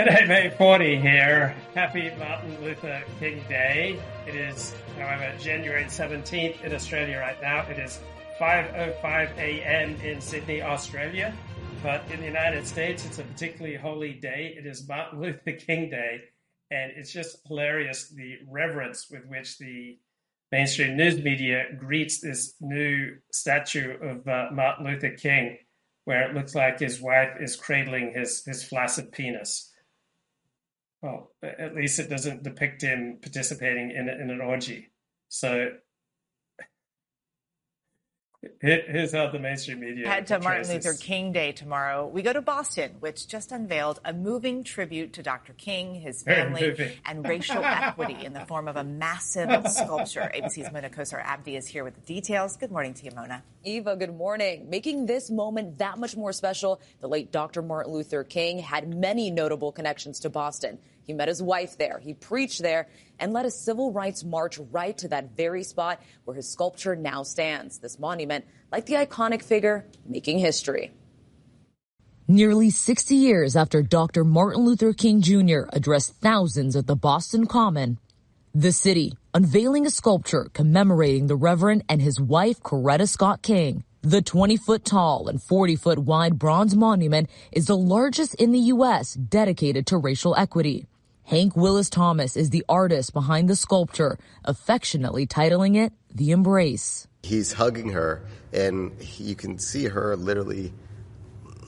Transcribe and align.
G'day, 0.00 0.26
May 0.26 0.48
40 0.48 0.98
here. 0.98 1.54
Happy 1.74 2.10
Martin 2.18 2.58
Luther 2.64 3.02
King 3.18 3.44
Day. 3.50 4.00
It 4.26 4.34
is, 4.34 4.74
however, 4.96 5.30
January 5.38 5.84
17th 5.84 6.64
in 6.64 6.74
Australia 6.74 7.18
right 7.18 7.38
now. 7.42 7.66
It 7.68 7.78
is 7.78 8.00
5.05 8.40 9.36
a.m. 9.36 9.96
in 9.96 10.22
Sydney, 10.22 10.62
Australia. 10.62 11.34
But 11.82 12.02
in 12.10 12.20
the 12.20 12.26
United 12.26 12.66
States, 12.66 13.04
it's 13.04 13.18
a 13.18 13.24
particularly 13.24 13.76
holy 13.76 14.14
day. 14.14 14.54
It 14.56 14.64
is 14.64 14.88
Martin 14.88 15.20
Luther 15.22 15.52
King 15.52 15.90
Day. 15.90 16.22
And 16.70 16.92
it's 16.96 17.12
just 17.12 17.36
hilarious 17.46 18.08
the 18.08 18.38
reverence 18.48 19.10
with 19.10 19.26
which 19.26 19.58
the 19.58 19.98
mainstream 20.50 20.96
news 20.96 21.22
media 21.22 21.64
greets 21.78 22.22
this 22.22 22.54
new 22.58 23.18
statue 23.32 23.98
of 24.00 24.26
uh, 24.26 24.46
Martin 24.50 24.86
Luther 24.86 25.10
King, 25.10 25.58
where 26.06 26.22
it 26.22 26.34
looks 26.34 26.54
like 26.54 26.80
his 26.80 27.02
wife 27.02 27.36
is 27.38 27.54
cradling 27.54 28.14
his, 28.16 28.42
his 28.46 28.64
flaccid 28.64 29.12
penis. 29.12 29.69
Well, 31.02 31.32
at 31.42 31.74
least 31.74 31.98
it 31.98 32.10
doesn't 32.10 32.42
depict 32.42 32.82
him 32.82 33.18
participating 33.22 33.90
in, 33.90 34.08
in 34.08 34.30
an 34.30 34.40
orgy. 34.40 34.92
So 35.28 35.70
Here's 38.62 39.12
how 39.12 39.30
the 39.30 39.38
mainstream 39.38 39.80
media 39.80 40.08
head 40.08 40.26
to 40.28 40.40
Martin 40.40 40.72
Luther 40.72 40.94
King 40.94 41.30
Day 41.30 41.52
tomorrow. 41.52 42.06
We 42.06 42.22
go 42.22 42.32
to 42.32 42.40
Boston, 42.40 42.92
which 43.00 43.28
just 43.28 43.52
unveiled 43.52 44.00
a 44.02 44.14
moving 44.14 44.64
tribute 44.64 45.12
to 45.14 45.22
Dr. 45.22 45.52
King, 45.52 45.94
his 45.94 46.22
family, 46.22 46.94
and 47.04 47.28
racial 47.28 47.62
equity 47.62 48.24
in 48.24 48.32
the 48.32 48.46
form 48.46 48.66
of 48.66 48.76
a 48.76 48.84
massive 48.84 49.66
sculpture. 49.70 50.30
ABC's 50.34 50.72
Mona 50.72 50.88
Kosar 50.88 51.22
Abdi 51.22 51.54
is 51.54 51.66
here 51.66 51.84
with 51.84 51.96
the 51.96 52.00
details. 52.00 52.56
Good 52.56 52.70
morning 52.70 52.94
to 52.94 53.04
you, 53.04 53.10
Mona. 53.14 53.42
Eva, 53.62 53.94
good 53.94 54.16
morning. 54.16 54.70
Making 54.70 55.04
this 55.04 55.30
moment 55.30 55.76
that 55.76 55.98
much 55.98 56.16
more 56.16 56.32
special, 56.32 56.80
the 57.00 57.08
late 57.08 57.30
Dr. 57.30 57.60
Martin 57.60 57.92
Luther 57.92 58.24
King 58.24 58.60
had 58.60 58.88
many 58.88 59.30
notable 59.30 59.70
connections 59.70 60.18
to 60.20 60.30
Boston. 60.30 60.78
He 61.10 61.14
met 61.14 61.26
his 61.26 61.42
wife 61.42 61.76
there. 61.76 61.98
He 61.98 62.14
preached 62.14 62.62
there 62.62 62.86
and 63.18 63.32
led 63.32 63.44
a 63.44 63.50
civil 63.50 63.90
rights 63.90 64.22
march 64.22 64.60
right 64.70 64.96
to 64.98 65.08
that 65.08 65.36
very 65.36 65.64
spot 65.64 66.00
where 66.24 66.36
his 66.36 66.48
sculpture 66.48 66.94
now 66.94 67.24
stands. 67.24 67.78
This 67.78 67.98
monument, 67.98 68.44
like 68.70 68.86
the 68.86 68.94
iconic 68.94 69.42
figure, 69.42 69.86
making 70.06 70.38
history. 70.38 70.92
Nearly 72.28 72.70
60 72.70 73.16
years 73.16 73.56
after 73.56 73.82
Dr. 73.82 74.22
Martin 74.22 74.64
Luther 74.64 74.92
King 74.92 75.20
Jr. 75.20 75.62
addressed 75.72 76.14
thousands 76.20 76.76
at 76.76 76.86
the 76.86 76.94
Boston 76.94 77.46
Common, 77.46 77.98
the 78.54 78.70
city 78.70 79.14
unveiling 79.34 79.86
a 79.86 79.90
sculpture 79.90 80.48
commemorating 80.52 81.26
the 81.26 81.34
Reverend 81.34 81.82
and 81.88 82.00
his 82.00 82.20
wife, 82.20 82.60
Coretta 82.60 83.08
Scott 83.08 83.42
King. 83.42 83.82
The 84.02 84.22
20 84.22 84.56
foot 84.56 84.84
tall 84.84 85.28
and 85.28 85.42
40 85.42 85.76
foot 85.76 85.98
wide 85.98 86.38
bronze 86.38 86.74
monument 86.74 87.28
is 87.52 87.66
the 87.66 87.76
largest 87.76 88.34
in 88.36 88.50
the 88.52 88.70
U.S. 88.74 89.12
dedicated 89.12 89.86
to 89.88 89.98
racial 89.98 90.34
equity. 90.36 90.86
Hank 91.30 91.54
Willis 91.54 91.88
Thomas 91.88 92.36
is 92.36 92.50
the 92.50 92.64
artist 92.68 93.12
behind 93.12 93.48
the 93.48 93.54
sculpture, 93.54 94.18
affectionately 94.44 95.28
titling 95.28 95.76
it 95.76 95.92
The 96.12 96.32
Embrace. 96.32 97.06
He's 97.22 97.52
hugging 97.52 97.90
her, 97.90 98.26
and 98.52 98.90
you 99.16 99.36
can 99.36 99.60
see 99.60 99.84
her 99.84 100.16
literally 100.16 100.72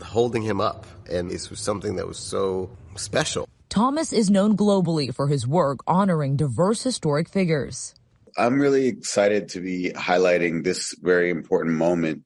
holding 0.04 0.42
him 0.42 0.60
up. 0.60 0.84
And 1.08 1.30
this 1.30 1.48
was 1.48 1.60
something 1.60 1.94
that 1.94 2.08
was 2.08 2.18
so 2.18 2.70
special. 2.96 3.48
Thomas 3.68 4.12
is 4.12 4.28
known 4.28 4.56
globally 4.56 5.14
for 5.14 5.28
his 5.28 5.46
work 5.46 5.78
honoring 5.86 6.34
diverse 6.34 6.82
historic 6.82 7.28
figures. 7.28 7.94
I'm 8.36 8.58
really 8.58 8.88
excited 8.88 9.50
to 9.50 9.60
be 9.60 9.92
highlighting 9.94 10.64
this 10.64 10.92
very 11.00 11.30
important 11.30 11.76
moment 11.76 12.24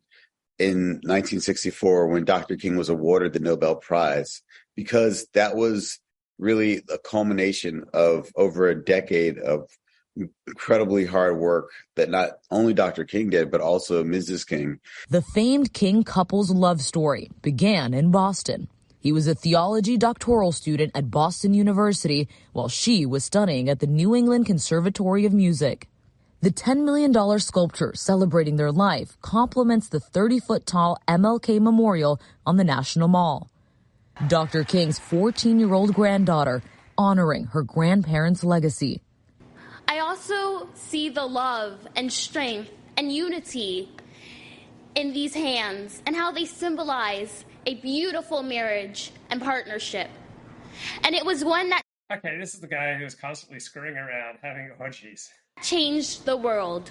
in 0.58 1.02
1964 1.04 2.06
when 2.06 2.24
Dr. 2.24 2.56
King 2.56 2.78
was 2.78 2.88
awarded 2.88 3.34
the 3.34 3.40
Nobel 3.40 3.76
Prize, 3.76 4.40
because 4.74 5.26
that 5.34 5.54
was 5.54 6.00
really 6.38 6.82
a 6.90 6.98
culmination 6.98 7.84
of 7.92 8.30
over 8.36 8.68
a 8.68 8.84
decade 8.84 9.38
of 9.38 9.68
incredibly 10.46 11.04
hard 11.04 11.36
work 11.38 11.70
that 11.96 12.10
not 12.10 12.38
only 12.50 12.72
Dr. 12.72 13.04
King 13.04 13.30
did, 13.30 13.50
but 13.50 13.60
also 13.60 14.02
Mrs. 14.02 14.46
King. 14.46 14.80
The 15.10 15.22
famed 15.22 15.72
King 15.72 16.04
couple's 16.04 16.50
love 16.50 16.80
story 16.80 17.30
began 17.42 17.92
in 17.92 18.10
Boston. 18.10 18.68
He 18.98 19.12
was 19.12 19.28
a 19.28 19.34
theology 19.34 19.96
doctoral 19.96 20.52
student 20.52 20.92
at 20.94 21.10
Boston 21.10 21.54
University 21.54 22.28
while 22.52 22.68
she 22.68 23.06
was 23.06 23.24
studying 23.24 23.68
at 23.68 23.80
the 23.80 23.86
New 23.86 24.16
England 24.16 24.46
Conservatory 24.46 25.24
of 25.26 25.32
Music. 25.32 25.88
The 26.40 26.50
$10 26.50 26.84
million 26.84 27.38
sculpture 27.38 27.92
celebrating 27.94 28.56
their 28.56 28.72
life 28.72 29.16
complements 29.20 29.88
the 29.88 30.00
30 30.00 30.40
foot 30.40 30.66
tall 30.66 30.98
MLK 31.08 31.60
Memorial 31.60 32.20
on 32.44 32.56
the 32.56 32.64
National 32.64 33.08
Mall. 33.08 33.50
Dr. 34.28 34.64
King's 34.64 34.98
14 34.98 35.60
year 35.60 35.74
old 35.74 35.94
granddaughter 35.94 36.62
honoring 36.96 37.44
her 37.46 37.62
grandparents' 37.62 38.42
legacy. 38.42 39.02
I 39.86 39.98
also 39.98 40.68
see 40.74 41.10
the 41.10 41.26
love 41.26 41.86
and 41.94 42.10
strength 42.12 42.70
and 42.96 43.12
unity 43.12 43.90
in 44.94 45.12
these 45.12 45.34
hands 45.34 46.02
and 46.06 46.16
how 46.16 46.32
they 46.32 46.46
symbolize 46.46 47.44
a 47.66 47.74
beautiful 47.74 48.42
marriage 48.42 49.12
and 49.30 49.40
partnership. 49.40 50.08
And 51.04 51.14
it 51.14 51.24
was 51.24 51.44
one 51.44 51.68
that. 51.68 51.82
Okay, 52.10 52.38
this 52.38 52.54
is 52.54 52.60
the 52.60 52.68
guy 52.68 52.94
who's 52.94 53.14
constantly 53.14 53.60
screwing 53.60 53.96
around 53.96 54.38
having 54.42 54.70
orgies. 54.80 55.28
Changed 55.62 56.24
the 56.24 56.36
world. 56.36 56.90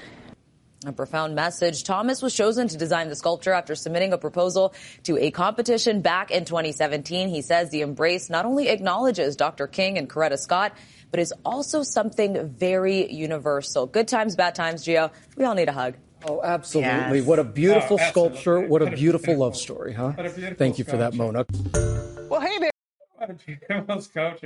A 0.85 0.91
profound 0.91 1.35
message. 1.35 1.83
Thomas 1.83 2.21
was 2.21 2.33
chosen 2.33 2.67
to 2.67 2.77
design 2.77 3.09
the 3.09 3.15
sculpture 3.15 3.53
after 3.53 3.75
submitting 3.75 4.13
a 4.13 4.17
proposal 4.17 4.73
to 5.03 5.17
a 5.17 5.31
competition 5.31 6.01
back 6.01 6.31
in 6.31 6.45
2017. 6.45 7.29
He 7.29 7.41
says 7.41 7.71
the 7.71 7.81
embrace 7.81 8.29
not 8.29 8.45
only 8.45 8.67
acknowledges 8.67 9.35
Dr. 9.35 9.67
King 9.67 9.97
and 9.97 10.09
Coretta 10.09 10.37
Scott, 10.37 10.73
but 11.09 11.19
is 11.19 11.33
also 11.43 11.81
something 11.81 12.49
very 12.49 13.11
universal. 13.11 13.87
Good 13.87 14.07
times, 14.07 14.35
bad 14.35 14.53
times, 14.53 14.85
Gio. 14.85 15.11
We 15.37 15.45
all 15.45 15.55
need 15.55 15.69
a 15.69 15.73
hug. 15.73 15.95
Oh, 16.27 16.41
absolutely. 16.43 17.19
Yes. 17.19 17.27
What 17.27 17.39
a 17.39 17.43
beautiful 17.43 17.97
oh, 17.99 18.09
sculpture. 18.09 18.59
What 18.59 18.81
a 18.81 18.91
beautiful 18.91 19.37
love 19.37 19.55
story, 19.55 19.93
huh? 19.93 20.13
Thank 20.57 20.77
you 20.77 20.83
for 20.83 20.97
that, 20.97 21.13
Mona. 21.13 21.45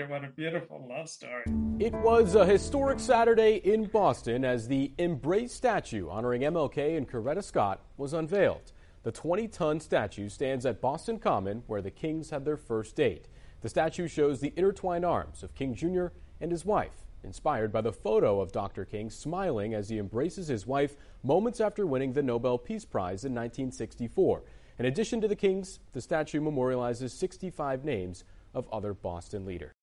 What 0.08 0.24
a 0.24 0.28
beautiful 0.30 0.86
love 0.90 1.10
story. 1.10 1.44
It 1.80 1.94
was 1.96 2.36
a 2.36 2.46
historic 2.46 3.00
Saturday 3.00 3.56
in 3.56 3.86
Boston 3.86 4.46
as 4.46 4.68
the 4.68 4.94
Embrace 4.98 5.54
statue 5.54 6.10
honoring 6.10 6.44
MLK 6.44 6.96
and 6.96 7.10
Coretta 7.10 7.44
Scott 7.44 7.82
was 7.98 8.14
unveiled. 8.14 8.72
The 9.04 9.12
20 9.12 9.48
ton 9.50 9.80
statue 9.80 10.30
stands 10.30 10.66
at 10.66 10.82
Boston 10.82 11.20
Common, 11.20 11.64
where 11.68 11.82
the 11.82 11.92
Kings 11.92 12.30
had 12.30 12.46
their 12.46 12.58
first 12.58 12.96
date. 12.96 13.28
The 13.62 13.70
statue 13.70 14.08
shows 14.08 14.40
the 14.40 14.54
intertwined 14.56 15.06
arms 15.06 15.44
of 15.44 15.56
King 15.56 15.76
Jr. 15.76 16.08
and 16.40 16.52
his 16.52 16.64
wife, 16.64 17.06
inspired 17.24 17.74
by 17.74 17.82
the 17.82 17.92
photo 17.92 18.40
of 18.40 18.54
Dr. 18.54 18.86
King 18.86 19.10
smiling 19.10 19.74
as 19.74 19.90
he 19.90 19.98
embraces 19.98 20.48
his 20.48 20.66
wife 20.66 20.96
moments 21.24 21.60
after 21.60 21.86
winning 21.86 22.14
the 22.14 22.24
Nobel 22.24 22.58
Peace 22.58 22.86
Prize 22.86 23.26
in 23.26 23.34
1964. 23.34 24.44
In 24.80 24.86
addition 24.86 25.20
to 25.20 25.28
the 25.28 25.36
Kings, 25.36 25.80
the 25.92 26.00
statue 26.00 26.40
memorializes 26.40 27.10
65 27.10 27.84
names 27.84 28.24
of 28.54 28.68
other 28.72 28.94
Boston 28.94 29.46
leaders. 29.46 29.74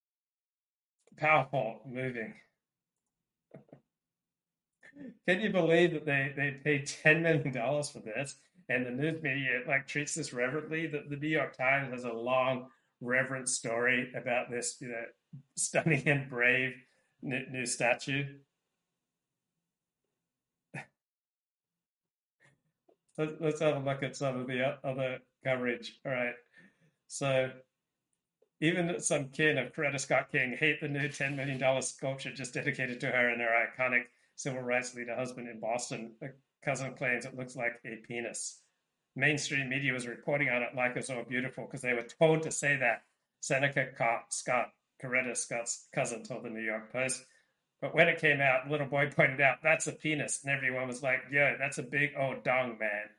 Powerful, 1.16 1.80
moving. 1.86 2.34
Can 5.28 5.40
you 5.40 5.50
believe 5.50 5.92
that 5.92 6.06
they, 6.06 6.32
they 6.36 6.50
paid 6.64 6.86
$10 6.86 7.22
million 7.22 7.52
for 7.52 8.00
this? 8.00 8.36
And 8.68 8.84
the 8.84 8.90
news 8.90 9.22
media 9.22 9.60
like 9.68 9.86
treats 9.86 10.14
this 10.14 10.32
reverently. 10.32 10.86
The, 10.86 11.04
the 11.08 11.16
New 11.16 11.28
York 11.28 11.56
Times 11.56 11.92
has 11.92 12.04
a 12.04 12.12
long, 12.12 12.68
reverent 13.00 13.48
story 13.48 14.12
about 14.16 14.50
this, 14.50 14.76
you 14.80 14.88
know, 14.88 15.04
stunning 15.56 16.08
and 16.08 16.28
brave 16.28 16.72
new, 17.22 17.42
new 17.50 17.66
statue. 17.66 18.24
Let's 23.18 23.60
have 23.60 23.76
a 23.76 23.78
look 23.78 24.02
at 24.02 24.14
some 24.14 24.40
of 24.40 24.46
the 24.46 24.76
other 24.84 25.18
coverage. 25.42 25.98
All 26.04 26.12
right. 26.12 26.34
So 27.08 27.50
even 28.60 29.00
some 29.00 29.28
kin 29.28 29.58
of 29.58 29.72
Coretta 29.72 30.00
Scott 30.00 30.30
King 30.32 30.56
hate 30.58 30.80
the 30.80 30.88
new 30.88 31.08
$10 31.08 31.36
million 31.36 31.82
sculpture 31.82 32.32
just 32.32 32.54
dedicated 32.54 33.00
to 33.00 33.08
her 33.08 33.28
and 33.28 33.40
her 33.40 33.66
iconic 33.66 34.04
civil 34.34 34.62
rights 34.62 34.94
leader 34.94 35.14
husband 35.14 35.48
in 35.48 35.60
Boston. 35.60 36.12
A 36.22 36.28
cousin 36.64 36.94
claims 36.94 37.26
it 37.26 37.36
looks 37.36 37.56
like 37.56 37.80
a 37.84 37.96
penis. 37.96 38.60
Mainstream 39.14 39.68
media 39.68 39.92
was 39.92 40.06
reporting 40.06 40.48
on 40.48 40.62
it 40.62 40.74
like 40.74 40.92
it 40.92 40.96
was 40.96 41.10
all 41.10 41.24
beautiful 41.24 41.64
because 41.64 41.82
they 41.82 41.92
were 41.92 42.06
told 42.18 42.42
to 42.42 42.50
say 42.50 42.76
that. 42.76 43.02
Seneca 43.40 43.88
Scott, 44.30 44.72
Coretta 45.02 45.36
Scott's 45.36 45.86
cousin, 45.94 46.24
told 46.24 46.42
the 46.42 46.50
New 46.50 46.62
York 46.62 46.90
Post. 46.90 47.24
But 47.80 47.94
when 47.94 48.08
it 48.08 48.20
came 48.20 48.40
out, 48.40 48.70
little 48.70 48.86
boy 48.86 49.10
pointed 49.16 49.40
out, 49.40 49.58
that's 49.62 49.86
a 49.86 49.92
penis. 49.92 50.40
And 50.42 50.52
everyone 50.52 50.88
was 50.88 51.02
like, 51.02 51.20
yo, 51.30 51.56
that's 51.58 51.78
a 51.78 51.82
big 51.82 52.12
old 52.18 52.42
dong, 52.42 52.78
man, 52.80 53.10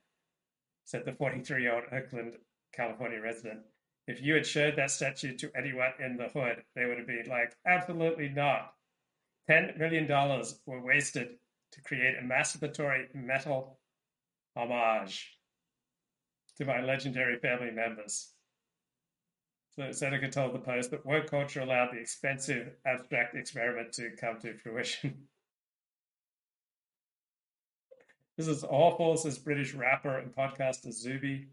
said 0.85 1.05
the 1.05 1.13
43 1.13 1.61
year 1.61 1.75
old 1.75 1.83
Oakland, 1.91 2.33
California 2.73 3.21
resident 3.21 3.61
if 4.07 4.21
you 4.21 4.33
had 4.33 4.45
showed 4.45 4.77
that 4.77 4.91
statue 4.91 5.35
to 5.35 5.51
anyone 5.55 5.91
in 5.99 6.15
the 6.15 6.29
hood, 6.29 6.63
they 6.75 6.85
would 6.85 6.97
have 6.97 7.07
been 7.07 7.27
like, 7.29 7.53
absolutely 7.65 8.29
not. 8.29 8.73
$10 9.49 9.77
million 9.77 10.07
were 10.65 10.81
wasted 10.81 11.29
to 11.73 11.81
create 11.81 12.15
a 12.17 12.23
masturbatory 12.23 13.13
metal 13.13 13.79
homage 14.55 15.37
to 16.57 16.65
my 16.65 16.81
legendary 16.81 17.37
family 17.39 17.71
members. 17.71 18.31
So 19.75 19.91
Seneca 19.91 20.29
told 20.29 20.53
the 20.53 20.59
Post 20.59 20.91
that 20.91 21.05
woke 21.05 21.29
culture 21.29 21.61
allowed 21.61 21.89
the 21.91 21.99
expensive 21.99 22.71
abstract 22.85 23.35
experiment 23.35 23.93
to 23.93 24.11
come 24.19 24.39
to 24.41 24.55
fruition. 24.55 25.13
this 28.37 28.47
is 28.47 28.63
awful, 28.63 29.17
says 29.17 29.37
British 29.37 29.75
rapper 29.75 30.17
and 30.17 30.33
podcaster 30.33 30.91
Zuby. 30.91 31.49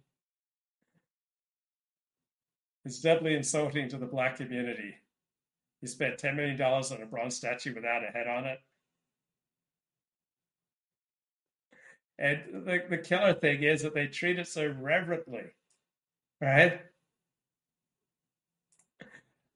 It's 2.85 3.01
doubly 3.01 3.35
insulting 3.35 3.89
to 3.89 3.97
the 3.97 4.07
black 4.07 4.37
community. 4.37 4.95
He 5.81 5.87
spent 5.87 6.19
$10 6.19 6.37
million 6.37 6.61
on 6.61 7.03
a 7.03 7.07
bronze 7.07 7.37
statue 7.37 7.75
without 7.75 8.05
a 8.05 8.13
head 8.13 8.27
on 8.27 8.45
it. 8.45 8.59
And 12.19 12.67
the, 12.67 12.83
the 12.89 12.99
killer 12.99 13.35
thing 13.35 13.63
is 13.63 13.83
that 13.83 13.95
they 13.95 14.07
treat 14.07 14.39
it 14.39 14.47
so 14.47 14.73
reverently, 14.81 15.45
right? 16.41 16.81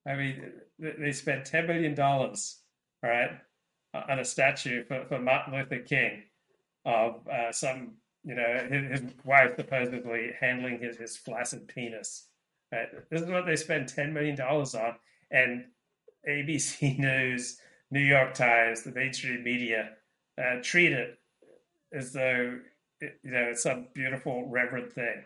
I 0.07 0.17
mean, 0.17 0.53
they 0.79 1.13
spent 1.13 1.45
$10 1.45 1.67
million, 1.67 1.99
all 2.01 2.35
right, 3.03 3.31
on 3.95 4.19
a 4.19 4.25
statue 4.25 4.85
for, 4.85 5.05
for 5.07 5.19
Martin 5.19 5.55
Luther 5.55 5.79
King 5.79 6.23
of 6.85 7.27
uh, 7.29 7.53
some, 7.53 7.93
you 8.25 8.35
know, 8.35 8.67
his, 8.71 9.01
his, 9.01 9.11
wife 9.25 9.53
supposedly 9.57 10.31
handling 10.41 10.81
his, 10.81 10.97
his 10.97 11.17
flaccid 11.17 11.69
penis. 11.69 12.29
Right? 12.73 12.89
This 13.11 13.23
is 13.23 13.29
what 13.29 13.47
they 13.47 13.57
spend 13.57 13.87
$10 13.87 14.13
million 14.13 14.41
on. 14.41 14.95
And 15.31 15.65
ABC 16.29 16.99
News, 16.99 17.59
New 17.91 18.01
York 18.01 18.35
Times, 18.35 18.83
the 18.83 18.93
mainstream 18.93 19.43
media 19.43 19.91
uh, 20.39 20.61
treat 20.63 20.93
it 20.93 21.19
as 21.93 22.13
though, 22.13 22.59
it, 23.01 23.19
you 23.23 23.31
know, 23.31 23.49
it's 23.51 23.63
some 23.63 23.89
beautiful, 23.95 24.49
reverent 24.49 24.93
thing 24.93 25.25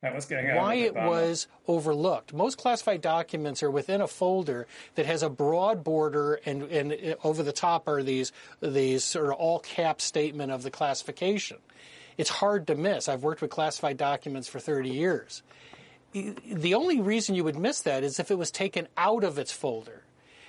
what's 0.00 0.26
going 0.26 0.48
on. 0.50 0.56
Why 0.56 0.74
it 0.74 0.94
was 0.94 1.48
overlooked. 1.66 2.32
Most 2.32 2.58
classified 2.58 3.00
documents 3.00 3.62
are 3.62 3.70
within 3.70 4.00
a 4.00 4.06
folder 4.06 4.66
that 4.94 5.06
has 5.06 5.22
a 5.22 5.28
broad 5.28 5.82
border, 5.82 6.34
and, 6.46 6.62
and 6.64 7.16
over 7.24 7.42
the 7.42 7.52
top 7.52 7.88
are 7.88 8.02
these 8.02 8.32
these 8.60 9.04
sort 9.04 9.26
of 9.26 9.32
all 9.32 9.58
cap 9.58 10.00
statement 10.00 10.52
of 10.52 10.62
the 10.62 10.70
classification. 10.70 11.58
It's 12.16 12.30
hard 12.30 12.66
to 12.68 12.74
miss. 12.74 13.08
I've 13.08 13.22
worked 13.22 13.42
with 13.42 13.50
classified 13.50 13.96
documents 13.96 14.48
for 14.48 14.58
30 14.58 14.90
years. 14.90 15.42
The 16.12 16.74
only 16.74 17.00
reason 17.00 17.34
you 17.34 17.44
would 17.44 17.58
miss 17.58 17.82
that 17.82 18.02
is 18.02 18.18
if 18.18 18.30
it 18.30 18.38
was 18.38 18.50
taken 18.50 18.88
out 18.96 19.24
of 19.24 19.38
its 19.38 19.52
folder. 19.52 20.02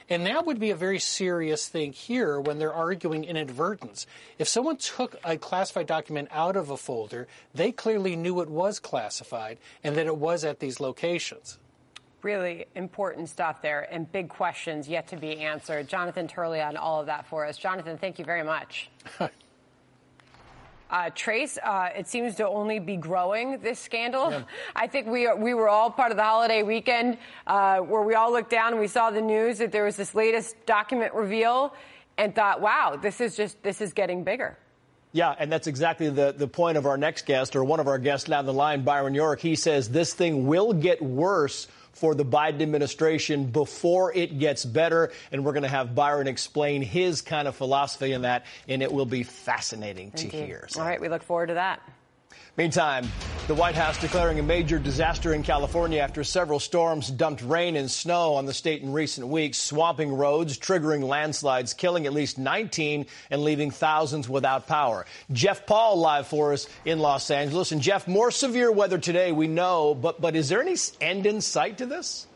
And 0.09 0.25
that 0.25 0.45
would 0.45 0.59
be 0.59 0.71
a 0.71 0.75
very 0.75 0.97
serious 0.97 1.67
thing 1.67 1.93
here 1.93 2.39
when 2.39 2.57
they're 2.57 2.73
arguing 2.73 3.23
inadvertence. 3.23 4.07
If 4.39 4.47
someone 4.47 4.77
took 4.77 5.15
a 5.23 5.37
classified 5.37 5.85
document 5.85 6.29
out 6.31 6.55
of 6.55 6.71
a 6.71 6.77
folder, 6.77 7.27
they 7.53 7.71
clearly 7.71 8.15
knew 8.15 8.41
it 8.41 8.49
was 8.49 8.79
classified 8.79 9.59
and 9.83 9.95
that 9.97 10.07
it 10.07 10.17
was 10.17 10.43
at 10.43 10.59
these 10.59 10.79
locations. 10.79 11.59
Really 12.23 12.65
important 12.73 13.29
stuff 13.29 13.61
there 13.61 13.87
and 13.91 14.11
big 14.11 14.29
questions 14.29 14.89
yet 14.89 15.07
to 15.09 15.15
be 15.15 15.37
answered. 15.41 15.87
Jonathan 15.87 16.27
Turley 16.27 16.59
on 16.59 16.75
all 16.75 16.99
of 16.99 17.05
that 17.05 17.27
for 17.27 17.45
us. 17.45 17.57
Jonathan, 17.57 17.97
thank 17.97 18.17
you 18.17 18.25
very 18.25 18.43
much. 18.43 18.89
Uh, 20.89 21.09
Trace, 21.13 21.59
uh, 21.63 21.89
it 21.95 22.07
seems 22.07 22.35
to 22.35 22.47
only 22.47 22.79
be 22.79 22.97
growing, 22.97 23.59
this 23.59 23.79
scandal. 23.79 24.31
Yeah. 24.31 24.43
I 24.75 24.87
think 24.87 25.07
we, 25.07 25.31
we 25.33 25.53
were 25.53 25.69
all 25.69 25.91
part 25.91 26.11
of 26.11 26.17
the 26.17 26.23
holiday 26.23 26.63
weekend 26.63 27.17
uh, 27.45 27.77
where 27.77 28.01
we 28.01 28.15
all 28.15 28.31
looked 28.31 28.49
down 28.49 28.71
and 28.71 28.81
we 28.81 28.87
saw 28.87 29.11
the 29.11 29.21
news 29.21 29.59
that 29.59 29.71
there 29.71 29.85
was 29.85 29.95
this 29.95 30.15
latest 30.15 30.55
document 30.65 31.13
reveal 31.13 31.75
and 32.17 32.33
thought, 32.33 32.59
wow, 32.59 32.97
this 32.99 33.21
is 33.21 33.35
just, 33.35 33.61
this 33.61 33.81
is 33.81 33.93
getting 33.93 34.23
bigger. 34.23 34.57
Yeah, 35.11 35.33
and 35.37 35.51
that's 35.51 35.65
exactly 35.67 36.09
the, 36.09 36.33
the 36.37 36.47
point 36.47 36.77
of 36.77 36.85
our 36.85 36.97
next 36.97 37.25
guest, 37.25 37.55
or 37.55 37.63
one 37.63 37.79
of 37.79 37.87
our 37.87 37.97
guests 37.97 38.29
down 38.29 38.45
the 38.45 38.53
line, 38.53 38.83
Byron 38.83 39.15
York. 39.15 39.39
He 39.39 39.55
says 39.55 39.89
this 39.89 40.13
thing 40.13 40.45
will 40.45 40.73
get 40.73 41.01
worse 41.01 41.67
for 41.93 42.15
the 42.15 42.23
Biden 42.23 42.61
administration 42.61 43.45
before 43.45 44.13
it 44.13 44.39
gets 44.39 44.63
better. 44.63 45.11
And 45.31 45.43
we're 45.43 45.53
going 45.53 45.63
to 45.63 45.69
have 45.69 45.95
Byron 45.95 46.27
explain 46.27 46.81
his 46.81 47.21
kind 47.21 47.47
of 47.47 47.55
philosophy 47.55 48.13
in 48.13 48.21
that, 48.21 48.45
and 48.67 48.81
it 48.81 48.91
will 48.91 49.05
be 49.05 49.23
fascinating 49.23 50.11
Indeed. 50.15 50.31
to 50.31 50.45
hear. 50.45 50.65
So. 50.69 50.81
All 50.81 50.87
right, 50.87 51.01
we 51.01 51.09
look 51.09 51.23
forward 51.23 51.47
to 51.47 51.55
that. 51.55 51.81
Meantime, 52.59 53.07
the 53.47 53.55
White 53.55 53.75
House 53.75 53.97
declaring 54.01 54.37
a 54.37 54.43
major 54.43 54.79
disaster 54.79 55.33
in 55.33 55.43
California 55.43 56.01
after 56.01 56.25
several 56.25 56.59
storms 56.59 57.09
dumped 57.09 57.41
rain 57.41 57.77
and 57.77 57.89
snow 57.89 58.33
on 58.33 58.45
the 58.45 58.53
state 58.53 58.81
in 58.81 58.91
recent 58.91 59.29
weeks, 59.29 59.57
swamping 59.57 60.11
roads, 60.11 60.59
triggering 60.59 61.01
landslides, 61.01 61.73
killing 61.73 62.05
at 62.05 62.11
least 62.11 62.37
19 62.37 63.05
and 63.31 63.43
leaving 63.45 63.71
thousands 63.71 64.27
without 64.27 64.67
power. 64.67 65.05
Jeff 65.31 65.65
Paul 65.65 65.99
live 65.99 66.27
for 66.27 66.51
us 66.51 66.67
in 66.83 66.99
Los 66.99 67.31
Angeles. 67.31 67.71
And 67.71 67.81
Jeff, 67.81 68.09
more 68.09 68.29
severe 68.29 68.73
weather 68.73 68.97
today, 68.97 69.31
we 69.31 69.47
know, 69.47 69.95
but, 69.95 70.19
but 70.19 70.35
is 70.35 70.49
there 70.49 70.61
any 70.61 70.75
end 70.99 71.25
in 71.25 71.39
sight 71.39 71.77
to 71.77 71.85
this? 71.85 72.27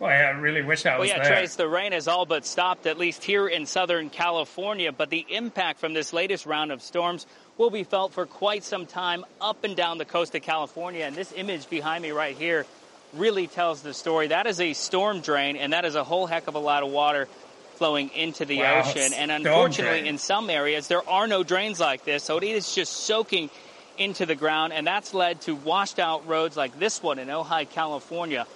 Boy, 0.00 0.08
I 0.08 0.30
really 0.30 0.62
wish 0.62 0.86
I 0.86 0.98
was 0.98 1.08
well, 1.08 1.18
yeah, 1.18 1.22
there. 1.22 1.36
Trace, 1.36 1.54
the 1.54 1.68
rain 1.68 1.92
has 1.92 2.08
all 2.08 2.26
but 2.26 2.44
stopped, 2.44 2.86
at 2.86 2.98
least 2.98 3.22
here 3.22 3.46
in 3.46 3.64
Southern 3.64 4.10
California, 4.10 4.90
but 4.90 5.08
the 5.08 5.24
impact 5.28 5.78
from 5.78 5.92
this 5.92 6.12
latest 6.12 6.46
round 6.46 6.72
of 6.72 6.82
storms 6.82 7.26
will 7.56 7.70
be 7.70 7.84
felt 7.84 8.12
for 8.12 8.26
quite 8.26 8.64
some 8.64 8.86
time 8.86 9.24
up 9.40 9.64
and 9.64 9.76
down 9.76 9.98
the 9.98 10.04
coast 10.04 10.34
of 10.34 10.42
California. 10.42 11.04
And 11.04 11.14
this 11.14 11.32
image 11.32 11.68
behind 11.70 12.02
me 12.02 12.10
right 12.10 12.36
here 12.36 12.66
really 13.12 13.46
tells 13.46 13.82
the 13.82 13.94
story. 13.94 14.28
That 14.28 14.46
is 14.46 14.60
a 14.60 14.72
storm 14.72 15.20
drain, 15.20 15.56
and 15.56 15.72
that 15.72 15.84
is 15.84 15.94
a 15.94 16.04
whole 16.04 16.26
heck 16.26 16.48
of 16.48 16.54
a 16.54 16.58
lot 16.58 16.82
of 16.82 16.90
water 16.90 17.28
flowing 17.76 18.10
into 18.10 18.44
the 18.44 18.58
wow, 18.58 18.82
ocean. 18.84 19.12
And 19.12 19.30
unfortunately, 19.30 20.08
in 20.08 20.18
some 20.18 20.50
areas, 20.50 20.88
there 20.88 21.08
are 21.08 21.26
no 21.26 21.42
drains 21.42 21.80
like 21.80 22.04
this, 22.04 22.24
so 22.24 22.38
it 22.38 22.44
is 22.44 22.74
just 22.74 22.92
soaking 22.92 23.50
into 23.98 24.26
the 24.26 24.34
ground, 24.34 24.72
and 24.72 24.86
that's 24.86 25.14
led 25.14 25.40
to 25.42 25.54
washed 25.54 25.98
out 25.98 26.26
roads 26.26 26.56
like 26.56 26.78
this 26.78 27.02
one 27.02 27.18
in 27.18 27.28
Ojai, 27.28 27.68
California. 27.70 28.46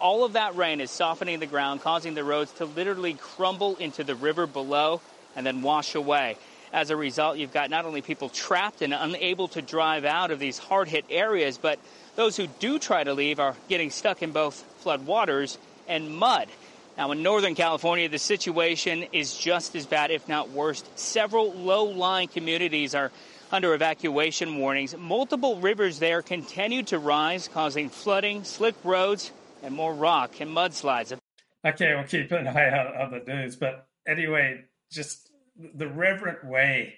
All 0.00 0.24
of 0.24 0.34
that 0.34 0.56
rain 0.56 0.80
is 0.80 0.90
softening 0.90 1.40
the 1.40 1.46
ground, 1.46 1.80
causing 1.82 2.14
the 2.14 2.24
roads 2.24 2.52
to 2.54 2.64
literally 2.64 3.14
crumble 3.14 3.76
into 3.76 4.04
the 4.04 4.14
river 4.14 4.46
below 4.46 5.00
and 5.36 5.46
then 5.46 5.62
wash 5.62 5.94
away. 5.94 6.36
As 6.72 6.90
a 6.90 6.96
result, 6.96 7.38
you've 7.38 7.52
got 7.52 7.70
not 7.70 7.84
only 7.84 8.02
people 8.02 8.28
trapped 8.28 8.82
and 8.82 8.92
unable 8.92 9.48
to 9.48 9.62
drive 9.62 10.04
out 10.04 10.30
of 10.30 10.38
these 10.38 10.58
hard 10.58 10.88
hit 10.88 11.04
areas, 11.10 11.58
but 11.58 11.78
those 12.16 12.36
who 12.36 12.46
do 12.46 12.78
try 12.78 13.04
to 13.04 13.14
leave 13.14 13.40
are 13.40 13.54
getting 13.68 13.90
stuck 13.90 14.22
in 14.22 14.32
both 14.32 14.54
flood 14.78 15.06
waters 15.06 15.58
and 15.86 16.10
mud. 16.16 16.48
Now, 16.96 17.12
in 17.12 17.22
Northern 17.22 17.54
California, 17.54 18.08
the 18.08 18.18
situation 18.18 19.04
is 19.12 19.36
just 19.36 19.76
as 19.76 19.86
bad, 19.86 20.10
if 20.10 20.28
not 20.28 20.50
worse. 20.50 20.82
Several 20.96 21.52
low 21.52 21.84
lying 21.84 22.28
communities 22.28 22.94
are 22.94 23.12
under 23.52 23.72
evacuation 23.72 24.58
warnings. 24.58 24.96
Multiple 24.96 25.60
rivers 25.60 26.00
there 26.00 26.22
continue 26.22 26.82
to 26.84 26.98
rise, 26.98 27.48
causing 27.48 27.88
flooding, 27.88 28.44
slick 28.44 28.74
roads, 28.84 29.30
and 29.62 29.74
more 29.74 29.94
rock 29.94 30.40
and 30.40 30.50
mudslides. 30.50 31.16
Okay, 31.64 31.94
we'll 31.94 32.04
keep 32.04 32.30
an 32.32 32.46
eye 32.46 32.70
out 32.70 32.96
on 32.96 33.10
the 33.12 33.32
news. 33.32 33.56
But 33.56 33.86
anyway, 34.06 34.64
just 34.90 35.27
the 35.58 35.88
reverent 35.88 36.44
way 36.44 36.94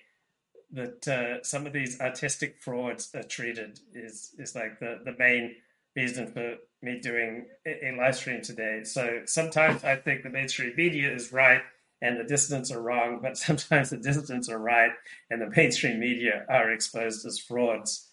that 0.73 1.09
uh, 1.09 1.43
some 1.43 1.67
of 1.67 1.73
these 1.73 2.01
artistic 2.01 2.59
frauds 2.59 3.11
are 3.15 3.23
treated 3.23 3.81
is 3.95 4.35
is 4.39 4.55
like 4.55 4.79
the 4.79 5.01
the 5.05 5.15
main 5.19 5.57
reason 5.97 6.33
for 6.33 6.57
me 6.83 7.01
doing 7.01 7.47
a, 7.67 7.95
live 7.99 8.17
stream 8.17 8.41
today. 8.41 8.83
So 8.85 9.23
sometimes 9.27 9.85
I 9.85 9.97
think 9.97 10.23
the 10.23 10.31
mainstream 10.31 10.73
media 10.77 11.13
is 11.13 11.33
right 11.33 11.63
and 12.01 12.19
the 12.19 12.25
dissidents 12.25 12.71
are 12.71 12.81
wrong, 12.81 13.19
but 13.21 13.37
sometimes 13.49 13.91
the 13.91 13.97
dissidents 13.97 14.49
are 14.49 14.59
right 14.59 14.93
and 15.31 15.43
the 15.43 15.51
mainstream 15.55 15.99
media 15.99 16.45
are 16.49 16.71
exposed 16.71 17.27
as 17.27 17.39
frauds. 17.39 18.09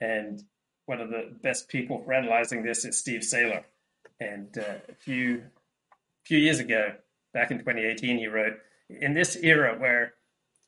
And 0.00 0.42
one 0.86 1.00
of 1.00 1.10
the 1.10 1.32
best 1.42 1.68
people 1.68 2.02
for 2.04 2.12
analyzing 2.12 2.62
this 2.62 2.84
is 2.84 2.98
Steve 2.98 3.24
Sailer. 3.24 3.64
And 4.20 4.56
uh, 4.58 4.78
a 4.88 4.94
few 4.94 5.44
few 6.24 6.38
years 6.38 6.58
ago, 6.58 6.94
back 7.32 7.50
in 7.52 7.58
2018, 7.58 8.18
he 8.18 8.26
wrote 8.26 8.58
in 8.88 9.14
this 9.14 9.36
era 9.36 9.78
where 9.78 10.14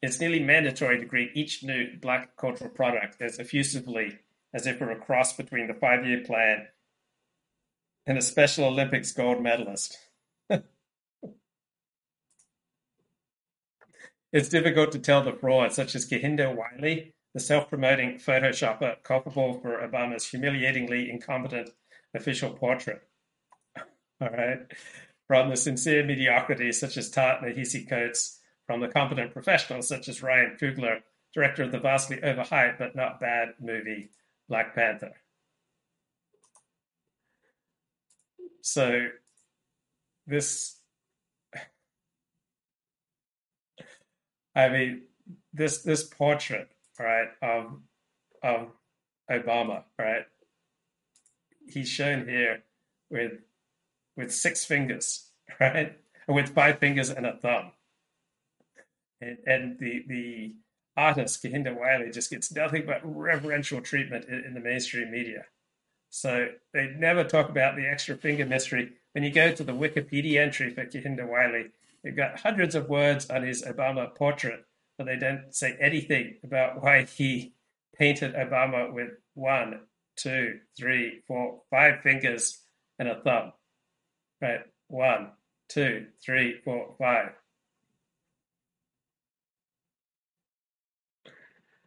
it's 0.02 0.20
nearly 0.20 0.40
mandatory 0.40 0.98
to 0.98 1.04
greet 1.04 1.30
each 1.34 1.62
new 1.62 1.96
black 2.00 2.36
cultural 2.36 2.70
product 2.70 3.20
as 3.20 3.38
effusively 3.38 4.18
as 4.54 4.66
if 4.66 4.80
it 4.80 4.84
were 4.84 4.92
a 4.92 4.96
cross 4.96 5.36
between 5.36 5.66
the 5.66 5.74
five 5.74 6.06
year 6.06 6.22
plan 6.24 6.66
and 8.06 8.16
a 8.16 8.22
Special 8.22 8.64
Olympics 8.64 9.12
gold 9.12 9.42
medalist. 9.42 9.98
it's 14.32 14.48
difficult 14.48 14.92
to 14.92 14.98
tell 14.98 15.22
the 15.22 15.32
frauds, 15.32 15.74
such 15.76 15.94
as 15.94 16.08
Kehinde 16.08 16.56
Wiley, 16.56 17.12
the 17.34 17.40
self 17.40 17.68
promoting 17.68 18.14
Photoshopper 18.14 19.02
culpable 19.02 19.60
for 19.60 19.86
Obama's 19.86 20.30
humiliatingly 20.30 21.10
incompetent 21.10 21.70
official 22.14 22.50
portrait. 22.50 23.02
All 24.20 24.30
right 24.30 24.60
from 25.28 25.50
the 25.50 25.56
sincere 25.56 26.04
mediocrity 26.04 26.72
such 26.72 26.96
as 26.96 27.10
Ta-Nehisi 27.10 27.88
Coates, 27.88 28.40
from 28.66 28.80
the 28.80 28.88
competent 28.88 29.32
professionals 29.32 29.86
such 29.86 30.08
as 30.08 30.22
Ryan 30.22 30.56
Coogler, 30.60 31.02
director 31.32 31.62
of 31.62 31.70
the 31.70 31.78
vastly 31.78 32.16
overhyped 32.16 32.78
but 32.78 32.96
not 32.96 33.20
bad 33.20 33.50
movie 33.60 34.10
Black 34.48 34.74
Panther. 34.74 35.12
So 38.62 39.08
this 40.26 40.80
I 44.54 44.68
mean 44.68 45.02
this 45.52 45.82
this 45.82 46.04
portrait, 46.04 46.68
right, 46.98 47.28
of 47.42 47.80
of 48.42 48.68
Obama, 49.30 49.84
right? 49.98 50.24
He's 51.68 51.88
shown 51.88 52.26
here 52.26 52.62
with 53.10 53.32
with 54.18 54.34
six 54.34 54.64
fingers, 54.66 55.30
right? 55.60 55.96
With 56.26 56.50
five 56.50 56.78
fingers 56.78 57.08
and 57.08 57.24
a 57.24 57.36
thumb. 57.36 57.72
And, 59.22 59.38
and 59.46 59.78
the 59.78 60.04
the 60.06 60.54
artist 60.96 61.42
Kehinde 61.42 61.74
Wiley 61.78 62.10
just 62.10 62.28
gets 62.28 62.52
nothing 62.52 62.84
but 62.84 63.00
reverential 63.04 63.80
treatment 63.80 64.26
in, 64.28 64.44
in 64.44 64.54
the 64.54 64.60
mainstream 64.60 65.10
media. 65.10 65.44
So 66.10 66.48
they 66.74 66.92
never 66.98 67.24
talk 67.24 67.48
about 67.48 67.76
the 67.76 67.86
extra 67.86 68.16
finger 68.16 68.44
mystery. 68.44 68.92
When 69.12 69.24
you 69.24 69.30
go 69.30 69.52
to 69.52 69.64
the 69.64 69.72
Wikipedia 69.72 70.40
entry 70.40 70.74
for 70.74 70.84
Kehinde 70.84 71.26
Wiley, 71.26 71.66
they've 72.02 72.16
got 72.16 72.40
hundreds 72.40 72.74
of 72.74 72.88
words 72.88 73.30
on 73.30 73.42
his 73.42 73.62
Obama 73.62 74.14
portrait, 74.14 74.64
but 74.96 75.06
they 75.06 75.16
don't 75.16 75.54
say 75.54 75.76
anything 75.80 76.36
about 76.42 76.82
why 76.82 77.04
he 77.04 77.54
painted 77.96 78.34
Obama 78.34 78.92
with 78.92 79.10
one, 79.34 79.80
two, 80.16 80.58
three, 80.76 81.20
four, 81.26 81.62
five 81.70 82.00
fingers 82.02 82.58
and 82.98 83.08
a 83.08 83.20
thumb. 83.20 83.52
Right? 84.40 84.60
One, 84.88 85.32
two, 85.68 86.06
three, 86.22 86.60
four, 86.64 86.94
five. 86.98 87.30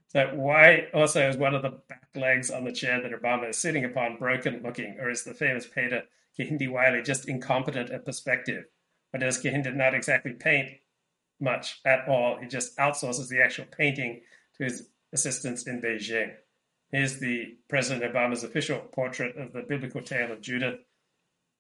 So 0.09 0.27
why 0.33 0.87
also 0.93 1.29
is 1.29 1.37
one 1.37 1.55
of 1.55 1.61
the 1.61 1.79
back 1.87 2.09
legs 2.15 2.51
on 2.51 2.65
the 2.65 2.73
chair 2.73 3.01
that 3.01 3.13
Obama 3.13 3.49
is 3.49 3.57
sitting 3.57 3.85
upon 3.85 4.17
broken 4.17 4.61
looking, 4.61 4.97
or 4.99 5.09
is 5.09 5.23
the 5.23 5.33
famous 5.33 5.65
painter 5.65 6.03
Kehinde 6.37 6.69
Wiley 6.69 7.01
just 7.01 7.29
incompetent 7.29 7.91
at 7.91 8.05
perspective? 8.05 8.65
Or 9.13 9.19
does 9.19 9.41
Kehinde 9.41 9.73
not 9.73 9.95
exactly 9.95 10.33
paint 10.33 10.71
much 11.39 11.79
at 11.85 12.09
all? 12.09 12.37
He 12.41 12.47
just 12.47 12.77
outsources 12.77 13.29
the 13.29 13.41
actual 13.41 13.65
painting 13.77 14.21
to 14.57 14.65
his 14.65 14.89
assistants 15.13 15.65
in 15.65 15.81
Beijing. 15.81 16.33
Here's 16.91 17.19
the 17.19 17.57
President 17.69 18.03
Obama's 18.13 18.43
official 18.43 18.79
portrait 18.79 19.37
of 19.37 19.53
the 19.53 19.61
biblical 19.61 20.01
tale 20.01 20.31
of 20.33 20.41
Judith. 20.41 20.79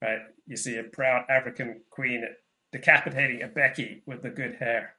Right, 0.01 0.19
you 0.47 0.57
see 0.57 0.77
a 0.77 0.83
proud 0.83 1.25
African 1.29 1.81
queen 1.91 2.25
decapitating 2.71 3.43
a 3.43 3.47
Becky 3.47 4.01
with 4.07 4.23
the 4.23 4.29
good 4.29 4.55
hair. 4.55 4.95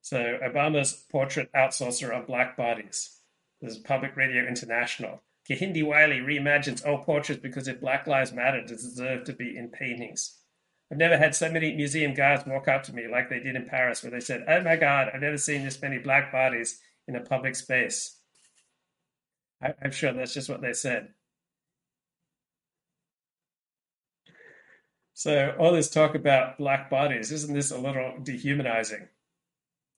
So 0.00 0.38
Obama's 0.42 1.04
portrait 1.10 1.50
outsourcer 1.54 2.14
on 2.14 2.26
black 2.26 2.56
bodies. 2.56 3.18
This 3.60 3.74
is 3.74 3.78
Public 3.78 4.16
Radio 4.16 4.44
International. 4.44 5.22
Kehinde 5.48 5.84
Wiley 5.84 6.18
reimagines 6.18 6.86
old 6.86 7.02
portraits 7.04 7.40
because 7.40 7.68
if 7.68 7.80
Black 7.80 8.06
Lives 8.08 8.32
Matter 8.32 8.64
deserve 8.64 9.24
to 9.24 9.32
be 9.32 9.56
in 9.56 9.68
paintings. 9.68 10.38
I've 10.90 10.98
never 10.98 11.16
had 11.16 11.34
so 11.34 11.50
many 11.50 11.74
museum 11.74 12.14
guards 12.14 12.44
walk 12.46 12.68
up 12.68 12.82
to 12.84 12.92
me 12.92 13.06
like 13.10 13.30
they 13.30 13.40
did 13.40 13.56
in 13.56 13.66
Paris, 13.66 14.02
where 14.02 14.10
they 14.10 14.20
said, 14.20 14.44
Oh 14.48 14.62
my 14.62 14.76
God, 14.76 15.08
I've 15.12 15.20
never 15.20 15.38
seen 15.38 15.64
this 15.64 15.80
many 15.80 15.98
black 15.98 16.30
bodies 16.32 16.80
in 17.08 17.16
a 17.16 17.20
public 17.20 17.54
space. 17.54 18.18
I, 19.62 19.74
am 19.82 19.92
sure 19.92 20.12
that's 20.12 20.34
just 20.34 20.50
what 20.50 20.60
they 20.60 20.72
said. 20.72 21.08
So, 25.14 25.54
all 25.58 25.72
this 25.72 25.90
talk 25.90 26.14
about 26.14 26.58
black 26.58 26.88
bodies, 26.88 27.32
isn't 27.32 27.54
this 27.54 27.70
a 27.70 27.78
little 27.78 28.14
dehumanizing? 28.22 29.08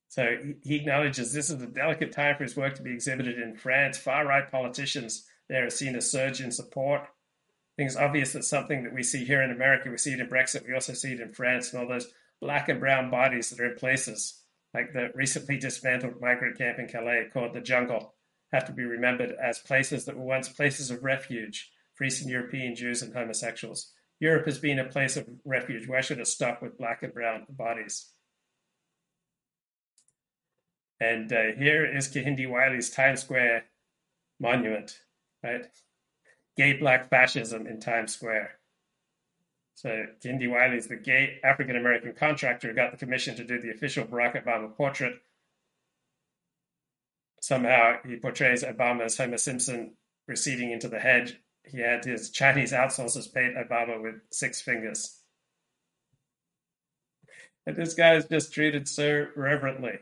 So, 0.09 0.37
he 0.63 0.77
acknowledges 0.77 1.33
this 1.33 1.51
is 1.51 1.63
a 1.63 1.67
delicate 1.67 2.13
time 2.13 2.37
for 2.37 2.45
his 2.45 2.57
work 2.57 2.75
to 2.77 2.83
be 2.83 2.93
exhibited 2.93 3.39
in 3.39 3.57
France. 3.57 3.97
Far 3.99 4.27
right 4.27 4.51
politicians 4.51 5.27
there 5.49 5.63
have 5.63 5.73
seen 5.73 5.97
a 5.97 6.01
surge 6.01 6.41
in 6.41 6.51
support 6.51 7.09
I 7.75 7.83
think 7.83 7.89
it's 7.89 7.99
obvious 7.99 8.33
that 8.35 8.45
something 8.45 8.85
that 8.85 8.95
we 8.95 9.03
see 9.03 9.25
here 9.25 9.43
in 9.43 9.51
America, 9.51 9.91
we 9.91 9.99
see 9.99 10.13
it 10.13 10.21
in 10.21 10.29
Brexit, 10.29 10.65
we 10.65 10.75
also 10.75 10.93
see 10.93 11.13
it 11.13 11.21
in 11.21 11.33
France, 11.33 11.73
and 11.73 11.83
all 11.83 11.89
those 11.89 12.13
black 12.41 12.69
and 12.69 12.79
brown 12.79 13.11
bodies 13.11 13.51
that 13.51 13.59
are 13.59 13.73
in 13.73 13.77
places 13.77 14.43
like 14.73 14.93
the 14.93 15.11
recently 15.13 15.59
dismantled 15.59 16.21
migrant 16.21 16.57
camp 16.57 16.79
in 16.79 16.87
Calais 16.87 17.31
called 17.33 17.53
the 17.53 17.61
Jungle 17.61 18.15
have 18.53 18.65
to 18.67 18.73
be 18.73 18.85
remembered 18.85 19.33
as 19.43 19.59
places 19.59 20.05
that 20.05 20.17
were 20.17 20.23
once 20.23 20.49
places 20.49 20.93
of 20.93 21.03
refuge 21.03 21.73
for 21.95 22.05
Eastern 22.05 22.29
European 22.29 22.77
Jews 22.77 23.03
and 23.03 23.13
homosexuals. 23.13 23.93
Europe 24.21 24.47
has 24.47 24.59
been 24.59 24.79
a 24.79 24.85
place 24.85 25.17
of 25.17 25.29
refuge. 25.45 25.89
Why 25.89 26.01
should 26.01 26.21
it 26.21 26.27
stop 26.27 26.63
with 26.63 26.79
black 26.79 27.03
and 27.03 27.13
brown 27.13 27.47
bodies? 27.49 28.11
And 31.01 31.33
uh, 31.33 31.53
here 31.59 31.85
is 31.85 32.09
Kehinde 32.09 32.49
Wiley's 32.49 32.91
Times 32.91 33.21
Square 33.21 33.65
monument, 34.41 35.01
right? 35.43 35.67
gay 36.57 36.75
black 36.75 37.11
fascism 37.11 37.67
in 37.67 37.81
Times 37.81 38.13
Square. 38.13 38.59
So 39.75 40.07
Kehinde 40.23 40.51
Wiley 40.51 40.77
is 40.77 40.87
the 40.87 40.97
gay 40.97 41.39
African 41.43 41.77
American 41.77 42.13
contractor 42.13 42.69
who 42.69 42.75
got 42.75 42.93
the 42.93 42.97
commission 42.97 43.37
to 43.37 43.45
do 43.45 43.61
the 43.61 43.71
official 43.71 44.05
Barack 44.05 44.43
Obama 44.43 44.75
portrait. 44.75 45.15
Somehow 47.41 47.97
he 48.07 48.17
portrays 48.17 48.63
Obama 48.63 49.03
as 49.03 49.17
Homer 49.17 49.37
Simpson 49.37 49.95
receding 50.27 50.71
into 50.71 50.89
the 50.89 51.01
hedge. 51.01 51.39
He 51.67 51.81
had 51.81 52.05
his 52.05 52.31
Chinese 52.31 52.73
outsourcers 52.73 53.33
paint 53.33 53.57
Obama 53.57 54.03
with 54.03 54.17
six 54.31 54.61
fingers. 54.61 55.21
And 57.67 57.77
this 57.77 57.95
guy 57.95 58.15
is 58.17 58.27
just 58.27 58.53
treated 58.53 58.87
so 58.87 59.27
reverently. 59.35 59.99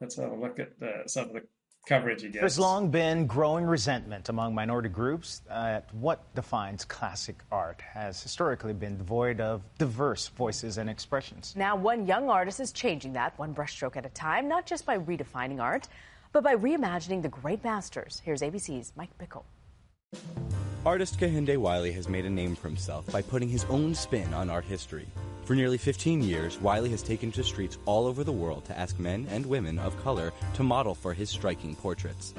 Let's 0.00 0.16
have 0.16 0.32
a 0.32 0.34
look 0.34 0.58
at 0.58 0.72
uh, 0.82 1.06
some 1.06 1.28
of 1.28 1.32
the 1.34 1.42
coverage 1.86 2.22
he 2.22 2.28
gets. 2.28 2.40
There's 2.40 2.58
long 2.58 2.90
been 2.90 3.26
growing 3.26 3.64
resentment 3.64 4.28
among 4.28 4.54
minority 4.54 4.88
groups 4.88 5.42
at 5.50 5.92
what 5.94 6.34
defines 6.34 6.84
classic 6.84 7.36
art 7.50 7.80
has 7.80 8.22
historically 8.22 8.72
been 8.72 8.96
devoid 8.96 9.40
of 9.40 9.62
diverse 9.78 10.28
voices 10.28 10.78
and 10.78 10.88
expressions. 10.88 11.54
Now, 11.56 11.76
one 11.76 12.06
young 12.06 12.30
artist 12.30 12.60
is 12.60 12.72
changing 12.72 13.14
that 13.14 13.38
one 13.38 13.54
brushstroke 13.54 13.96
at 13.96 14.06
a 14.06 14.10
time, 14.10 14.48
not 14.48 14.66
just 14.66 14.86
by 14.86 14.98
redefining 14.98 15.60
art, 15.60 15.88
but 16.32 16.44
by 16.44 16.54
reimagining 16.54 17.22
the 17.22 17.28
great 17.28 17.62
masters. 17.64 18.20
Here's 18.24 18.40
ABC's 18.40 18.92
Mike 18.96 19.10
Bickle. 19.18 19.44
Artist 20.86 21.20
Kehinde 21.20 21.56
Wiley 21.58 21.92
has 21.92 22.08
made 22.08 22.24
a 22.24 22.30
name 22.30 22.56
for 22.56 22.68
himself 22.68 23.06
by 23.12 23.20
putting 23.20 23.48
his 23.48 23.64
own 23.64 23.94
spin 23.94 24.32
on 24.32 24.48
art 24.48 24.64
history. 24.64 25.06
For 25.44 25.54
nearly 25.54 25.76
15 25.78 26.22
years, 26.22 26.58
Wiley 26.60 26.90
has 26.90 27.02
taken 27.02 27.30
to 27.32 27.44
streets 27.44 27.76
all 27.84 28.06
over 28.06 28.24
the 28.24 28.32
world 28.32 28.64
to 28.66 28.78
ask 28.78 28.98
men 28.98 29.26
and 29.30 29.44
women 29.44 29.78
of 29.78 30.00
color 30.02 30.32
to 30.54 30.62
model 30.62 30.94
for 30.94 31.12
his 31.12 31.28
striking 31.28 31.74
portraits. 31.74 32.34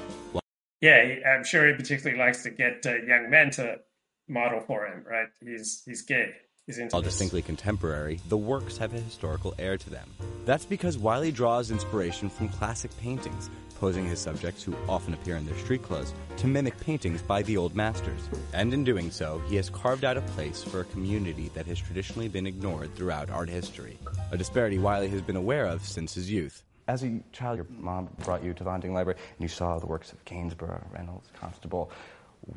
Yeah, 0.81 1.15
I'm 1.27 1.43
sure 1.43 1.67
he 1.67 1.73
particularly 1.73 2.17
likes 2.17 2.41
to 2.43 2.49
get 2.49 2.83
uh, 2.85 2.95
young 3.05 3.29
men 3.29 3.51
to 3.51 3.79
model 4.27 4.61
for 4.61 4.87
him, 4.87 5.03
right? 5.07 5.27
He's 5.39 5.83
he's 5.85 6.01
gay. 6.01 6.31
He's 6.65 6.79
into 6.79 6.95
While 6.95 7.03
distinctly 7.03 7.41
contemporary, 7.41 8.19
the 8.29 8.37
works 8.37 8.77
have 8.77 8.93
a 8.93 8.99
historical 8.99 9.53
air 9.59 9.77
to 9.77 9.89
them. 9.89 10.09
That's 10.45 10.65
because 10.65 10.97
Wiley 10.97 11.31
draws 11.31 11.69
inspiration 11.69 12.29
from 12.29 12.49
classic 12.49 12.95
paintings, 12.99 13.49
posing 13.81 14.05
his 14.05 14.19
subjects, 14.19 14.61
who 14.61 14.75
often 14.87 15.15
appear 15.15 15.37
in 15.37 15.45
their 15.47 15.57
street 15.57 15.81
clothes, 15.81 16.13
to 16.37 16.45
mimic 16.45 16.79
paintings 16.79 17.19
by 17.23 17.41
the 17.41 17.57
old 17.57 17.75
masters. 17.75 18.29
And 18.53 18.71
in 18.71 18.83
doing 18.83 19.09
so, 19.09 19.41
he 19.49 19.55
has 19.55 19.71
carved 19.71 20.05
out 20.05 20.17
a 20.17 20.21
place 20.21 20.63
for 20.63 20.81
a 20.81 20.85
community 20.85 21.49
that 21.55 21.65
has 21.65 21.79
traditionally 21.79 22.27
been 22.27 22.45
ignored 22.45 22.93
throughout 22.93 23.31
art 23.31 23.49
history, 23.49 23.97
a 24.31 24.37
disparity 24.37 24.77
Wiley 24.77 25.09
has 25.09 25.23
been 25.23 25.35
aware 25.35 25.65
of 25.65 25.83
since 25.83 26.13
his 26.13 26.29
youth. 26.29 26.63
As 26.87 27.03
a 27.03 27.19
child, 27.31 27.57
your 27.57 27.65
mom 27.79 28.07
brought 28.23 28.43
you 28.43 28.53
to 28.53 28.63
the 28.63 28.69
Huntington 28.69 28.93
Library 28.93 29.17
and 29.19 29.41
you 29.41 29.47
saw 29.47 29.79
the 29.79 29.87
works 29.87 30.11
of 30.11 30.23
Gainsborough, 30.25 30.85
Reynolds, 30.93 31.29
Constable. 31.33 31.91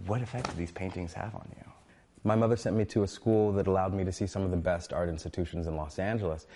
What 0.06 0.20
effect 0.20 0.50
did 0.50 0.58
these 0.58 0.72
paintings 0.72 1.14
have 1.14 1.34
on 1.34 1.48
you? 1.56 1.64
My 2.22 2.34
mother 2.34 2.56
sent 2.56 2.76
me 2.76 2.84
to 2.86 3.02
a 3.02 3.08
school 3.08 3.52
that 3.52 3.66
allowed 3.66 3.94
me 3.94 4.04
to 4.04 4.12
see 4.12 4.26
some 4.26 4.42
of 4.42 4.50
the 4.50 4.56
best 4.58 4.92
art 4.92 5.08
institutions 5.08 5.66
in 5.66 5.76
Los 5.76 5.98
Angeles. 5.98 6.46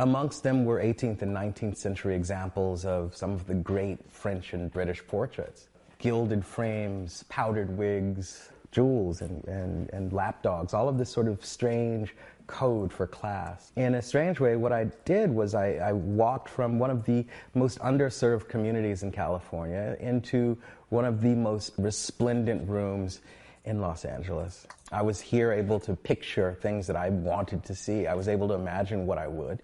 Amongst 0.00 0.42
them 0.42 0.64
were 0.64 0.80
18th 0.80 1.22
and 1.22 1.36
19th 1.36 1.76
century 1.76 2.16
examples 2.16 2.84
of 2.84 3.16
some 3.16 3.30
of 3.30 3.46
the 3.46 3.54
great 3.54 4.10
French 4.10 4.52
and 4.52 4.72
British 4.72 5.06
portraits. 5.06 5.68
Gilded 5.98 6.44
frames, 6.44 7.24
powdered 7.28 7.78
wigs, 7.78 8.50
jewels, 8.72 9.20
and, 9.20 9.44
and, 9.44 9.88
and 9.90 10.12
lapdogs, 10.12 10.74
all 10.74 10.88
of 10.88 10.98
this 10.98 11.10
sort 11.10 11.28
of 11.28 11.44
strange 11.44 12.12
code 12.48 12.92
for 12.92 13.06
class. 13.06 13.70
In 13.76 13.94
a 13.94 14.02
strange 14.02 14.40
way, 14.40 14.56
what 14.56 14.72
I 14.72 14.86
did 15.04 15.32
was 15.32 15.54
I, 15.54 15.74
I, 15.74 15.92
walked 15.92 16.48
from 16.48 16.80
one 16.80 16.90
of 16.90 17.04
the 17.04 17.24
most 17.54 17.78
underserved 17.78 18.48
communities 18.48 19.04
in 19.04 19.12
California 19.12 19.96
into 20.00 20.58
one 20.88 21.04
of 21.04 21.22
the 21.22 21.36
most 21.36 21.72
resplendent 21.78 22.68
rooms 22.68 23.20
in 23.64 23.80
Los 23.80 24.04
Angeles. 24.04 24.66
I 24.90 25.02
was 25.02 25.20
here 25.20 25.52
able 25.52 25.78
to 25.80 25.94
picture 25.94 26.58
things 26.60 26.88
that 26.88 26.96
I 26.96 27.10
wanted 27.10 27.62
to 27.66 27.76
see. 27.76 28.08
I 28.08 28.14
was 28.14 28.26
able 28.26 28.48
to 28.48 28.54
imagine 28.54 29.06
what 29.06 29.18
I 29.18 29.28
would 29.28 29.62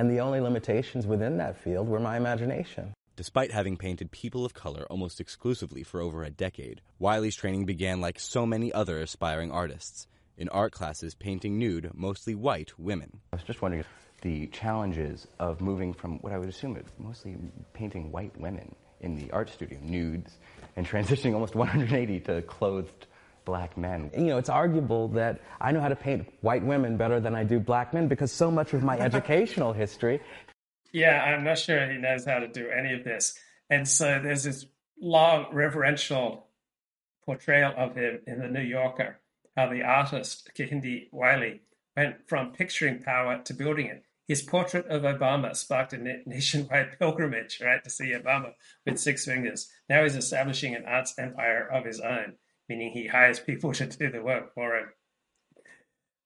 and 0.00 0.10
the 0.10 0.20
only 0.20 0.40
limitations 0.40 1.06
within 1.06 1.36
that 1.36 1.58
field 1.58 1.86
were 1.86 2.00
my 2.00 2.16
imagination. 2.16 2.94
Despite 3.16 3.52
having 3.52 3.76
painted 3.76 4.10
people 4.10 4.46
of 4.46 4.54
color 4.54 4.86
almost 4.88 5.20
exclusively 5.20 5.82
for 5.82 6.00
over 6.00 6.24
a 6.24 6.30
decade, 6.30 6.80
Wiley's 6.98 7.36
training 7.36 7.66
began 7.66 8.00
like 8.00 8.18
so 8.18 8.46
many 8.46 8.72
other 8.72 8.98
aspiring 8.98 9.50
artists, 9.50 10.08
in 10.38 10.48
art 10.48 10.72
classes 10.72 11.14
painting 11.14 11.58
nude, 11.58 11.90
mostly 11.92 12.34
white 12.34 12.72
women. 12.78 13.20
I 13.34 13.36
was 13.36 13.42
just 13.42 13.60
wondering 13.60 13.84
the 14.22 14.46
challenges 14.46 15.26
of 15.38 15.60
moving 15.60 15.92
from 15.92 16.18
what 16.20 16.32
I 16.32 16.38
would 16.38 16.48
assume 16.48 16.78
is 16.78 16.86
mostly 16.98 17.36
painting 17.74 18.10
white 18.10 18.34
women 18.40 18.74
in 19.02 19.16
the 19.16 19.30
art 19.32 19.50
studio, 19.50 19.78
nudes, 19.82 20.38
and 20.76 20.86
transitioning 20.88 21.34
almost 21.34 21.54
180 21.54 22.20
to 22.20 22.40
clothed 22.40 23.06
black 23.44 23.76
men. 23.76 24.10
You 24.16 24.26
know, 24.26 24.38
it's 24.38 24.48
arguable 24.48 25.08
that 25.08 25.40
I 25.60 25.72
know 25.72 25.80
how 25.80 25.88
to 25.88 25.96
paint 25.96 26.26
white 26.40 26.64
women 26.64 26.96
better 26.96 27.20
than 27.20 27.34
I 27.34 27.44
do 27.44 27.58
black 27.60 27.94
men 27.94 28.08
because 28.08 28.32
so 28.32 28.50
much 28.50 28.74
of 28.74 28.82
my 28.82 28.98
educational 29.08 29.72
history. 29.72 30.20
Yeah, 30.92 31.22
I'm 31.22 31.44
not 31.44 31.58
sure 31.58 31.90
he 31.90 31.98
knows 31.98 32.24
how 32.24 32.38
to 32.38 32.48
do 32.48 32.68
any 32.68 32.92
of 32.94 33.04
this. 33.04 33.38
And 33.68 33.86
so 33.86 34.20
there's 34.22 34.44
this 34.44 34.66
long 35.00 35.46
reverential 35.52 36.48
portrayal 37.24 37.72
of 37.76 37.94
him 37.94 38.20
in 38.26 38.40
the 38.40 38.48
New 38.48 38.62
Yorker, 38.62 39.20
how 39.56 39.68
the 39.68 39.82
artist 39.82 40.50
Kehinde 40.56 41.08
Wiley 41.12 41.60
went 41.96 42.28
from 42.28 42.52
picturing 42.52 43.02
power 43.02 43.40
to 43.44 43.54
building 43.54 43.86
it. 43.86 44.04
His 44.26 44.42
portrait 44.42 44.86
of 44.86 45.02
Obama 45.02 45.56
sparked 45.56 45.92
a 45.92 45.98
nationwide 46.26 46.96
pilgrimage, 46.98 47.60
right, 47.60 47.82
to 47.82 47.90
see 47.90 48.12
Obama 48.12 48.52
with 48.86 48.98
six 48.98 49.24
fingers. 49.24 49.68
Now 49.88 50.04
he's 50.04 50.14
establishing 50.14 50.74
an 50.74 50.84
arts 50.86 51.14
empire 51.18 51.68
of 51.68 51.84
his 51.84 52.00
own, 52.00 52.34
meaning 52.70 52.92
he 52.92 53.08
hires 53.08 53.40
people 53.40 53.72
to 53.74 53.86
do 53.86 54.10
the 54.10 54.22
work 54.22 54.54
for 54.54 54.76
him. 54.76 54.86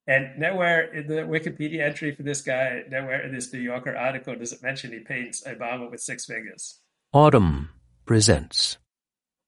And 0.06 0.38
nowhere 0.38 0.92
in 0.92 1.06
the 1.06 1.22
Wikipedia 1.22 1.80
entry 1.80 2.14
for 2.14 2.22
this 2.22 2.42
guy, 2.42 2.82
nowhere 2.90 3.22
in 3.22 3.34
this 3.34 3.52
New 3.52 3.60
Yorker 3.60 3.96
article 3.96 4.36
does 4.36 4.52
it 4.52 4.62
mention 4.62 4.92
he 4.92 4.98
paints 4.98 5.42
Obama 5.44 5.90
with 5.90 6.00
six 6.02 6.26
fingers. 6.26 6.80
Audm 7.14 7.68
presents 8.04 8.76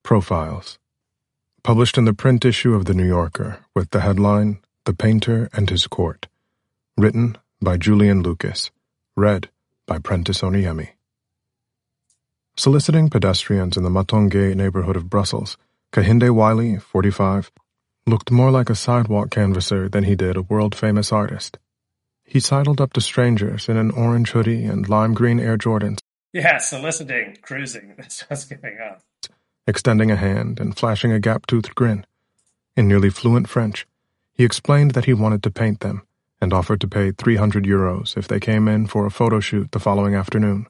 Profiles. 0.02 0.78
Published 1.62 1.98
in 1.98 2.06
the 2.06 2.14
print 2.14 2.44
issue 2.44 2.74
of 2.74 2.86
The 2.86 2.94
New 2.94 3.06
Yorker 3.06 3.58
with 3.74 3.90
the 3.90 4.00
headline 4.00 4.60
The 4.84 4.94
Painter 4.94 5.50
and 5.52 5.68
His 5.68 5.86
Court. 5.86 6.26
Written 6.96 7.36
by 7.60 7.76
Julian 7.76 8.22
Lucas. 8.22 8.70
Read 9.14 9.50
by 9.86 9.98
Prentice 9.98 10.40
Onayemi. 10.40 10.90
Soliciting 12.56 13.10
pedestrians 13.10 13.76
in 13.76 13.82
the 13.82 13.90
Matonge 13.90 14.54
neighborhood 14.54 14.96
of 14.96 15.10
Brussels, 15.10 15.58
Kehinde 15.96 16.30
Wiley, 16.30 16.76
45, 16.76 17.50
looked 18.06 18.30
more 18.30 18.50
like 18.50 18.68
a 18.68 18.74
sidewalk 18.74 19.30
canvasser 19.30 19.88
than 19.88 20.04
he 20.04 20.14
did 20.14 20.36
a 20.36 20.42
world-famous 20.42 21.10
artist. 21.10 21.58
He 22.22 22.38
sidled 22.38 22.82
up 22.82 22.92
to 22.92 23.00
strangers 23.00 23.66
in 23.66 23.78
an 23.78 23.90
orange 23.92 24.32
hoodie 24.32 24.66
and 24.66 24.86
lime 24.86 25.14
green 25.14 25.40
Air 25.40 25.56
Jordans. 25.56 26.00
Yeah, 26.34 26.58
soliciting, 26.58 27.38
cruising, 27.40 27.94
that's 27.96 28.28
what's 28.28 28.44
going 28.44 28.76
on. 28.78 28.96
Extending 29.66 30.10
a 30.10 30.16
hand 30.16 30.60
and 30.60 30.76
flashing 30.76 31.12
a 31.12 31.18
gap-toothed 31.18 31.74
grin. 31.74 32.04
In 32.76 32.88
nearly 32.88 33.08
fluent 33.08 33.48
French, 33.48 33.86
he 34.34 34.44
explained 34.44 34.90
that 34.90 35.06
he 35.06 35.14
wanted 35.14 35.42
to 35.44 35.50
paint 35.50 35.80
them 35.80 36.06
and 36.42 36.52
offered 36.52 36.82
to 36.82 36.88
pay 36.88 37.10
300 37.10 37.64
euros 37.64 38.18
if 38.18 38.28
they 38.28 38.38
came 38.38 38.68
in 38.68 38.86
for 38.86 39.06
a 39.06 39.10
photo 39.10 39.40
shoot 39.40 39.72
the 39.72 39.80
following 39.80 40.14
afternoon. 40.14 40.66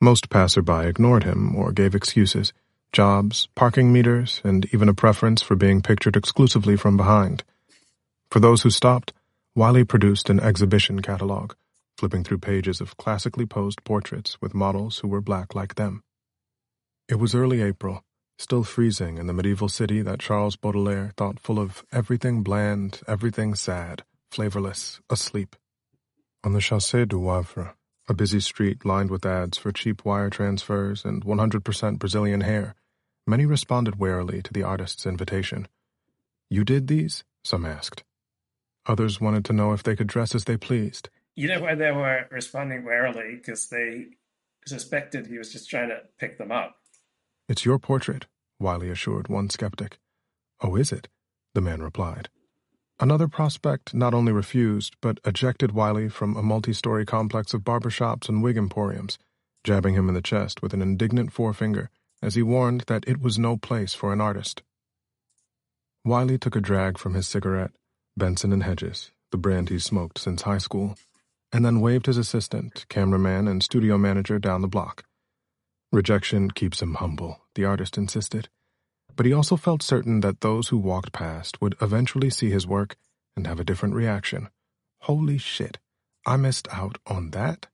Most 0.00 0.30
passerby 0.30 0.86
ignored 0.86 1.24
him 1.24 1.56
or 1.56 1.72
gave 1.72 1.96
excuses, 1.96 2.52
jobs, 2.92 3.48
parking 3.54 3.92
meters, 3.92 4.40
and 4.44 4.66
even 4.72 4.88
a 4.88 4.94
preference 4.94 5.42
for 5.42 5.56
being 5.56 5.82
pictured 5.82 6.16
exclusively 6.16 6.76
from 6.76 6.96
behind. 6.96 7.44
For 8.30 8.40
those 8.40 8.62
who 8.62 8.70
stopped, 8.70 9.12
Wiley 9.54 9.84
produced 9.84 10.30
an 10.30 10.40
exhibition 10.40 11.02
catalog, 11.02 11.54
flipping 11.96 12.24
through 12.24 12.38
pages 12.38 12.80
of 12.80 12.96
classically 12.96 13.46
posed 13.46 13.82
portraits 13.84 14.40
with 14.40 14.54
models 14.54 14.98
who 14.98 15.08
were 15.08 15.20
black 15.20 15.54
like 15.54 15.74
them. 15.74 16.02
It 17.08 17.16
was 17.16 17.34
early 17.34 17.60
April, 17.60 18.04
still 18.38 18.62
freezing 18.62 19.18
in 19.18 19.26
the 19.26 19.32
medieval 19.32 19.68
city 19.68 20.00
that 20.02 20.20
Charles 20.20 20.56
Baudelaire 20.56 21.12
thought 21.16 21.40
full 21.40 21.58
of 21.58 21.84
everything 21.92 22.42
bland, 22.42 23.00
everything 23.06 23.54
sad, 23.54 24.04
flavorless, 24.30 25.00
asleep. 25.10 25.56
On 26.42 26.52
the 26.52 26.60
Chaussée 26.60 27.06
du 27.06 27.18
Wavre, 27.18 27.74
a 28.08 28.14
busy 28.14 28.40
street 28.40 28.84
lined 28.84 29.10
with 29.10 29.26
ads 29.26 29.58
for 29.58 29.72
cheap 29.72 30.04
wire 30.04 30.30
transfers 30.30 31.04
and 31.04 31.24
100% 31.24 31.98
Brazilian 31.98 32.40
hair, 32.40 32.74
many 33.30 33.46
responded 33.46 33.94
warily 33.94 34.42
to 34.42 34.52
the 34.52 34.64
artist's 34.64 35.06
invitation. 35.06 35.68
You 36.50 36.64
did 36.64 36.88
these? 36.88 37.22
Some 37.44 37.64
asked. 37.64 38.02
Others 38.86 39.20
wanted 39.20 39.44
to 39.44 39.52
know 39.52 39.72
if 39.72 39.84
they 39.84 39.94
could 39.94 40.08
dress 40.08 40.34
as 40.34 40.44
they 40.44 40.56
pleased. 40.56 41.08
You 41.36 41.46
know 41.46 41.60
why 41.60 41.76
they 41.76 41.92
were 41.92 42.26
responding 42.32 42.84
warily? 42.84 43.36
Because 43.36 43.68
they 43.68 44.06
suspected 44.66 45.28
he 45.28 45.38
was 45.38 45.52
just 45.52 45.70
trying 45.70 45.90
to 45.90 46.00
pick 46.18 46.38
them 46.38 46.50
up. 46.50 46.76
It's 47.48 47.64
your 47.64 47.78
portrait, 47.78 48.26
Wiley 48.58 48.90
assured 48.90 49.28
one 49.28 49.48
skeptic. 49.48 49.98
Oh, 50.60 50.74
is 50.74 50.90
it? 50.90 51.06
The 51.54 51.60
man 51.60 51.82
replied. 51.82 52.28
Another 52.98 53.28
prospect 53.28 53.94
not 53.94 54.12
only 54.12 54.32
refused, 54.32 54.96
but 55.00 55.20
ejected 55.24 55.72
Wiley 55.72 56.08
from 56.08 56.36
a 56.36 56.42
multi-story 56.42 57.06
complex 57.06 57.54
of 57.54 57.62
barbershops 57.62 58.28
and 58.28 58.42
wig 58.42 58.58
emporiums, 58.58 59.18
jabbing 59.62 59.94
him 59.94 60.08
in 60.08 60.14
the 60.14 60.20
chest 60.20 60.62
with 60.62 60.74
an 60.74 60.82
indignant 60.82 61.32
forefinger 61.32 61.90
as 62.22 62.34
he 62.34 62.42
warned 62.42 62.82
that 62.82 63.04
it 63.06 63.20
was 63.20 63.38
no 63.38 63.56
place 63.56 63.94
for 63.94 64.12
an 64.12 64.20
artist. 64.20 64.62
Wiley 66.04 66.38
took 66.38 66.56
a 66.56 66.60
drag 66.60 66.98
from 66.98 67.14
his 67.14 67.28
cigarette, 67.28 67.72
Benson 68.16 68.52
and 68.52 68.62
Hedges, 68.62 69.12
the 69.30 69.38
brand 69.38 69.68
he 69.68 69.78
smoked 69.78 70.18
since 70.18 70.42
high 70.42 70.58
school, 70.58 70.96
and 71.52 71.64
then 71.64 71.80
waved 71.80 72.06
his 72.06 72.16
assistant, 72.16 72.86
cameraman, 72.88 73.48
and 73.48 73.62
studio 73.62 73.98
manager 73.98 74.38
down 74.38 74.62
the 74.62 74.68
block. 74.68 75.04
Rejection 75.92 76.50
keeps 76.50 76.80
him 76.80 76.94
humble, 76.94 77.40
the 77.54 77.64
artist 77.64 77.98
insisted 77.98 78.48
but 79.20 79.26
he 79.26 79.34
also 79.34 79.54
felt 79.54 79.82
certain 79.82 80.20
that 80.20 80.40
those 80.40 80.68
who 80.68 80.78
walked 80.78 81.12
past 81.12 81.60
would 81.60 81.74
eventually 81.82 82.30
see 82.30 82.48
his 82.50 82.66
work 82.66 82.96
and 83.36 83.46
have 83.46 83.60
a 83.60 83.64
different 83.64 83.94
reaction. 83.94 84.48
Holy 85.00 85.36
shit, 85.36 85.78
I 86.26 86.36
missed 86.36 86.66
out 86.72 86.96
on 87.06 87.30
that? 87.32 87.66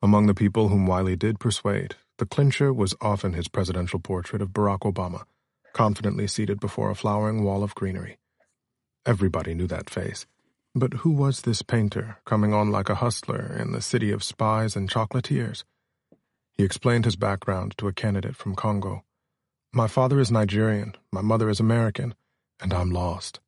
Among 0.00 0.26
the 0.26 0.34
people 0.34 0.68
whom 0.68 0.86
Wiley 0.86 1.16
did 1.16 1.40
persuade, 1.40 1.96
the 2.18 2.26
clincher 2.26 2.72
was 2.72 2.94
often 3.00 3.34
his 3.34 3.48
presidential 3.48 4.00
portrait 4.00 4.40
of 4.40 4.50
Barack 4.50 4.80
Obama, 4.80 5.24
confidently 5.72 6.26
seated 6.26 6.60
before 6.60 6.90
a 6.90 6.94
flowering 6.94 7.44
wall 7.44 7.62
of 7.62 7.74
greenery. 7.74 8.18
Everybody 9.04 9.54
knew 9.54 9.66
that 9.66 9.90
face. 9.90 10.26
But 10.74 10.94
who 10.94 11.10
was 11.10 11.42
this 11.42 11.62
painter 11.62 12.18
coming 12.26 12.52
on 12.52 12.70
like 12.70 12.88
a 12.88 12.96
hustler 12.96 13.56
in 13.58 13.72
the 13.72 13.80
city 13.80 14.10
of 14.10 14.22
spies 14.22 14.76
and 14.76 14.90
chocolatiers? 14.90 15.64
He 16.52 16.64
explained 16.64 17.04
his 17.04 17.16
background 17.16 17.74
to 17.78 17.88
a 17.88 17.92
candidate 17.92 18.36
from 18.36 18.54
Congo. 18.54 19.04
My 19.72 19.88
father 19.88 20.18
is 20.20 20.30
Nigerian, 20.30 20.94
my 21.12 21.20
mother 21.20 21.48
is 21.48 21.60
American, 21.60 22.14
and 22.60 22.72
I'm 22.72 22.90
lost. 22.90 23.40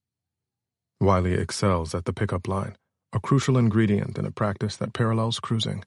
Wiley 1.00 1.34
excels 1.34 1.94
at 1.94 2.04
the 2.04 2.12
pickup 2.12 2.48
line, 2.48 2.76
a 3.12 3.20
crucial 3.20 3.56
ingredient 3.56 4.18
in 4.18 4.26
a 4.26 4.30
practice 4.30 4.76
that 4.76 4.92
parallels 4.92 5.40
cruising. 5.40 5.84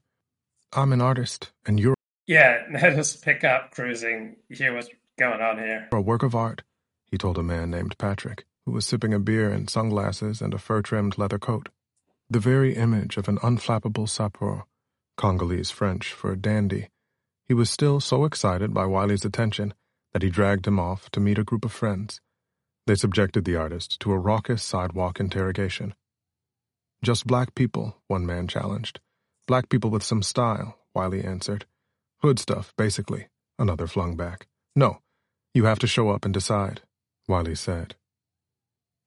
I'm 0.74 0.94
an 0.94 1.02
artist, 1.02 1.52
and 1.66 1.80
you're. 1.80 1.96
Yeah, 2.28 2.64
let 2.72 2.98
us 2.98 3.16
pick 3.16 3.44
up 3.44 3.72
cruising. 3.72 4.38
Hear 4.50 4.74
what's 4.76 4.90
going 5.18 5.42
on 5.42 5.58
here. 5.58 5.88
A 5.92 6.02
work 6.02 6.24
of 6.24 6.36
art, 6.36 6.64
he 7.06 7.18
told 7.18 7.38
a 7.38 7.44
man 7.44 7.70
named 7.70 7.98
Patrick, 7.98 8.46
who 8.66 8.72
was 8.72 8.86
sipping 8.86 9.14
a 9.14 9.20
beer 9.20 9.52
in 9.52 9.68
sunglasses 9.68 10.42
and 10.42 10.54
a 10.54 10.58
fur 10.58 10.82
trimmed 10.82 11.18
leather 11.18 11.40
coat. 11.40 11.70
The 12.30 12.40
very 12.40 12.76
image 12.76 13.18
of 13.18 13.28
an 13.28 13.38
unflappable 13.40 14.08
sapeur, 14.08 14.64
Congolese 15.18 15.72
French 15.72 16.14
for 16.14 16.36
dandy. 16.36 16.90
He 17.48 17.54
was 17.54 17.70
still 17.70 18.00
so 18.00 18.24
excited 18.24 18.74
by 18.74 18.86
Wiley's 18.86 19.26
attention 19.26 19.74
that 20.14 20.22
he 20.22 20.30
dragged 20.30 20.66
him 20.66 20.80
off 20.80 21.10
to 21.12 21.20
meet 21.20 21.38
a 21.38 21.44
group 21.44 21.66
of 21.66 21.72
friends. 21.72 22.22
They 22.88 22.96
subjected 22.96 23.46
the 23.46 23.58
artist 23.58 24.00
to 24.00 24.12
a 24.12 24.18
raucous 24.18 24.64
sidewalk 24.64 25.20
interrogation. 25.20 25.94
Just 27.04 27.28
black 27.28 27.54
people, 27.56 27.98
one 28.08 28.26
man 28.26 28.48
challenged. 28.48 29.00
Black 29.48 29.70
people 29.70 29.90
with 29.90 30.04
some 30.04 30.24
style, 30.24 30.78
Wiley 30.94 31.24
answered. 31.24 31.66
Hood 32.22 32.38
stuff, 32.38 32.72
basically, 32.78 33.28
another 33.58 33.88
flung 33.88 34.16
back. 34.16 34.48
No, 34.76 35.00
you 35.56 35.66
have 35.66 35.80
to 35.80 35.88
show 35.88 36.10
up 36.10 36.24
and 36.24 36.32
decide, 36.34 36.82
Wiley 37.28 37.56
said. 37.56 37.96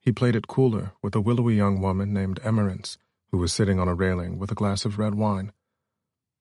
He 0.00 0.10
played 0.10 0.34
it 0.34 0.48
cooler 0.48 0.92
with 1.00 1.14
a 1.14 1.20
willowy 1.20 1.54
young 1.54 1.80
woman 1.80 2.12
named 2.12 2.40
Emerence, 2.42 2.98
who 3.30 3.38
was 3.38 3.52
sitting 3.52 3.78
on 3.78 3.86
a 3.86 3.94
railing 3.94 4.36
with 4.38 4.50
a 4.50 4.56
glass 4.56 4.84
of 4.84 4.98
red 4.98 5.14
wine. 5.14 5.52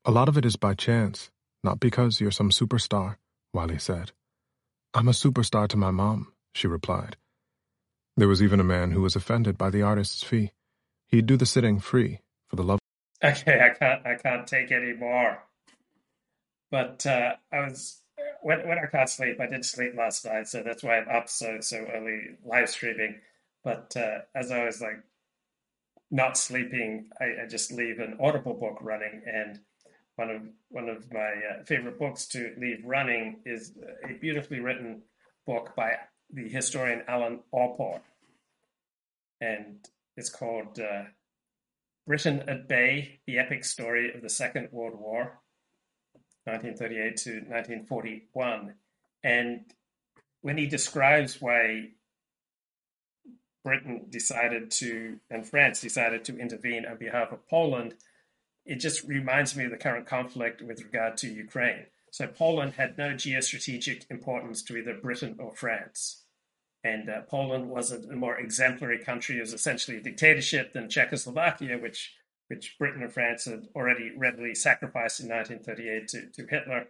A 0.04 0.12
lot 0.12 0.28
of 0.28 0.36
it 0.36 0.46
is 0.46 0.56
by 0.56 0.74
chance, 0.74 1.30
not 1.64 1.80
because 1.80 2.20
you're 2.20 2.32
some 2.32 2.50
superstar, 2.50 3.18
Wiley 3.54 3.78
said. 3.78 4.12
I'm 4.96 5.08
a 5.08 5.12
superstar 5.12 5.68
to 5.70 5.78
my 5.78 5.92
mom, 5.92 6.34
she 6.54 6.68
replied. 6.68 7.18
There 8.18 8.28
was 8.28 8.42
even 8.42 8.60
a 8.60 8.64
man 8.64 8.92
who 8.92 9.02
was 9.02 9.16
offended 9.16 9.60
by 9.60 9.70
the 9.70 9.84
artist's 9.84 10.24
fee. 10.24 10.52
He'd 11.08 11.28
do 11.28 11.38
the 11.38 11.46
sitting 11.46 11.80
free 11.80 12.22
for 12.48 12.56
the 12.56 12.64
love. 12.64 12.80
Okay, 13.24 13.60
I 13.64 13.78
can't. 13.78 14.06
I 14.06 14.16
can't 14.16 14.48
take 14.48 14.72
any 14.72 14.94
more. 14.94 15.40
But 16.74 17.06
uh, 17.06 17.36
I 17.52 17.60
was 17.60 18.02
when 18.42 18.68
when 18.68 18.80
I 18.80 18.88
can't 18.88 19.08
sleep. 19.08 19.40
I 19.40 19.46
did 19.46 19.64
sleep 19.64 19.94
last 19.96 20.26
night, 20.26 20.48
so 20.48 20.64
that's 20.64 20.82
why 20.82 20.98
I'm 20.98 21.08
up 21.08 21.30
so 21.30 21.60
so 21.60 21.78
early 21.78 22.32
live 22.44 22.68
streaming. 22.68 23.22
But 23.64 23.96
uh, 23.96 24.22
as 24.34 24.50
I 24.50 24.66
was 24.66 24.82
like 24.82 25.04
not 26.10 26.36
sleeping, 26.36 27.12
I, 27.22 27.44
I 27.44 27.48
just 27.48 27.72
leave 27.72 28.00
an 28.00 28.18
Audible 28.20 28.56
book 28.56 28.80
running 28.82 29.22
and 29.28 29.60
one 30.16 30.32
of 30.32 30.42
one 30.70 30.90
of 30.90 31.14
my 31.14 31.20
uh, 31.20 31.64
favorite 31.64 32.00
books 32.00 32.26
to 32.30 32.56
leave 32.58 32.84
running 32.84 33.42
is 33.46 33.74
a 34.10 34.14
beautifully 34.14 34.60
written 34.60 35.04
book 35.46 35.76
by 35.76 35.92
the 36.32 36.50
historian 36.50 37.04
Alan 37.08 37.42
Allport, 37.52 38.02
and 39.40 39.78
it's 40.18 40.32
called 40.32 40.80
uh, 40.80 41.04
"Britain 42.08 42.44
at 42.48 42.68
Bay: 42.68 43.20
The 43.28 43.38
Epic 43.38 43.64
Story 43.64 44.12
of 44.16 44.24
the 44.24 44.30
Second 44.30 44.70
World 44.72 45.00
War, 45.00 45.40
1938 46.46 47.18
to 47.18 47.32
1941." 47.50 48.74
And 49.24 49.66
when 50.42 50.58
he 50.58 50.68
describes 50.68 51.42
why 51.42 51.92
Britain 53.64 54.08
decided 54.10 54.72
to 54.72 55.20
and 55.30 55.48
France 55.48 55.80
decided 55.80 56.26
to 56.26 56.38
intervene 56.38 56.86
on 56.86 56.98
behalf 56.98 57.32
of 57.32 57.48
Poland 57.48 57.96
it 58.66 58.76
just 58.76 59.04
reminds 59.04 59.56
me 59.56 59.66
of 59.66 59.72
the 59.72 59.78
current 59.78 60.08
conflict 60.08 60.62
with 60.62 60.84
regard 60.84 61.18
to 61.18 61.28
Ukraine. 61.28 61.86
So 62.12 62.28
Poland 62.28 62.74
had 62.74 62.98
no 62.98 63.10
geostrategic 63.10 64.10
importance 64.10 64.62
to 64.64 64.78
either 64.78 64.94
Britain 64.94 65.36
or 65.40 65.54
France. 65.54 66.24
And 66.84 67.10
uh, 67.10 67.22
Poland 67.22 67.70
was 67.70 67.92
a, 67.92 67.98
a, 67.98 68.16
more 68.16 68.38
exemplary 68.38 69.00
country. 69.00 69.38
It 69.38 69.42
was 69.42 69.54
essentially 69.54 69.98
a 69.98 70.02
dictatorship 70.02 70.74
than 70.74 70.90
Czechoslovakia, 70.90 71.78
which 71.78 72.14
which 72.54 72.78
Britain 72.78 73.02
and 73.02 73.12
France 73.12 73.46
had 73.46 73.68
already 73.76 74.12
readily 74.16 74.54
sacrificed 74.54 75.20
in 75.20 75.28
1938 75.28 76.08
to, 76.10 76.28
to 76.28 76.48
Hitler. 76.48 76.86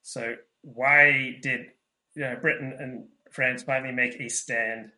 So 0.00 0.36
why 0.62 1.38
did 1.42 1.72
you 2.14 2.22
know, 2.22 2.36
Britain 2.40 2.74
and 2.78 3.08
France 3.30 3.62
finally 3.62 3.92
make 3.92 4.18
a 4.18 4.28
stand 4.28 4.90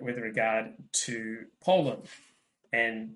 with 0.00 0.18
regard 0.18 0.72
to 0.92 1.44
Poland? 1.62 2.02
And 2.72 3.14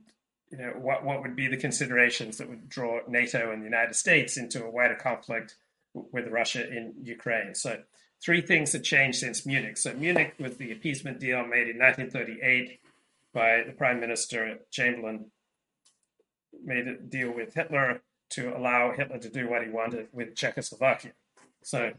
you 0.52 0.58
know, 0.58 0.74
what, 0.76 1.04
what 1.04 1.22
would 1.22 1.34
be 1.34 1.48
the 1.48 1.56
considerations 1.56 2.38
that 2.38 2.48
would 2.48 2.68
draw 2.68 3.00
NATO 3.08 3.50
and 3.50 3.60
the 3.60 3.66
United 3.66 3.96
States 3.96 4.36
into 4.36 4.64
a 4.64 4.70
wider 4.70 4.94
conflict 4.94 5.56
with 5.92 6.28
Russia 6.28 6.68
in 6.68 6.94
Ukraine? 7.02 7.52
So, 7.56 7.82
three 8.24 8.42
things 8.42 8.72
have 8.74 8.84
changed 8.84 9.18
since 9.18 9.44
Munich. 9.44 9.76
So, 9.76 9.92
Munich 9.92 10.34
was 10.38 10.56
the 10.56 10.70
appeasement 10.70 11.18
deal 11.18 11.44
made 11.44 11.68
in 11.68 11.78
1938 11.80 12.78
by 13.34 13.64
the 13.66 13.72
Prime 13.72 13.98
Minister 13.98 14.60
Chamberlain, 14.70 15.32
made 16.64 16.88
a 16.88 16.96
deal 16.96 17.32
with 17.32 17.54
Hitler 17.54 18.02
to 18.30 18.56
allow 18.56 18.92
Hitler 18.92 19.18
to 19.18 19.28
do 19.28 19.48
what 19.48 19.62
he 19.62 19.70
wanted 19.70 20.08
with 20.12 20.34
Czechoslovakia. 20.34 21.12
So, 21.62 21.92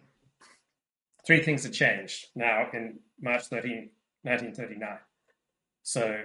three 1.26 1.41
things 1.43 1.63
have 1.63 1.74
changed 1.74 2.28
now 2.36 2.67
in 2.74 3.00
March 3.22 3.48
13, 3.48 3.89
1939. 4.24 4.98
So, 5.84 6.24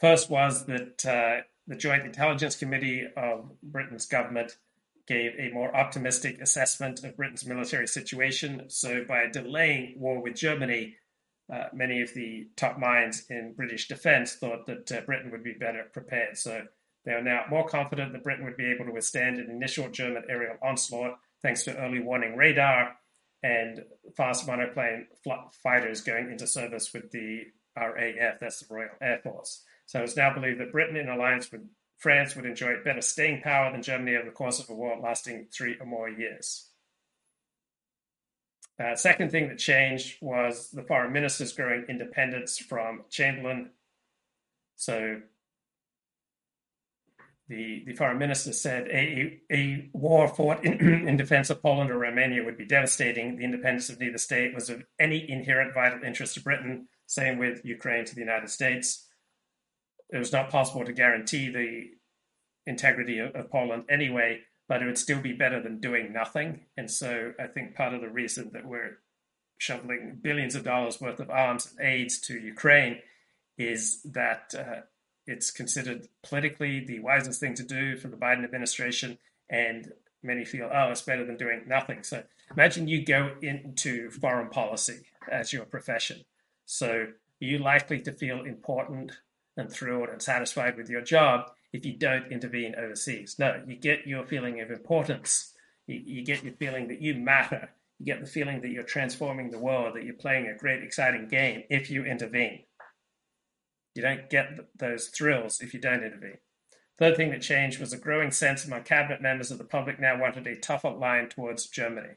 First 0.00 0.28
was 0.28 0.66
that 0.66 1.06
uh, 1.06 1.42
the 1.66 1.76
Joint 1.76 2.04
Intelligence 2.04 2.56
Committee 2.56 3.06
of 3.16 3.50
Britain's 3.62 4.06
government 4.06 4.56
gave 5.06 5.32
a 5.38 5.52
more 5.52 5.74
optimistic 5.74 6.40
assessment 6.40 7.04
of 7.04 7.16
Britain's 7.16 7.46
military 7.46 7.86
situation. 7.86 8.64
So, 8.68 9.04
by 9.06 9.28
delaying 9.32 9.94
war 9.98 10.20
with 10.20 10.34
Germany, 10.34 10.96
uh, 11.52 11.68
many 11.72 12.02
of 12.02 12.12
the 12.14 12.48
top 12.56 12.78
minds 12.78 13.24
in 13.30 13.54
British 13.54 13.88
defense 13.88 14.34
thought 14.34 14.66
that 14.66 14.90
uh, 14.90 15.00
Britain 15.02 15.30
would 15.30 15.44
be 15.44 15.54
better 15.54 15.84
prepared. 15.92 16.36
So, 16.36 16.66
they 17.04 17.12
are 17.12 17.22
now 17.22 17.44
more 17.50 17.66
confident 17.66 18.12
that 18.12 18.22
Britain 18.22 18.44
would 18.44 18.56
be 18.56 18.70
able 18.70 18.86
to 18.86 18.92
withstand 18.92 19.38
an 19.38 19.50
initial 19.50 19.88
German 19.90 20.24
aerial 20.28 20.56
onslaught 20.62 21.18
thanks 21.42 21.64
to 21.64 21.76
early 21.76 22.00
warning 22.00 22.36
radar 22.36 22.96
and 23.42 23.84
fast 24.16 24.46
monoplane 24.46 25.06
fighters 25.62 26.00
going 26.00 26.30
into 26.30 26.46
service 26.46 26.92
with 26.94 27.10
the 27.10 27.42
RAF, 27.76 28.40
that's 28.40 28.60
the 28.60 28.74
Royal 28.74 28.88
Air 29.02 29.20
Force. 29.22 29.62
So 29.86 30.00
it's 30.00 30.16
now 30.16 30.32
believed 30.32 30.60
that 30.60 30.72
Britain, 30.72 30.96
in 30.96 31.08
alliance 31.10 31.52
with 31.52 31.60
France, 31.98 32.34
would 32.34 32.46
enjoy 32.46 32.82
better 32.82 33.02
staying 33.02 33.42
power 33.42 33.70
than 33.70 33.82
Germany 33.82 34.16
over 34.16 34.24
the 34.24 34.34
course 34.34 34.60
of 34.60 34.70
a 34.70 34.74
war 34.74 34.98
lasting 34.98 35.48
three 35.52 35.76
or 35.78 35.86
more 35.86 36.08
years. 36.08 36.70
Uh, 38.82 38.96
second 38.96 39.30
thing 39.30 39.48
that 39.48 39.58
changed 39.58 40.16
was 40.20 40.70
the 40.70 40.82
foreign 40.82 41.12
minister's 41.12 41.52
growing 41.52 41.84
independence 41.88 42.58
from 42.58 43.02
Chamberlain. 43.10 43.70
So 44.76 45.20
the, 47.48 47.82
the 47.86 47.94
foreign 47.94 48.18
minister 48.18 48.52
said 48.52 48.88
a, 48.88 49.38
a 49.52 49.90
war 49.92 50.28
fought 50.28 50.64
in, 50.64 50.72
in 51.08 51.16
defense 51.16 51.50
of 51.50 51.62
Poland 51.62 51.90
or 51.90 51.98
Romania 51.98 52.42
would 52.42 52.56
be 52.56 52.64
devastating. 52.64 53.36
The 53.36 53.44
independence 53.44 53.90
of 53.90 54.00
neither 54.00 54.18
state 54.18 54.54
was 54.54 54.70
of 54.70 54.84
any 54.98 55.30
inherent 55.30 55.74
vital 55.74 56.02
interest 56.02 56.34
to 56.34 56.40
Britain. 56.40 56.88
Same 57.06 57.38
with 57.38 57.64
Ukraine 57.64 58.06
to 58.06 58.14
the 58.14 58.20
United 58.22 58.48
States 58.48 59.06
it 60.14 60.18
was 60.18 60.32
not 60.32 60.50
possible 60.50 60.84
to 60.84 60.92
guarantee 60.92 61.50
the 61.50 61.90
integrity 62.70 63.18
of, 63.18 63.34
of, 63.34 63.50
Poland 63.50 63.84
anyway, 63.88 64.40
but 64.68 64.82
it 64.82 64.86
would 64.86 64.98
still 64.98 65.20
be 65.20 65.32
better 65.32 65.60
than 65.60 65.80
doing 65.80 66.12
nothing. 66.12 66.60
And 66.76 66.90
so 66.90 67.32
I 67.38 67.48
think 67.48 67.74
part 67.74 67.94
of 67.94 68.00
the 68.00 68.08
reason 68.08 68.50
that 68.52 68.64
we're 68.64 68.98
shoveling 69.58 70.18
billions 70.22 70.54
of 70.54 70.64
dollars 70.64 71.00
worth 71.00 71.20
of 71.20 71.30
arms 71.30 71.68
and 71.70 71.86
aids 71.86 72.20
to 72.20 72.38
Ukraine 72.38 72.98
is 73.58 74.02
that 74.02 74.54
uh, 74.56 74.82
it's 75.26 75.50
considered 75.50 76.08
politically 76.22 76.84
the 76.84 77.00
wisest 77.00 77.40
thing 77.40 77.54
to 77.54 77.62
do 77.62 77.96
for 77.96 78.08
the 78.08 78.16
Biden 78.16 78.44
administration. 78.44 79.18
And 79.48 79.92
many 80.22 80.44
feel, 80.44 80.70
oh, 80.72 80.90
it's 80.90 81.02
better 81.02 81.24
than 81.24 81.36
doing 81.36 81.62
nothing. 81.66 82.02
So 82.02 82.22
imagine 82.50 82.88
you 82.88 83.04
go 83.04 83.32
into 83.42 84.10
foreign 84.10 84.48
policy 84.48 85.00
as 85.30 85.52
your 85.52 85.64
profession. 85.64 86.24
So 86.66 87.08
you're 87.40 87.60
likely 87.60 88.00
to 88.00 88.12
feel 88.12 88.42
important 88.44 89.12
and 89.56 89.70
thrilled 89.70 90.08
and 90.08 90.20
satisfied 90.20 90.76
with 90.76 90.88
your 90.88 91.02
job 91.02 91.50
if 91.72 91.84
you 91.84 91.96
don't 91.96 92.30
intervene 92.30 92.74
overseas. 92.76 93.36
No, 93.38 93.62
you 93.66 93.76
get 93.76 94.06
your 94.06 94.24
feeling 94.24 94.60
of 94.60 94.70
importance. 94.70 95.52
You, 95.86 96.00
you, 96.04 96.24
get 96.24 96.42
your 96.42 96.54
feeling 96.54 96.88
that 96.88 97.00
you 97.00 97.14
matter. 97.14 97.70
You 97.98 98.06
get 98.06 98.20
the 98.20 98.26
feeling 98.26 98.60
that 98.62 98.70
you're 98.70 98.82
transforming 98.82 99.50
the 99.50 99.58
world, 99.58 99.94
that 99.94 100.04
you're 100.04 100.14
playing 100.14 100.46
a 100.48 100.56
great, 100.56 100.82
exciting 100.82 101.28
game 101.28 101.64
if 101.70 101.90
you 101.90 102.04
intervene. 102.04 102.64
You 103.94 104.02
don't 104.02 104.28
get 104.28 104.48
those 104.76 105.08
thrills 105.08 105.60
if 105.60 105.72
you 105.72 105.80
don't 105.80 106.02
intervene. 106.02 106.38
Third 106.98 107.16
thing 107.16 107.30
that 107.30 107.42
changed 107.42 107.80
was 107.80 107.92
a 107.92 107.98
growing 107.98 108.30
sense 108.30 108.64
among 108.64 108.84
cabinet 108.84 109.20
members 109.20 109.48
that 109.48 109.58
the 109.58 109.64
public 109.64 109.98
now 109.98 110.20
wanted 110.20 110.46
a 110.46 110.56
tougher 110.56 110.90
line 110.90 111.28
towards 111.28 111.66
Germany. 111.66 112.14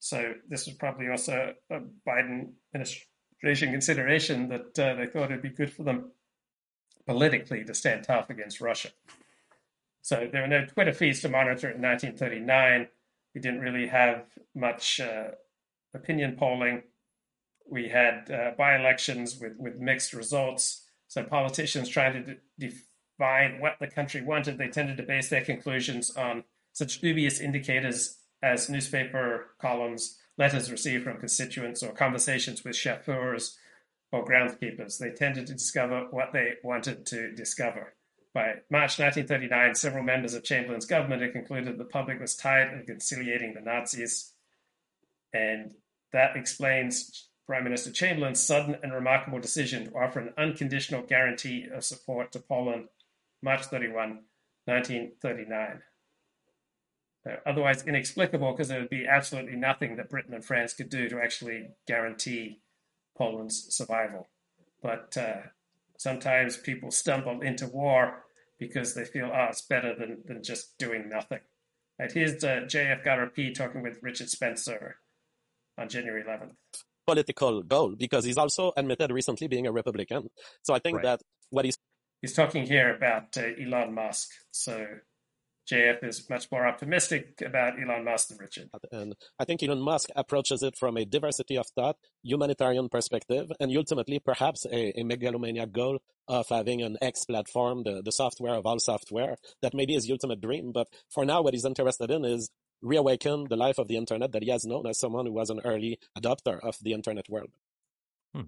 So 0.00 0.34
this 0.48 0.66
was 0.66 0.76
probably 0.76 1.08
also 1.08 1.54
a 1.70 1.80
Biden 2.06 2.52
administration 2.74 3.72
consideration 3.72 4.48
that 4.48 4.78
uh, 4.78 4.94
they 4.94 5.06
thought 5.06 5.30
it'd 5.30 5.42
be 5.42 5.48
good 5.48 5.72
for 5.72 5.82
them 5.82 6.12
politically 7.06 7.64
to 7.64 7.74
stand 7.74 8.04
tough 8.04 8.28
against 8.28 8.60
Russia. 8.60 8.90
So 10.02 10.28
there 10.30 10.42
were 10.42 10.48
no 10.48 10.66
Twitter 10.66 10.92
feeds 10.92 11.20
to 11.22 11.28
monitor 11.28 11.70
in 11.70 11.82
1939. 11.82 12.88
We 13.34 13.40
didn't 13.40 13.60
really 13.60 13.86
have 13.88 14.24
much 14.54 15.00
uh, 15.00 15.28
opinion 15.94 16.36
polling. 16.36 16.82
We 17.70 17.88
had 17.88 18.30
uh, 18.30 18.50
by 18.56 18.76
elections 18.76 19.38
with, 19.40 19.56
with 19.58 19.78
mixed 19.80 20.12
results. 20.12 20.84
So 21.08 21.24
politicians 21.24 21.88
trying 21.88 22.24
to 22.24 22.36
define 22.58 23.60
what 23.60 23.76
the 23.80 23.88
country 23.88 24.22
wanted, 24.22 24.58
they 24.58 24.68
tended 24.68 24.98
to 24.98 25.02
base 25.02 25.28
their 25.30 25.44
conclusions 25.44 26.10
on 26.16 26.44
such 26.72 27.00
dubious 27.00 27.40
indicators 27.40 28.18
as 28.42 28.68
newspaper 28.68 29.54
columns, 29.60 30.18
letters 30.36 30.70
received 30.70 31.04
from 31.04 31.18
constituents, 31.18 31.82
or 31.82 31.92
conversations 31.92 32.62
with 32.62 32.76
chauffeurs 32.76 33.58
or 34.12 34.24
groundskeepers. 34.24 34.98
They 34.98 35.10
tended 35.10 35.46
to 35.48 35.54
discover 35.54 36.06
what 36.10 36.32
they 36.32 36.54
wanted 36.62 37.06
to 37.06 37.32
discover. 37.32 37.94
By 38.34 38.56
March 38.70 38.98
1939, 38.98 39.74
several 39.74 40.04
members 40.04 40.34
of 40.34 40.44
Chamberlain's 40.44 40.86
government 40.86 41.22
had 41.22 41.32
concluded 41.32 41.78
the 41.78 41.84
public 41.84 42.20
was 42.20 42.36
tired 42.36 42.78
of 42.78 42.86
conciliating 42.86 43.54
the 43.54 43.60
Nazis, 43.60 44.34
and 45.32 45.74
that 46.12 46.36
explains 46.36 47.27
Prime 47.48 47.64
Minister 47.64 47.90
Chamberlain's 47.90 48.40
sudden 48.40 48.76
and 48.82 48.92
remarkable 48.92 49.40
decision 49.40 49.86
to 49.86 49.96
offer 49.96 50.20
an 50.20 50.34
unconditional 50.36 51.00
guarantee 51.00 51.66
of 51.72 51.82
support 51.82 52.30
to 52.32 52.40
Poland 52.40 52.88
March 53.40 53.64
31, 53.64 54.24
1939. 54.66 55.82
otherwise 57.46 57.86
inexplicable 57.86 58.52
because 58.52 58.68
there 58.68 58.80
would 58.80 58.90
be 58.90 59.06
absolutely 59.06 59.56
nothing 59.56 59.96
that 59.96 60.10
Britain 60.10 60.34
and 60.34 60.44
France 60.44 60.74
could 60.74 60.90
do 60.90 61.08
to 61.08 61.20
actually 61.20 61.70
guarantee 61.86 62.60
Poland's 63.16 63.74
survival. 63.74 64.28
But 64.82 65.16
uh, 65.16 65.48
sometimes 65.96 66.58
people 66.58 66.90
stumble 66.90 67.40
into 67.40 67.66
war 67.66 68.24
because 68.58 68.92
they 68.92 69.06
feel, 69.06 69.30
oh, 69.34 69.46
it's 69.48 69.62
better 69.62 69.94
than, 69.94 70.18
than 70.26 70.42
just 70.42 70.76
doing 70.76 71.08
nothing. 71.08 71.40
Right, 71.98 72.12
here's 72.12 72.44
uh, 72.44 72.66
JF 72.66 73.34
P 73.34 73.54
talking 73.54 73.82
with 73.82 74.02
Richard 74.02 74.28
Spencer 74.28 74.96
on 75.78 75.88
January 75.88 76.22
11th. 76.22 76.84
Political 77.08 77.62
goal 77.62 77.94
because 77.96 78.24
he's 78.24 78.36
also 78.36 78.72
admitted 78.76 79.10
recently 79.10 79.48
being 79.48 79.66
a 79.66 79.72
Republican. 79.72 80.28
So 80.62 80.74
I 80.74 80.78
think 80.78 80.96
right. 80.96 81.04
that 81.04 81.20
what 81.50 81.64
he's 81.64 81.78
he's 82.20 82.34
talking 82.34 82.66
here 82.66 82.94
about 82.94 83.36
uh, 83.36 83.42
Elon 83.62 83.94
Musk. 83.94 84.28
So 84.50 84.84
JF 85.70 86.02
is 86.02 86.28
much 86.30 86.50
more 86.50 86.66
optimistic 86.66 87.42
about 87.44 87.74
Elon 87.80 88.04
Musk 88.04 88.28
than 88.28 88.38
Richard. 88.38 88.68
And 88.90 89.14
I 89.38 89.44
think 89.44 89.62
Elon 89.62 89.80
Musk 89.80 90.08
approaches 90.16 90.62
it 90.62 90.76
from 90.76 90.96
a 90.96 91.04
diversity 91.04 91.56
of 91.56 91.66
thought, 91.74 91.96
humanitarian 92.22 92.88
perspective, 92.88 93.50
and 93.60 93.76
ultimately 93.76 94.18
perhaps 94.18 94.64
a, 94.66 94.98
a 94.98 95.04
megalomaniac 95.04 95.72
goal 95.72 95.98
of 96.26 96.48
having 96.48 96.82
an 96.82 96.96
X 97.02 97.24
platform, 97.24 97.82
the, 97.84 98.02
the 98.02 98.12
software 98.12 98.54
of 98.54 98.66
all 98.66 98.78
software. 98.78 99.36
That 99.62 99.74
may 99.74 99.86
be 99.86 99.94
his 99.94 100.10
ultimate 100.10 100.40
dream. 100.40 100.72
But 100.72 100.88
for 101.10 101.24
now, 101.24 101.42
what 101.42 101.54
he's 101.54 101.64
interested 101.64 102.10
in 102.10 102.24
is 102.24 102.50
reawaken 102.82 103.46
the 103.48 103.56
life 103.56 103.78
of 103.78 103.88
the 103.88 103.96
internet 103.96 104.32
that 104.32 104.42
he 104.42 104.50
has 104.50 104.64
known 104.64 104.86
as 104.86 104.98
someone 104.98 105.26
who 105.26 105.32
was 105.32 105.50
an 105.50 105.60
early 105.64 105.98
adopter 106.16 106.58
of 106.60 106.76
the 106.82 106.92
internet 106.92 107.28
world. 107.28 107.50
Hmm. 108.34 108.42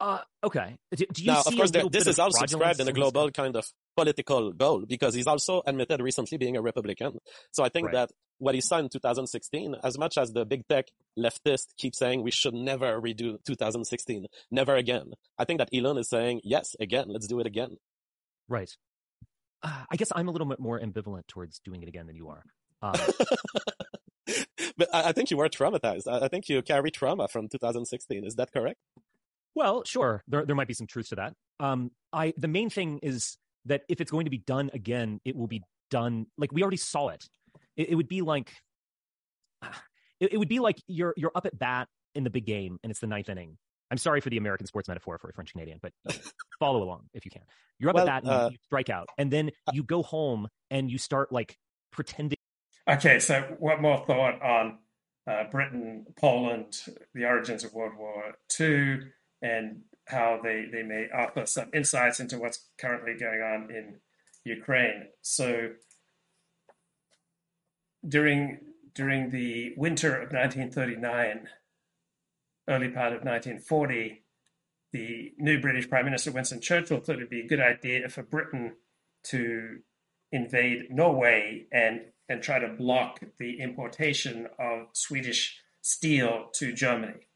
Uh, 0.00 0.20
okay. 0.44 0.76
Do, 0.94 1.04
do 1.12 1.24
now, 1.24 1.42
of 1.44 1.54
course, 1.54 1.70
there, 1.70 1.88
this 1.90 2.06
is 2.06 2.18
also 2.18 2.40
described 2.46 2.80
in 2.80 2.88
a 2.88 2.92
global 2.92 3.30
kind 3.30 3.56
of 3.56 3.66
political 3.96 4.52
goal 4.52 4.84
because 4.86 5.14
he's 5.14 5.26
also 5.26 5.62
admitted 5.66 6.00
recently 6.00 6.38
being 6.38 6.56
a 6.56 6.62
Republican. 6.62 7.18
So 7.50 7.64
I 7.64 7.68
think 7.68 7.86
right. 7.86 7.94
that 7.94 8.10
what 8.38 8.54
he 8.54 8.62
saw 8.62 8.78
in 8.78 8.88
2016, 8.88 9.76
as 9.84 9.98
much 9.98 10.16
as 10.16 10.32
the 10.32 10.46
big 10.46 10.66
tech 10.68 10.86
leftist 11.18 11.66
keep 11.76 11.94
saying 11.94 12.22
we 12.22 12.30
should 12.30 12.54
never 12.54 13.00
redo 13.00 13.36
2016, 13.44 14.26
never 14.50 14.74
again. 14.76 15.12
I 15.38 15.44
think 15.44 15.58
that 15.58 15.68
Elon 15.74 15.98
is 15.98 16.08
saying, 16.08 16.40
yes, 16.44 16.74
again, 16.80 17.06
let's 17.08 17.26
do 17.26 17.40
it 17.40 17.46
again. 17.46 17.76
Right. 18.48 18.70
uh, 19.62 19.84
I 19.90 19.96
guess 19.96 20.10
I'm 20.14 20.28
a 20.28 20.30
little 20.30 20.48
bit 20.48 20.58
more 20.58 20.80
ambivalent 20.80 21.26
towards 21.28 21.60
doing 21.60 21.82
it 21.82 21.88
again 21.88 22.06
than 22.06 22.16
you 22.16 22.28
are. 22.28 22.42
Um, 22.82 22.94
but 24.76 24.88
I 24.92 25.12
think 25.12 25.30
you 25.30 25.36
were 25.36 25.48
traumatized. 25.48 26.06
I 26.06 26.28
think 26.28 26.48
you 26.48 26.62
carry 26.62 26.90
trauma 26.90 27.28
from 27.28 27.48
2016. 27.48 28.24
Is 28.24 28.36
that 28.36 28.52
correct? 28.52 28.78
Well, 29.54 29.84
sure. 29.84 30.22
There 30.28 30.46
there 30.46 30.56
might 30.56 30.68
be 30.68 30.74
some 30.74 30.86
truth 30.86 31.08
to 31.10 31.16
that. 31.16 31.34
Um, 31.58 31.90
I 32.12 32.32
the 32.36 32.48
main 32.48 32.70
thing 32.70 33.00
is 33.02 33.36
that 33.66 33.82
if 33.88 34.00
it's 34.00 34.10
going 34.10 34.24
to 34.24 34.30
be 34.30 34.38
done 34.38 34.70
again, 34.72 35.20
it 35.24 35.36
will 35.36 35.48
be 35.48 35.62
done 35.90 36.26
like 36.38 36.52
we 36.52 36.62
already 36.62 36.76
saw 36.76 37.08
it. 37.08 37.26
It, 37.76 37.90
it 37.90 37.94
would 37.96 38.08
be 38.08 38.22
like 38.22 38.52
it, 40.20 40.32
it 40.32 40.38
would 40.38 40.48
be 40.48 40.60
like 40.60 40.76
you're 40.86 41.14
you're 41.16 41.32
up 41.34 41.46
at 41.46 41.58
bat 41.58 41.88
in 42.14 42.24
the 42.24 42.30
big 42.30 42.46
game 42.46 42.78
and 42.82 42.90
it's 42.90 43.00
the 43.00 43.06
ninth 43.06 43.28
inning. 43.28 43.58
I'm 43.90 43.98
sorry 43.98 44.20
for 44.20 44.30
the 44.30 44.36
American 44.36 44.66
sports 44.68 44.86
metaphor 44.86 45.18
for 45.18 45.28
a 45.28 45.32
French 45.32 45.50
Canadian, 45.50 45.80
but 45.82 45.92
follow 46.60 46.82
along 46.82 47.08
if 47.12 47.24
you 47.24 47.30
can. 47.32 47.42
You're 47.80 47.90
up 47.90 47.96
Well, 47.96 48.08
at 48.08 48.22
bat 48.22 48.22
and 48.22 48.42
uh, 48.42 48.48
you 48.52 48.58
strike 48.64 48.88
out, 48.88 49.08
and 49.18 49.32
then 49.32 49.50
you 49.72 49.82
go 49.82 50.04
home 50.04 50.46
and 50.70 50.88
you 50.90 50.96
start 50.98 51.32
like 51.32 51.56
pretending. 51.90 52.38
Okay, 52.90 53.20
so 53.20 53.42
one 53.60 53.80
more 53.80 54.04
thought 54.04 54.42
on 54.42 54.78
uh, 55.24 55.44
Britain, 55.48 56.06
Poland, 56.18 56.76
the 57.14 57.24
origins 57.24 57.62
of 57.62 57.72
World 57.72 57.92
War 57.96 58.32
II, 58.58 58.98
and 59.40 59.82
how 60.06 60.40
they, 60.42 60.66
they 60.72 60.82
may 60.82 61.06
offer 61.14 61.46
some 61.46 61.70
insights 61.72 62.18
into 62.18 62.40
what's 62.40 62.68
currently 62.80 63.14
going 63.16 63.42
on 63.42 63.70
in 63.70 64.00
Ukraine. 64.44 65.04
So 65.22 65.70
during 68.08 68.58
during 68.92 69.30
the 69.30 69.72
winter 69.76 70.16
of 70.16 70.32
1939, 70.32 71.46
early 72.68 72.88
part 72.88 73.12
of 73.12 73.22
1940, 73.22 74.24
the 74.92 75.32
new 75.38 75.60
British 75.60 75.88
Prime 75.88 76.06
Minister 76.06 76.32
Winston 76.32 76.60
Churchill 76.60 76.98
thought 76.98 77.16
it'd 77.16 77.30
be 77.30 77.42
a 77.42 77.46
good 77.46 77.60
idea 77.60 78.08
for 78.08 78.24
Britain 78.24 78.74
to 79.26 79.78
invade 80.32 80.90
Norway 80.90 81.66
and 81.70 82.00
and 82.30 82.40
try 82.40 82.60
to 82.60 82.68
block 82.68 83.20
the 83.38 83.60
importation 83.60 84.46
of 84.58 84.86
Swedish 84.92 85.60
steel 85.82 86.48
to 86.54 86.72
Germany. 86.72 87.26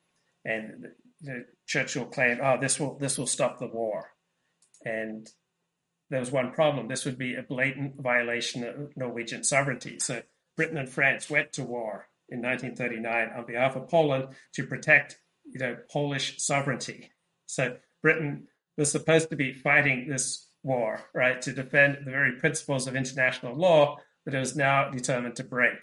And 0.44 0.86
Churchill 1.66 2.06
claimed, 2.06 2.40
"Oh, 2.40 2.58
this 2.60 2.78
will 2.78 2.96
this 2.96 3.18
will 3.18 3.26
stop 3.26 3.58
the 3.58 3.66
war." 3.66 4.12
And 4.84 5.28
there 6.10 6.20
was 6.20 6.30
one 6.30 6.52
problem: 6.52 6.86
this 6.86 7.04
would 7.04 7.18
be 7.18 7.34
a 7.34 7.42
blatant 7.42 8.00
violation 8.00 8.62
of 8.62 8.96
Norwegian 8.96 9.42
sovereignty. 9.42 9.98
So 9.98 10.22
Britain 10.56 10.78
and 10.78 10.88
France 10.88 11.28
went 11.28 11.52
to 11.54 11.64
war 11.64 12.08
in 12.28 12.40
1939 12.40 13.30
on 13.36 13.46
behalf 13.46 13.74
of 13.74 13.88
Poland 13.88 14.28
to 14.52 14.66
protect, 14.66 15.20
you 15.44 15.58
know, 15.58 15.76
Polish 15.90 16.40
sovereignty. 16.40 17.10
So 17.46 17.78
Britain 18.00 18.46
was 18.76 18.92
supposed 18.92 19.30
to 19.30 19.36
be 19.36 19.52
fighting 19.52 20.08
this 20.08 20.48
war, 20.62 21.00
right, 21.12 21.42
to 21.42 21.52
defend 21.52 21.98
the 22.04 22.12
very 22.12 22.38
principles 22.38 22.86
of 22.86 22.94
international 22.94 23.56
law 23.56 23.98
that 24.24 24.34
it 24.34 24.38
was 24.38 24.56
now 24.56 24.90
determined 24.90 25.36
to 25.36 25.44
break. 25.44 25.78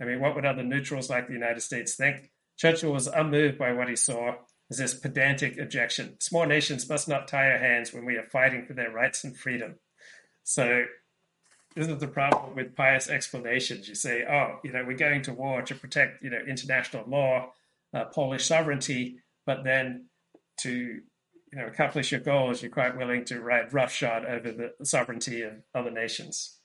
I 0.00 0.04
mean, 0.04 0.20
what 0.20 0.34
would 0.34 0.46
other 0.46 0.62
neutrals 0.62 1.10
like 1.10 1.26
the 1.26 1.34
United 1.34 1.60
States 1.60 1.94
think? 1.94 2.30
Churchill 2.56 2.92
was 2.92 3.06
unmoved 3.06 3.58
by 3.58 3.72
what 3.72 3.88
he 3.88 3.96
saw 3.96 4.34
as 4.70 4.78
this 4.78 4.94
pedantic 4.94 5.58
objection. 5.58 6.16
Small 6.20 6.46
nations 6.46 6.88
must 6.88 7.08
not 7.08 7.28
tie 7.28 7.50
our 7.50 7.58
hands 7.58 7.92
when 7.92 8.04
we 8.04 8.16
are 8.16 8.24
fighting 8.24 8.64
for 8.66 8.72
their 8.74 8.90
rights 8.90 9.24
and 9.24 9.36
freedom. 9.36 9.76
So 10.42 10.84
this 11.74 11.88
is 11.88 11.98
the 11.98 12.08
problem 12.08 12.54
with 12.54 12.76
pious 12.76 13.08
explanations. 13.08 13.88
You 13.88 13.94
say, 13.94 14.24
oh, 14.24 14.58
you 14.62 14.72
know, 14.72 14.84
we're 14.86 14.96
going 14.96 15.22
to 15.22 15.32
war 15.32 15.62
to 15.62 15.74
protect, 15.74 16.22
you 16.22 16.30
know, 16.30 16.40
international 16.46 17.04
law, 17.08 17.50
uh, 17.92 18.04
Polish 18.06 18.46
sovereignty, 18.46 19.18
but 19.46 19.64
then 19.64 20.06
to, 20.60 20.70
you 20.70 21.58
know, 21.58 21.66
accomplish 21.66 22.12
your 22.12 22.20
goals, 22.20 22.62
you're 22.62 22.70
quite 22.70 22.96
willing 22.96 23.24
to 23.26 23.40
ride 23.40 23.72
roughshod 23.72 24.24
over 24.24 24.52
the 24.52 24.84
sovereignty 24.84 25.42
of 25.42 25.52
other 25.74 25.90
nations. 25.90 26.58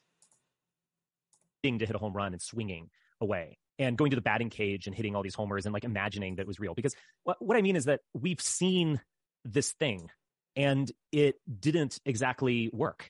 To 1.63 1.86
hit 1.86 1.95
a 1.95 2.00
home 2.00 2.13
run 2.13 2.34
and 2.34 2.41
swinging 2.41 2.89
away 3.22 3.58
and 3.78 3.98
going 3.98 4.12
to 4.12 4.15
the 4.15 4.22
batting 4.22 4.50
cage 4.50 4.88
and 4.88 4.95
hitting 4.95 5.15
all 5.15 5.24
these 5.24 5.36
homers 5.36 5.65
and 5.65 5.74
like 5.74 5.84
imagining 5.84 6.36
that 6.36 6.43
it 6.43 6.48
was 6.48 6.60
real. 6.60 6.74
Because 6.74 6.95
what, 7.24 7.38
what 7.39 7.58
I 7.58 7.62
mean 7.62 7.76
is 7.76 7.86
that 7.86 8.02
we've 8.13 8.41
seen 8.41 9.02
this 9.45 9.72
thing 9.74 10.10
and 10.56 10.91
it 11.12 11.36
didn't 11.60 12.00
exactly 12.06 12.69
work. 12.74 13.10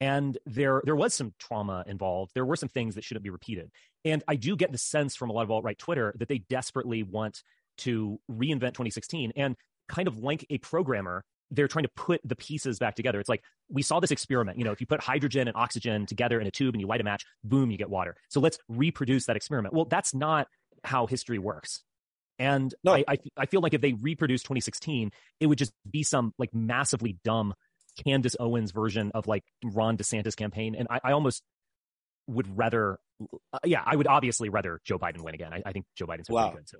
And 0.00 0.36
there, 0.46 0.82
there 0.84 0.96
was 0.96 1.14
some 1.14 1.32
trauma 1.38 1.84
involved. 1.86 2.32
There 2.34 2.44
were 2.44 2.56
some 2.56 2.68
things 2.68 2.94
that 2.94 3.04
shouldn't 3.04 3.24
be 3.24 3.30
repeated. 3.30 3.70
And 4.04 4.22
I 4.28 4.36
do 4.36 4.56
get 4.56 4.72
the 4.72 4.78
sense 4.78 5.16
from 5.16 5.30
a 5.30 5.32
lot 5.32 5.42
of 5.42 5.50
alt 5.50 5.64
right 5.64 5.78
Twitter 5.78 6.14
that 6.18 6.28
they 6.28 6.38
desperately 6.38 7.02
want 7.02 7.42
to 7.78 8.20
reinvent 8.30 8.74
2016 8.74 9.32
and 9.36 9.56
kind 9.88 10.08
of 10.08 10.18
like 10.18 10.46
a 10.50 10.58
programmer 10.58 11.24
they're 11.50 11.68
trying 11.68 11.84
to 11.84 11.90
put 11.94 12.20
the 12.24 12.34
pieces 12.36 12.78
back 12.78 12.94
together. 12.96 13.20
It's 13.20 13.28
like 13.28 13.42
we 13.68 13.82
saw 13.82 14.00
this 14.00 14.10
experiment. 14.10 14.58
You 14.58 14.64
know, 14.64 14.72
if 14.72 14.80
you 14.80 14.86
put 14.86 15.00
hydrogen 15.00 15.46
and 15.48 15.56
oxygen 15.56 16.06
together 16.06 16.40
in 16.40 16.46
a 16.46 16.50
tube 16.50 16.74
and 16.74 16.80
you 16.80 16.86
light 16.86 17.00
a 17.00 17.04
match, 17.04 17.24
boom, 17.44 17.70
you 17.70 17.78
get 17.78 17.88
water. 17.90 18.16
So 18.28 18.40
let's 18.40 18.58
reproduce 18.68 19.26
that 19.26 19.36
experiment. 19.36 19.74
Well, 19.74 19.84
that's 19.84 20.12
not 20.14 20.48
how 20.84 21.06
history 21.06 21.38
works. 21.38 21.82
And 22.38 22.74
No. 22.84 22.92
I, 22.94 23.04
I, 23.08 23.16
I 23.36 23.46
feel 23.46 23.60
like 23.60 23.74
if 23.74 23.80
they 23.80 23.92
reproduce 23.94 24.42
2016, 24.42 25.10
it 25.40 25.46
would 25.46 25.58
just 25.58 25.72
be 25.90 26.02
some 26.02 26.34
like 26.38 26.52
massively 26.52 27.16
dumb 27.24 27.54
Candace 28.04 28.36
Owens 28.38 28.72
version 28.72 29.10
of 29.14 29.26
like 29.26 29.42
Ron 29.64 29.96
DeSantis 29.96 30.36
campaign. 30.36 30.74
And 30.74 30.86
I, 30.90 31.00
I 31.02 31.12
almost 31.12 31.42
would 32.26 32.58
rather, 32.58 32.98
uh, 33.52 33.58
yeah, 33.64 33.82
I 33.86 33.96
would 33.96 34.06
obviously 34.06 34.48
rather 34.48 34.80
Joe 34.84 34.98
Biden 34.98 35.22
win 35.22 35.34
again. 35.34 35.52
I, 35.52 35.62
I 35.64 35.72
think 35.72 35.86
Joe 35.96 36.06
Biden's 36.06 36.28
Wow. 36.28 36.50
pretty 36.50 36.64
good. 36.64 36.68
So 36.68 36.78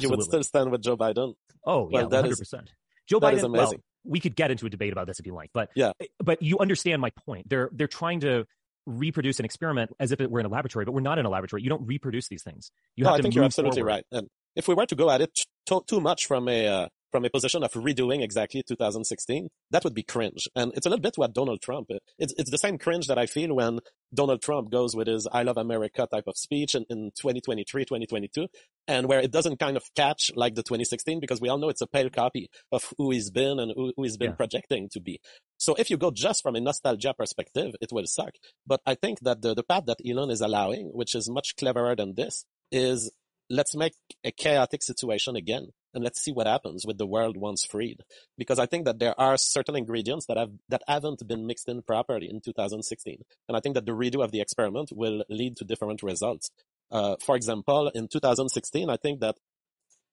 You 0.00 0.10
would 0.10 0.22
still 0.22 0.42
stand 0.44 0.70
with 0.70 0.82
Joe 0.82 0.96
Biden. 0.96 1.34
Oh 1.66 1.88
yeah, 1.90 2.00
Well, 2.02 2.08
that 2.08 2.16
one 2.16 2.24
hundred 2.24 2.32
is- 2.32 2.38
percent. 2.38 2.70
Joe 3.08 3.18
that 3.18 3.32
Biden. 3.34 3.36
is 3.38 3.42
well, 3.42 3.54
amazing. 3.54 3.82
We 4.04 4.20
could 4.20 4.34
get 4.36 4.50
into 4.50 4.66
a 4.66 4.70
debate 4.70 4.92
about 4.92 5.06
this 5.06 5.20
if 5.20 5.26
you 5.26 5.34
like, 5.34 5.50
but 5.52 5.70
Yeah. 5.74 5.92
but 6.18 6.42
you 6.42 6.58
understand 6.58 7.00
my 7.00 7.10
point. 7.26 7.48
They're 7.48 7.70
they're 7.72 7.86
trying 7.88 8.20
to 8.20 8.46
reproduce 8.86 9.38
an 9.38 9.44
experiment 9.44 9.92
as 10.00 10.10
if 10.12 10.20
it 10.20 10.30
were 10.30 10.40
in 10.40 10.46
a 10.46 10.48
laboratory, 10.48 10.84
but 10.84 10.92
we're 10.92 11.00
not 11.00 11.18
in 11.18 11.24
a 11.26 11.30
laboratory. 11.30 11.62
You 11.62 11.68
don't 11.68 11.86
reproduce 11.86 12.28
these 12.28 12.42
things. 12.42 12.70
You 12.96 13.04
no, 13.04 13.10
have 13.10 13.14
I 13.14 13.16
to 13.18 13.22
think 13.22 13.34
you're 13.36 13.44
absolutely 13.44 13.82
forward. 13.82 13.88
right. 13.92 14.04
And 14.10 14.28
if 14.56 14.66
we 14.66 14.74
were 14.74 14.86
to 14.86 14.94
go 14.96 15.08
at 15.10 15.20
it 15.20 15.30
too, 15.66 15.84
too 15.86 16.00
much 16.00 16.26
from 16.26 16.48
a 16.48 16.66
uh, 16.66 16.88
from 17.12 17.24
a 17.24 17.30
position 17.30 17.62
of 17.62 17.70
redoing 17.74 18.22
exactly 18.22 18.62
2016, 18.66 19.48
that 19.70 19.84
would 19.84 19.94
be 19.94 20.02
cringe. 20.02 20.48
And 20.56 20.72
it's 20.74 20.86
a 20.86 20.88
little 20.88 21.02
bit 21.02 21.14
what 21.16 21.34
Donald 21.34 21.60
Trump. 21.60 21.90
It's 22.18 22.34
it's 22.38 22.50
the 22.50 22.58
same 22.58 22.78
cringe 22.78 23.06
that 23.06 23.18
I 23.18 23.26
feel 23.26 23.54
when 23.54 23.78
Donald 24.12 24.42
Trump 24.42 24.70
goes 24.70 24.96
with 24.96 25.06
his 25.06 25.28
"I 25.30 25.42
love 25.42 25.58
America" 25.58 26.08
type 26.10 26.24
of 26.26 26.36
speech 26.36 26.74
in, 26.74 26.84
in 26.88 27.12
2023, 27.20 27.84
2022, 27.84 28.48
and 28.88 29.06
where 29.08 29.20
it 29.20 29.30
doesn't 29.30 29.58
kind 29.58 29.76
of 29.76 29.84
catch 29.94 30.30
like 30.34 30.54
the 30.54 30.62
2016 30.62 31.20
because 31.20 31.40
we 31.40 31.48
all 31.48 31.58
know 31.58 31.68
it's 31.68 31.82
a 31.82 31.86
pale 31.86 32.10
copy 32.10 32.48
of 32.72 32.92
who 32.98 33.10
he's 33.10 33.30
been 33.30 33.60
and 33.60 33.72
who, 33.76 33.92
who 33.96 34.02
he's 34.02 34.16
been 34.16 34.30
Yeah. 34.30 34.36
projecting 34.36 34.88
to 34.90 35.00
be. 35.00 35.20
So 35.58 35.74
if 35.74 35.90
you 35.90 35.96
go 35.96 36.10
just 36.10 36.42
from 36.42 36.56
a 36.56 36.60
nostalgia 36.60 37.14
perspective, 37.14 37.74
it 37.80 37.92
will 37.92 38.06
suck. 38.06 38.32
But 38.66 38.80
I 38.86 38.94
think 38.96 39.20
that 39.20 39.42
the, 39.42 39.54
the 39.54 39.62
path 39.62 39.84
that 39.86 39.98
Elon 40.04 40.30
is 40.30 40.40
allowing, 40.40 40.86
which 40.92 41.14
is 41.14 41.30
much 41.30 41.54
cleverer 41.56 41.94
than 41.94 42.14
this, 42.14 42.44
is 42.72 43.12
let's 43.50 43.74
make 43.76 43.92
a 44.24 44.32
chaotic 44.32 44.82
situation 44.82 45.36
again 45.36 45.68
and 45.94 46.02
let's 46.04 46.20
see 46.20 46.32
what 46.32 46.46
happens 46.46 46.86
with 46.86 46.98
the 46.98 47.06
world 47.06 47.36
once 47.36 47.64
freed. 47.64 48.02
Because 48.38 48.58
I 48.58 48.66
think 48.66 48.84
that 48.86 48.98
there 48.98 49.18
are 49.20 49.36
certain 49.36 49.76
ingredients 49.76 50.26
that 50.26 50.36
have, 50.36 50.50
that 50.68 50.82
haven't 50.86 51.26
been 51.26 51.46
mixed 51.46 51.68
in 51.68 51.82
properly 51.82 52.28
in 52.30 52.40
2016. 52.40 53.22
And 53.48 53.56
I 53.56 53.60
think 53.60 53.74
that 53.74 53.86
the 53.86 53.92
redo 53.92 54.24
of 54.24 54.32
the 54.32 54.40
experiment 54.40 54.90
will 54.92 55.24
lead 55.28 55.56
to 55.56 55.64
different 55.64 56.02
results. 56.02 56.50
Uh, 56.90 57.16
for 57.24 57.36
example, 57.36 57.88
in 57.94 58.08
2016, 58.08 58.90
I 58.90 58.96
think 58.96 59.20
that 59.20 59.36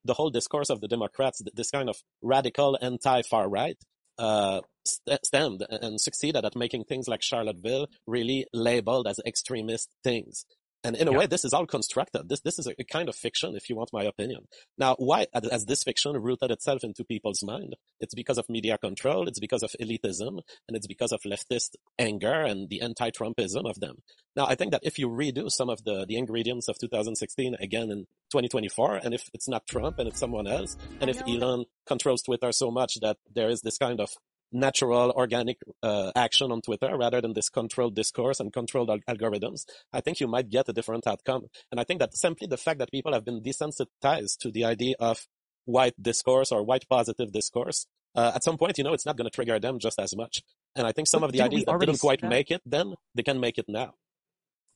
the 0.05 0.13
whole 0.13 0.29
discourse 0.29 0.69
of 0.69 0.81
the 0.81 0.87
Democrats, 0.87 1.41
this 1.53 1.71
kind 1.71 1.89
of 1.89 1.97
radical 2.21 2.77
anti-far 2.81 3.49
right, 3.49 3.77
uh, 4.17 4.61
st- 4.85 5.25
stemmed 5.25 5.65
and 5.69 5.99
succeeded 5.99 6.45
at 6.45 6.55
making 6.55 6.83
things 6.83 7.07
like 7.07 7.21
Charlottesville 7.21 7.87
really 8.05 8.45
labeled 8.53 9.07
as 9.07 9.19
extremist 9.25 9.89
things. 10.03 10.45
And 10.83 10.95
in 10.95 11.07
a 11.07 11.11
Yeah. 11.11 11.17
way, 11.19 11.25
this 11.27 11.43
is 11.43 11.53
all 11.53 11.65
constructed. 11.65 12.29
This, 12.29 12.39
this 12.41 12.57
is 12.57 12.65
a, 12.67 12.73
a 12.79 12.83
kind 12.85 13.09
of 13.09 13.15
fiction, 13.15 13.55
if 13.55 13.69
you 13.69 13.75
want 13.75 13.89
my 13.91 14.03
opinion. 14.03 14.47
Now, 14.77 14.95
why 14.97 15.27
has 15.51 15.65
this 15.65 15.83
fiction 15.83 16.13
rooted 16.15 16.51
itself 16.51 16.83
into 16.85 17.03
people's 17.03 17.43
mind? 17.43 17.75
It's 17.99 18.15
because 18.15 18.37
of 18.37 18.47
media 18.47 18.77
control. 18.77 19.27
It's 19.27 19.39
because 19.39 19.61
of 19.63 19.71
elitism 19.81 20.39
and 20.67 20.77
it's 20.77 20.87
because 20.87 21.11
of 21.11 21.21
leftist 21.23 21.71
anger 21.97 22.31
and 22.41 22.69
the 22.69 22.81
anti-Trumpism 22.81 23.69
of 23.69 23.79
them. 23.81 23.97
Now, 24.35 24.45
I 24.47 24.55
think 24.55 24.71
that 24.71 24.81
if 24.83 24.97
you 24.97 25.09
redo 25.09 25.49
some 25.51 25.69
of 25.69 25.83
the, 25.83 26.05
the 26.07 26.15
ingredients 26.15 26.69
of 26.69 26.77
2016 26.79 27.55
again 27.59 27.91
in 27.91 28.05
2024, 28.31 28.95
and 29.03 29.13
if 29.13 29.29
it's 29.33 29.49
not 29.49 29.67
Trump 29.67 29.99
and 29.99 30.07
it's 30.07 30.19
someone 30.19 30.47
else, 30.47 30.77
and 31.01 31.09
if 31.09 31.21
Elon 31.27 31.65
controls 31.85 32.21
Twitter 32.21 32.51
so 32.53 32.71
much 32.71 32.93
that 33.01 33.17
there 33.33 33.49
is 33.49 33.61
this 33.61 33.77
kind 33.77 33.99
of 33.99 34.11
natural, 34.51 35.11
organic 35.11 35.57
uh, 35.83 36.11
action 36.15 36.51
on 36.51 36.61
Twitter 36.61 36.97
rather 36.97 37.21
than 37.21 37.33
this 37.33 37.49
controlled 37.49 37.95
discourse 37.95 38.39
and 38.39 38.51
controlled 38.51 38.89
al- 38.89 38.99
algorithms, 39.15 39.65
I 39.93 40.01
think 40.01 40.19
you 40.19 40.27
might 40.27 40.49
get 40.49 40.69
a 40.69 40.73
different 40.73 41.05
outcome. 41.07 41.47
And 41.71 41.79
I 41.79 41.83
think 41.83 41.99
that 41.99 42.15
simply 42.15 42.47
the 42.47 42.57
fact 42.57 42.79
that 42.79 42.91
people 42.91 43.13
have 43.13 43.25
been 43.25 43.41
desensitized 43.41 44.37
to 44.39 44.51
the 44.51 44.65
idea 44.65 44.95
of 44.99 45.27
white 45.65 45.93
discourse 46.01 46.51
or 46.51 46.63
white 46.63 46.85
positive 46.89 47.31
discourse, 47.31 47.85
uh, 48.15 48.31
at 48.35 48.43
some 48.43 48.57
point, 48.57 48.77
you 48.77 48.83
know, 48.83 48.93
it's 48.93 49.05
not 49.05 49.17
going 49.17 49.29
to 49.29 49.33
trigger 49.35 49.59
them 49.59 49.79
just 49.79 49.99
as 49.99 50.15
much. 50.15 50.41
And 50.75 50.87
I 50.87 50.91
think 50.91 51.07
some 51.07 51.21
But 51.21 51.27
of 51.27 51.31
the 51.33 51.41
ideas 51.41 51.65
that 51.65 51.79
didn't 51.79 51.99
quite 51.99 52.21
that? 52.21 52.29
make 52.29 52.49
it 52.51 52.61
then, 52.65 52.95
they 53.15 53.23
can 53.23 53.39
make 53.39 53.57
it 53.57 53.65
now. 53.67 53.93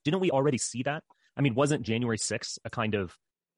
Didn't 0.06 0.20
we 0.20 0.32
already 0.32 0.58
see 0.58 0.84
that? 0.84 1.04
I 1.36 1.42
mean, 1.42 1.56
wasn't 1.56 1.84
January 1.84 2.18
6th 2.18 2.60
a 2.64 2.70
kind 2.70 2.94
of 2.94 3.18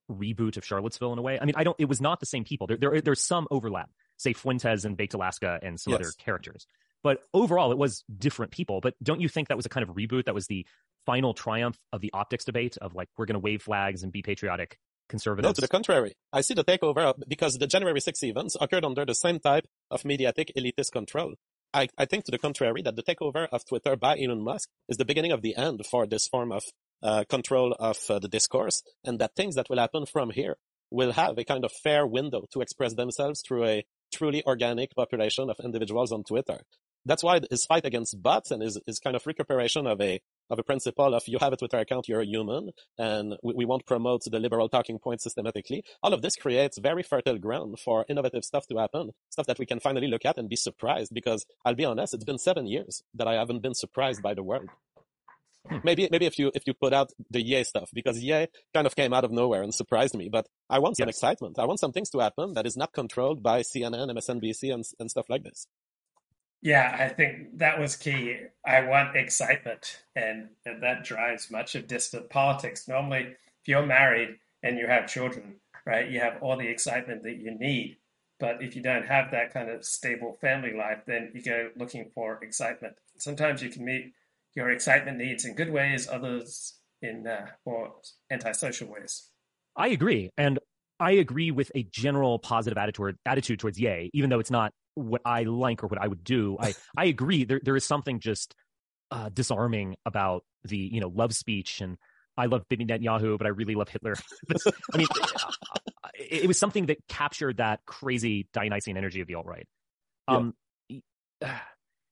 reboot 0.09 0.55
of 0.55 0.65
Charlottesville 0.65 1.11
in 1.13 1.19
a 1.19 1.21
way? 1.21 1.39
I 1.39 1.45
mean, 1.45 1.55
I 1.57 1.63
don't. 1.63 1.75
It 1.79 1.89
was 1.89 1.99
not 1.99 2.19
the 2.19 2.25
same 2.25 2.45
people. 2.45 2.67
There, 2.67 2.77
there 2.77 3.01
there's 3.01 3.23
some 3.23 3.47
overlap. 3.51 3.89
Say 4.17 4.33
Fuentes 4.33 4.85
and 4.85 4.95
Baked 4.97 5.13
Alaska 5.13 5.59
and 5.61 5.79
some 5.79 5.91
Yes. 5.93 6.01
other 6.01 6.11
characters, 6.17 6.67
But 7.03 7.21
overall, 7.33 7.71
it 7.71 7.77
was 7.77 8.03
different 8.17 8.51
people. 8.51 8.81
But 8.81 8.95
don't 9.03 9.21
you 9.21 9.29
think 9.29 9.49
that 9.49 9.57
was 9.57 9.65
a 9.65 9.69
kind 9.69 9.87
of 9.87 9.95
reboot? 9.95 10.25
That 10.25 10.33
was 10.33 10.47
the 10.47 10.65
final 11.05 11.33
triumph 11.35 11.77
of 11.93 12.01
the 12.01 12.09
optics 12.13 12.45
debate 12.45 12.77
of 12.81 12.95
like, 12.95 13.09
we're 13.17 13.25
going 13.25 13.35
to 13.35 13.39
wave 13.39 13.61
flags 13.61 14.01
and 14.01 14.11
be 14.11 14.23
patriotic 14.23 14.79
conservatives? 15.07 15.47
No, 15.49 15.53
to 15.53 15.61
the 15.61 15.67
contrary. 15.67 16.13
I 16.33 16.41
see 16.41 16.55
the 16.55 16.63
takeover 16.63 17.13
because 17.27 17.57
the 17.59 17.67
January 17.67 17.99
6 18.01 18.23
events 18.23 18.57
occurred 18.59 18.85
under 18.85 19.05
the 19.05 19.13
same 19.13 19.39
type 19.39 19.67
of 19.91 20.03
mediatic 20.03 20.51
elitist 20.57 20.91
control. 20.91 21.35
I, 21.73 21.89
I 21.97 22.05
think 22.05 22.23
to 22.25 22.31
the 22.31 22.39
contrary 22.39 22.81
that 22.83 22.95
the 22.95 23.03
takeover 23.03 23.47
of 23.51 23.65
Twitter 23.65 23.95
by 23.95 24.17
Elon 24.17 24.41
Musk 24.43 24.69
is 24.87 24.97
the 24.97 25.05
beginning 25.05 25.31
of 25.33 25.41
the 25.41 25.55
end 25.55 25.85
for 25.85 26.07
this 26.07 26.27
form 26.27 26.51
of 26.51 26.63
uh, 27.03 27.25
control 27.29 27.75
of 27.77 27.97
uh, 28.09 28.17
the 28.17 28.29
discourse 28.29 28.81
and 29.03 29.19
that 29.19 29.35
things 29.35 29.55
that 29.55 29.69
will 29.69 29.77
happen 29.77 30.05
from 30.05 30.31
here 30.31 30.55
will 30.89 31.11
have 31.11 31.37
a 31.37 31.43
kind 31.43 31.65
of 31.65 31.71
fair 31.83 32.07
window 32.07 32.45
to 32.53 32.61
express 32.61 32.93
themselves 32.93 33.41
through 33.45 33.65
a 33.65 33.85
truly 34.15 34.43
organic 34.45 34.95
population 34.95 35.49
of 35.49 35.59
individuals 35.63 36.11
on 36.11 36.23
Twitter. 36.23 36.59
That's 37.07 37.23
why 37.23 37.39
his 37.51 37.65
fight 37.65 37.85
against 37.85 38.21
bots 38.21 38.49
and 38.49 38.63
his, 38.63 38.79
his 38.87 38.99
kind 38.99 39.15
of 39.15 39.27
recuperation 39.27 39.85
of 39.85 40.01
a 40.01 40.21
of 40.49 40.59
a 40.59 40.63
principle 40.63 41.13
of 41.13 41.23
you 41.27 41.37
have 41.39 41.53
a 41.53 41.57
Twitter 41.57 41.79
account, 41.79 42.07
you're 42.07 42.21
a 42.21 42.25
human, 42.25 42.71
and 42.97 43.35
we, 43.43 43.53
we 43.55 43.65
won't 43.65 43.85
promote 43.85 44.23
the 44.25 44.39
liberal 44.39 44.69
talking 44.69 44.99
point 44.99 45.21
systematically. 45.21 45.83
All 46.03 46.13
of 46.13 46.21
this 46.21 46.35
creates 46.35 46.77
very 46.77 47.03
fertile 47.03 47.39
ground 47.39 47.79
for 47.79 48.05
innovative 48.07 48.43
stuff 48.43 48.67
to 48.67 48.77
happen, 48.77 49.11
stuff 49.29 49.47
that 49.47 49.59
we 49.59 49.65
can 49.65 49.79
finally 49.79 50.07
look 50.07 50.25
at 50.25 50.37
and 50.37 50.49
be 50.49 50.55
surprised. 50.55 51.13
Because 51.13 51.45
I'll 51.63 51.75
be 51.75 51.85
honest, 51.85 52.13
it's 52.13 52.23
been 52.23 52.37
seven 52.39 52.67
years 52.67 53.03
that 53.13 53.27
I 53.27 53.33
haven't 53.33 53.61
been 53.61 53.75
surprised 53.75 54.21
by 54.21 54.33
the 54.33 54.43
world. 54.43 54.69
Maybe 55.83 56.07
maybe 56.11 56.25
if 56.25 56.37
you 56.37 56.51
if 56.53 56.63
you 56.67 56.73
put 56.73 56.93
out 56.93 57.11
the 57.29 57.41
yay 57.41 57.63
stuff 57.63 57.89
because 57.93 58.21
yay 58.21 58.47
kind 58.73 58.87
of 58.87 58.95
came 58.95 59.13
out 59.13 59.23
of 59.23 59.31
nowhere 59.31 59.63
and 59.63 59.73
surprised 59.73 60.15
me. 60.15 60.29
But 60.29 60.47
I 60.69 60.79
want 60.79 60.97
some 60.97 61.07
yes. 61.07 61.17
excitement. 61.17 61.59
I 61.59 61.65
want 61.65 61.79
some 61.79 61.91
things 61.91 62.09
to 62.11 62.19
happen 62.19 62.53
that 62.53 62.65
is 62.65 62.77
not 62.77 62.93
controlled 62.93 63.41
by 63.41 63.61
CNN, 63.61 64.11
MSNBC, 64.11 64.73
and 64.73 64.83
and 64.99 65.09
stuff 65.09 65.25
like 65.29 65.43
this. 65.43 65.67
Yeah, 66.61 66.95
I 66.99 67.09
think 67.09 67.59
that 67.59 67.79
was 67.79 67.95
key. 67.95 68.37
I 68.65 68.81
want 68.81 69.15
excitement, 69.15 70.01
and, 70.15 70.49
and 70.65 70.81
that 70.81 71.03
drives 71.03 71.51
much 71.51 71.75
of 71.75 71.85
distant 71.85 72.31
politics. 72.31 72.87
Normally, 72.87 73.35
if 73.61 73.67
you're 73.67 73.85
married 73.85 74.39
and 74.63 74.79
you 74.79 74.87
have 74.87 75.07
children, 75.07 75.57
right, 75.85 76.09
you 76.09 76.19
have 76.21 76.41
all 76.41 76.57
the 76.57 76.67
excitement 76.67 77.21
that 77.21 77.37
you 77.37 77.51
need. 77.51 77.97
But 78.39 78.63
if 78.63 78.75
you 78.75 78.81
don't 78.81 79.05
have 79.05 79.29
that 79.29 79.53
kind 79.53 79.69
of 79.69 79.85
stable 79.85 80.37
family 80.41 80.73
life, 80.73 81.03
then 81.05 81.29
you 81.35 81.43
go 81.43 81.69
looking 81.75 82.09
for 82.15 82.39
excitement. 82.43 82.95
Sometimes 83.19 83.61
you 83.61 83.69
can 83.69 83.85
meet 83.85 84.13
your 84.55 84.71
excitement 84.71 85.17
needs 85.17 85.45
in 85.45 85.53
good 85.53 85.71
ways, 85.71 86.07
others 86.09 86.79
in 87.01 87.27
uh, 87.27 87.47
more 87.65 87.93
antisocial 88.31 88.91
ways. 88.91 89.29
I 89.75 89.89
agree. 89.89 90.31
And 90.37 90.59
I 90.99 91.11
agree 91.11 91.51
with 91.51 91.71
a 91.75 91.83
general 91.83 92.39
positive 92.39 92.77
attitude, 92.77 93.17
attitude 93.25 93.59
towards 93.59 93.79
yay, 93.79 94.09
even 94.13 94.29
though 94.29 94.39
it's 94.39 94.51
not 94.51 94.71
what 94.95 95.21
I 95.25 95.43
like 95.43 95.83
or 95.83 95.87
what 95.87 96.01
I 96.01 96.07
would 96.07 96.23
do. 96.23 96.57
I, 96.59 96.73
I 96.97 97.05
agree. 97.05 97.43
There, 97.43 97.59
there 97.61 97.75
is 97.75 97.83
something 97.83 98.19
just 98.19 98.55
uh, 99.11 99.29
disarming 99.29 99.95
about 100.05 100.43
the, 100.63 100.77
you 100.77 101.01
know, 101.01 101.09
love 101.09 101.33
speech 101.33 101.81
and 101.81 101.97
I 102.37 102.47
love 102.47 102.63
Bibi 102.69 102.85
Netanyahu, 102.85 103.37
but 103.37 103.47
I 103.47 103.51
really 103.51 103.75
love 103.75 103.87
Hitler. 103.87 104.15
I 104.93 104.97
mean, 104.97 105.07
it, 106.15 106.43
it, 106.43 106.47
was 106.47 106.59
something 106.59 106.87
that 106.87 106.97
captured 107.07 107.57
that 107.57 107.79
crazy 107.85 108.49
Dionysian 108.51 108.97
energy 108.97 109.21
of 109.21 109.27
the 109.27 109.35
alt 109.35 109.45
right. 109.45 109.65
Um, 110.27 110.53
yeah 110.89 111.59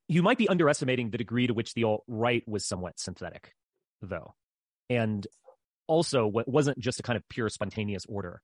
you 0.08 0.24
might 0.24 0.38
be 0.38 0.50
underestimating 0.50 1.10
the 1.10 1.18
degree 1.18 1.48
to 1.48 1.54
which 1.54 1.74
the 1.74 1.84
alt 1.84 2.04
right 2.08 2.44
was 2.48 2.66
somewhat 2.68 3.00
synthetic, 3.00 3.54
though, 4.02 4.34
and 4.90 5.26
also 5.88 6.28
what 6.28 6.48
wasn't 6.48 6.80
just 6.80 7.00
a 7.00 7.04
kind 7.04 7.18
of 7.18 7.28
pure 7.30 7.50
spontaneous 7.50 8.06
order. 8.08 8.42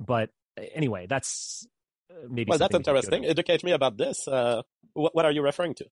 But 0.00 0.30
anyway, 0.74 1.06
that's 1.08 1.66
uh, 2.10 2.26
maybe. 2.28 2.48
Well, 2.48 2.58
that's 2.58 2.74
interesting. 2.74 3.24
Educate 3.24 3.64
me 3.64 3.72
about 3.72 3.96
this. 3.96 4.26
Uh, 4.28 4.62
what, 4.92 5.14
what 5.14 5.24
are 5.24 5.32
you 5.32 5.42
referring 5.42 5.74
to? 5.74 5.86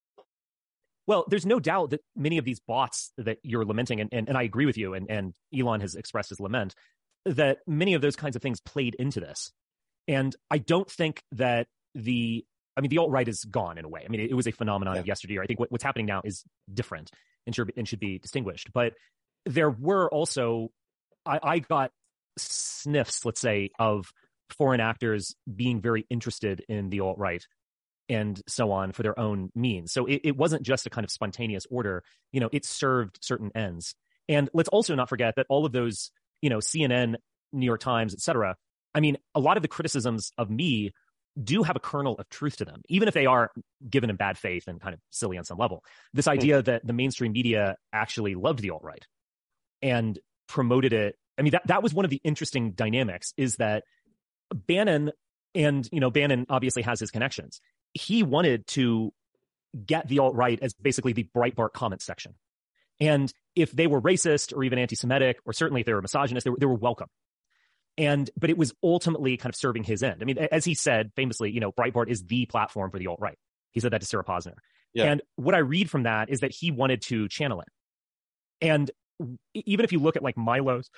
Well, 1.07 1.25
there's 1.29 1.47
no 1.47 1.59
doubt 1.59 1.91
that 1.91 2.01
many 2.15 2.39
of 2.39 2.45
these 2.45 2.61
bots 2.61 3.13
that 3.19 3.39
you're 3.43 3.65
lamenting, 3.65 4.01
and, 4.01 4.09
and, 4.13 4.29
and 4.29 4.39
I 4.39 4.43
agree 4.45 4.67
with 4.67 4.79
you, 4.79 4.95
and, 4.95 5.11
and 5.11 5.35
Elon 5.57 5.81
has 5.81 5.97
expressed 5.97 6.29
his 6.29 6.39
lament, 6.39 6.75
that 7.25 7.59
many 7.67 7.95
of 7.95 8.03
those 8.03 8.15
kinds 8.15 8.37
of 8.37 8.43
things 8.43 8.61
played 8.61 8.95
into 8.95 9.19
this. 9.19 9.51
And 10.07 10.35
I 10.51 10.59
don't 10.59 10.91
think 10.91 11.23
that 11.33 11.67
the 11.95 12.45
I 12.77 12.81
mean, 12.81 12.91
the 12.91 12.99
alt 12.99 13.11
right 13.11 13.27
is 13.27 13.45
gone 13.45 13.79
in 13.79 13.85
a 13.85 13.89
way. 13.89 14.03
I 14.05 14.09
mean, 14.09 14.21
it, 14.21 14.31
it 14.31 14.35
was 14.35 14.47
a 14.47 14.53
phenomenon 14.53 14.95
yeah. 14.95 15.01
of 15.01 15.07
yesteryear. 15.07 15.43
I 15.43 15.47
think 15.47 15.61
what, 15.61 15.71
what's 15.71 15.85
happening 15.85 16.07
now 16.07 16.23
is 16.25 16.45
different 16.73 17.11
and 17.47 17.55
should, 17.55 17.73
and 17.77 17.87
should 17.87 18.01
be 18.01 18.19
distinguished. 18.19 18.73
But 18.73 18.95
there 19.45 19.71
were 19.71 20.09
also, 20.11 20.71
I, 21.27 21.39
I 21.43 21.59
got 21.59 21.91
sniffs, 22.39 23.25
let's 23.25 23.41
say, 23.41 23.71
of 23.79 24.13
foreign 24.51 24.81
actors 24.81 25.35
being 25.55 25.81
very 25.81 26.07
interested 26.11 26.65
in 26.69 26.91
the 26.91 27.01
alt 27.01 27.19
right 27.19 27.45
and 28.09 28.41
so 28.47 28.73
on 28.73 28.93
for 28.93 29.03
their 29.03 29.19
own 29.19 29.51
means. 29.55 29.93
So 29.93 30.07
it, 30.07 30.23
it, 30.25 30.37
wasn't 30.37 30.63
just 30.63 30.87
a 30.87 30.91
kind 30.91 31.05
of 31.05 31.11
spontaneous 31.11 31.67
order. 31.71 32.03
You 32.33 32.41
know, 32.41 32.49
it 32.53 32.65
served 32.65 33.19
certain 33.23 33.51
ends. 33.55 33.95
And 34.29 34.51
let's 34.53 34.69
also 34.69 34.95
not 34.95 35.09
forget 35.09 35.35
that 35.37 35.47
all 35.49 35.65
of 35.65 35.73
those, 35.73 36.11
you 36.43 36.51
know, 36.51 36.59
CNN, 36.59 37.17
New 37.53 37.67
York 37.67 37.81
Times, 37.81 38.13
et 38.13 38.21
cetera. 38.21 38.57
I 38.95 39.01
mean, 39.01 39.17
a 39.35 39.41
lot 39.41 39.57
of 39.57 39.63
the 39.63 39.69
criticisms 39.69 40.33
of 40.37 40.51
me 40.51 40.93
do 41.41 41.63
have 41.63 41.77
a 41.77 41.81
kernel 41.81 42.15
of 42.19 42.29
truth 42.29 42.57
to 42.57 42.65
them, 42.65 42.83
even 42.89 43.09
if 43.09 43.15
they 43.15 43.27
are 43.27 43.51
given 43.89 44.11
in 44.11 44.17
bad 44.17 44.37
faith 44.37 44.69
and 44.69 44.81
kind 44.81 44.95
of 44.95 45.01
silly 45.11 45.39
on 45.39 45.45
some 45.45 45.59
level. 45.59 45.85
This 46.13 46.27
hmm. 46.27 46.33
idea 46.33 46.63
that 46.63 46.87
the 46.87 46.93
mainstream 46.93 47.33
media 47.33 47.77
actually 47.93 48.35
loved 48.35 48.61
the 48.61 48.71
alt 48.71 48.83
right 48.83 49.07
and 49.81 50.19
promoted 50.47 50.93
it. 50.93 51.17
I 51.39 51.43
mean, 51.43 51.53
that, 51.53 51.67
that 51.67 51.83
was 51.83 51.95
one 51.95 52.05
of 52.05 52.11
the 52.11 52.21
interesting 52.23 52.73
dynamics 52.73 53.33
is 53.37 53.57
that 53.57 53.85
Bannon, 54.55 55.13
and, 55.55 55.89
you 55.91 56.01
know, 56.01 56.11
Bannon 56.11 56.47
obviously 56.51 56.83
has 56.83 57.01
his 57.01 57.11
connections. 57.11 57.61
He 57.95 58.23
wanted 58.23 58.67
to 58.69 59.13
get 59.87 60.09
the 60.09 60.19
alt 60.19 60.35
right 60.35 60.59
as 60.61 60.75
basically 60.75 61.15
the 61.15 61.29
Breitbart 61.35 61.73
comment 61.73 62.03
section. 62.03 62.35
And 63.01 63.33
if 63.57 63.73
they 63.73 63.87
were 63.87 64.01
racist 64.01 64.55
or 64.55 64.63
even 64.63 64.79
anti 64.79 64.95
Semitic, 64.95 65.39
or 65.47 65.55
certainly 65.55 65.81
if 65.81 65.87
they 65.87 65.95
were 65.95 66.03
misogynist, 66.03 66.45
they 66.45 66.51
were, 66.51 66.59
they 66.59 66.67
were 66.67 66.75
welcome 66.75 67.09
and 67.99 68.31
but 68.37 68.51
it 68.51 68.57
was 68.57 68.73
ultimately 68.83 69.37
kind 69.37 69.51
of 69.51 69.57
serving 69.57 69.85
his 69.85 70.03
end. 70.03 70.19
I 70.21 70.25
mean, 70.25 70.39
as 70.39 70.65
he 70.65 70.75
said 70.75 71.13
famously, 71.15 71.51
you 71.51 71.61
know, 71.61 71.73
Breitbart 71.73 72.09
is 72.09 72.25
the 72.25 72.47
platform 72.47 72.91
for 72.91 72.99
the 72.99 73.07
alt 73.07 73.21
right. 73.21 73.39
He 73.73 73.81
said 73.81 73.93
that 73.93 74.01
to 74.01 74.07
Sarah 74.07 74.25
Posner. 74.25 74.55
Yeah. 74.95 75.05
And 75.05 75.23
what 75.37 75.55
I 75.55 75.59
read 75.59 75.91
from 75.91 76.05
that 76.05 76.29
is 76.29 76.41
that 76.41 76.53
he 76.53 76.71
wanted 76.71 77.03
to 77.03 77.29
channel 77.29 77.61
it. 77.61 77.69
And 78.61 78.91
even 79.55 79.85
if 79.85 79.93
you 79.93 79.99
look 79.99 80.17
at 80.17 80.23
like 80.23 80.37
Milo's 80.37 80.91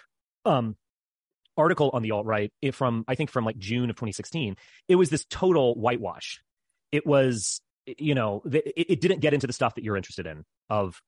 um, 0.45 0.77
article 1.57 1.91
on 1.93 2.03
the 2.03 2.11
alt 2.11 2.27
right 2.27 2.53
from 2.73 3.05
I 3.09 3.15
think 3.15 3.31
from 3.31 3.45
like 3.45 3.59
June 3.59 3.91
of 3.91 3.97
2016, 3.97 4.57
it 4.89 4.97
was 4.97 5.11
this 5.11 5.25
total 5.29 5.75
whitewash. 5.75 6.41
It 6.93 7.07
was 7.07 7.61
you 7.87 8.15
know 8.15 8.43
it, 8.51 8.73
it 8.77 9.01
didn't 9.01 9.21
get 9.21 9.35
into 9.35 9.47
the 9.47 9.53
stuff 9.53 9.75
that 9.75 9.85
you're 9.85 9.97
interested 9.97 10.27
in 10.27 10.45
of 10.71 11.01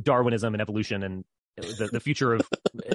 Darwinism 0.00 0.54
and 0.54 0.60
evolution 0.60 1.02
and 1.02 1.24
the, 1.60 1.88
the 1.92 2.00
future 2.00 2.34
of 2.34 2.42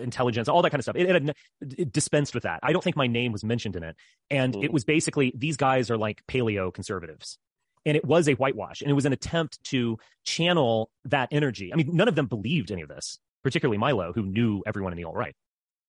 intelligence, 0.02 0.48
all 0.48 0.62
that 0.62 0.70
kind 0.70 0.80
of 0.80 0.84
stuff. 0.84 0.96
It, 0.96 1.10
it, 1.10 1.38
it, 1.78 1.92
dispensed 1.92 2.34
with 2.34 2.44
that. 2.44 2.60
I 2.64 2.72
don't 2.72 2.84
think 2.84 2.96
my 2.96 3.08
name 3.08 3.32
was 3.32 3.44
mentioned 3.44 3.76
in 3.76 3.84
it. 3.84 3.96
And 4.30 4.54
mm. 4.54 4.64
it 4.64 4.74
was 4.74 4.84
basically 4.84 5.34
these 5.36 5.58
guys 5.58 5.90
are 5.90 5.98
like 5.98 6.22
paleo 6.28 6.74
conservatives. 6.74 7.38
And 7.86 7.96
it 7.96 8.06
was 8.06 8.28
a 8.28 8.34
whitewash. 8.34 8.82
And 8.82 8.90
it 8.90 8.94
was 8.94 9.06
an 9.06 9.14
attempt 9.14 9.64
to 9.66 9.98
channel 10.24 10.90
that 11.06 11.30
energy. 11.32 11.72
I 11.72 11.76
mean, 11.76 11.90
none 11.94 12.08
of 12.08 12.16
them 12.16 12.26
believed 12.26 12.72
any 12.72 12.82
of 12.82 12.90
this, 12.90 13.20
particularly 13.44 13.78
Milo, 13.78 14.12
who 14.14 14.24
knew 14.24 14.64
everyone 14.66 14.92
in 14.92 14.98
the 14.98 15.04
alt 15.04 15.16
right. 15.16 15.36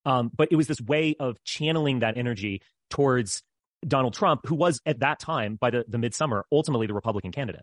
Um, 0.05 0.31
but 0.35 0.49
it 0.51 0.57
was 0.57 0.69
this 0.69 0.81
way 0.81 1.17
of 1.19 1.43
channeling 1.45 2.01
that 2.01 2.17
energy 2.17 2.63
towards 2.91 3.43
Donald 3.87 4.15
Trump, 4.15 4.47
who 4.47 4.55
was 4.55 4.81
at 4.87 5.01
that 5.01 5.19
time, 5.19 5.57
by 5.61 5.71
the, 5.71 5.85
the 5.89 5.99
midsummer, 5.99 6.45
ultimately 6.53 6.87
the 6.87 6.95
Republican 6.95 7.33
candidate. 7.33 7.63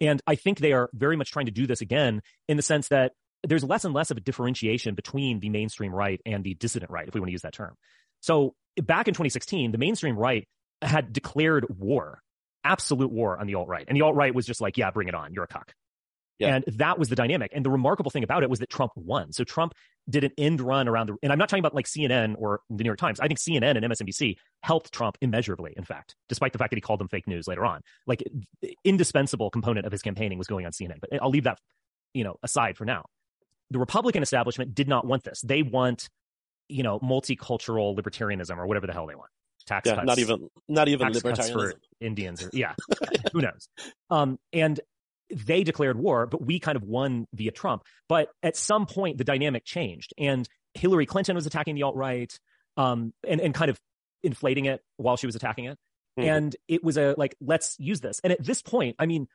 And 0.00 0.20
I 0.26 0.34
think 0.34 0.58
they 0.58 0.72
are 0.72 0.88
very 0.92 1.16
much 1.16 1.30
trying 1.30 1.46
to 1.46 1.52
do 1.52 1.66
this 1.66 1.80
again 1.80 2.22
in 2.48 2.56
the 2.56 2.62
sense 2.62 2.88
that 2.88 3.12
there's 3.44 3.64
less 3.64 3.84
and 3.84 3.94
less 3.94 4.10
of 4.10 4.16
a 4.16 4.20
differentiation 4.20 4.94
between 4.94 5.40
the 5.40 5.48
mainstream 5.48 5.94
right 5.94 6.20
and 6.26 6.42
the 6.44 6.54
dissident 6.54 6.90
right, 6.90 7.06
if 7.06 7.14
we 7.14 7.20
want 7.20 7.28
to 7.28 7.32
use 7.32 7.42
that 7.42 7.52
term. 7.52 7.74
So 8.20 8.54
back 8.82 9.08
in 9.08 9.14
2016, 9.14 9.72
the 9.72 9.78
mainstream 9.78 10.16
right 10.16 10.48
had 10.82 11.12
declared 11.12 11.66
war, 11.68 12.20
absolute 12.64 13.12
war 13.12 13.38
on 13.38 13.46
the 13.46 13.54
alt 13.54 13.68
right. 13.68 13.84
And 13.86 13.96
the 13.96 14.02
alt 14.02 14.14
right 14.14 14.34
was 14.34 14.46
just 14.46 14.60
like, 14.60 14.76
yeah, 14.76 14.90
bring 14.90 15.08
it 15.08 15.14
on. 15.14 15.32
You're 15.32 15.44
a 15.44 15.48
cuck. 15.48 15.72
Yeah. 16.38 16.56
And 16.56 16.64
that 16.78 16.98
was 16.98 17.08
the 17.08 17.14
dynamic. 17.14 17.52
And 17.54 17.64
the 17.64 17.70
remarkable 17.70 18.10
thing 18.10 18.24
about 18.24 18.42
it 18.42 18.50
was 18.50 18.58
that 18.58 18.68
Trump 18.68 18.92
won. 18.96 19.32
So 19.32 19.44
Trump 19.44 19.72
did 20.08 20.24
an 20.24 20.32
end 20.36 20.60
run 20.60 20.88
around 20.88 21.08
the, 21.08 21.16
and 21.22 21.30
I'm 21.30 21.38
not 21.38 21.48
talking 21.48 21.60
about 21.60 21.74
like 21.74 21.86
CNN 21.86 22.34
or 22.38 22.60
the 22.68 22.82
New 22.82 22.88
York 22.88 22.98
Times. 22.98 23.20
I 23.20 23.28
think 23.28 23.38
CNN 23.38 23.76
and 23.76 23.84
MSNBC 23.84 24.36
helped 24.60 24.92
Trump 24.92 25.16
immeasurably, 25.20 25.74
in 25.76 25.84
fact, 25.84 26.16
despite 26.28 26.52
the 26.52 26.58
fact 26.58 26.70
that 26.72 26.76
he 26.76 26.80
called 26.80 26.98
them 26.98 27.08
fake 27.08 27.28
news 27.28 27.46
later 27.46 27.64
on. 27.64 27.82
Like 28.06 28.24
indispensable 28.84 29.50
component 29.50 29.86
of 29.86 29.92
his 29.92 30.02
campaigning 30.02 30.38
was 30.38 30.48
going 30.48 30.66
on 30.66 30.72
CNN. 30.72 30.96
But 31.00 31.22
I'll 31.22 31.30
leave 31.30 31.44
that, 31.44 31.58
you 32.14 32.24
know, 32.24 32.36
aside 32.42 32.76
for 32.76 32.84
now 32.84 33.04
the 33.70 33.78
Republican 33.78 34.22
establishment 34.22 34.74
did 34.74 34.88
not 34.88 35.06
want 35.06 35.24
this. 35.24 35.40
They 35.42 35.62
want, 35.62 36.08
you 36.68 36.82
know, 36.82 36.98
multicultural 37.00 37.96
libertarianism 37.98 38.56
or 38.56 38.66
whatever 38.66 38.86
the 38.86 38.92
hell 38.92 39.06
they 39.06 39.14
want. 39.14 39.30
Tax 39.66 39.88
yeah, 39.88 39.94
cuts. 39.94 40.06
Not 40.06 40.18
even 40.18 40.50
not 40.68 40.88
even 40.88 41.08
libertarianism 41.08 41.52
for 41.52 41.74
Indians 42.00 42.42
or 42.42 42.50
yeah, 42.52 42.74
who 43.32 43.40
knows? 43.40 43.68
Um, 44.10 44.38
and 44.52 44.78
they 45.30 45.64
declared 45.64 45.98
war, 45.98 46.26
but 46.26 46.44
we 46.44 46.58
kind 46.58 46.76
of 46.76 46.82
won 46.82 47.26
via 47.32 47.50
Trump. 47.50 47.82
But 48.08 48.28
at 48.42 48.56
some 48.56 48.84
point, 48.84 49.16
the 49.16 49.24
dynamic 49.24 49.64
changed, 49.64 50.12
and 50.18 50.46
Hillary 50.74 51.06
Clinton 51.06 51.34
was 51.34 51.46
attacking 51.46 51.76
the 51.76 51.82
alt 51.82 51.96
right, 51.96 52.38
um, 52.76 53.14
and 53.26 53.40
and 53.40 53.54
kind 53.54 53.70
of 53.70 53.80
inflating 54.22 54.66
it 54.66 54.82
while 54.96 55.16
she 55.16 55.26
was 55.26 55.34
attacking 55.34 55.66
it. 55.66 55.78
Mm-hmm. 56.18 56.28
And 56.28 56.56
it 56.68 56.84
was 56.84 56.96
a 56.96 57.14
like, 57.16 57.34
let's 57.40 57.76
use 57.78 58.00
this. 58.00 58.20
And 58.22 58.32
at 58.32 58.42
this 58.42 58.62
point, 58.62 58.96
I 58.98 59.06
mean, 59.06 59.26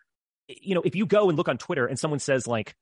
you 0.48 0.76
know, 0.76 0.82
if 0.84 0.96
you 0.96 1.06
go 1.06 1.30
and 1.30 1.38
look 1.38 1.50
on 1.50 1.58
Twitter 1.58 1.86
and 1.86 1.98
someone 2.00 2.20
says 2.20 2.48
like 2.48 2.76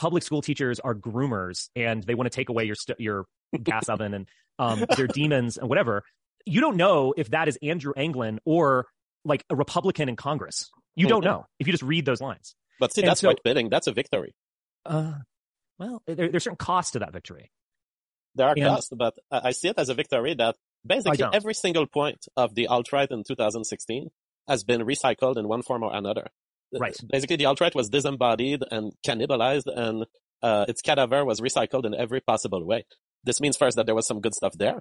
public 0.00 0.22
school 0.22 0.40
teachers 0.40 0.80
are 0.80 0.94
groomers 0.94 1.68
and 1.76 2.02
they 2.02 2.14
want 2.14 2.24
to 2.24 2.34
take 2.34 2.48
away 2.48 2.64
your 2.64 2.74
st- 2.74 2.98
your 2.98 3.26
gas 3.62 3.88
oven 3.90 4.14
and 4.14 4.26
um, 4.58 4.84
they're 4.96 5.06
demons 5.06 5.58
and 5.58 5.68
whatever, 5.68 6.02
you 6.46 6.62
don't 6.62 6.76
know 6.76 7.12
if 7.16 7.30
that 7.30 7.48
is 7.48 7.58
Andrew 7.62 7.92
Anglin 7.94 8.38
or 8.46 8.86
like 9.26 9.44
a 9.50 9.54
Republican 9.54 10.08
in 10.08 10.16
Congress. 10.16 10.70
You 10.96 11.06
don't 11.06 11.20
mm-hmm. 11.20 11.30
know 11.30 11.46
if 11.58 11.66
you 11.66 11.72
just 11.72 11.82
read 11.82 12.06
those 12.06 12.22
lines. 12.22 12.54
But 12.78 12.94
see, 12.94 13.02
and 13.02 13.10
that's 13.10 13.20
so, 13.20 13.28
white 13.28 13.40
bidding. 13.44 13.68
That's 13.68 13.88
a 13.88 13.92
victory. 13.92 14.34
Uh, 14.86 15.12
well, 15.78 16.02
there, 16.06 16.30
there's 16.30 16.44
certain 16.44 16.56
costs 16.56 16.92
to 16.92 17.00
that 17.00 17.12
victory. 17.12 17.50
There 18.36 18.46
are 18.46 18.54
and, 18.56 18.64
costs, 18.64 18.90
but 18.96 19.14
I 19.30 19.50
see 19.50 19.68
it 19.68 19.78
as 19.78 19.90
a 19.90 19.94
victory 19.94 20.34
that 20.34 20.56
basically 20.86 21.22
every 21.30 21.52
single 21.52 21.86
point 21.86 22.26
of 22.38 22.54
the 22.54 22.68
alt-right 22.68 23.10
in 23.10 23.22
2016 23.22 24.08
has 24.48 24.64
been 24.64 24.80
recycled 24.80 25.36
in 25.36 25.46
one 25.46 25.62
form 25.62 25.82
or 25.82 25.94
another. 25.94 26.28
Right. 26.78 26.96
Basically, 27.10 27.36
the 27.36 27.46
alt-right 27.46 27.74
was 27.74 27.88
disembodied 27.88 28.62
and 28.70 28.92
cannibalized, 29.06 29.66
and 29.66 30.06
uh, 30.42 30.66
its 30.68 30.82
cadaver 30.82 31.24
was 31.24 31.40
recycled 31.40 31.84
in 31.84 31.94
every 31.94 32.20
possible 32.20 32.64
way. 32.64 32.86
This 33.24 33.40
means 33.40 33.56
first 33.56 33.76
that 33.76 33.86
there 33.86 33.94
was 33.94 34.06
some 34.06 34.20
good 34.20 34.34
stuff 34.34 34.54
there, 34.56 34.80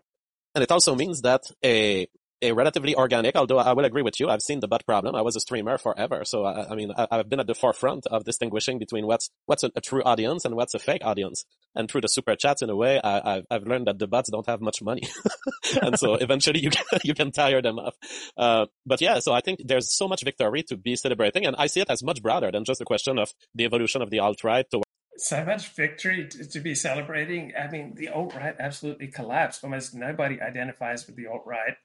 and 0.54 0.64
it 0.64 0.72
also 0.72 0.96
means 0.96 1.22
that 1.22 1.44
a 1.64 2.08
a 2.42 2.52
relatively 2.54 2.96
organic, 2.96 3.36
although 3.36 3.58
I 3.58 3.74
will 3.74 3.86
agree 3.86 4.02
with 4.02 4.20
you, 4.20 4.30
I've 4.30 4.42
seen 4.42 4.60
the 4.60 4.68
butt 4.68 4.86
problem. 4.86 5.16
I 5.16 5.22
was 5.22 5.36
a 5.36 5.40
streamer 5.40 5.78
forever. 5.78 6.24
So, 6.24 6.46
I, 6.46 6.72
I 6.72 6.76
mean, 6.76 6.92
I, 6.96 7.18
have 7.18 7.30
been 7.30 7.40
at 7.40 7.48
the 7.48 7.56
forefront 7.56 8.08
of 8.08 8.24
distinguishing 8.24 8.80
between 8.80 9.06
what's, 9.06 9.30
what's 9.46 9.64
a, 9.64 9.72
a, 9.76 9.82
true 9.82 10.02
audience 10.04 10.46
and 10.46 10.56
what's 10.56 10.74
a 10.74 10.80
fake 10.80 11.04
audience. 11.04 11.46
And 11.76 11.90
through 11.90 12.02
the 12.02 12.08
super 12.08 12.36
chats, 12.36 12.62
in 12.62 12.70
a 12.70 12.76
way, 12.76 13.00
I, 13.04 13.44
have 13.52 13.64
learned 13.64 13.88
that 13.88 14.00
the 14.00 14.08
bots 14.08 14.30
don't 14.32 14.48
have 14.48 14.62
much 14.62 14.82
money. 14.82 15.04
and 15.82 16.00
so 16.00 16.16
eventually 16.22 16.62
you 16.62 16.70
can, 16.70 16.86
you 17.04 17.14
can 17.14 17.32
tire 17.32 17.62
them 17.62 17.78
off. 17.78 17.96
Uh, 18.38 18.66
but 18.86 19.02
yeah, 19.02 19.20
so 19.20 19.34
I 19.34 19.42
think 19.42 19.62
there's 19.66 19.96
so 19.96 20.08
much 20.08 20.24
victory 20.24 20.64
to 20.64 20.78
be 20.78 20.96
celebrating. 20.96 21.46
And 21.46 21.56
I 21.58 21.68
see 21.68 21.82
it 21.82 21.90
as 21.90 22.04
much 22.04 22.22
broader 22.24 22.52
than 22.52 22.64
just 22.64 22.82
a 22.82 22.86
question 22.86 23.20
of 23.20 23.34
the 23.54 23.66
evolution 23.66 24.02
of 24.02 24.10
the 24.10 24.20
alt-right 24.20 24.70
to 24.72 24.82
so 25.18 25.44
much 25.44 25.76
victory 25.76 26.30
to, 26.30 26.48
to, 26.48 26.60
be 26.62 26.74
celebrating. 26.74 27.52
I 27.60 27.70
mean, 27.70 27.96
the 27.96 28.08
alt 28.08 28.34
right 28.36 28.56
absolutely 28.58 29.08
collapsed. 29.08 29.66
Almost 29.66 29.94
nobody 29.94 30.42
identifies 30.42 31.06
with 31.06 31.18
the 31.18 31.28
alt 31.28 31.44
right. 31.46 31.76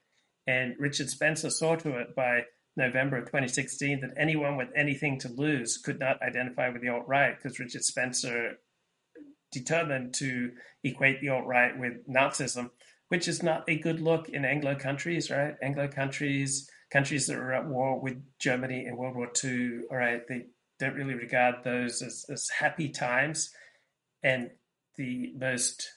And 0.47 0.75
Richard 0.79 1.09
Spencer 1.09 1.49
saw 1.49 1.75
to 1.77 1.97
it 1.99 2.15
by 2.15 2.41
November 2.77 3.17
of 3.17 3.25
2016 3.25 4.01
that 4.01 4.13
anyone 4.17 4.57
with 4.57 4.69
anything 4.75 5.19
to 5.19 5.29
lose 5.29 5.77
could 5.77 5.99
not 5.99 6.21
identify 6.21 6.69
with 6.69 6.81
the 6.81 6.89
alt 6.89 7.07
right 7.07 7.35
because 7.35 7.59
Richard 7.59 7.83
Spencer 7.83 8.53
determined 9.51 10.13
to 10.15 10.51
equate 10.83 11.21
the 11.21 11.29
alt 11.29 11.45
right 11.45 11.77
with 11.79 12.05
Nazism, 12.07 12.69
which 13.07 13.27
is 13.27 13.41
not 13.41 13.63
a 13.69 13.79
good 13.79 14.01
look 14.01 14.29
in 14.29 14.43
Anglo 14.43 14.75
countries, 14.75 15.31
right? 15.31 15.55
Anglo 15.61 15.87
countries, 15.87 16.69
countries 16.91 17.27
that 17.27 17.37
were 17.37 17.53
at 17.53 17.67
war 17.67 17.99
with 17.99 18.21
Germany 18.39 18.85
in 18.85 18.97
World 18.97 19.15
War 19.15 19.31
II, 19.43 19.81
all 19.89 19.97
right, 19.97 20.21
they 20.27 20.47
don't 20.79 20.95
really 20.95 21.13
regard 21.13 21.55
those 21.63 22.01
as, 22.01 22.25
as 22.29 22.49
happy 22.49 22.89
times. 22.89 23.49
And 24.21 24.49
the 24.97 25.33
most 25.37 25.89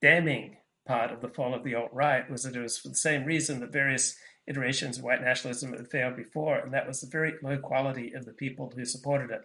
damning 0.00 0.56
part 0.86 1.12
of 1.12 1.20
the 1.20 1.28
fall 1.28 1.54
of 1.54 1.64
the 1.64 1.74
alt 1.74 1.90
right 1.92 2.30
was 2.30 2.42
that 2.42 2.56
it 2.56 2.60
was 2.60 2.78
for 2.78 2.88
the 2.88 2.94
same 2.94 3.24
reason 3.24 3.60
that 3.60 3.72
various 3.72 4.16
iterations 4.46 4.98
of 4.98 5.04
white 5.04 5.22
nationalism 5.22 5.72
had 5.72 5.90
failed 5.90 6.16
before, 6.16 6.58
and 6.58 6.72
that 6.72 6.86
was 6.86 7.00
the 7.00 7.06
very 7.06 7.34
low 7.42 7.58
quality 7.58 8.12
of 8.14 8.24
the 8.24 8.32
people 8.32 8.72
who 8.74 8.84
supported 8.84 9.30
it. 9.30 9.42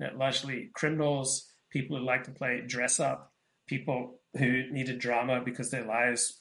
You 0.00 0.06
know, 0.06 0.16
largely 0.16 0.70
criminals, 0.74 1.52
people 1.70 1.96
who 1.96 2.04
like 2.04 2.24
to 2.24 2.30
play 2.30 2.62
dress 2.66 2.98
up, 2.98 3.32
people 3.66 4.20
who 4.36 4.70
needed 4.70 4.98
drama 4.98 5.40
because 5.44 5.70
their 5.70 5.84
lives 5.84 6.40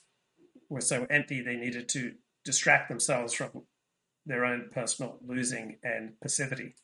were 0.70 0.82
so 0.82 1.06
empty 1.10 1.42
they 1.42 1.56
needed 1.56 1.88
to 1.90 2.14
distract 2.44 2.90
themselves 2.90 3.34
from 3.34 3.64
their 4.26 4.46
own 4.46 4.70
personal 4.72 5.20
losing 5.26 5.78
and 5.84 6.20
passivity 6.22 6.76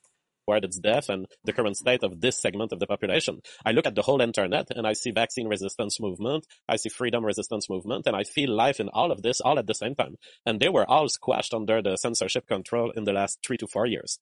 toward 0.46 0.66
its 0.66 0.80
death 0.80 1.10
and 1.10 1.26
the 1.44 1.54
current 1.54 1.78
state 1.78 2.04
of 2.04 2.22
this 2.22 2.40
segment 2.40 2.72
of 2.72 2.80
the 2.80 2.88
population. 2.88 3.42
I 3.66 3.72
look 3.72 3.86
at 3.86 3.96
the 3.96 4.02
whole 4.02 4.22
internet 4.22 4.68
and 4.76 4.88
I 4.88 4.94
see 4.94 5.12
vaccine 5.12 5.48
resistance 5.48 6.00
movement, 6.00 6.46
I 6.68 6.76
see 6.76 6.90
freedom 6.90 7.26
resistance 7.26 7.70
movement, 7.70 8.08
and 8.08 8.16
I 8.16 8.24
feel 8.24 8.50
life 8.52 8.80
in 8.80 8.90
all 8.90 9.12
of 9.12 9.22
this 9.22 9.42
all 9.42 9.60
at 9.60 9.68
the 9.68 9.76
same 9.76 9.96
time. 9.96 10.16
And 10.46 10.60
they 10.60 10.70
were 10.70 10.90
all 10.90 11.10
squashed 11.10 11.54
under 11.54 11.82
the 11.82 11.98
censorship 11.98 12.48
control 12.48 12.92
in 12.92 13.04
the 13.04 13.14
last 13.14 13.40
three 13.46 13.58
to 13.58 13.68
four 13.68 13.86
years. 13.86 14.20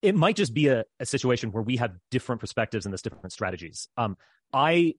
It 0.00 0.14
might 0.14 0.36
just 0.36 0.54
be 0.54 0.68
a, 0.68 0.84
a 1.00 1.06
situation 1.06 1.50
where 1.50 1.62
we 1.62 1.76
have 1.76 1.92
different 2.10 2.40
perspectives 2.40 2.86
and 2.86 2.92
there's 2.92 3.02
different 3.02 3.32
strategies. 3.32 3.88
Um, 3.96 4.16
I, 4.52 4.94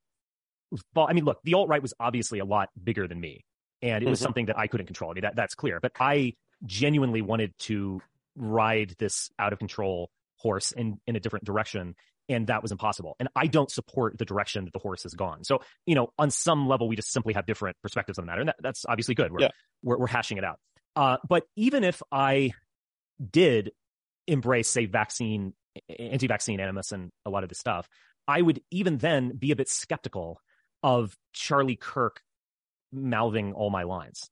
I 0.95 1.13
mean, 1.13 1.23
look, 1.23 1.39
the 1.43 1.53
alt 1.53 1.69
right 1.69 1.81
was 1.81 1.93
obviously 1.99 2.39
a 2.39 2.45
lot 2.45 2.69
bigger 2.81 3.07
than 3.07 3.19
me, 3.19 3.45
and 3.81 4.03
it 4.03 4.09
was 4.09 4.19
mm-hmm. 4.19 4.25
something 4.25 4.45
that 4.47 4.59
I 4.59 4.67
couldn't 4.67 4.87
control. 4.87 5.11
I 5.11 5.13
mean, 5.13 5.21
that, 5.21 5.37
that's 5.37 5.55
clear. 5.55 5.79
But 5.79 5.93
I 5.99 6.33
genuinely 6.65 7.21
wanted 7.21 7.53
to 7.59 8.01
ride 8.35 8.95
this 8.99 9.29
out 9.37 9.53
of 9.53 9.59
control 9.59 10.09
horse 10.37 10.71
in, 10.71 10.99
in 11.07 11.15
a 11.15 11.19
different 11.19 11.45
direction. 11.45 11.95
And 12.27 12.47
that 12.47 12.61
was 12.61 12.71
impossible. 12.71 13.15
And 13.19 13.27
I 13.35 13.47
don't 13.47 13.71
support 13.71 14.17
the 14.17 14.25
direction 14.25 14.65
that 14.65 14.73
the 14.73 14.79
horse 14.79 15.03
has 15.03 15.13
gone. 15.13 15.43
So, 15.43 15.61
you 15.85 15.95
know, 15.95 16.13
on 16.19 16.29
some 16.29 16.67
level, 16.67 16.87
we 16.87 16.95
just 16.95 17.11
simply 17.11 17.33
have 17.33 17.45
different 17.45 17.75
perspectives 17.81 18.19
on 18.19 18.25
the 18.25 18.27
matter. 18.27 18.41
And 18.41 18.49
that, 18.49 18.57
that's 18.59 18.85
obviously 18.87 19.15
good. 19.15 19.31
We're, 19.31 19.41
yeah. 19.41 19.49
we're, 19.83 19.97
we're, 19.97 20.07
hashing 20.07 20.37
it 20.37 20.43
out. 20.43 20.59
Uh, 20.95 21.17
but 21.27 21.43
even 21.55 21.83
if 21.83 22.01
I 22.11 22.51
did 23.31 23.71
embrace, 24.27 24.69
say, 24.69 24.85
vaccine, 24.85 25.53
anti 25.97 26.27
vaccine 26.27 26.59
animus 26.59 26.91
and 26.91 27.09
a 27.25 27.31
lot 27.31 27.43
of 27.43 27.49
this 27.49 27.57
stuff, 27.57 27.89
I 28.27 28.41
would 28.41 28.61
even 28.69 28.99
then 28.99 29.35
be 29.35 29.51
a 29.51 29.55
bit 29.55 29.67
skeptical 29.67 30.39
of 30.83 31.15
Charlie 31.33 31.75
Kirk 31.75 32.21
mouthing 32.91 33.53
all 33.53 33.71
my 33.71 33.83
lines. 33.83 34.29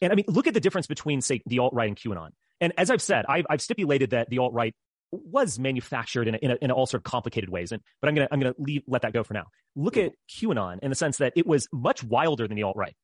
And 0.00 0.12
I 0.12 0.16
mean, 0.16 0.24
look 0.28 0.48
at 0.48 0.54
the 0.54 0.60
difference 0.60 0.88
between, 0.88 1.20
say, 1.20 1.40
the 1.46 1.60
alt 1.60 1.72
right 1.72 1.88
and 1.88 1.96
QAnon. 1.96 2.30
And 2.62 2.72
as 2.78 2.90
I've 2.90 3.02
said, 3.02 3.26
I've, 3.28 3.44
I've 3.50 3.60
stipulated 3.60 4.10
that 4.10 4.30
the 4.30 4.38
alt 4.38 4.54
right 4.54 4.72
was 5.10 5.58
manufactured 5.58 6.28
in, 6.28 6.36
a, 6.36 6.38
in, 6.38 6.50
a, 6.52 6.56
in 6.62 6.70
all 6.70 6.86
sort 6.86 7.00
of 7.00 7.04
complicated 7.04 7.50
ways. 7.50 7.72
And 7.72 7.82
but 8.00 8.08
I'm 8.08 8.14
gonna 8.14 8.28
I'm 8.30 8.40
gonna 8.40 8.54
leave, 8.56 8.82
let 8.86 9.02
that 9.02 9.12
go 9.12 9.24
for 9.24 9.34
now. 9.34 9.46
Look 9.74 9.96
at 9.96 10.12
QAnon 10.30 10.78
in 10.80 10.88
the 10.88 10.94
sense 10.94 11.18
that 11.18 11.32
it 11.36 11.46
was 11.46 11.68
much 11.72 12.02
wilder 12.04 12.46
than 12.46 12.56
the 12.56 12.62
alt 12.62 12.76
right, 12.76 12.94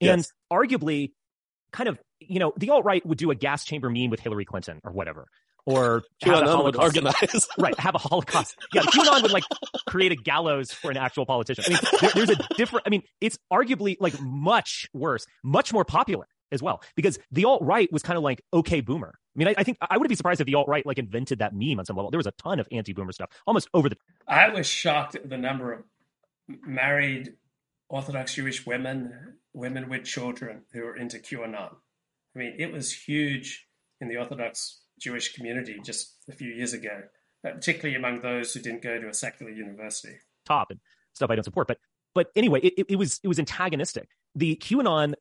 and 0.00 0.18
yes. 0.20 0.32
arguably, 0.52 1.12
kind 1.72 1.88
of 1.88 1.98
you 2.20 2.38
know 2.38 2.52
the 2.58 2.70
alt 2.70 2.84
right 2.84 3.04
would 3.04 3.18
do 3.18 3.30
a 3.30 3.34
gas 3.34 3.64
chamber 3.64 3.88
meme 3.88 4.10
with 4.10 4.20
Hillary 4.20 4.44
Clinton 4.44 4.80
or 4.84 4.92
whatever. 4.92 5.26
Or 5.68 6.04
have 6.22 6.44
QAnon 6.44 6.62
would 6.62 6.76
organize, 6.76 7.48
right? 7.58 7.76
Have 7.80 7.96
a 7.96 7.98
Holocaust. 7.98 8.54
Yeah, 8.72 8.82
QAnon 8.82 9.22
would 9.22 9.32
like 9.32 9.42
create 9.88 10.12
a 10.12 10.14
gallows 10.14 10.70
for 10.70 10.92
an 10.92 10.96
actual 10.96 11.26
politician. 11.26 11.64
I 11.66 11.70
mean, 11.70 11.78
there, 12.00 12.10
there's 12.14 12.30
a 12.30 12.36
different. 12.56 12.86
I 12.86 12.90
mean, 12.90 13.02
it's 13.20 13.36
arguably 13.52 13.96
like 13.98 14.14
much 14.20 14.86
worse, 14.92 15.26
much 15.42 15.72
more 15.72 15.84
popular 15.84 16.28
as 16.52 16.62
well 16.62 16.82
because 16.94 17.18
the 17.32 17.44
alt 17.44 17.62
right 17.62 17.90
was 17.92 18.02
kind 18.02 18.16
of 18.16 18.22
like 18.22 18.42
okay 18.52 18.80
boomer. 18.80 19.12
I 19.14 19.38
mean, 19.38 19.48
I, 19.48 19.54
I, 19.58 19.64
think 19.64 19.78
I 19.80 19.96
wouldn't 19.96 20.08
be 20.08 20.14
surprised 20.14 20.40
if 20.40 20.46
the 20.46 20.54
alt 20.54 20.68
right 20.68 20.86
like 20.86 20.98
invented 20.98 21.40
that 21.40 21.52
meme 21.54 21.78
on 21.78 21.84
some 21.84 21.96
level. 21.96 22.10
There 22.10 22.18
was 22.18 22.26
a 22.26 22.32
ton 22.32 22.60
of 22.60 22.68
anti 22.72 22.92
boomer 22.92 23.12
stuff, 23.12 23.30
almost 23.46 23.68
over 23.74 23.88
the. 23.88 23.96
I 24.26 24.48
was 24.48 24.66
shocked 24.66 25.14
at 25.14 25.28
the 25.28 25.36
number 25.36 25.72
of 25.72 25.82
married 26.48 27.34
Orthodox 27.88 28.34
Jewish 28.34 28.66
women, 28.66 29.36
women 29.52 29.88
with 29.88 30.04
children 30.04 30.62
who 30.72 30.82
were 30.82 30.96
into 30.96 31.18
QAnon. 31.18 31.74
I 32.34 32.38
mean, 32.38 32.54
it 32.58 32.72
was 32.72 32.92
huge 32.92 33.66
in 34.00 34.08
the 34.08 34.16
Orthodox 34.16 34.80
Jewish 35.00 35.34
community 35.34 35.78
just 35.84 36.14
a 36.28 36.32
few 36.32 36.52
years 36.52 36.72
ago, 36.72 37.02
uh, 37.46 37.50
particularly 37.50 37.96
among 37.96 38.20
those 38.20 38.52
who 38.52 38.60
didn't 38.60 38.82
go 38.82 39.00
to 39.00 39.08
a 39.08 39.14
secular 39.14 39.52
university. 39.52 40.16
Top 40.44 40.70
and 40.70 40.80
stuff 41.12 41.30
I 41.30 41.34
don't 41.34 41.44
support, 41.44 41.68
but 41.68 41.78
but 42.14 42.30
anyway, 42.34 42.60
it, 42.60 42.86
it 42.88 42.96
was 42.96 43.20
it 43.22 43.28
was 43.28 43.38
antagonistic. 43.38 44.08
The 44.34 44.56
QAnon 44.56 45.14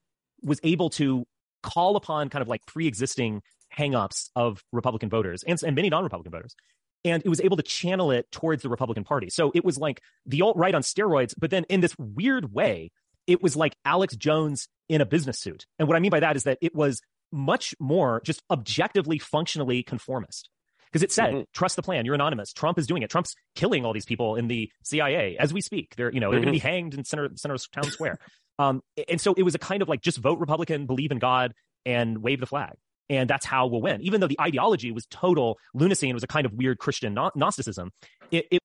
was 0.46 0.60
able 0.64 0.90
to 0.92 1.26
call 1.64 1.96
upon 1.96 2.30
kind 2.30 2.42
of 2.42 2.48
like 2.48 2.66
pre-existing 2.66 3.42
hangups 3.76 4.30
of 4.36 4.64
Republican 4.72 5.10
voters 5.10 5.44
and, 5.44 5.62
and 5.64 5.76
many 5.76 5.90
non-Republican 5.90 6.32
voters. 6.32 6.56
And 7.04 7.22
it 7.24 7.30
was 7.30 7.42
able 7.42 7.58
to 7.58 7.64
channel 7.64 8.12
it 8.12 8.32
towards 8.32 8.64
the 8.64 8.70
Republican 8.70 9.04
Party. 9.04 9.30
So 9.30 9.52
it 9.54 9.64
was 9.64 9.78
like 9.78 10.02
the 10.26 10.42
alt 10.42 10.58
right 10.58 10.74
on 10.74 10.82
steroids, 10.82 11.34
but 11.38 11.52
then 11.52 11.66
in 11.70 11.82
this 11.82 11.96
weird 11.98 12.54
way, 12.54 12.92
it 13.28 13.42
was 13.44 13.56
like 13.56 13.76
Alex 13.84 14.16
Jones 14.16 14.68
in 14.90 15.02
a 15.02 15.06
business 15.06 15.40
suit. 15.40 15.66
And 15.80 15.88
what 15.88 15.98
I 15.98 16.00
mean 16.00 16.12
by 16.12 16.20
that 16.22 16.36
is 16.36 16.44
that 16.44 16.58
it 16.62 16.76
was 16.76 17.02
much 17.32 17.76
more 17.80 18.22
just 18.24 18.42
objectively, 18.50 19.20
functionally 19.20 19.84
conformist. 19.84 20.50
Because 20.92 21.04
it 21.04 21.12
said, 21.12 21.34
mm-hmm. 21.34 21.42
trust 21.54 21.76
the 21.76 21.82
plan. 21.82 22.06
You're 22.06 22.16
anonymous. 22.16 22.54
Trump 22.54 22.80
is 22.80 22.88
doing 22.88 23.02
it. 23.02 23.10
Trump's 23.10 23.36
killing 23.54 23.86
all 23.86 23.92
these 23.92 24.06
people 24.06 24.38
in 24.38 24.48
the 24.48 24.72
CIA 24.84 25.36
as 25.38 25.54
we 25.54 25.60
speak. 25.60 25.94
They're, 25.98 26.12
you 26.14 26.22
know, 26.22 26.32
they're 26.32 26.40
mm-hmm. 26.40 26.46
going 26.46 26.60
to 26.60 26.66
be 26.66 26.70
hanged 26.70 26.94
in 26.94 27.04
center, 27.04 27.30
center 27.36 27.58
town 27.74 27.92
square. 27.92 28.18
Um, 28.60 28.82
and 29.10 29.20
so 29.20 29.34
it 29.38 29.44
was 29.44 29.56
a 29.56 29.60
kind 29.60 29.82
of 29.82 29.90
like 29.90 30.02
just 30.02 30.18
vote 30.18 30.40
Republican, 30.40 30.86
believe 30.86 31.12
in 31.12 31.20
God, 31.20 31.54
and 31.86 32.20
wave 32.22 32.40
the 32.40 32.46
flag. 32.46 32.74
And 33.10 33.30
that's 33.30 33.46
how 33.46 33.68
we'll 33.68 33.82
win. 33.82 34.02
Even 34.02 34.20
though 34.22 34.28
the 34.28 34.40
ideology 34.42 34.92
was 34.92 35.06
total 35.08 35.60
lunacy 35.74 36.08
and 36.08 36.16
was 36.16 36.24
a 36.24 36.28
kind 36.28 36.46
of 36.46 36.54
weird 36.54 36.80
Christian 36.80 37.14
Gnosticism, 37.14 37.92
it, 38.32 38.48
it 38.50 38.62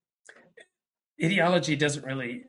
ideology 1.22 1.76
doesn't 1.76 2.04
really 2.04 2.44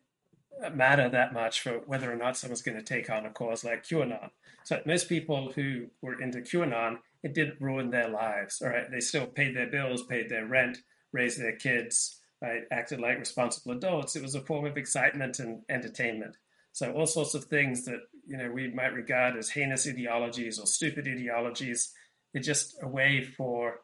matter 0.74 1.10
that 1.10 1.34
much 1.34 1.62
for 1.62 1.80
whether 1.88 2.12
or 2.12 2.16
not 2.16 2.38
someone's 2.38 2.62
going 2.62 2.78
to 2.78 2.84
take 2.84 3.10
on 3.10 3.26
a 3.26 3.30
cause 3.30 3.64
like 3.64 3.84
QAnon. 3.84 4.30
So 4.64 4.80
most 4.86 5.10
people 5.10 5.52
who 5.54 5.88
were 6.02 6.22
into 6.22 6.40
QAnon, 6.40 6.98
it 7.24 7.34
didn't 7.34 7.60
ruin 7.60 7.90
their 7.90 8.10
lives. 8.10 8.62
All 8.62 8.70
right, 8.70 8.90
they 8.92 9.00
still 9.00 9.26
paid 9.26 9.56
their 9.56 9.70
bills, 9.70 10.04
paid 10.04 10.30
their 10.30 10.46
rent, 10.46 10.78
raised 11.12 11.42
their 11.42 11.56
kids, 11.56 12.20
right, 12.42 12.64
acted 12.72 13.00
like 13.00 13.20
responsible 13.20 13.76
adults. 13.76 14.16
It 14.16 14.22
was 14.22 14.36
a 14.36 14.42
form 14.42 14.66
of 14.66 14.78
excitement 14.78 15.40
and 15.40 15.64
entertainment. 15.70 16.38
So 16.74 16.92
all 16.94 17.06
sorts 17.06 17.34
of 17.34 17.46
things 17.46 17.86
that 17.86 18.00
you 18.28 18.38
know 18.38 18.52
we 18.52 18.72
might 18.72 18.94
regard 18.94 19.36
as 19.38 19.50
heinous 19.50 19.88
ideologies 19.88 20.60
or 20.60 20.66
stupid 20.66 21.08
ideologies, 21.08 21.92
they're 22.34 22.42
just 22.42 22.76
a 22.82 22.88
way 22.88 23.24
for 23.24 23.80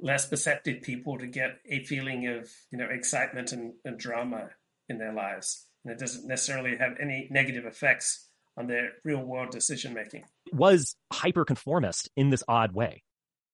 less 0.00 0.26
perceptive 0.26 0.82
people 0.82 1.18
to 1.18 1.26
get 1.26 1.58
a 1.68 1.84
feeling 1.84 2.26
of 2.26 2.50
you 2.70 2.78
know 2.78 2.86
excitement 2.90 3.52
and, 3.52 3.74
and 3.84 3.98
drama 3.98 4.50
in 4.88 4.98
their 4.98 5.12
lives, 5.12 5.66
and 5.84 5.92
it 5.92 5.98
doesn't 5.98 6.26
necessarily 6.26 6.76
have 6.76 6.96
any 7.00 7.28
negative 7.30 7.66
effects 7.66 8.28
on 8.56 8.66
their 8.66 8.90
real 9.04 9.22
world 9.24 9.50
decision 9.50 9.94
making. 9.94 10.24
Was 10.52 10.96
hyper 11.12 11.44
conformist 11.44 12.10
in 12.16 12.30
this 12.30 12.42
odd 12.48 12.72
way. 12.74 13.04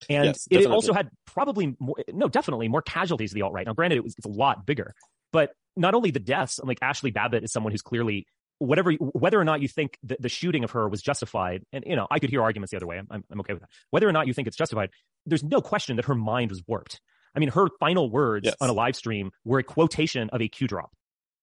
And 0.09 0.27
yes, 0.27 0.49
it 0.51 0.67
also 0.67 0.93
had 0.93 1.09
probably 1.27 1.77
more, 1.79 1.97
no, 2.13 2.29
definitely 2.29 2.69
more 2.69 2.83
casualties 2.83 3.33
of 3.33 3.35
the 3.35 3.43
alt 3.43 3.53
right. 3.53 3.67
Now, 3.67 3.73
granted, 3.73 3.97
it 3.97 4.05
was, 4.05 4.15
it's 4.17 4.27
a 4.27 4.31
lot 4.31 4.67
bigger, 4.67 4.95
but 5.33 5.53
not 5.77 5.95
only 5.95 6.11
the 6.11 6.21
deaths, 6.21 6.61
like 6.63 6.79
Ashley 6.83 7.11
Babbitt 7.11 7.45
is 7.45 7.53
someone 7.53 7.73
who's 7.73 7.83
clearly 7.83 8.27
whatever, 8.59 8.93
whether 8.93 9.41
or 9.41 9.45
not 9.45 9.61
you 9.61 9.69
think 9.69 9.99
the, 10.03 10.17
the 10.21 10.29
shooting 10.29 10.65
of 10.65 10.73
her 10.73 10.89
was 10.89 11.03
justified, 11.03 11.65
and 11.73 11.85
you 11.87 11.97
know, 11.97 12.07
I 12.11 12.19
could 12.19 12.31
hear 12.31 12.43
arguments 12.43 12.71
the 12.71 12.77
other 12.77 12.87
way. 12.87 12.99
I'm, 12.99 13.25
I'm 13.31 13.41
okay 13.41 13.53
with 13.53 13.63
that. 13.63 13.71
Whether 13.91 14.09
or 14.09 14.13
not 14.13 14.27
you 14.27 14.35
think 14.35 14.49
it's 14.49 14.57
justified, 14.57 14.91
there's 15.27 15.45
no 15.45 15.61
question 15.61 15.97
that 15.97 16.07
her 16.07 16.15
mind 16.15 16.51
was 16.51 16.63
warped. 16.67 17.01
I 17.35 17.41
mean, 17.41 17.51
her 17.51 17.69
final 17.81 18.11
words 18.11 18.47
yes. 18.47 18.55
on 18.61 18.71
a 18.71 18.73
live 18.73 18.95
stream 18.95 19.33
were 19.45 19.59
a 19.59 19.65
quotation 19.65 20.31
of 20.31 20.41
a 20.41 20.49
Q 20.49 20.69
drop. 20.69 20.93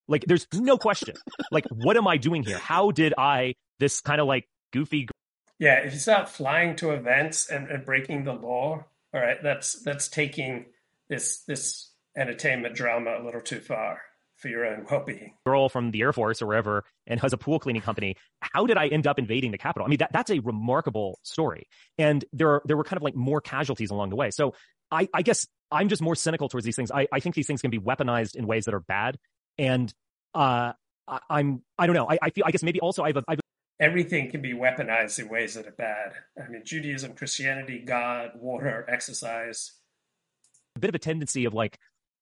Like, 0.08 0.26
there's 0.26 0.48
no 0.54 0.78
question. 0.78 1.16
like, 1.52 1.66
what 1.70 1.98
am 1.98 2.08
I 2.08 2.18
doing 2.18 2.44
here? 2.44 2.58
How 2.58 2.92
did 2.92 3.14
I, 3.18 3.56
this 3.80 4.00
kind 4.02 4.22
of 4.22 4.28
like 4.28 4.48
goofy. 4.72 5.08
Yeah, 5.60 5.80
if 5.80 5.94
you 5.94 6.00
start 6.00 6.30
flying 6.30 6.76
to 6.78 6.92
events 6.92 7.50
and, 7.50 7.70
and 7.70 7.86
breaking 7.86 8.24
the 8.24 8.34
law, 8.34 8.86
all 9.14 9.22
right, 9.22 9.38
that's 9.44 9.82
that's 9.84 10.08
taking 10.08 10.66
this 11.10 11.44
this 11.44 11.92
entertainment 12.18 12.76
drama 12.76 13.18
a 13.20 13.24
little 13.24 13.42
too 13.42 13.60
far 13.60 14.02
for 14.42 14.48
your 14.48 14.66
own 14.66 14.86
well-being. 14.90 15.34
Girl 15.46 15.70
from 15.70 15.92
the 15.92 16.02
Air 16.02 16.14
Force 16.14 16.42
or 16.42 16.48
wherever 16.48 16.84
and 17.08 17.20
has 17.20 17.32
a 17.32 17.38
pool 17.38 17.60
cleaning 17.60 17.82
company. 17.82 18.16
How 18.42 18.66
did 18.66 18.78
I 18.78 18.88
end 18.88 19.08
up 19.08 19.20
invading 19.20 19.52
the 19.52 19.58
Capitol? 19.58 19.86
I 19.86 19.90
mean, 19.90 20.00
that, 20.00 20.12
that's 20.12 20.32
a 20.32 20.40
remarkable 20.40 21.20
story. 21.24 21.68
And 21.98 22.26
there 22.34 22.50
are, 22.50 22.62
there 22.66 22.76
were 22.76 22.84
kind 22.84 22.98
of 22.98 23.04
like 23.04 23.16
more 23.16 23.40
casualties 23.40 23.92
along 23.92 24.10
the 24.10 24.16
way. 24.16 24.32
So 24.32 24.56
I, 24.90 25.08
I 25.14 25.22
guess 25.22 25.48
I'm 25.72 25.88
just 25.88 26.02
more 26.02 26.16
cynical 26.16 26.50
towards 26.50 26.66
these 26.66 26.76
things. 26.76 26.92
I, 26.92 27.08
I 27.12 27.20
think 27.20 27.36
these 27.36 27.48
things 27.48 27.62
can 27.62 27.72
be 27.72 27.80
weaponized 27.80 28.36
in 28.36 28.48
ways 28.48 28.66
that 28.66 28.74
are 28.74 28.82
bad. 28.82 29.18
And 29.58 29.94
uh, 30.34 30.74
I, 31.08 31.20
I'm 31.30 31.62
I 31.78 31.86
don't 31.86 31.96
know. 31.96 32.10
I, 32.10 32.18
I 32.22 32.30
feel 32.32 32.44
I 32.46 32.52
guess 32.52 32.64
maybe 32.64 32.80
also 32.80 33.04
I've, 33.04 33.18
I've 33.28 33.40
everything 33.80 34.30
can 34.30 34.42
be 34.42 34.54
weaponized 34.54 35.20
in 35.20 35.30
ways 35.30 35.56
that 35.56 35.68
are 35.68 35.72
bad. 35.72 36.14
I 36.38 36.50
mean, 36.50 36.64
Judaism, 36.64 37.14
Christianity, 37.14 37.80
God, 37.80 38.32
water, 38.36 38.86
exercise. 38.88 39.74
A 40.76 40.80
bit 40.80 40.90
of 40.90 40.96
a 40.96 41.00
tendency 41.00 41.46
of 41.46 41.54
like, 41.54 41.78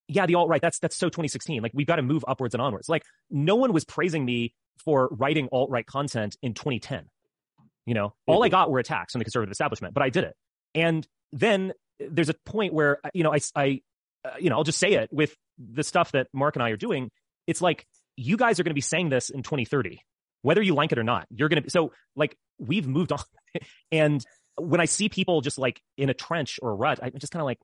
yeah, 0.10 0.26
the 0.26 0.36
alt 0.36 0.50
right. 0.50 0.62
That's 0.62 0.80
that's 0.80 0.96
so 0.96 1.08
2016. 1.08 1.62
Like 1.62 1.72
we've 1.74 1.88
got 1.88 1.98
to 1.98 2.02
move 2.02 2.26
upwards 2.28 2.54
and 2.54 2.62
onwards. 2.62 2.90
Like 2.90 3.04
no 3.30 3.56
one 3.56 3.72
was 3.72 3.86
praising 3.86 4.26
me 4.26 4.54
for 4.84 5.08
writing 5.12 5.48
alt 5.52 5.70
right 5.70 5.86
content 5.86 6.36
in 6.42 6.54
2010. 6.54 7.06
You 7.86 7.94
know, 7.94 8.08
mm-hmm. 8.08 8.34
all 8.34 8.44
I 8.44 8.50
got 8.50 8.70
were 8.70 8.80
attacks 8.80 9.14
from 9.14 9.20
the 9.20 9.26
conservative 9.26 9.52
establishment, 9.52 9.94
but 9.94 10.04
I 10.04 10.10
did 10.10 10.24
it. 10.24 10.36
And 10.74 11.08
then 11.32 11.74
there's 12.00 12.30
a 12.30 12.34
point 12.46 12.74
where 12.74 13.00
you 13.14 13.24
know 13.24 13.34
I 13.34 13.40
I 13.56 13.82
uh, 14.26 14.32
you 14.40 14.50
know 14.50 14.58
I'll 14.58 14.64
just 14.64 14.80
say 14.80 14.94
it 14.94 15.10
with 15.14 15.36
the 15.58 15.84
stuff 15.84 16.12
that 16.14 16.28
Mark 16.34 16.56
and 16.56 16.64
I 16.64 16.72
are 16.72 16.78
doing. 16.78 17.12
It's 17.48 17.62
like 17.62 17.86
you 18.16 18.36
guys 18.36 18.60
are 18.60 18.64
going 18.64 18.72
to 18.72 18.76
be 18.76 18.82
saying 18.82 19.10
this 19.10 19.30
in 19.30 19.44
2030 19.44 20.02
whether 20.42 20.62
you 20.62 20.74
like 20.74 20.92
it 20.92 20.98
or 20.98 21.04
not. 21.04 21.28
You're 21.30 21.50
going 21.50 21.64
to, 21.64 21.70
so 21.70 21.92
like 22.16 22.38
we've 22.58 22.88
moved 22.88 23.12
on. 23.12 23.20
and 23.92 24.24
when 24.56 24.82
I 24.82 24.86
see 24.86 25.10
people 25.10 25.42
just 25.42 25.58
like 25.58 25.82
in 25.98 26.10
a 26.10 26.14
trench 26.14 26.60
or 26.62 26.72
a 26.72 26.76
rut, 26.76 27.00
I'm 27.02 27.12
just 27.18 27.34
kind 27.34 27.42
of 27.42 27.46
like. 27.46 27.60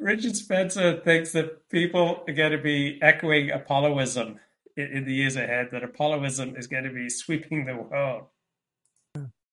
Richard 0.00 0.36
Spencer 0.36 1.00
thinks 1.00 1.32
that 1.32 1.68
people 1.68 2.24
are 2.26 2.34
going 2.34 2.52
to 2.52 2.58
be 2.58 2.98
echoing 3.02 3.50
Apolloism 3.50 4.38
in, 4.76 4.86
in 4.86 5.04
the 5.04 5.14
years 5.14 5.36
ahead, 5.36 5.68
that 5.72 5.82
Apolloism 5.82 6.56
is 6.56 6.66
going 6.66 6.84
to 6.84 6.90
be 6.90 7.08
sweeping 7.08 7.66
the 7.66 7.76
world. 7.76 8.24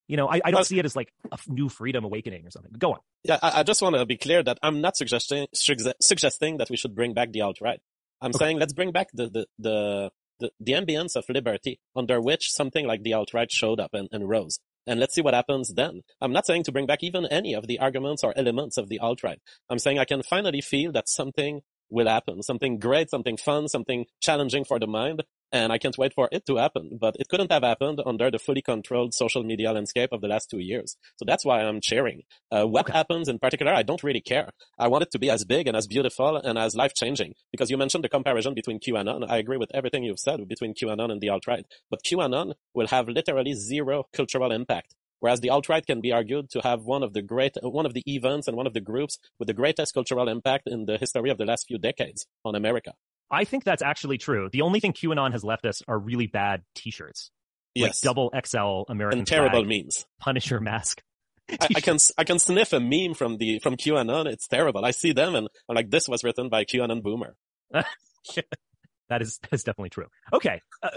You 0.07 0.17
know, 0.17 0.27
I, 0.27 0.41
I 0.43 0.51
don't 0.51 0.65
see 0.65 0.79
it 0.79 0.85
as 0.85 0.95
like 0.95 1.13
a 1.31 1.37
new 1.47 1.69
freedom 1.69 2.03
awakening 2.03 2.47
or 2.47 2.49
something. 2.49 2.71
Go 2.79 2.93
on. 2.93 2.99
Yeah, 3.23 3.37
I, 3.43 3.59
I 3.59 3.63
just 3.63 3.79
want 3.81 3.95
to 3.95 4.05
be 4.07 4.17
clear 4.17 4.41
that 4.41 4.57
I'm 4.63 4.81
not 4.81 4.97
suggesting 4.97 5.45
suggesting 5.53 6.57
that 6.57 6.69
we 6.71 6.77
should 6.77 6.95
bring 6.95 7.13
back 7.13 7.31
the 7.31 7.41
alt 7.41 7.61
right. 7.61 7.79
I'm 8.19 8.29
okay. 8.29 8.39
saying 8.39 8.59
let's 8.59 8.73
bring 8.73 8.91
back 8.91 9.09
the, 9.13 9.29
the, 9.29 9.45
the 9.59 10.11
the, 10.39 10.51
the 10.59 10.73
ambience 10.73 11.15
of 11.15 11.25
liberty 11.29 11.79
under 11.95 12.21
which 12.21 12.51
something 12.51 12.87
like 12.87 13.03
the 13.03 13.13
alt-right 13.13 13.51
showed 13.51 13.79
up 13.79 13.93
and, 13.93 14.09
and 14.11 14.27
rose. 14.29 14.59
And 14.89 14.99
let's 14.99 15.13
see 15.13 15.21
what 15.21 15.35
happens 15.35 15.75
then. 15.75 16.01
I'm 16.19 16.33
not 16.33 16.47
saying 16.47 16.63
to 16.63 16.71
bring 16.71 16.87
back 16.87 17.03
even 17.03 17.27
any 17.27 17.53
of 17.53 17.67
the 17.67 17.77
arguments 17.77 18.23
or 18.23 18.33
elements 18.35 18.75
of 18.75 18.89
the 18.89 18.97
alt-right. 18.97 19.39
I'm 19.69 19.77
saying 19.77 19.99
I 19.99 20.05
can 20.05 20.23
finally 20.23 20.61
feel 20.61 20.91
that 20.93 21.07
something 21.07 21.61
will 21.91 22.07
happen, 22.07 22.41
something 22.41 22.79
great, 22.79 23.11
something 23.11 23.37
fun, 23.37 23.67
something 23.67 24.07
challenging 24.19 24.65
for 24.65 24.79
the 24.79 24.87
mind, 24.87 25.25
and 25.51 25.71
I 25.71 25.77
can't 25.77 25.97
wait 25.97 26.13
for 26.13 26.29
it 26.31 26.45
to 26.47 26.57
happen. 26.57 26.97
But 26.99 27.15
it 27.19 27.27
couldn't 27.27 27.51
have 27.51 27.63
happened 27.63 28.01
under 28.05 28.29
the 28.31 28.39
fully 28.39 28.61
controlled 28.61 29.13
social 29.13 29.43
media 29.43 29.71
landscape 29.71 30.11
of 30.11 30.21
the 30.21 30.27
last 30.27 30.49
two 30.49 30.59
years. 30.59 30.97
So 31.17 31.25
that's 31.25 31.45
why 31.45 31.61
I'm 31.61 31.81
cheering. 31.81 32.23
Uh, 32.51 32.65
what 32.65 32.89
okay. 32.89 32.97
happens 32.97 33.27
in 33.27 33.39
particular, 33.39 33.73
I 33.73 33.83
don't 33.83 34.03
really 34.03 34.21
care. 34.21 34.49
I 34.77 34.87
want 34.87 35.03
it 35.03 35.11
to 35.11 35.19
be 35.19 35.29
as 35.29 35.45
big 35.45 35.67
and 35.67 35.75
as 35.75 35.87
beautiful 35.87 36.37
and 36.37 36.57
as 36.57 36.75
life 36.75 36.93
changing. 36.95 37.33
Because 37.51 37.69
you 37.69 37.77
mentioned 37.77 38.03
the 38.03 38.09
comparison 38.09 38.53
between 38.53 38.79
QAnon. 38.79 39.25
I 39.29 39.37
agree 39.37 39.57
with 39.57 39.71
everything 39.73 40.03
you've 40.03 40.19
said 40.19 40.47
between 40.47 40.73
QAnon 40.73 41.11
and 41.11 41.21
the 41.21 41.29
alt-right. 41.29 41.65
But 41.89 42.03
QAnon 42.03 42.53
will 42.73 42.87
have 42.87 43.07
literally 43.07 43.53
zero 43.53 44.05
cultural 44.13 44.51
impact. 44.51 44.95
Whereas 45.19 45.41
the 45.41 45.49
alt-right 45.49 45.85
can 45.85 45.99
be 45.99 46.13
argued 46.13 46.49
to 46.51 46.61
have 46.61 46.83
one 46.83 47.03
of 47.03 47.13
the 47.13 47.21
great, 47.21 47.57
one 47.61 47.85
of 47.85 47.93
the 47.93 48.03
events 48.05 48.47
and 48.47 48.55
one 48.55 48.67
of 48.67 48.73
the 48.73 48.79
groups 48.79 49.19
with 49.37 49.47
the 49.47 49.53
greatest 49.53 49.93
cultural 49.93 50.29
impact 50.29 50.67
in 50.67 50.85
the 50.85 50.97
history 50.97 51.29
of 51.29 51.37
the 51.37 51.45
last 51.45 51.67
few 51.67 51.77
decades 51.77 52.25
on 52.45 52.55
America. 52.55 52.93
I 53.31 53.43
think 53.43 53.63
that's 53.63 53.81
actually 53.81 54.17
true. 54.17 54.49
The 54.51 54.61
only 54.61 54.79
thing 54.79 54.93
QAnon 54.93 55.31
has 55.33 55.43
left 55.43 55.65
us 55.65 55.81
are 55.87 55.97
really 55.97 56.27
bad 56.27 56.63
T-shirts, 56.75 57.31
yes. 57.75 57.87
like 57.87 58.01
double 58.01 58.33
XL 58.45 58.91
American 58.91 59.19
and 59.19 59.27
terrible 59.27 59.63
flag, 59.63 59.85
memes, 59.85 60.05
Punisher 60.19 60.59
mask. 60.59 61.01
I, 61.49 61.67
I, 61.75 61.81
can 61.81 61.97
I 62.17 62.23
can 62.23 62.39
sniff 62.39 62.73
a 62.73 62.79
meme 62.79 63.13
from 63.15 63.37
the 63.37 63.59
from 63.59 63.75
QAnon. 63.75 64.27
It's 64.27 64.47
terrible. 64.47 64.85
I 64.85 64.91
see 64.91 65.13
them 65.13 65.35
and 65.35 65.47
I'm 65.67 65.75
like, 65.75 65.89
this 65.89 66.07
was 66.07 66.23
written 66.23 66.49
by 66.49 66.63
QAnon 66.63 67.01
boomer. 67.01 67.35
that 67.71 69.21
is 69.21 69.39
that 69.39 69.53
is 69.53 69.63
definitely 69.63 69.89
true. 69.89 70.07
Okay, 70.33 70.61
uh, 70.83 70.89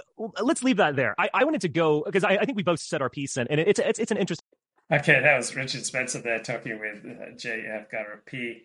let's 0.43 0.63
leave 0.63 0.79
that 0.79 0.97
there. 0.97 1.15
I, 1.19 1.31
I 1.33 1.45
wanted 1.45 1.63
to 1.63 1.69
go 1.69 2.03
because 2.05 2.25
I, 2.25 2.37
I, 2.37 2.45
think 2.45 2.57
we 2.57 2.63
both 2.63 2.81
said 2.81 3.03
our 3.03 3.11
piece 3.11 3.37
and, 3.37 3.51
and 3.51 3.61
it's 3.61 3.81
it's 3.81 3.99
it's 3.99 4.11
an 4.11 4.19
interesting. 4.19 4.47
Okay, 4.91 5.21
that 5.21 5.37
was 5.37 5.57
Richard 5.57 5.87
Spencer 5.87 6.21
there 6.21 6.39
talking 6.41 6.79
with 6.79 7.05
uh, 7.05 7.35
JF 7.35 7.87
P. 8.27 8.65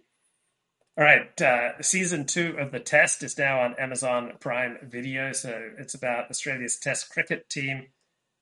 All 0.98 1.04
right, 1.04 1.40
uh, 1.44 1.80
season 1.80 2.26
two 2.26 2.56
of 2.58 2.72
the 2.72 2.80
test 2.80 3.22
is 3.22 3.38
now 3.38 3.62
on 3.62 3.76
Amazon 3.78 4.32
Prime 4.40 4.80
Video. 4.82 5.32
So 5.32 5.70
it's 5.78 5.94
about 5.94 6.32
Australia's 6.32 6.76
Test 6.76 7.12
cricket 7.12 7.52
team. 7.52 7.90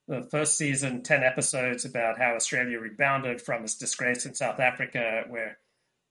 The 0.08 0.26
first 0.32 0.58
season, 0.58 1.04
10 1.04 1.22
episodes 1.22 1.84
about 1.84 2.18
how 2.18 2.34
Australia 2.34 2.80
rebounded 2.80 3.42
from 3.42 3.64
its 3.64 3.76
disgrace 3.76 4.26
in 4.26 4.36
South 4.36 4.62
Africa, 4.62 5.24
where 5.28 5.58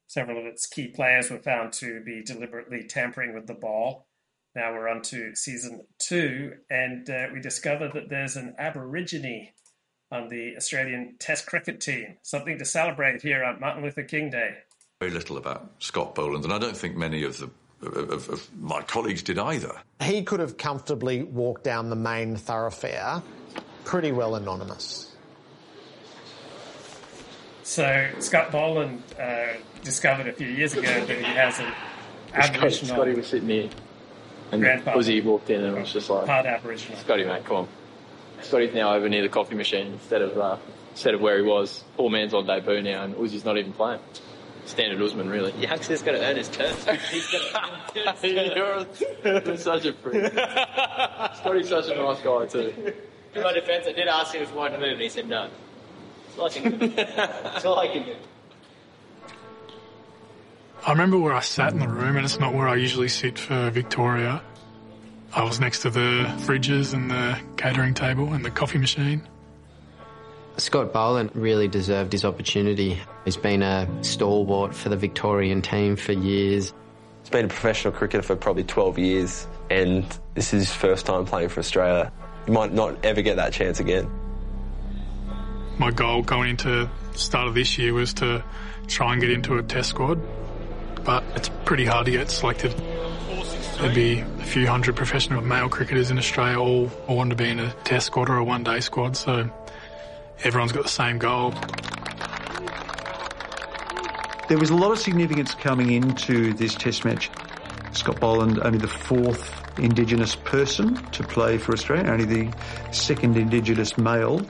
several 0.07 0.39
of 0.39 0.45
its 0.45 0.67
key 0.67 0.89
players 0.89 1.31
were 1.31 1.39
found 1.39 1.73
to 1.75 2.03
be 2.05 2.23
deliberately 2.23 2.85
tampering 2.87 3.33
with 3.33 3.47
the 3.47 3.55
ball. 3.55 4.07
Now 4.55 4.75
we're 4.75 4.89
on 4.89 5.01
to 5.03 5.35
season 5.35 5.87
two, 5.99 6.57
and 6.69 7.09
uh, 7.09 7.29
we 7.33 7.41
discover 7.41 7.89
that 7.95 8.11
there's 8.11 8.37
an 8.37 8.55
Aborigine 8.59 9.49
on 10.13 10.29
the 10.29 10.57
Australian 10.59 11.17
Test 11.19 11.47
cricket 11.47 11.81
team. 11.81 12.19
Something 12.23 12.59
to 12.59 12.67
celebrate 12.67 13.23
here 13.23 13.43
on 13.43 13.61
Martin 13.61 13.83
Luther 13.83 14.03
King 14.03 14.29
Day 14.29 14.59
very 15.05 15.15
little 15.15 15.37
about 15.37 15.67
Scott 15.81 16.15
Boland, 16.15 16.45
and 16.45 16.53
I 16.53 16.59
don't 16.59 16.77
think 16.77 16.97
many 16.97 17.25
of 17.25 17.37
the 17.39 17.51
of, 17.83 18.31
of, 18.31 18.51
my 18.59 18.81
colleagues 18.81 19.23
did 19.23 19.39
either. 19.39 19.79
He 20.01 20.23
could 20.23 20.41
have 20.41 20.57
comfortably 20.57 21.23
walked 21.23 21.65
down 21.65 21.91
the 21.91 21.97
main 21.97 22.37
thoroughfare, 22.37 23.23
pretty 23.85 24.11
well 24.11 24.37
anonymous. 24.37 25.15
So 27.63 28.09
Scott 28.21 28.51
Boland 28.51 29.03
uh, 29.21 29.49
discovered 29.83 30.29
a 30.29 30.33
few 30.33 30.47
years 30.47 30.73
ago 30.73 30.83
that 30.83 31.19
he 31.19 31.25
has 31.25 31.59
an 31.59 31.71
Aboriginal. 32.33 32.95
Scotty 32.97 33.13
was 33.13 33.27
sitting 33.27 33.49
here, 33.51 33.69
and 34.53 34.63
Uzi 34.63 35.23
walked 35.23 35.51
in 35.51 35.63
and 35.63 35.77
was 35.77 35.93
just 35.93 36.09
like, 36.09 36.25
"Part 36.25 36.47
Aboriginal." 36.47 36.97
Scotty, 36.99 37.25
mate, 37.25 37.45
come 37.45 37.57
on. 37.57 37.69
Scotty's 38.41 38.73
now 38.73 38.95
over 38.95 39.11
near 39.11 39.23
the 39.23 39.29
coffee 39.29 39.55
machine 39.55 39.89
instead 39.89 40.23
of 40.23 40.39
uh, 40.39 40.57
instead 40.93 41.13
of 41.13 41.21
where 41.21 41.37
he 41.37 41.43
was. 41.43 41.85
Poor 41.99 42.09
man's 42.09 42.33
on 42.33 42.47
debut 42.47 42.81
now, 42.81 43.05
and 43.05 43.15
Uzi's 43.17 43.45
not 43.45 43.59
even 43.59 43.75
playing 43.75 44.01
standard 44.67 45.01
Usman, 45.01 45.29
really. 45.29 45.53
Youngster's 45.53 46.03
got 46.03 46.13
to 46.13 46.25
earn 46.25 46.37
his 46.37 46.49
turn. 46.49 46.75
He's 47.11 47.31
got 47.31 48.17
to 48.21 48.29
you're, 48.29 48.87
you're 49.25 49.57
such 49.57 49.85
a 49.87 49.93
freak. 49.93 50.33
Scotty's 50.33 51.69
such 51.69 51.89
a 51.89 51.97
nice 51.97 52.21
guy, 52.21 52.47
too. 52.47 52.95
In 53.35 53.43
my 53.43 53.53
defence, 53.53 53.87
I 53.89 53.93
did 53.93 54.09
ask 54.09 54.35
him 54.35 54.43
if 54.43 54.51
he 54.51 54.57
wanted 54.57 54.77
to 54.77 54.81
move, 54.81 54.93
and 54.93 55.01
he 55.01 55.09
said 55.09 55.29
no. 55.29 55.49
It's 56.29 56.39
all 56.39 56.47
I 56.47 56.51
can 56.51 56.79
do. 56.79 56.95
It's 56.97 57.65
all 57.65 57.79
I 57.79 57.89
can 57.89 58.05
do. 58.05 58.17
I 60.87 60.91
remember 60.91 61.19
where 61.19 61.33
I 61.33 61.41
sat 61.41 61.73
in 61.73 61.79
the 61.79 61.89
room, 61.89 62.17
and 62.17 62.25
it's 62.25 62.39
not 62.39 62.55
where 62.55 62.69
I 62.69 62.77
usually 62.77 63.09
sit 63.09 63.39
for 63.39 63.71
Victoria. 63.71 64.43
I 65.33 65.43
was 65.43 65.59
next 65.59 65.81
to 65.81 65.91
the 65.91 66.33
fridges 66.45 66.95
and 66.95 67.11
the 67.11 67.39
catering 67.57 67.95
table 67.95 68.33
and 68.33 68.45
the 68.45 68.51
coffee 68.51 68.79
machine. 68.79 69.27
Scott 70.57 70.93
Boland 70.93 71.31
really 71.35 71.67
deserved 71.67 72.13
his 72.13 72.25
opportunity. 72.25 73.01
He's 73.25 73.37
been 73.37 73.63
a 73.63 73.89
stalwart 74.05 74.75
for 74.75 74.89
the 74.89 74.97
Victorian 74.97 75.63
team 75.63 75.97
for 75.97 76.13
years. 76.13 76.73
He's 77.23 77.31
been 77.31 77.47
a 77.47 77.49
professional 77.49 77.93
cricketer 77.93 78.23
for 78.23 78.37
probably 78.37 78.65
12 78.65 78.99
years, 78.99 79.49
and 79.71 80.05
this 80.35 80.55
is 80.55 80.69
his 80.69 80.73
first 80.73 81.07
time 81.07 81.25
playing 81.25 81.49
for 81.49 81.61
Australia. 81.61 82.13
He 82.47 82.53
might 82.53 82.73
not 82.73 83.05
ever 83.05 83.23
get 83.23 83.37
that 83.37 83.53
chance 83.53 83.81
again. 83.81 84.09
My 85.79 85.91
goal 85.91 86.23
going 86.23 86.51
into 86.51 86.89
the 87.13 87.19
start 87.19 87.49
of 87.49 87.55
this 87.55 87.77
year 87.77 87.93
was 87.93 88.15
to 88.15 88.45
try 88.87 89.13
and 89.13 89.21
get 89.21 89.31
into 89.31 89.59
a 89.59 89.63
test 89.63 89.89
squad, 89.89 90.21
but 91.05 91.25
it's 91.35 91.51
pretty 91.65 91.85
hard 91.85 92.07
to 92.07 92.13
get 92.13 92.31
selected. 92.31 92.73
There'd 93.79 93.95
be 93.95 94.21
a 94.21 94.45
few 94.45 94.69
hundred 94.69 94.95
professional 94.95 95.43
male 95.43 95.69
cricketers 95.69 96.13
in 96.13 96.19
Australia 96.19 96.61
all, 96.61 96.91
all 97.09 97.17
want 97.17 97.31
to 97.31 97.37
be 97.37 97.49
in 97.49 97.59
a 97.59 97.73
test 97.83 98.07
squad 98.07 98.29
or 98.29 98.37
a 98.37 98.45
one 98.45 98.63
day 98.63 98.79
squad, 98.79 99.17
so 99.17 99.51
everyone's 100.43 100.73
got 100.73 100.83
the 100.83 100.89
same 100.89 101.19
goal. 101.19 101.55
There 104.49 104.59
was 104.59 104.71
a 104.71 104.75
lot 104.75 104.93
of 104.93 104.99
significance 104.99 105.55
coming 105.55 105.93
into 105.93 106.53
this 106.55 106.75
test 106.75 107.05
match. 107.05 107.31
Scott 107.93 108.21
Boland, 108.21 108.59
only 108.63 108.79
the 108.79 108.89
fourth 108.89 109.63
Indigenous 109.79 110.37
person 110.37 110.95
to 111.13 111.23
play 111.23 111.59
for 111.59 111.73
Australia, 111.73 112.11
only 112.11 112.25
the 112.25 112.55
second 112.93 113.37
Indigenous 113.37 113.97
male. 113.97 114.45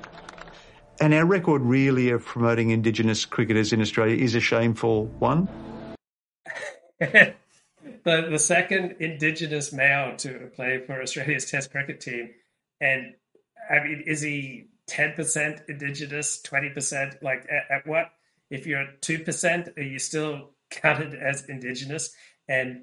And 1.00 1.12
our 1.14 1.24
record 1.24 1.62
really 1.62 2.10
of 2.10 2.24
promoting 2.24 2.70
Indigenous 2.70 3.24
cricketers 3.24 3.72
in 3.72 3.80
Australia 3.80 4.16
is 4.16 4.34
a 4.34 4.40
shameful 4.40 5.06
one. 5.18 5.48
the, 6.98 7.34
the 8.04 8.38
second 8.38 8.96
Indigenous 9.00 9.72
male 9.72 10.16
to 10.18 10.50
play 10.54 10.82
for 10.86 11.00
Australia's 11.02 11.50
Test 11.50 11.70
cricket 11.70 12.00
team. 12.00 12.30
And 12.80 13.14
I 13.70 13.82
mean, 13.82 14.04
is 14.06 14.20
he 14.20 14.66
10% 14.88 15.68
Indigenous, 15.68 16.40
20%? 16.42 17.22
Like, 17.22 17.46
at, 17.50 17.78
at 17.78 17.86
what? 17.86 18.10
If 18.50 18.66
you're 18.66 18.86
2%, 19.00 19.78
are 19.78 19.82
you 19.82 19.98
still 19.98 20.50
counted 20.70 21.14
as 21.14 21.44
Indigenous? 21.48 22.14
And 22.48 22.82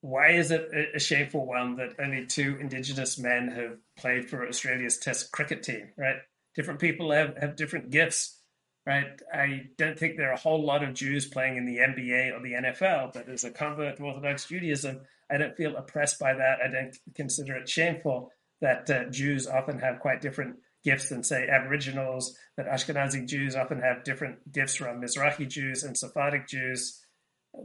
why 0.00 0.32
is 0.32 0.50
it 0.50 0.70
a, 0.94 0.98
shameful 1.00 1.46
one 1.46 1.76
that 1.76 1.94
only 1.98 2.26
two 2.26 2.56
Indigenous 2.60 3.18
men 3.18 3.48
have 3.48 3.78
played 3.98 4.28
for 4.28 4.46
Australia's 4.46 4.98
Test 4.98 5.32
cricket 5.32 5.62
team, 5.62 5.88
right? 5.96 6.16
Different 6.54 6.80
people 6.80 7.10
have, 7.12 7.36
have 7.38 7.56
different 7.56 7.90
gifts, 7.90 8.40
right? 8.86 9.20
I 9.32 9.62
don't 9.76 9.98
think 9.98 10.16
there 10.16 10.30
are 10.30 10.34
a 10.34 10.38
whole 10.38 10.64
lot 10.64 10.84
of 10.84 10.94
Jews 10.94 11.26
playing 11.26 11.56
in 11.56 11.64
the 11.64 11.78
NBA 11.78 12.32
or 12.32 12.42
the 12.42 12.52
NFL, 12.52 13.14
but 13.14 13.28
as 13.28 13.44
a 13.44 13.50
convert 13.50 13.96
to 13.96 14.04
Orthodox 14.04 14.46
Judaism, 14.46 15.00
I 15.30 15.38
don't 15.38 15.56
feel 15.56 15.76
oppressed 15.76 16.20
by 16.20 16.34
that. 16.34 16.58
I 16.64 16.70
don't 16.70 16.96
consider 17.14 17.56
it 17.56 17.68
shameful 17.68 18.30
that 18.60 18.88
uh, 18.88 19.04
Jews 19.10 19.46
often 19.46 19.78
have 19.80 19.98
quite 20.00 20.20
different 20.20 20.56
gifts 20.86 21.08
than, 21.10 21.22
say, 21.22 21.48
Aboriginals, 21.48 22.38
that 22.56 22.68
Ashkenazi 22.74 23.26
Jews 23.26 23.56
often 23.56 23.80
have 23.80 24.04
different 24.04 24.52
gifts 24.52 24.76
from 24.76 25.02
Mizrahi 25.02 25.48
Jews 25.48 25.82
and 25.82 25.98
Sephardic 25.98 26.46
Jews. 26.46 27.04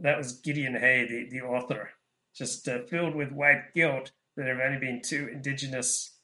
That 0.01 0.17
was 0.17 0.39
Gideon 0.45 0.76
Haigh, 0.76 1.07
the, 1.07 1.30
the 1.30 1.45
author 1.45 1.91
just 2.36 2.67
uh, 2.67 2.80
filled 2.89 3.15
with 3.15 3.32
white 3.32 3.74
guilt 3.76 4.11
that 4.36 4.43
there 4.45 4.55
have 4.55 4.65
only 4.65 4.80
been 4.80 5.01
two 5.01 5.30
Indigenous 5.32 6.17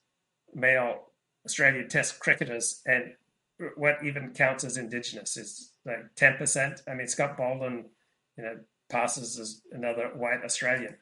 male 0.54 1.12
Australian 1.46 1.88
Test 1.88 2.20
cricketers, 2.20 2.82
and 2.86 3.14
what 3.76 3.98
even 4.04 4.34
counts 4.34 4.64
as 4.64 4.78
Indigenous 4.78 5.38
is 5.38 5.74
like 5.86 6.16
ten 6.16 6.36
percent. 6.38 6.82
I 6.90 6.94
mean, 6.94 7.08
Scott 7.08 7.38
Boland, 7.38 7.86
you 8.38 8.44
know, 8.44 8.56
passes 8.90 9.38
as 9.40 9.62
another 9.72 10.12
white 10.16 10.44
Australian. 10.44 10.96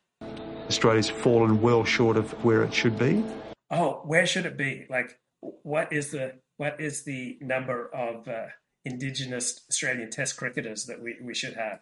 Australia's 0.68 1.10
fallen 1.10 1.62
well 1.62 1.84
short 1.84 2.18
of 2.18 2.32
where 2.44 2.64
it 2.64 2.74
should 2.74 2.98
be. 2.98 3.24
Oh, 3.70 4.02
where 4.06 4.26
should 4.26 4.46
it 4.46 4.58
be? 4.58 4.88
Like, 4.90 5.20
what 5.64 5.92
is 5.92 6.12
the 6.12 6.34
what 6.58 6.80
is 6.80 7.04
the 7.04 7.38
number 7.42 7.94
of 7.94 8.28
uh, 8.28 8.48
Indigenous 8.86 9.62
Australian 9.70 10.10
Test 10.10 10.38
cricketers 10.38 10.86
that 10.86 11.02
we, 11.02 11.18
we 11.22 11.34
should 11.34 11.54
have? 11.54 11.82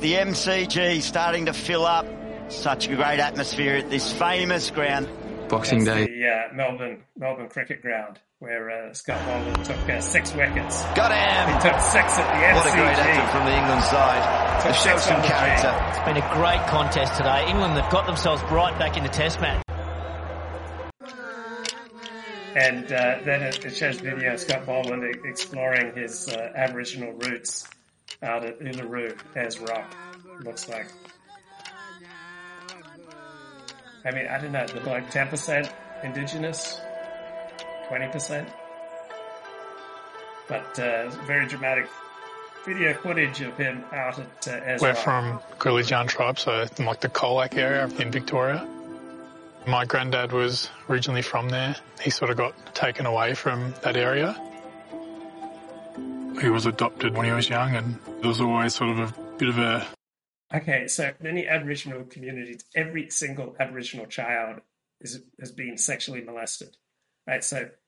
The 0.00 0.14
MCG 0.14 1.00
starting 1.00 1.46
to 1.46 1.52
fill 1.52 1.86
up. 1.86 2.06
Such 2.48 2.88
a 2.88 2.96
great 2.96 3.20
atmosphere 3.20 3.76
at 3.76 3.88
this 3.88 4.12
famous 4.12 4.70
ground. 4.70 5.08
Boxing 5.48 5.84
Day. 5.84 6.06
The 6.06 6.26
uh, 6.26 6.54
Melbourne 6.54 7.04
Melbourne 7.16 7.48
Cricket 7.48 7.82
Ground, 7.82 8.18
where 8.42 8.70
uh, 8.88 8.92
Scott 8.92 9.24
Boland 9.24 9.64
took 9.64 9.88
uh, 9.88 10.00
six 10.00 10.34
wickets. 10.34 10.82
Got 10.98 11.12
him! 11.14 11.54
He 11.54 11.60
took 11.62 11.78
six 11.80 12.18
at 12.18 12.26
the 12.26 12.42
MCG. 12.42 12.54
What 12.56 12.66
a 12.66 12.76
great 12.76 12.98
effort 12.98 13.30
from 13.30 13.44
the 13.46 13.56
England 13.56 13.84
side. 13.84 14.62
Took 14.62 14.72
To 14.72 14.78
show 14.78 14.96
some 14.98 15.22
character. 15.22 15.70
day. 15.70 15.88
It's 15.90 16.04
been 16.04 16.16
a 16.16 16.34
great 16.34 16.66
contest 16.66 17.14
today. 17.16 17.46
England 17.48 17.74
have 17.74 17.90
got 17.92 18.04
themselves 18.06 18.42
right 18.50 18.76
back 18.80 18.96
in 18.96 19.04
the 19.04 19.08
Test 19.10 19.40
match. 19.40 19.62
And 22.56 22.84
uh, 22.92 23.18
then 23.24 23.42
it, 23.42 23.64
it 23.64 23.76
shows 23.76 24.00
video 24.00 24.34
of 24.34 24.40
Scott 24.40 24.66
Boland 24.66 25.04
e- 25.04 25.28
exploring 25.28 25.94
his 25.94 26.28
uh, 26.28 26.50
Aboriginal 26.56 27.12
roots 27.12 27.68
out 28.24 28.44
at 28.44 28.58
Uluru 28.58 29.16
Ayers 29.36 29.60
Rock. 29.60 29.94
Looks 30.42 30.68
like. 30.68 30.88
I 34.04 34.10
mean, 34.10 34.26
I 34.26 34.38
don't 34.38 34.50
know, 34.50 34.66
like 34.84 35.10
ten 35.10 35.28
percent 35.28 35.70
Indigenous, 36.02 36.80
twenty 37.92 38.10
percent, 38.10 38.48
but 40.48 40.78
uh, 40.78 41.10
very 41.26 41.46
dramatic 41.46 41.90
video 42.64 42.94
footage 42.94 43.42
of 43.42 43.54
him 43.58 43.84
out 43.92 44.18
at 44.18 44.48
uh, 44.48 44.64
Ezra. 44.64 44.88
We're 44.88 44.94
from 44.94 45.40
Gulidjan 45.58 46.08
tribe, 46.08 46.38
so 46.38 46.64
in 46.78 46.86
like 46.86 47.02
the 47.02 47.10
Colac 47.10 47.54
area 47.54 47.84
in 47.98 48.10
Victoria. 48.10 48.66
My 49.66 49.84
granddad 49.84 50.32
was 50.32 50.70
originally 50.88 51.20
from 51.20 51.50
there. 51.50 51.76
He 52.00 52.08
sort 52.08 52.30
of 52.30 52.38
got 52.38 52.74
taken 52.74 53.04
away 53.04 53.34
from 53.34 53.74
that 53.82 53.98
area. 53.98 54.40
He 56.40 56.48
was 56.48 56.64
adopted 56.64 57.14
when 57.14 57.26
he 57.26 57.32
was 57.32 57.50
young, 57.50 57.76
and 57.76 57.98
there 58.20 58.28
was 58.28 58.40
always 58.40 58.74
sort 58.74 58.88
of 58.88 59.00
a 59.00 59.36
bit 59.36 59.50
of 59.50 59.58
a 59.58 59.86
Okay, 60.54 60.88
so 60.88 61.12
many 61.20 61.46
Aboriginal 61.46 62.04
communities, 62.04 62.64
every 62.74 63.10
single 63.10 63.54
Aboriginal 63.60 64.06
child 64.06 64.62
is 65.02 65.20
has 65.40 65.52
been 65.52 65.76
sexually 65.76 66.22
molested, 66.22 66.74
right? 67.26 67.44
So 67.44 67.64
wh- 67.64 67.81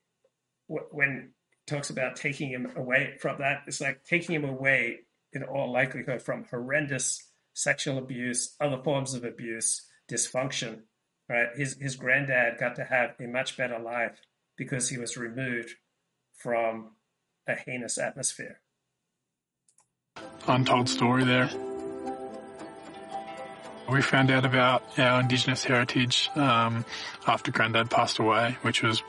when 0.67 1.31
talks 1.67 1.89
about 1.89 2.15
taking 2.15 2.49
him 2.49 2.71
away 2.75 3.17
from 3.19 3.37
that, 3.39 3.63
it's 3.67 3.81
like 3.81 4.03
taking 4.03 4.35
him 4.35 4.45
away 4.45 4.99
in 5.33 5.43
all 5.43 5.71
likelihood 5.71 6.21
from 6.21 6.45
horrendous 6.45 7.21
sexual 7.53 7.97
abuse, 7.97 8.55
other 8.59 8.81
forms 8.83 9.13
of 9.13 9.23
abuse, 9.23 9.85
dysfunction, 10.11 10.81
right? 11.29 11.47
His 11.55 11.77
his 11.79 11.95
granddad 11.95 12.57
got 12.59 12.75
to 12.75 12.83
have 12.83 13.15
a 13.19 13.27
much 13.27 13.57
better 13.57 13.79
life 13.79 14.19
because 14.57 14.89
he 14.89 14.97
was 14.97 15.17
removed 15.17 15.71
from 16.37 16.91
a 17.47 17.55
heinous 17.55 17.97
atmosphere. 17.97 18.59
untold 20.47 20.89
story 20.89 21.23
there. 21.23 21.49
We 23.91 24.01
found 24.01 24.31
out 24.31 24.45
about 24.45 24.83
our 24.97 25.21
Indigenous 25.21 25.63
heritage 25.63 26.29
um, 26.35 26.85
after 27.27 27.51
Granddad 27.51 27.91
passed 27.91 28.17
away, 28.17 28.57
which 28.63 28.81
was 28.81 29.03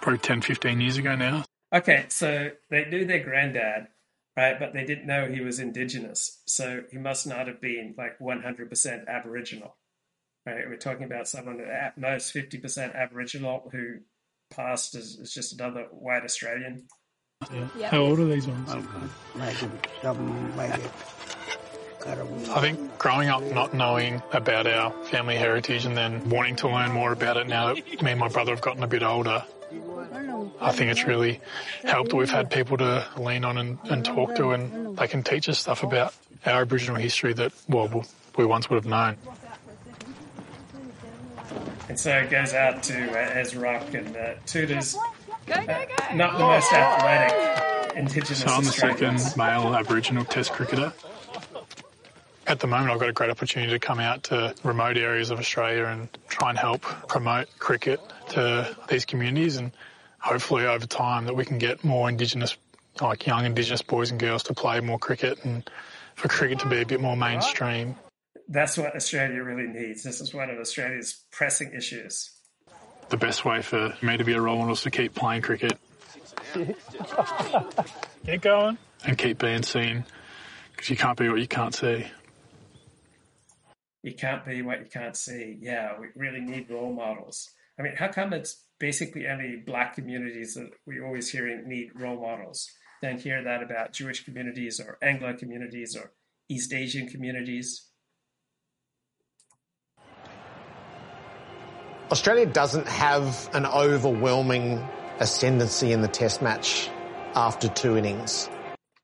probably 0.00 0.18
10, 0.18 0.42
15 0.42 0.80
years 0.80 0.98
ago 0.98 1.16
now. 1.16 1.44
Okay, 1.72 2.06
so 2.08 2.50
they 2.70 2.86
knew 2.86 3.04
their 3.04 3.22
granddad, 3.22 3.88
right? 4.36 4.58
But 4.58 4.72
they 4.72 4.84
didn't 4.84 5.06
know 5.06 5.26
he 5.26 5.40
was 5.40 5.60
indigenous. 5.60 6.42
So 6.46 6.82
he 6.90 6.98
must 6.98 7.26
not 7.26 7.46
have 7.46 7.60
been 7.60 7.94
like 7.96 8.18
100% 8.18 9.06
Aboriginal, 9.06 9.76
right? 10.46 10.66
We're 10.66 10.76
talking 10.76 11.04
about 11.04 11.28
someone 11.28 11.60
at 11.60 11.98
most 11.98 12.34
50% 12.34 12.94
Aboriginal 12.94 13.68
who 13.70 13.98
passed 14.50 14.94
as, 14.94 15.18
as 15.20 15.32
just 15.32 15.52
another 15.52 15.88
white 15.90 16.24
Australian. 16.24 16.88
Yeah. 17.52 17.90
How 17.90 17.98
old 17.98 18.18
are 18.18 18.26
these 18.26 18.46
ones? 18.46 18.70
I 22.06 22.60
think 22.60 22.98
growing 22.98 23.28
up 23.28 23.42
not 23.42 23.74
knowing 23.74 24.22
about 24.32 24.66
our 24.66 24.90
family 25.04 25.36
heritage 25.36 25.84
and 25.84 25.96
then 25.96 26.28
wanting 26.30 26.56
to 26.56 26.68
learn 26.68 26.92
more 26.92 27.12
about 27.12 27.36
it 27.36 27.46
now 27.46 27.74
that 27.74 28.02
me 28.02 28.12
and 28.12 28.20
my 28.20 28.28
brother 28.28 28.52
have 28.52 28.60
gotten 28.60 28.82
a 28.82 28.86
bit 28.88 29.02
older, 29.02 29.44
I 30.60 30.72
think 30.72 30.90
it's 30.90 31.04
really 31.04 31.40
helped 31.84 32.10
that 32.10 32.16
we've 32.16 32.30
had 32.30 32.50
people 32.50 32.76
to 32.78 33.06
lean 33.16 33.44
on 33.44 33.58
and, 33.58 33.78
and 33.84 34.04
talk 34.04 34.34
to 34.36 34.50
and 34.50 34.96
they 34.96 35.08
can 35.08 35.22
teach 35.22 35.48
us 35.48 35.58
stuff 35.58 35.82
about 35.82 36.14
our 36.46 36.62
Aboriginal 36.62 36.96
history 36.96 37.32
that, 37.34 37.52
well, 37.68 38.04
we 38.36 38.46
once 38.46 38.70
would 38.70 38.76
have 38.76 38.86
known. 38.86 39.16
And 41.88 41.98
so 41.98 42.10
it 42.10 42.30
goes 42.30 42.52
out 42.52 42.82
to 42.84 43.10
uh, 43.10 43.34
Ayers 43.34 43.56
Rock 43.56 43.94
and 43.94 44.14
uh, 44.16 44.34
Tudor's 44.46 44.94
uh, 44.96 45.86
not 46.14 46.36
the 46.36 46.44
most 46.44 46.72
athletic 46.72 47.96
indigenous 47.96 48.40
So 48.40 48.48
I'm 48.48 48.64
the 48.64 48.70
second 48.70 49.20
male 49.36 49.74
Aboriginal 49.74 50.24
Test 50.24 50.52
cricketer. 50.52 50.92
At 52.48 52.60
the 52.60 52.66
moment, 52.66 52.90
I've 52.90 52.98
got 52.98 53.10
a 53.10 53.12
great 53.12 53.28
opportunity 53.28 53.72
to 53.72 53.78
come 53.78 54.00
out 54.00 54.22
to 54.24 54.54
remote 54.64 54.96
areas 54.96 55.30
of 55.30 55.38
Australia 55.38 55.84
and 55.84 56.08
try 56.28 56.48
and 56.48 56.58
help 56.58 56.80
promote 56.80 57.46
cricket 57.58 58.00
to 58.30 58.74
these 58.88 59.04
communities, 59.04 59.58
and 59.58 59.70
hopefully 60.18 60.64
over 60.64 60.86
time 60.86 61.26
that 61.26 61.36
we 61.36 61.44
can 61.44 61.58
get 61.58 61.84
more 61.84 62.08
Indigenous, 62.08 62.56
like 63.02 63.26
young 63.26 63.44
Indigenous 63.44 63.82
boys 63.82 64.10
and 64.10 64.18
girls, 64.18 64.44
to 64.44 64.54
play 64.54 64.80
more 64.80 64.98
cricket 64.98 65.44
and 65.44 65.68
for 66.14 66.28
cricket 66.28 66.60
to 66.60 66.68
be 66.70 66.80
a 66.80 66.86
bit 66.86 67.02
more 67.02 67.18
mainstream. 67.18 67.96
That's 68.48 68.78
what 68.78 68.96
Australia 68.96 69.42
really 69.42 69.68
needs. 69.68 70.02
This 70.02 70.22
is 70.22 70.32
one 70.32 70.48
of 70.48 70.58
Australia's 70.58 71.22
pressing 71.30 71.74
issues. 71.74 72.30
The 73.10 73.18
best 73.18 73.44
way 73.44 73.60
for 73.60 73.94
me 74.00 74.16
to 74.16 74.24
be 74.24 74.32
a 74.32 74.40
role 74.40 74.56
model 74.56 74.72
is 74.72 74.80
to 74.82 74.90
keep 74.90 75.14
playing 75.14 75.42
cricket. 75.42 75.76
Get 78.24 78.40
going. 78.40 78.78
And 79.04 79.16
keep 79.16 79.38
being 79.38 79.62
seen, 79.62 80.04
because 80.72 80.90
you 80.90 80.96
can't 80.96 81.16
be 81.16 81.28
what 81.28 81.38
you 81.38 81.46
can't 81.46 81.72
see. 81.72 82.04
You 84.08 84.14
can't 84.14 84.44
be 84.44 84.62
what 84.62 84.80
you 84.80 84.86
can't 84.86 85.16
see. 85.16 85.58
Yeah, 85.60 85.92
we 86.00 86.06
really 86.16 86.40
need 86.40 86.70
role 86.70 86.92
models. 86.92 87.50
I 87.78 87.82
mean, 87.82 87.94
how 87.94 88.08
come 88.08 88.32
it's 88.32 88.64
basically 88.80 89.28
only 89.28 89.62
black 89.64 89.94
communities 89.94 90.54
that 90.54 90.70
we 90.86 91.00
always 91.00 91.30
hearing 91.30 91.68
need 91.68 91.90
role 91.94 92.20
models? 92.20 92.70
Don't 93.02 93.20
hear 93.20 93.44
that 93.44 93.62
about 93.62 93.92
Jewish 93.92 94.24
communities 94.24 94.80
or 94.80 94.96
Anglo 95.02 95.36
communities 95.36 95.94
or 95.94 96.12
East 96.48 96.72
Asian 96.72 97.06
communities. 97.06 97.84
Australia 102.10 102.46
doesn't 102.46 102.88
have 102.88 103.50
an 103.52 103.66
overwhelming 103.66 104.82
ascendancy 105.20 105.92
in 105.92 106.00
the 106.00 106.08
test 106.08 106.40
match 106.40 106.88
after 107.34 107.68
two 107.68 107.98
innings. 107.98 108.48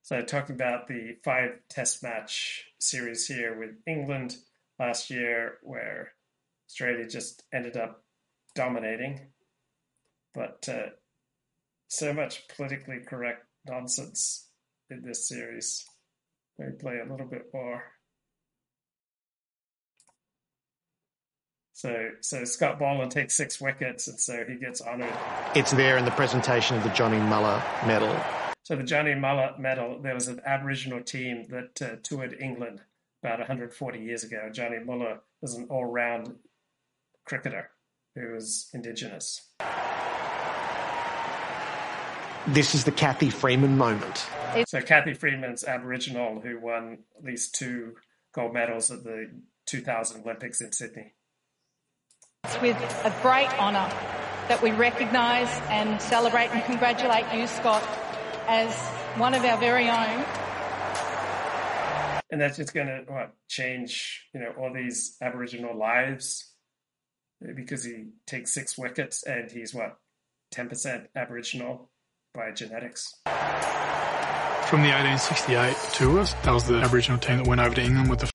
So, 0.03 0.23
talking 0.23 0.55
about 0.55 0.89
the 0.89 1.17
five 1.23 1.51
test 1.69 2.03
match 2.03 2.65
series 2.79 3.27
here 3.27 3.59
with 3.59 3.71
England 3.87 4.37
last 4.79 5.11
year, 5.11 5.59
where 5.63 6.13
Australia 6.69 7.09
just 7.09 7.43
ended 7.53 7.77
up 7.77 8.03
dominating, 8.55 9.21
but 10.35 10.69
uh, 10.69 10.91
so 11.89 12.13
much 12.13 12.47
politically 12.49 13.01
correct 13.07 13.47
nonsense 13.67 14.49
in 14.91 15.03
this 15.03 15.29
series. 15.29 15.85
Let 16.59 16.69
me 16.69 16.75
play 16.79 16.99
a 16.99 17.11
little 17.11 17.27
bit 17.27 17.47
more. 17.53 17.83
So, 21.73 22.11
so 22.21 22.45
Scott 22.45 22.79
Boland 22.79 23.11
takes 23.11 23.35
six 23.35 23.61
wickets, 23.61 24.09
and 24.09 24.19
so 24.19 24.45
he 24.49 24.57
gets 24.57 24.81
honoured. 24.81 25.13
It's 25.55 25.73
there 25.73 25.99
in 25.99 26.05
the 26.05 26.13
presentation 26.13 26.77
of 26.77 26.83
the 26.85 26.89
Johnny 26.91 27.19
Mullagh 27.19 27.63
Medal. 27.87 28.17
So, 28.63 28.77
the 28.77 28.85
Johnny 28.85 29.13
Mullagh 29.13 29.59
Medal, 29.59 30.01
there 30.01 30.15
was 30.15 30.29
an 30.29 30.41
Aboriginal 30.47 31.03
team 31.03 31.47
that 31.51 31.83
uh, 31.83 31.97
toured 32.03 32.37
England 32.41 32.81
about 33.25 33.39
140 33.39 34.01
years 34.01 34.23
ago. 34.23 34.51
Johnny 34.53 34.77
Mullagh 34.77 35.19
was 35.41 35.55
an 35.55 35.67
all-round 35.71 36.35
cricketer 37.25 37.71
who 38.15 38.35
was 38.35 38.69
Indigenous. 38.75 39.49
This 42.47 42.75
is 42.75 42.85
the 42.85 42.93
Cathy 42.93 43.31
Freeman 43.31 43.79
moment. 43.79 44.27
So, 44.69 44.83
Cathy 44.83 45.15
Freeman's 45.15 45.65
Aboriginal 45.65 46.41
who 46.41 46.61
won 46.61 46.99
at 47.17 47.25
least 47.25 47.55
two 47.55 47.95
gold 48.35 48.53
medals 48.53 48.91
at 48.91 49.03
the 49.05 49.31
2000 49.67 50.21
Olympics 50.21 50.61
in 50.61 50.71
Sydney. 50.73 51.15
It's 52.45 52.61
with 52.61 52.77
a 52.77 53.15
great 53.23 53.49
honour 53.59 53.89
that 54.49 54.61
we 54.63 54.73
recognise 54.73 55.49
and 55.71 56.01
celebrate 56.03 56.49
and 56.49 56.63
congratulate 56.65 57.25
you, 57.33 57.47
Scott, 57.47 57.83
as 58.47 58.77
one 59.19 59.33
of 59.33 59.43
our 59.47 59.57
very 59.57 59.89
own. 59.89 60.44
And 62.35 62.41
that's 62.41 62.57
just 62.57 62.75
going 62.75 62.89
to 62.89 63.05
what 63.07 63.33
change, 63.47 64.27
you 64.35 64.41
know, 64.41 64.53
all 64.59 64.73
these 64.75 65.17
Aboriginal 65.23 65.79
lives 65.79 66.53
because 67.55 67.85
he 67.85 68.07
takes 68.27 68.53
six 68.53 68.77
wickets 68.77 69.23
and 69.23 69.49
he's 69.49 69.73
what 69.73 69.99
ten 70.51 70.69
percent 70.69 71.05
Aboriginal 71.15 71.93
by 72.35 72.51
genetics. 72.51 73.15
From 73.25 74.83
the 74.83 74.91
1868 74.91 75.77
tours, 75.93 76.35
that 76.43 76.51
was 76.51 76.67
the 76.67 76.79
Aboriginal 76.79 77.21
team 77.21 77.37
that 77.37 77.47
went 77.47 77.61
over 77.61 77.77
to 77.77 77.81
England 77.81 78.11
with 78.11 78.19
the 78.19 78.31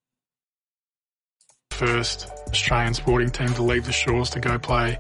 first 1.72 2.30
Australian 2.48 2.94
sporting 2.94 3.32
team 3.32 3.50
to 3.50 3.64
leave 3.64 3.84
the 3.84 3.92
shores 3.92 4.30
to 4.30 4.40
go 4.40 4.58
play 4.58 4.98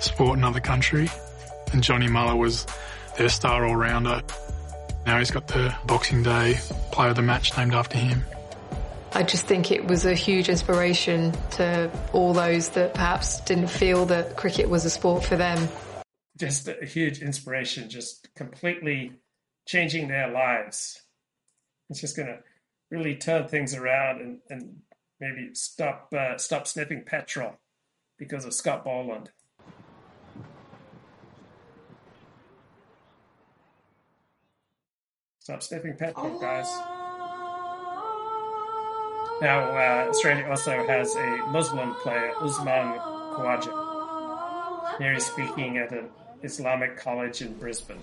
sport 0.00 0.36
in 0.36 0.44
another 0.44 0.60
country. 0.60 1.08
And 1.72 1.82
Johnny 1.82 2.08
Mullagh 2.08 2.36
was 2.36 2.66
their 3.16 3.30
star 3.30 3.64
all 3.64 3.76
rounder. 3.76 4.22
Now 5.06 5.20
he's 5.20 5.30
got 5.30 5.46
the 5.46 5.72
Boxing 5.86 6.24
Day 6.24 6.58
player 6.90 7.10
of 7.10 7.16
the 7.16 7.22
match 7.22 7.56
named 7.56 7.74
after 7.74 7.96
him. 7.96 8.24
I 9.12 9.22
just 9.22 9.46
think 9.46 9.70
it 9.70 9.86
was 9.86 10.04
a 10.04 10.14
huge 10.14 10.48
inspiration 10.48 11.32
to 11.52 11.90
all 12.12 12.34
those 12.34 12.70
that 12.70 12.92
perhaps 12.92 13.40
didn't 13.42 13.68
feel 13.68 14.04
that 14.06 14.36
cricket 14.36 14.68
was 14.68 14.84
a 14.84 14.90
sport 14.90 15.24
for 15.24 15.36
them. 15.36 15.68
Just 16.36 16.66
a 16.68 16.84
huge 16.84 17.22
inspiration, 17.22 17.88
just 17.88 18.28
completely 18.34 19.12
changing 19.64 20.08
their 20.08 20.28
lives. 20.28 21.00
It's 21.88 22.00
just 22.00 22.16
going 22.16 22.28
to 22.28 22.40
really 22.90 23.14
turn 23.14 23.46
things 23.46 23.74
around 23.74 24.20
and, 24.20 24.38
and 24.50 24.80
maybe 25.20 25.54
stop 25.54 26.12
uh, 26.12 26.36
stop 26.36 26.66
sniffing 26.66 27.04
petrol 27.06 27.52
because 28.18 28.44
of 28.44 28.52
Scott 28.52 28.84
Boland. 28.84 29.30
Stop 35.46 35.62
sniffing 35.62 35.94
petrol, 35.94 36.36
guys. 36.40 36.66
Now, 39.40 39.70
uh, 39.70 40.08
Australia 40.08 40.44
also 40.50 40.84
has 40.88 41.14
a 41.14 41.36
Muslim 41.52 41.94
player, 42.02 42.32
Usman 42.40 42.98
Khawaja. 42.98 44.98
Here 44.98 45.14
he's 45.14 45.24
speaking 45.24 45.78
at 45.78 45.92
an 45.92 46.08
Islamic 46.42 46.96
college 46.96 47.42
in 47.42 47.52
Brisbane. 47.58 48.00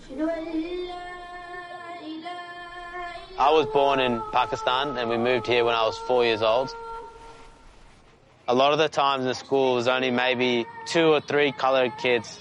I 3.38 3.52
was 3.52 3.66
born 3.74 4.00
in 4.00 4.22
Pakistan 4.32 4.98
and 4.98 5.10
we 5.10 5.18
moved 5.18 5.46
here 5.46 5.66
when 5.66 5.76
I 5.76 5.86
was 5.86 5.98
four 5.98 6.24
years 6.24 6.42
old. 6.42 6.74
A 8.48 8.56
lot 8.56 8.72
of 8.72 8.80
the 8.80 8.88
times 8.88 9.24
in 9.24 9.28
the 9.28 9.36
school, 9.36 9.74
there's 9.74 9.90
only 9.90 10.12
maybe 10.12 10.66
two 10.86 11.08
or 11.08 11.20
three 11.20 11.52
coloured 11.52 11.92
kids, 11.98 12.40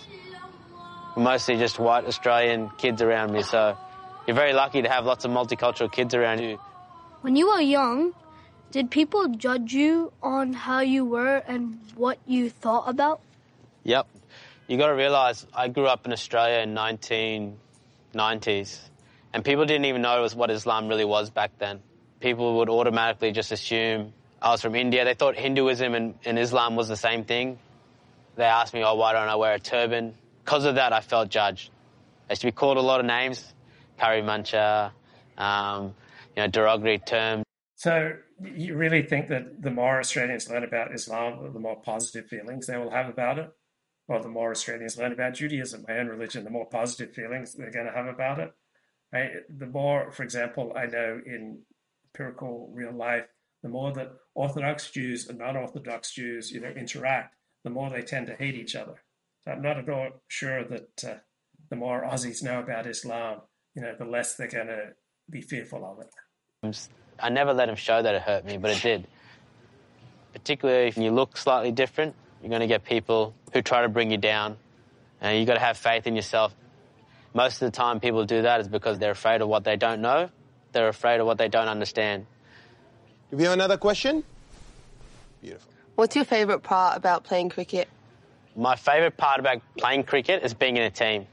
mostly 1.16 1.56
just 1.56 1.80
white 1.80 2.04
Australian 2.04 2.70
kids 2.78 3.02
around 3.02 3.32
me. 3.32 3.42
So 3.42 3.76
you're 4.26 4.36
very 4.36 4.52
lucky 4.52 4.82
to 4.82 4.88
have 4.88 5.04
lots 5.04 5.24
of 5.24 5.30
multicultural 5.30 5.90
kids 5.90 6.14
around 6.14 6.40
you. 6.40 6.58
When 7.22 7.36
you 7.36 7.48
were 7.48 7.60
young, 7.60 8.14
did 8.70 8.90
people 8.90 9.28
judge 9.28 9.72
you 9.72 10.12
on 10.22 10.52
how 10.52 10.80
you 10.80 11.04
were 11.04 11.36
and 11.36 11.78
what 11.94 12.18
you 12.26 12.50
thought 12.50 12.88
about? 12.88 13.20
Yep. 13.84 14.06
You 14.68 14.78
got 14.78 14.86
to 14.86 14.94
realise 14.94 15.46
I 15.52 15.68
grew 15.68 15.86
up 15.86 16.06
in 16.06 16.12
Australia 16.12 16.60
in 16.60 16.74
1990s, 16.74 18.78
and 19.32 19.44
people 19.44 19.66
didn't 19.66 19.86
even 19.86 20.02
know 20.02 20.26
what 20.34 20.50
Islam 20.50 20.88
really 20.88 21.04
was 21.04 21.30
back 21.30 21.58
then. 21.58 21.80
People 22.20 22.58
would 22.58 22.68
automatically 22.68 23.32
just 23.32 23.52
assume 23.52 24.12
I 24.40 24.50
was 24.50 24.62
from 24.62 24.74
India. 24.74 25.04
They 25.04 25.14
thought 25.14 25.36
Hinduism 25.36 25.94
and, 25.94 26.14
and 26.24 26.38
Islam 26.38 26.76
was 26.76 26.88
the 26.88 26.96
same 26.96 27.24
thing. 27.24 27.58
They 28.36 28.44
asked 28.44 28.72
me, 28.72 28.82
oh, 28.82 28.94
why 28.94 29.12
don't 29.12 29.28
I 29.28 29.36
wear 29.36 29.54
a 29.54 29.60
turban? 29.60 30.14
Because 30.44 30.64
of 30.64 30.76
that, 30.76 30.92
I 30.92 31.00
felt 31.00 31.28
judged. 31.28 31.70
I 32.28 32.32
used 32.32 32.42
to 32.42 32.48
be 32.48 32.52
called 32.52 32.78
a 32.78 32.80
lot 32.80 33.00
of 33.00 33.06
names, 33.06 33.52
curry 34.02 34.22
muncher, 34.22 34.90
um, 35.38 35.94
you 36.36 36.42
know, 36.42 36.48
derogatory 36.48 36.98
terms. 36.98 37.44
So 37.76 38.14
you 38.42 38.74
really 38.76 39.02
think 39.02 39.28
that 39.28 39.62
the 39.62 39.70
more 39.70 39.98
Australians 39.98 40.48
learn 40.50 40.64
about 40.64 40.94
Islam, 40.94 41.52
the 41.52 41.60
more 41.60 41.80
positive 41.80 42.26
feelings 42.26 42.66
they 42.66 42.76
will 42.76 42.90
have 42.90 43.08
about 43.08 43.38
it? 43.38 43.50
Or 44.08 44.20
the 44.20 44.28
more 44.28 44.50
Australians 44.50 44.98
learn 44.98 45.12
about 45.12 45.34
Judaism, 45.34 45.84
my 45.86 45.98
own 45.98 46.08
religion, 46.08 46.44
the 46.44 46.50
more 46.50 46.66
positive 46.66 47.14
feelings 47.14 47.54
they're 47.54 47.70
going 47.70 47.86
to 47.86 47.92
have 47.92 48.06
about 48.06 48.38
it? 48.40 48.52
The 49.58 49.66
more, 49.66 50.10
for 50.10 50.22
example, 50.22 50.72
I 50.76 50.86
know 50.86 51.20
in 51.24 51.62
empirical 52.06 52.70
real 52.74 52.92
life, 52.92 53.26
the 53.62 53.68
more 53.68 53.92
that 53.92 54.12
Orthodox 54.34 54.90
Jews 54.90 55.28
and 55.28 55.38
non-Orthodox 55.38 56.12
Jews, 56.12 56.50
you 56.50 56.60
know, 56.60 56.70
interact, 56.70 57.36
the 57.62 57.70
more 57.70 57.90
they 57.90 58.02
tend 58.02 58.26
to 58.26 58.34
hate 58.34 58.56
each 58.56 58.74
other. 58.74 59.02
So 59.44 59.52
I'm 59.52 59.62
not 59.62 59.78
at 59.78 59.88
all 59.88 60.08
sure 60.28 60.64
that 60.64 61.04
uh, 61.04 61.14
the 61.70 61.76
more 61.76 62.02
Aussies 62.02 62.42
know 62.42 62.58
about 62.58 62.86
Islam, 62.86 63.42
you 63.74 63.82
know, 63.82 63.94
the 63.98 64.04
less 64.04 64.34
they're 64.34 64.48
going 64.48 64.66
to 64.66 64.92
be 65.30 65.40
fearful 65.40 65.84
of 65.84 66.00
it. 66.00 66.88
I 67.18 67.28
never 67.30 67.52
let 67.52 67.66
them 67.66 67.76
show 67.76 68.02
that 68.02 68.14
it 68.14 68.22
hurt 68.22 68.44
me, 68.44 68.56
but 68.56 68.70
it 68.70 68.82
did. 68.82 69.06
Particularly 70.32 70.88
if 70.88 70.96
you 70.96 71.10
look 71.10 71.36
slightly 71.36 71.72
different, 71.72 72.14
you're 72.40 72.50
going 72.50 72.60
to 72.60 72.66
get 72.66 72.84
people 72.84 73.34
who 73.52 73.62
try 73.62 73.82
to 73.82 73.88
bring 73.88 74.10
you 74.10 74.16
down, 74.16 74.56
and 75.20 75.38
you've 75.38 75.46
got 75.46 75.54
to 75.54 75.60
have 75.60 75.76
faith 75.76 76.06
in 76.06 76.16
yourself. 76.16 76.54
Most 77.34 77.62
of 77.62 77.70
the 77.70 77.76
time, 77.76 78.00
people 78.00 78.24
do 78.24 78.42
that 78.42 78.60
is 78.60 78.68
because 78.68 78.98
they're 78.98 79.12
afraid 79.12 79.40
of 79.40 79.48
what 79.48 79.64
they 79.64 79.76
don't 79.76 80.00
know. 80.00 80.28
They're 80.72 80.88
afraid 80.88 81.20
of 81.20 81.26
what 81.26 81.38
they 81.38 81.48
don't 81.48 81.68
understand. 81.68 82.26
Do 83.30 83.36
we 83.36 83.44
have 83.44 83.52
another 83.52 83.76
question? 83.76 84.24
Beautiful. 85.40 85.72
What's 85.94 86.16
your 86.16 86.24
favourite 86.24 86.62
part 86.62 86.96
about 86.96 87.24
playing 87.24 87.50
cricket? 87.50 87.88
My 88.56 88.76
favourite 88.76 89.16
part 89.16 89.40
about 89.40 89.62
playing 89.78 90.04
cricket 90.04 90.42
is 90.42 90.52
being 90.52 90.76
in 90.76 90.82
a 90.82 90.90
team. 90.90 91.26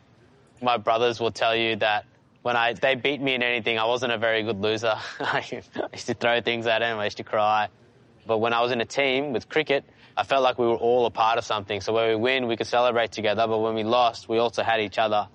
My 0.61 0.77
brothers 0.77 1.19
will 1.19 1.31
tell 1.31 1.55
you 1.55 1.77
that 1.77 2.05
when 2.41 2.55
I 2.55 2.73
they 2.73 2.95
beat 2.95 3.21
me 3.21 3.35
in 3.35 3.43
anything, 3.43 3.77
I 3.77 3.85
wasn't 3.85 4.11
a 4.13 4.17
very 4.17 4.43
good 4.43 4.59
loser. 4.59 4.95
I 5.19 5.45
used 5.93 6.07
to 6.07 6.13
throw 6.13 6.41
things 6.41 6.67
at 6.67 6.79
them, 6.79 6.99
I 6.99 7.05
used 7.05 7.17
to 7.17 7.23
cry. 7.23 7.69
But 8.25 8.37
when 8.39 8.53
I 8.53 8.61
was 8.61 8.71
in 8.71 8.81
a 8.81 8.85
team 8.85 9.33
with 9.33 9.49
cricket, 9.49 9.83
I 10.15 10.23
felt 10.23 10.43
like 10.43 10.59
we 10.59 10.67
were 10.67 10.75
all 10.75 11.05
a 11.05 11.11
part 11.11 11.37
of 11.37 11.45
something. 11.45 11.81
So 11.81 11.93
when 11.93 12.09
we 12.09 12.15
win, 12.15 12.47
we 12.47 12.57
could 12.57 12.67
celebrate 12.67 13.11
together, 13.11 13.47
but 13.47 13.59
when 13.59 13.73
we 13.73 13.83
lost, 13.83 14.29
we 14.29 14.37
also 14.37 14.63
had 14.63 14.81
each 14.81 14.97
other. 14.97 15.27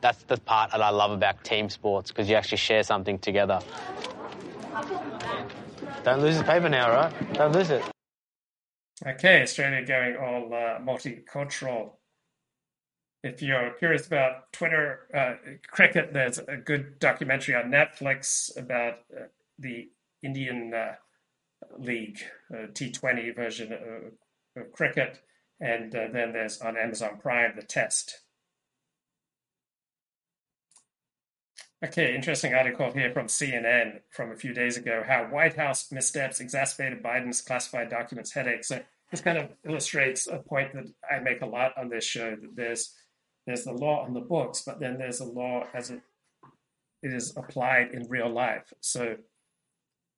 That's 0.00 0.22
the 0.22 0.38
part 0.38 0.70
that 0.70 0.80
I 0.80 0.90
love 0.90 1.10
about 1.10 1.44
team 1.44 1.68
sports 1.68 2.10
because 2.10 2.28
you 2.28 2.36
actually 2.36 2.58
share 2.58 2.82
something 2.82 3.18
together. 3.18 3.60
Don't 6.04 6.22
lose 6.22 6.38
the 6.38 6.44
paper 6.44 6.68
now, 6.68 6.90
right? 6.90 7.32
Don't 7.34 7.52
lose 7.52 7.70
it. 7.70 7.82
Okay, 9.06 9.42
Australia 9.42 9.84
going 9.84 10.16
all 10.16 10.52
uh, 10.52 10.78
multicultural. 10.80 11.92
If 13.22 13.42
you're 13.42 13.72
curious 13.78 14.06
about 14.06 14.50
Twitter 14.52 15.00
uh, 15.14 15.34
cricket, 15.68 16.12
there's 16.12 16.38
a 16.38 16.56
good 16.56 16.98
documentary 16.98 17.54
on 17.54 17.70
Netflix 17.70 18.56
about 18.56 18.94
uh, 19.14 19.24
the 19.58 19.90
Indian 20.22 20.72
uh, 20.72 20.94
league, 21.78 22.18
T20 22.50 23.36
version 23.36 23.72
of, 23.72 24.62
of 24.62 24.72
cricket, 24.72 25.20
and 25.60 25.94
uh, 25.94 26.06
then 26.12 26.32
there's 26.32 26.60
on 26.62 26.78
Amazon 26.78 27.18
Prime 27.20 27.52
the 27.56 27.62
Test. 27.62 28.22
Okay, 31.84 32.14
interesting 32.14 32.54
article 32.54 32.92
here 32.92 33.10
from 33.10 33.26
CNN 33.26 34.00
from 34.10 34.32
a 34.32 34.36
few 34.36 34.52
days 34.52 34.76
ago 34.76 35.02
how 35.06 35.24
White 35.24 35.56
House 35.56 35.90
missteps 35.90 36.40
exacerbated 36.40 37.02
Biden's 37.02 37.40
classified 37.40 37.88
documents 37.88 38.32
headache. 38.32 38.64
So 38.64 38.80
this 39.10 39.22
kind 39.22 39.38
of 39.38 39.48
illustrates 39.66 40.26
a 40.26 40.38
point 40.38 40.74
that 40.74 40.84
I 41.10 41.20
make 41.20 41.40
a 41.40 41.46
lot 41.46 41.72
on 41.78 41.88
this 41.88 42.04
show 42.04 42.30
that 42.30 42.54
there's 42.54 42.94
there's 43.50 43.64
the 43.64 43.72
law 43.72 44.04
on 44.04 44.14
the 44.14 44.20
books, 44.20 44.62
but 44.64 44.80
then 44.80 44.98
there's 44.98 45.20
a 45.20 45.24
law 45.24 45.64
as 45.74 45.90
it, 45.90 46.00
is 47.02 47.36
applied 47.36 47.90
in 47.92 48.08
real 48.08 48.28
life. 48.28 48.72
So 48.80 49.16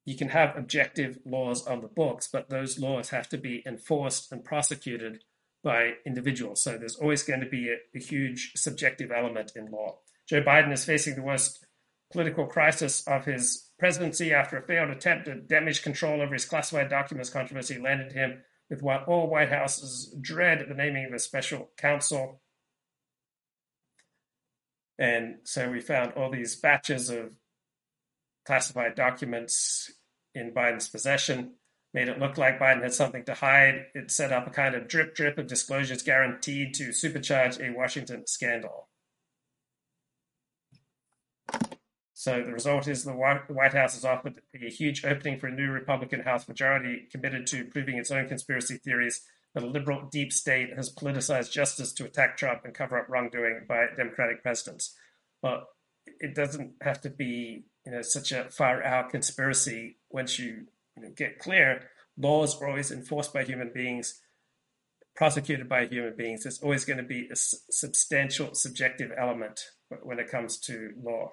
you 0.04 0.16
can 0.16 0.28
have 0.30 0.56
objective 0.56 1.18
laws 1.24 1.66
on 1.66 1.80
the 1.80 1.88
books, 1.88 2.28
but 2.30 2.50
those 2.50 2.78
laws 2.78 3.10
have 3.10 3.28
to 3.30 3.38
be 3.38 3.62
enforced 3.64 4.32
and 4.32 4.44
prosecuted 4.44 5.22
by 5.62 5.92
individuals. 6.04 6.60
So 6.60 6.76
there's 6.76 6.96
always 6.96 7.22
going 7.22 7.40
to 7.40 7.48
be 7.48 7.68
a, 7.68 7.76
a 7.96 8.00
huge 8.00 8.52
subjective 8.56 9.12
element 9.12 9.52
in 9.54 9.70
law. 9.70 9.98
Joe 10.28 10.42
Biden 10.42 10.72
is 10.72 10.84
facing 10.84 11.14
the 11.14 11.22
worst 11.22 11.64
political 12.12 12.46
crisis 12.46 13.06
of 13.06 13.24
his 13.24 13.70
presidency 13.78 14.32
after 14.32 14.58
a 14.58 14.62
failed 14.62 14.90
attempt 14.90 15.26
to 15.26 15.36
damage 15.36 15.82
control 15.82 16.20
over 16.20 16.34
his 16.34 16.44
classified 16.44 16.90
documents 16.90 17.30
controversy 17.30 17.78
landed 17.78 18.12
him 18.12 18.42
with 18.68 18.82
what 18.82 19.04
all 19.04 19.28
White 19.28 19.50
Houses 19.50 20.14
dread 20.20 20.64
the 20.68 20.74
naming 20.74 21.06
of 21.06 21.12
a 21.12 21.18
special 21.18 21.70
counsel. 21.76 22.41
And 24.98 25.36
so 25.44 25.70
we 25.70 25.80
found 25.80 26.12
all 26.12 26.30
these 26.30 26.56
batches 26.56 27.10
of 27.10 27.32
classified 28.44 28.94
documents 28.94 29.90
in 30.34 30.52
Biden's 30.52 30.88
possession, 30.88 31.52
made 31.94 32.08
it 32.08 32.18
look 32.18 32.38
like 32.38 32.58
Biden 32.58 32.82
had 32.82 32.94
something 32.94 33.24
to 33.24 33.34
hide. 33.34 33.86
It 33.94 34.10
set 34.10 34.32
up 34.32 34.46
a 34.46 34.50
kind 34.50 34.74
of 34.74 34.88
drip 34.88 35.14
drip 35.14 35.38
of 35.38 35.46
disclosures 35.46 36.02
guaranteed 36.02 36.74
to 36.74 36.88
supercharge 36.88 37.60
a 37.60 37.76
Washington 37.76 38.26
scandal. 38.26 38.88
So 42.14 42.42
the 42.42 42.52
result 42.52 42.86
is 42.86 43.02
the 43.02 43.12
White 43.12 43.74
House 43.74 43.94
has 43.94 44.04
offered 44.04 44.40
a 44.54 44.70
huge 44.70 45.04
opening 45.04 45.40
for 45.40 45.48
a 45.48 45.52
new 45.52 45.70
Republican 45.70 46.20
House 46.20 46.46
majority 46.46 47.08
committed 47.10 47.48
to 47.48 47.64
proving 47.64 47.98
its 47.98 48.12
own 48.12 48.28
conspiracy 48.28 48.76
theories 48.76 49.22
a 49.54 49.60
liberal 49.60 50.08
deep 50.10 50.32
state 50.32 50.70
has 50.74 50.94
politicized 50.94 51.52
justice 51.52 51.92
to 51.92 52.04
attack 52.04 52.36
Trump 52.36 52.62
and 52.64 52.74
cover 52.74 52.98
up 52.98 53.08
wrongdoing 53.08 53.66
by 53.68 53.86
Democratic 53.96 54.42
presidents. 54.42 54.94
But 55.42 55.64
it 56.06 56.34
doesn't 56.34 56.72
have 56.82 57.00
to 57.02 57.10
be 57.10 57.64
you 57.84 57.92
know 57.92 58.02
such 58.02 58.32
a 58.32 58.44
far 58.44 58.82
out 58.82 59.10
conspiracy 59.10 59.98
once 60.10 60.38
you, 60.38 60.66
you 60.96 61.02
know, 61.02 61.10
get 61.16 61.38
clear. 61.38 61.82
Laws 62.16 62.60
are 62.60 62.68
always 62.68 62.90
enforced 62.90 63.32
by 63.32 63.44
human 63.44 63.70
beings, 63.74 64.20
prosecuted 65.16 65.68
by 65.68 65.86
human 65.86 66.14
beings. 66.16 66.42
There's 66.42 66.62
always 66.62 66.84
going 66.84 66.98
to 66.98 67.02
be 67.02 67.28
a 67.30 67.36
substantial 67.36 68.54
subjective 68.54 69.10
element 69.18 69.60
when 70.02 70.18
it 70.18 70.30
comes 70.30 70.58
to 70.60 70.90
law. 71.02 71.30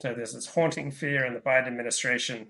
So 0.00 0.14
there's 0.14 0.32
this 0.32 0.46
haunting 0.46 0.90
fear 0.90 1.24
in 1.24 1.34
the 1.34 1.40
Biden 1.40 1.68
administration. 1.68 2.48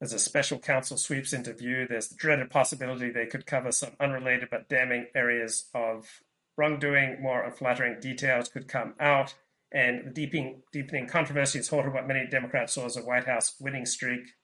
As 0.00 0.12
a 0.12 0.18
special 0.18 0.58
counsel 0.58 0.98
sweeps 0.98 1.32
into 1.32 1.54
view, 1.54 1.86
there's 1.88 2.08
the 2.08 2.16
dreaded 2.16 2.50
possibility 2.50 3.10
they 3.10 3.26
could 3.26 3.46
cover 3.46 3.72
some 3.72 3.92
unrelated 3.98 4.48
but 4.50 4.68
damning 4.68 5.06
areas 5.14 5.70
of 5.74 6.20
wrongdoing. 6.56 7.22
More 7.22 7.42
unflattering 7.42 8.00
details 8.00 8.48
could 8.48 8.68
come 8.68 8.94
out, 9.00 9.34
and 9.72 10.06
the 10.06 10.10
deepening, 10.10 10.62
deepening 10.70 11.06
controversy 11.08 11.58
has 11.58 11.68
halted 11.68 11.94
what 11.94 12.06
many 12.06 12.26
Democrats 12.26 12.74
saw 12.74 12.84
as 12.84 12.98
a 12.98 13.02
White 13.02 13.24
House 13.24 13.54
winning 13.58 13.86
streak. 13.86 14.34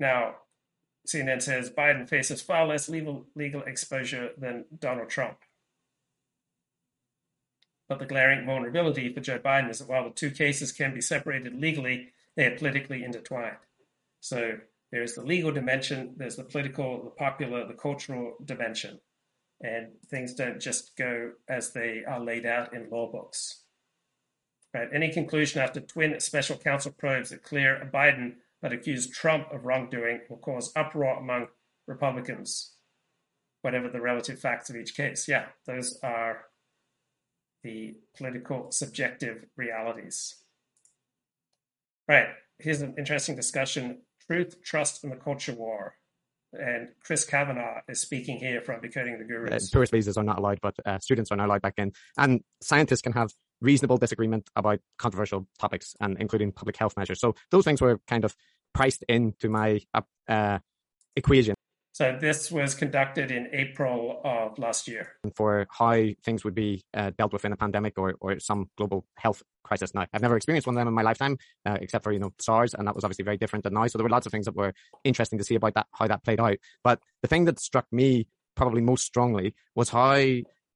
Now, 0.00 0.36
CNN 1.06 1.42
says 1.42 1.70
Biden 1.70 2.08
faces 2.08 2.40
far 2.40 2.66
less 2.66 2.88
legal, 2.88 3.26
legal 3.34 3.62
exposure 3.62 4.30
than 4.38 4.64
Donald 4.78 5.10
Trump. 5.10 5.38
But 7.88 7.98
the 7.98 8.06
glaring 8.06 8.46
vulnerability 8.46 9.12
for 9.12 9.20
Joe 9.20 9.38
Biden 9.38 9.70
is 9.70 9.78
that 9.78 9.88
while 9.88 10.04
the 10.04 10.10
two 10.10 10.30
cases 10.30 10.72
can 10.72 10.94
be 10.94 11.00
separated 11.00 11.54
legally, 11.54 12.12
they 12.38 12.46
are 12.46 12.56
politically 12.56 13.02
intertwined. 13.02 13.56
So 14.20 14.52
there's 14.92 15.14
the 15.14 15.22
legal 15.22 15.50
dimension, 15.50 16.14
there's 16.16 16.36
the 16.36 16.44
political, 16.44 17.02
the 17.02 17.10
popular, 17.10 17.66
the 17.66 17.74
cultural 17.74 18.36
dimension. 18.44 19.00
And 19.60 19.88
things 20.08 20.34
don't 20.34 20.60
just 20.60 20.96
go 20.96 21.32
as 21.48 21.72
they 21.72 22.04
are 22.08 22.20
laid 22.20 22.46
out 22.46 22.72
in 22.72 22.88
law 22.90 23.10
books. 23.10 23.64
Right? 24.72 24.88
Any 24.94 25.12
conclusion 25.12 25.60
after 25.60 25.80
twin 25.80 26.18
special 26.20 26.56
counsel 26.56 26.94
probes 26.96 27.30
that 27.30 27.42
clear 27.42 27.90
Biden 27.92 28.34
but 28.62 28.72
accuse 28.72 29.08
Trump 29.08 29.52
of 29.52 29.64
wrongdoing 29.64 30.20
will 30.30 30.36
cause 30.36 30.72
uproar 30.76 31.18
among 31.18 31.48
Republicans, 31.88 32.74
whatever 33.62 33.88
the 33.88 34.00
relative 34.00 34.38
facts 34.38 34.70
of 34.70 34.76
each 34.76 34.96
case. 34.96 35.26
Yeah, 35.26 35.46
those 35.66 35.98
are 36.04 36.44
the 37.64 37.96
political 38.16 38.70
subjective 38.70 39.46
realities. 39.56 40.36
Right, 42.08 42.28
here's 42.58 42.80
an 42.80 42.94
interesting 42.96 43.36
discussion 43.36 44.02
truth, 44.26 44.62
trust, 44.62 45.04
and 45.04 45.12
the 45.12 45.16
culture 45.16 45.52
war. 45.52 45.94
And 46.52 46.88
Chris 47.02 47.26
Kavanagh 47.26 47.82
is 47.88 48.00
speaking 48.00 48.38
here 48.38 48.62
from 48.62 48.80
Decoding 48.80 49.18
the 49.18 49.24
Gurus. 49.24 49.64
Uh, 49.64 49.66
tourist 49.70 49.92
visas 49.92 50.16
are 50.16 50.24
not 50.24 50.38
allowed, 50.38 50.60
but 50.62 50.74
uh, 50.86 50.98
students 50.98 51.30
are 51.30 51.36
not 51.36 51.46
allowed 51.46 51.60
back 51.60 51.74
in. 51.76 51.92
And 52.16 52.42
scientists 52.62 53.02
can 53.02 53.12
have 53.12 53.32
reasonable 53.60 53.98
disagreement 53.98 54.48
about 54.56 54.80
controversial 54.98 55.46
topics, 55.58 55.94
and 56.00 56.16
including 56.18 56.52
public 56.52 56.76
health 56.76 56.94
measures. 56.96 57.20
So 57.20 57.34
those 57.50 57.64
things 57.64 57.82
were 57.82 58.00
kind 58.06 58.24
of 58.24 58.34
priced 58.74 59.02
into 59.08 59.50
my 59.50 59.80
uh, 59.92 60.02
uh 60.26 60.58
equation. 61.16 61.54
So 61.98 62.16
this 62.16 62.48
was 62.48 62.76
conducted 62.76 63.32
in 63.32 63.48
April 63.50 64.20
of 64.22 64.56
last 64.56 64.86
year. 64.86 65.16
For 65.34 65.66
how 65.68 66.00
things 66.22 66.44
would 66.44 66.54
be 66.54 66.84
uh, 66.94 67.10
dealt 67.18 67.32
with 67.32 67.44
in 67.44 67.50
a 67.50 67.56
pandemic 67.56 67.98
or, 67.98 68.14
or 68.20 68.38
some 68.38 68.70
global 68.76 69.04
health 69.16 69.42
crisis. 69.64 69.92
Now, 69.92 70.06
I've 70.12 70.22
never 70.22 70.36
experienced 70.36 70.68
one 70.68 70.76
of 70.76 70.80
them 70.80 70.86
in 70.86 70.94
my 70.94 71.02
lifetime, 71.02 71.38
uh, 71.66 71.76
except 71.80 72.04
for, 72.04 72.12
you 72.12 72.20
know, 72.20 72.32
SARS, 72.38 72.72
and 72.74 72.86
that 72.86 72.94
was 72.94 73.02
obviously 73.02 73.24
very 73.24 73.36
different 73.36 73.64
than 73.64 73.74
now. 73.74 73.88
So 73.88 73.98
there 73.98 74.04
were 74.04 74.10
lots 74.10 74.26
of 74.26 74.30
things 74.30 74.44
that 74.44 74.54
were 74.54 74.74
interesting 75.02 75.40
to 75.40 75.44
see 75.44 75.56
about 75.56 75.74
that, 75.74 75.88
how 75.90 76.06
that 76.06 76.22
played 76.22 76.38
out. 76.38 76.58
But 76.84 77.00
the 77.22 77.26
thing 77.26 77.46
that 77.46 77.58
struck 77.58 77.86
me 77.90 78.28
probably 78.54 78.80
most 78.80 79.04
strongly 79.04 79.56
was 79.74 79.88
how 79.88 80.22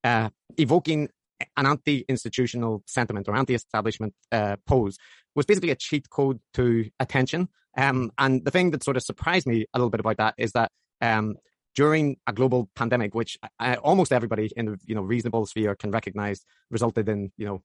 uh, 0.03 0.31
evoking 0.57 1.09
an 1.57 1.67
anti-institutional 1.67 2.83
sentiment 2.89 3.29
or 3.29 3.37
anti-establishment 3.37 4.13
uh, 4.33 4.57
pose 4.67 4.99
was 5.37 5.47
basically 5.47 5.71
a 5.71 5.77
cheat 5.77 6.11
code 6.11 6.41
to 6.55 6.91
attention. 6.99 7.49
Um, 7.77 8.11
and 8.19 8.45
the 8.45 8.51
thing 8.51 8.73
that 8.73 8.83
sort 8.83 8.97
of 8.97 9.05
surprised 9.05 9.47
me 9.47 9.67
a 9.73 9.79
little 9.79 9.89
bit 9.89 10.01
about 10.01 10.17
that 10.17 10.35
is 10.37 10.51
that 10.53 10.73
um, 11.03 11.37
during 11.75 12.17
a 12.27 12.33
global 12.33 12.71
pandemic, 12.75 13.15
which 13.15 13.39
uh, 13.61 13.77
almost 13.83 14.13
everybody 14.13 14.51
in 14.57 14.67
the 14.67 14.79
you 14.87 14.95
know 14.95 15.03
reasonable 15.03 15.45
sphere 15.47 15.75
can 15.75 15.91
recognize 15.91 16.45
resulted 16.71 17.09
in 17.09 17.33
you 17.37 17.47
know 17.47 17.63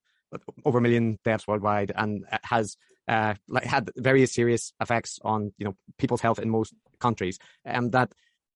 over 0.66 0.80
a 0.80 0.82
million 0.82 1.18
deaths 1.24 1.48
worldwide 1.48 1.92
and 1.96 2.26
has 2.44 2.76
uh, 3.08 3.34
like 3.48 3.64
had 3.64 3.90
various 3.96 4.34
serious 4.34 4.74
effects 4.82 5.20
on 5.24 5.54
you 5.58 5.66
know 5.66 5.76
people's 5.98 6.22
health 6.22 6.40
in 6.40 6.50
most 6.50 6.74
countries, 7.00 7.40
and 7.64 7.92
that 7.94 8.12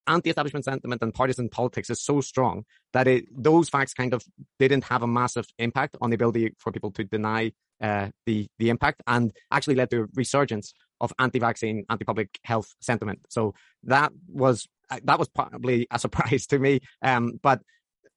anti-establishment 0.07 0.65
sentiment 0.65 1.01
and 1.01 1.13
partisan 1.13 1.49
politics 1.49 1.89
is 1.89 2.01
so 2.01 2.21
strong 2.21 2.63
that 2.93 3.07
it, 3.07 3.25
those 3.31 3.69
facts 3.69 3.93
kind 3.93 4.13
of 4.13 4.23
didn't 4.59 4.83
have 4.85 5.03
a 5.03 5.07
massive 5.07 5.45
impact 5.59 5.97
on 6.01 6.09
the 6.09 6.15
ability 6.15 6.53
for 6.57 6.71
people 6.71 6.91
to 6.91 7.03
deny 7.03 7.51
uh, 7.81 8.09
the 8.25 8.47
the 8.59 8.69
impact 8.69 9.01
and 9.07 9.31
actually 9.51 9.75
led 9.75 9.89
to 9.89 10.03
a 10.03 10.07
resurgence 10.15 10.73
of 10.99 11.11
anti-vaccine, 11.17 11.83
anti-public 11.89 12.39
health 12.43 12.73
sentiment. 12.79 13.19
So 13.29 13.55
that 13.83 14.11
was 14.27 14.67
uh, 14.89 14.99
that 15.03 15.17
was 15.17 15.29
probably 15.29 15.87
a 15.89 15.99
surprise 16.05 16.45
to 16.47 16.59
me. 16.59 16.79
Um, 17.01 17.39
but 17.41 17.61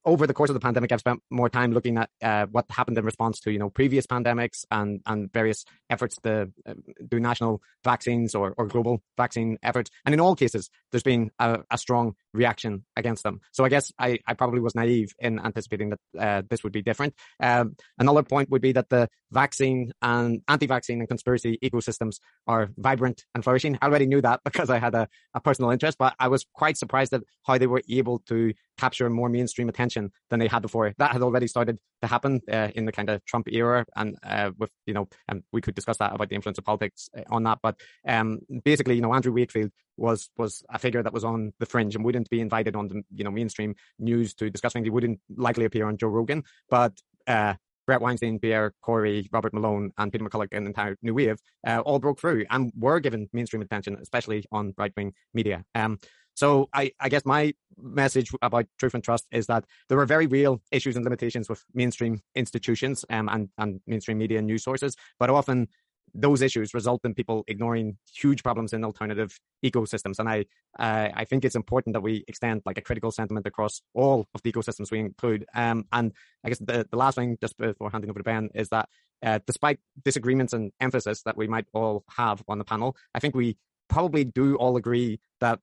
over 0.05 0.27
the 0.27 0.33
course 0.33 0.49
of 0.49 0.53
the 0.53 0.59
pandemic, 0.59 0.91
I've 0.91 0.99
spent 0.99 1.21
more 1.29 1.49
time 1.49 1.71
looking 1.71 1.97
at 1.97 2.09
uh, 2.21 2.45
what 2.51 2.65
happened 2.69 2.97
in 2.97 3.05
response 3.05 3.39
to 3.41 3.51
you 3.51 3.59
know 3.59 3.69
previous 3.69 4.05
pandemics 4.05 4.65
and 4.71 5.01
and 5.05 5.31
various 5.33 5.65
efforts 5.89 6.17
to 6.23 6.51
uh, 6.65 6.73
do 7.07 7.19
national 7.19 7.61
vaccines 7.83 8.35
or, 8.35 8.53
or 8.57 8.67
global 8.67 9.01
vaccine 9.17 9.57
efforts. 9.63 9.89
And 10.05 10.13
in 10.13 10.19
all 10.19 10.35
cases, 10.35 10.69
there's 10.91 11.03
been 11.03 11.31
a, 11.39 11.59
a 11.71 11.77
strong 11.77 12.15
reaction 12.33 12.85
against 12.95 13.23
them. 13.23 13.41
So 13.51 13.63
I 13.63 13.69
guess 13.69 13.91
I, 13.99 14.19
I 14.27 14.33
probably 14.33 14.59
was 14.59 14.75
naive 14.75 15.13
in 15.19 15.39
anticipating 15.39 15.91
that 15.91 15.99
uh, 16.19 16.41
this 16.49 16.63
would 16.63 16.73
be 16.73 16.81
different. 16.81 17.13
Um, 17.39 17.75
another 17.97 18.23
point 18.23 18.49
would 18.49 18.61
be 18.61 18.73
that 18.73 18.89
the 18.89 19.09
vaccine 19.31 19.91
and 20.01 20.41
anti-vaccine 20.47 20.99
and 20.99 21.07
conspiracy 21.07 21.57
ecosystems 21.63 22.19
are 22.47 22.69
vibrant 22.77 23.25
and 23.33 23.43
flourishing. 23.43 23.77
I 23.81 23.87
already 23.87 24.05
knew 24.05 24.21
that 24.21 24.41
because 24.45 24.69
I 24.69 24.79
had 24.79 24.95
a, 24.95 25.07
a 25.33 25.39
personal 25.39 25.71
interest, 25.71 25.97
but 25.97 26.15
I 26.19 26.27
was 26.27 26.45
quite 26.53 26.77
surprised 26.77 27.13
at 27.13 27.23
how 27.45 27.57
they 27.57 27.67
were 27.67 27.81
able 27.89 28.19
to 28.27 28.53
capture 28.77 29.09
more 29.09 29.29
mainstream 29.29 29.69
attention 29.69 30.11
than 30.29 30.39
they 30.39 30.47
had 30.47 30.61
before. 30.61 30.93
That 30.97 31.11
had 31.11 31.21
already 31.21 31.47
started 31.47 31.77
to 32.01 32.07
happen 32.07 32.41
uh, 32.51 32.69
in 32.75 32.85
the 32.85 32.91
kind 32.91 33.09
of 33.09 33.23
Trump 33.25 33.47
era, 33.51 33.85
and 33.95 34.17
uh, 34.23 34.51
with 34.57 34.71
you 34.85 34.93
know, 34.93 35.07
and 35.27 35.43
we 35.51 35.61
could 35.61 35.75
discuss 35.75 35.97
that 35.97 36.13
about 36.13 36.29
the 36.29 36.35
influence 36.35 36.57
of 36.57 36.65
politics 36.65 37.09
uh, 37.17 37.23
on 37.29 37.43
that. 37.43 37.59
But 37.61 37.79
um, 38.07 38.39
basically, 38.63 38.95
you 38.95 39.01
know, 39.01 39.13
Andrew 39.13 39.33
Wakefield 39.33 39.71
was 39.97 40.29
was 40.37 40.63
a 40.69 40.79
figure 40.79 41.03
that 41.03 41.13
was 41.13 41.23
on 41.23 41.53
the 41.59 41.65
fringe 41.65 41.95
and 41.95 42.03
wouldn't 42.03 42.29
be 42.29 42.41
invited 42.41 42.75
on 42.75 42.87
the 42.87 43.03
you 43.13 43.23
know 43.23 43.31
mainstream 43.31 43.75
news 43.99 44.33
to 44.35 44.49
discuss 44.49 44.73
things. 44.73 44.85
He 44.85 44.91
wouldn't 44.91 45.19
likely 45.35 45.65
appear 45.65 45.87
on 45.87 45.97
Joe 45.97 46.07
Rogan, 46.07 46.43
but 46.69 46.93
uh, 47.27 47.55
Bret 47.85 48.01
Weinstein, 48.01 48.39
Pierre 48.39 48.73
Kory, 48.81 49.29
Robert 49.31 49.53
Malone, 49.53 49.91
and 49.97 50.11
Peter 50.11 50.23
McCullough 50.23 50.47
and 50.51 50.65
the 50.65 50.69
entire 50.69 50.97
New 51.01 51.13
Wave 51.13 51.37
uh, 51.65 51.79
all 51.79 51.99
broke 51.99 52.19
through 52.19 52.45
and 52.49 52.71
were 52.77 52.99
given 52.99 53.29
mainstream 53.31 53.61
attention, 53.61 53.97
especially 54.01 54.45
on 54.51 54.73
right 54.77 54.91
wing 54.97 55.13
media. 55.33 55.63
Um, 55.75 55.99
so 56.35 56.69
I, 56.73 56.91
I 56.99 57.09
guess 57.09 57.25
my 57.25 57.53
message 57.77 58.29
about 58.41 58.67
truth 58.77 58.93
and 58.93 59.03
trust 59.03 59.25
is 59.31 59.47
that 59.47 59.65
there 59.89 59.99
are 59.99 60.05
very 60.05 60.27
real 60.27 60.61
issues 60.71 60.95
and 60.95 61.03
limitations 61.03 61.49
with 61.49 61.63
mainstream 61.73 62.21
institutions 62.35 63.03
um, 63.09 63.27
and, 63.29 63.49
and 63.57 63.81
mainstream 63.87 64.17
media 64.17 64.37
and 64.37 64.47
news 64.47 64.63
sources, 64.63 64.95
but 65.19 65.29
often 65.29 65.67
those 66.13 66.41
issues 66.41 66.73
result 66.73 67.03
in 67.03 67.13
people 67.13 67.43
ignoring 67.47 67.97
huge 68.13 68.41
problems 68.41 68.71
in 68.73 68.85
alternative 68.85 69.37
ecosystems. 69.63 70.17
And 70.17 70.29
I, 70.29 70.45
uh, 70.79 71.09
I 71.13 71.25
think 71.25 71.43
it's 71.43 71.55
important 71.55 71.93
that 71.93 72.01
we 72.01 72.23
extend 72.27 72.61
like 72.65 72.77
a 72.77 72.81
critical 72.81 73.11
sentiment 73.11 73.45
across 73.45 73.81
all 73.93 74.25
of 74.33 74.41
the 74.41 74.51
ecosystems 74.51 74.91
we 74.91 74.99
include. 74.99 75.45
Um, 75.53 75.85
and 75.91 76.13
I 76.43 76.49
guess 76.49 76.59
the, 76.59 76.87
the 76.89 76.97
last 76.97 77.15
thing, 77.15 77.37
just 77.41 77.57
before 77.57 77.91
handing 77.91 78.09
over 78.09 78.19
to 78.19 78.23
Ben, 78.23 78.49
is 78.55 78.69
that 78.69 78.87
uh, 79.23 79.39
despite 79.45 79.79
disagreements 80.03 80.53
and 80.53 80.71
emphasis 80.79 81.21
that 81.23 81.35
we 81.35 81.47
might 81.47 81.65
all 81.73 82.05
have 82.15 82.43
on 82.47 82.59
the 82.59 82.65
panel, 82.65 82.95
I 83.13 83.19
think 83.19 83.35
we 83.35 83.57
probably 83.89 84.23
do 84.23 84.55
all 84.55 84.77
agree 84.77 85.19
that 85.41 85.59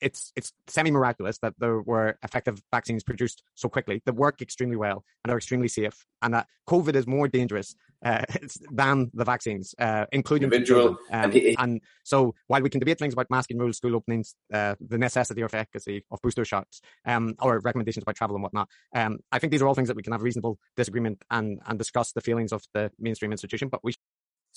it's 0.00 0.32
it's 0.36 0.52
semi 0.66 0.90
miraculous 0.90 1.38
that 1.38 1.54
there 1.58 1.80
were 1.80 2.18
effective 2.22 2.62
vaccines 2.72 3.02
produced 3.02 3.42
so 3.54 3.68
quickly 3.68 4.02
that 4.04 4.14
work 4.14 4.42
extremely 4.42 4.76
well 4.76 5.04
and 5.24 5.32
are 5.32 5.36
extremely 5.36 5.68
safe, 5.68 6.06
and 6.22 6.34
that 6.34 6.46
COVID 6.68 6.94
is 6.96 7.06
more 7.06 7.28
dangerous 7.28 7.76
uh, 8.04 8.24
than 8.72 9.10
the 9.14 9.24
vaccines, 9.24 9.74
uh, 9.78 10.06
including 10.12 10.44
individual. 10.44 10.96
Um, 11.10 11.32
and 11.58 11.80
so, 12.04 12.34
while 12.48 12.62
we 12.62 12.70
can 12.70 12.80
debate 12.80 12.98
things 12.98 13.14
about 13.14 13.30
masking 13.30 13.58
rules, 13.58 13.76
school 13.76 13.96
openings, 13.96 14.34
uh, 14.52 14.74
the 14.80 14.98
necessity 14.98 15.42
or 15.42 15.46
efficacy 15.46 16.04
of 16.10 16.20
booster 16.22 16.44
shots, 16.44 16.80
um, 17.06 17.34
or 17.40 17.60
recommendations 17.60 18.02
about 18.02 18.16
travel 18.16 18.36
and 18.36 18.42
whatnot, 18.42 18.68
um, 18.94 19.18
I 19.30 19.38
think 19.38 19.50
these 19.50 19.62
are 19.62 19.68
all 19.68 19.74
things 19.74 19.88
that 19.88 19.96
we 19.96 20.02
can 20.02 20.12
have 20.12 20.22
reasonable 20.22 20.58
disagreement 20.76 21.22
and 21.30 21.60
and 21.66 21.78
discuss 21.78 22.12
the 22.12 22.20
feelings 22.20 22.52
of 22.52 22.64
the 22.74 22.90
mainstream 22.98 23.32
institution, 23.32 23.68
but 23.68 23.80
we 23.84 23.94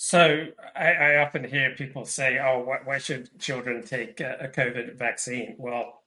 so 0.00 0.46
I, 0.76 0.92
I, 0.92 1.16
often 1.16 1.42
hear 1.42 1.74
people 1.74 2.04
say, 2.04 2.38
"Oh, 2.38 2.60
why, 2.60 2.78
why 2.84 2.98
should 2.98 3.36
children 3.40 3.82
take 3.82 4.20
a, 4.20 4.36
a, 4.42 4.48
COVID 4.48 4.96
vaccine?" 4.96 5.56
Well, 5.58 6.04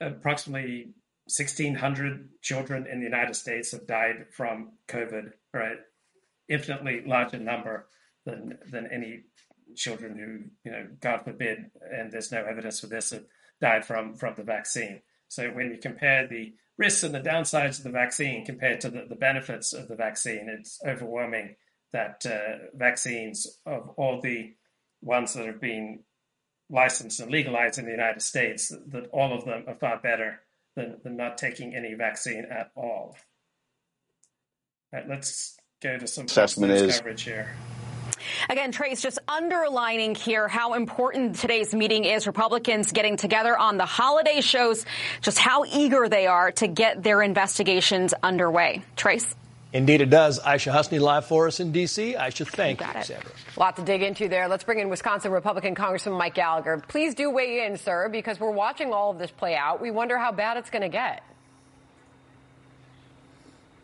approximately 0.00 0.94
1,600 1.28 2.28
children 2.42 2.88
in 2.90 2.98
the 2.98 3.04
United 3.04 3.34
States 3.34 3.70
have 3.70 3.86
died 3.86 4.26
from 4.32 4.72
COVID. 4.88 5.30
Right, 5.54 5.76
infinitely 6.48 7.04
larger 7.06 7.38
number 7.38 7.86
than 8.24 8.58
than 8.68 8.88
any 8.88 9.22
children 9.76 10.18
who, 10.18 10.68
you 10.68 10.76
know, 10.76 10.88
God 11.00 11.24
forbid, 11.24 11.70
and 11.88 12.10
there's 12.10 12.32
no 12.32 12.44
evidence 12.44 12.80
for 12.80 12.88
this, 12.88 13.10
have 13.10 13.26
died 13.60 13.84
from 13.84 14.16
from 14.16 14.34
the 14.34 14.42
vaccine. 14.42 15.00
So 15.28 15.50
when 15.50 15.70
you 15.70 15.78
compare 15.78 16.26
the 16.26 16.54
risks 16.76 17.04
and 17.04 17.14
the 17.14 17.20
downsides 17.20 17.78
of 17.78 17.84
the 17.84 17.90
vaccine 17.90 18.44
compared 18.44 18.80
to 18.80 18.90
the, 18.90 19.06
the 19.08 19.14
benefits 19.14 19.72
of 19.72 19.86
the 19.86 19.94
vaccine, 19.94 20.48
it's 20.48 20.80
overwhelming 20.84 21.54
that 21.92 22.24
uh, 22.26 22.66
vaccines 22.74 23.46
of 23.64 23.90
all 23.96 24.20
the 24.20 24.54
ones 25.02 25.34
that 25.34 25.46
have 25.46 25.60
been 25.60 26.00
licensed 26.68 27.20
and 27.20 27.30
legalized 27.30 27.78
in 27.78 27.84
the 27.84 27.90
United 27.90 28.22
States, 28.22 28.72
that 28.88 29.06
all 29.12 29.32
of 29.32 29.44
them 29.44 29.64
are 29.68 29.76
far 29.76 29.98
better 29.98 30.40
than, 30.74 30.98
than 31.04 31.16
not 31.16 31.38
taking 31.38 31.74
any 31.74 31.94
vaccine 31.94 32.46
at 32.50 32.70
all. 32.76 33.16
Right, 34.92 35.08
let's 35.08 35.56
go 35.82 35.98
to 35.98 36.06
some 36.06 36.26
assessment 36.26 36.72
is 36.72 36.96
coverage 36.96 37.22
here. 37.22 37.54
Again, 38.48 38.72
Trace, 38.72 39.00
just 39.00 39.18
underlining 39.28 40.14
here 40.14 40.48
how 40.48 40.74
important 40.74 41.36
today's 41.36 41.74
meeting 41.74 42.04
is. 42.04 42.26
Republicans 42.26 42.92
getting 42.92 43.16
together 43.16 43.56
on 43.56 43.76
the 43.76 43.84
holiday 43.84 44.40
shows 44.40 44.84
just 45.20 45.38
how 45.38 45.64
eager 45.64 46.08
they 46.08 46.26
are 46.26 46.50
to 46.52 46.66
get 46.66 47.02
their 47.02 47.22
investigations 47.22 48.14
underway. 48.22 48.82
Trace? 48.96 49.34
Indeed, 49.72 50.00
it 50.00 50.10
does. 50.10 50.40
Aisha 50.40 50.72
Hasnie 50.72 51.00
live 51.00 51.26
for 51.26 51.48
us 51.48 51.60
in 51.60 51.72
D.C. 51.72 52.14
Aisha, 52.14 52.46
thank 52.46 52.80
you, 52.80 52.86
Sandra. 53.02 53.30
A 53.56 53.60
lot 53.60 53.76
to 53.76 53.82
dig 53.82 54.02
into 54.02 54.28
there. 54.28 54.48
Let's 54.48 54.64
bring 54.64 54.78
in 54.78 54.88
Wisconsin 54.88 55.32
Republican 55.32 55.74
Congressman 55.74 56.14
Mike 56.14 56.34
Gallagher. 56.34 56.82
Please 56.88 57.14
do 57.14 57.30
weigh 57.30 57.66
in, 57.66 57.76
sir, 57.76 58.08
because 58.08 58.38
we're 58.38 58.52
watching 58.52 58.92
all 58.92 59.10
of 59.10 59.18
this 59.18 59.30
play 59.30 59.56
out. 59.56 59.80
We 59.80 59.90
wonder 59.90 60.18
how 60.18 60.32
bad 60.32 60.56
it's 60.56 60.70
going 60.70 60.82
to 60.82 60.88
get. 60.88 61.22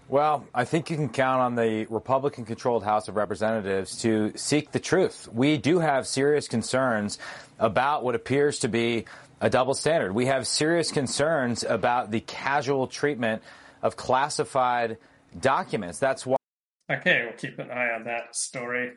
Well, 0.08 0.46
I 0.54 0.64
think 0.64 0.90
you 0.90 0.96
can 0.96 1.08
count 1.08 1.40
on 1.40 1.54
the 1.56 1.86
Republican 1.86 2.44
controlled 2.44 2.84
House 2.84 3.08
of 3.08 3.16
Representatives 3.16 3.98
to 4.02 4.32
seek 4.36 4.70
the 4.70 4.80
truth. 4.80 5.28
We 5.32 5.56
do 5.56 5.78
have 5.78 6.06
serious 6.06 6.48
concerns 6.48 7.18
about 7.58 8.04
what 8.04 8.14
appears 8.14 8.58
to 8.60 8.68
be 8.68 9.06
a 9.40 9.48
double 9.48 9.74
standard. 9.74 10.12
We 10.12 10.26
have 10.26 10.46
serious 10.46 10.92
concerns 10.92 11.64
about 11.64 12.10
the 12.10 12.20
casual 12.20 12.86
treatment 12.86 13.42
of 13.82 13.96
classified 13.96 14.98
documents. 15.40 15.98
That's 15.98 16.26
why. 16.26 16.36
Okay, 16.90 17.22
we'll 17.24 17.36
keep 17.36 17.58
an 17.58 17.70
eye 17.70 17.90
on 17.90 18.04
that 18.04 18.34
story. 18.36 18.92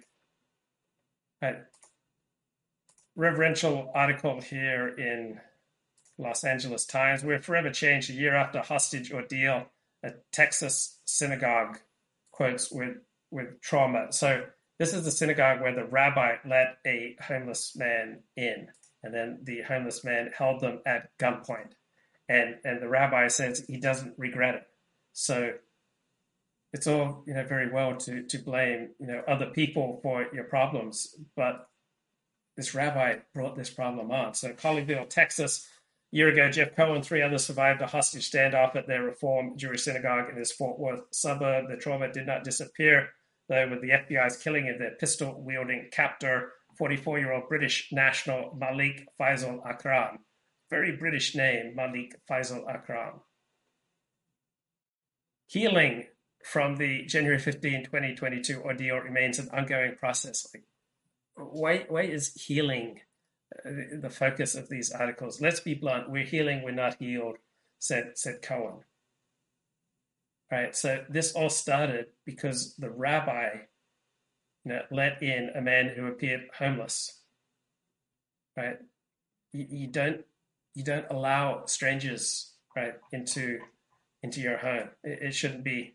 A 1.41 1.53
reverential 3.15 3.91
article 3.93 4.41
here 4.41 4.87
in 4.87 5.39
Los 6.17 6.43
Angeles 6.43 6.85
Times. 6.85 7.23
We're 7.23 7.41
forever 7.41 7.69
changed 7.69 8.09
a 8.09 8.13
year 8.13 8.35
after 8.35 8.59
hostage 8.59 9.11
ordeal. 9.11 9.65
A 10.03 10.11
Texas 10.31 10.99
synagogue 11.05 11.79
quotes 12.31 12.71
with 12.71 12.97
with 13.31 13.61
trauma. 13.61 14.11
So 14.11 14.45
this 14.77 14.93
is 14.93 15.03
the 15.03 15.11
synagogue 15.11 15.61
where 15.61 15.75
the 15.75 15.85
rabbi 15.85 16.35
let 16.45 16.77
a 16.85 17.15
homeless 17.21 17.75
man 17.75 18.19
in, 18.35 18.67
and 19.03 19.13
then 19.13 19.39
the 19.43 19.61
homeless 19.61 20.03
man 20.03 20.31
held 20.37 20.61
them 20.61 20.79
at 20.85 21.17
gunpoint, 21.17 21.71
and 22.29 22.55
and 22.63 22.81
the 22.81 22.89
rabbi 22.89 23.27
says 23.27 23.65
he 23.67 23.79
doesn't 23.79 24.13
regret 24.17 24.55
it. 24.55 24.63
So 25.13 25.53
it's 26.73 26.87
all 26.87 27.23
you 27.25 27.33
know 27.33 27.45
very 27.45 27.71
well 27.71 27.95
to 27.97 28.23
to 28.23 28.37
blame 28.37 28.89
you 28.99 29.07
know 29.07 29.21
other 29.27 29.47
people 29.47 29.99
for 30.01 30.27
your 30.33 30.45
problems, 30.45 31.15
but 31.35 31.67
this 32.57 32.73
rabbi 32.73 33.17
brought 33.33 33.55
this 33.55 33.69
problem 33.69 34.11
on. 34.11 34.33
So 34.33 34.53
Colleyville, 34.53 35.09
Texas, 35.09 35.67
a 36.13 36.15
year 36.15 36.29
ago, 36.29 36.49
Jeff 36.49 36.75
Cohen 36.75 36.97
and 36.97 37.05
three 37.05 37.21
others 37.21 37.45
survived 37.45 37.81
a 37.81 37.87
hostage 37.87 38.29
standoff 38.29 38.75
at 38.75 38.87
their 38.87 39.03
Reform 39.03 39.57
Jewish 39.57 39.83
synagogue 39.83 40.29
in 40.29 40.35
this 40.37 40.51
Fort 40.51 40.79
Worth 40.79 41.01
suburb. 41.11 41.67
The 41.69 41.77
trauma 41.77 42.11
did 42.11 42.25
not 42.25 42.43
disappear, 42.43 43.09
though, 43.49 43.69
with 43.69 43.81
the 43.81 43.89
FBI's 43.89 44.37
killing 44.37 44.69
of 44.69 44.79
their 44.79 44.95
pistol 44.95 45.41
wielding 45.41 45.89
captor, 45.91 46.53
44 46.77 47.19
year 47.19 47.33
old 47.33 47.49
British 47.49 47.89
national 47.91 48.55
Malik 48.57 49.07
Faisal 49.19 49.65
Akram. 49.67 50.19
Very 50.69 50.95
British 50.95 51.35
name, 51.35 51.75
Malik 51.75 52.15
Faisal 52.29 52.69
Akram. 52.69 53.21
Healing 55.47 56.05
from 56.45 56.75
the 56.75 57.03
January 57.05 57.39
15, 57.39 57.85
2022 57.85 58.61
ordeal 58.61 58.97
remains 58.97 59.39
an 59.39 59.49
ongoing 59.51 59.95
process. 59.95 60.45
Why, 61.35 61.85
why 61.89 62.03
is 62.03 62.35
healing 62.35 62.99
uh, 63.65 63.71
the 63.99 64.11
focus 64.11 64.53
of 64.53 64.69
these 64.69 64.91
articles? 64.91 65.41
Let's 65.41 65.59
be 65.59 65.73
blunt. 65.73 66.11
We're 66.11 66.23
healing, 66.23 66.61
we're 66.61 66.69
not 66.69 66.97
healed, 66.99 67.37
said, 67.79 68.11
said 68.13 68.43
Cohen. 68.43 68.81
Right. 70.51 70.75
So 70.75 71.03
this 71.09 71.33
all 71.33 71.49
started 71.49 72.05
because 72.25 72.75
the 72.75 72.91
rabbi 72.91 73.49
you 74.63 74.71
know, 74.71 74.81
let 74.91 75.23
in 75.23 75.49
a 75.55 75.61
man 75.61 75.93
who 75.95 76.05
appeared 76.05 76.41
homeless. 76.55 77.23
Right. 78.55 78.77
You, 79.51 79.65
you 79.67 79.87
don't 79.87 80.21
you 80.75 80.83
don't 80.83 81.07
allow 81.09 81.65
strangers 81.65 82.53
right 82.75 82.93
into 83.11 83.57
into 84.21 84.41
your 84.41 84.57
home. 84.57 84.89
It, 85.03 85.19
it 85.23 85.33
shouldn't 85.33 85.63
be 85.63 85.94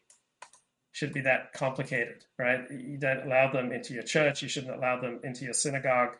should 0.93 1.13
be 1.13 1.21
that 1.23 1.53
complicated, 1.53 2.25
right? 2.39 2.61
You 2.71 2.99
don't 2.99 3.27
allow 3.27 3.51
them 3.53 3.73
into 3.73 3.95
your 3.95 4.03
church. 4.03 4.43
You 4.43 4.49
shouldn't 4.49 4.77
allow 4.77 5.01
them 5.01 5.21
into 5.23 5.45
your 5.45 5.55
synagogue. 5.55 6.17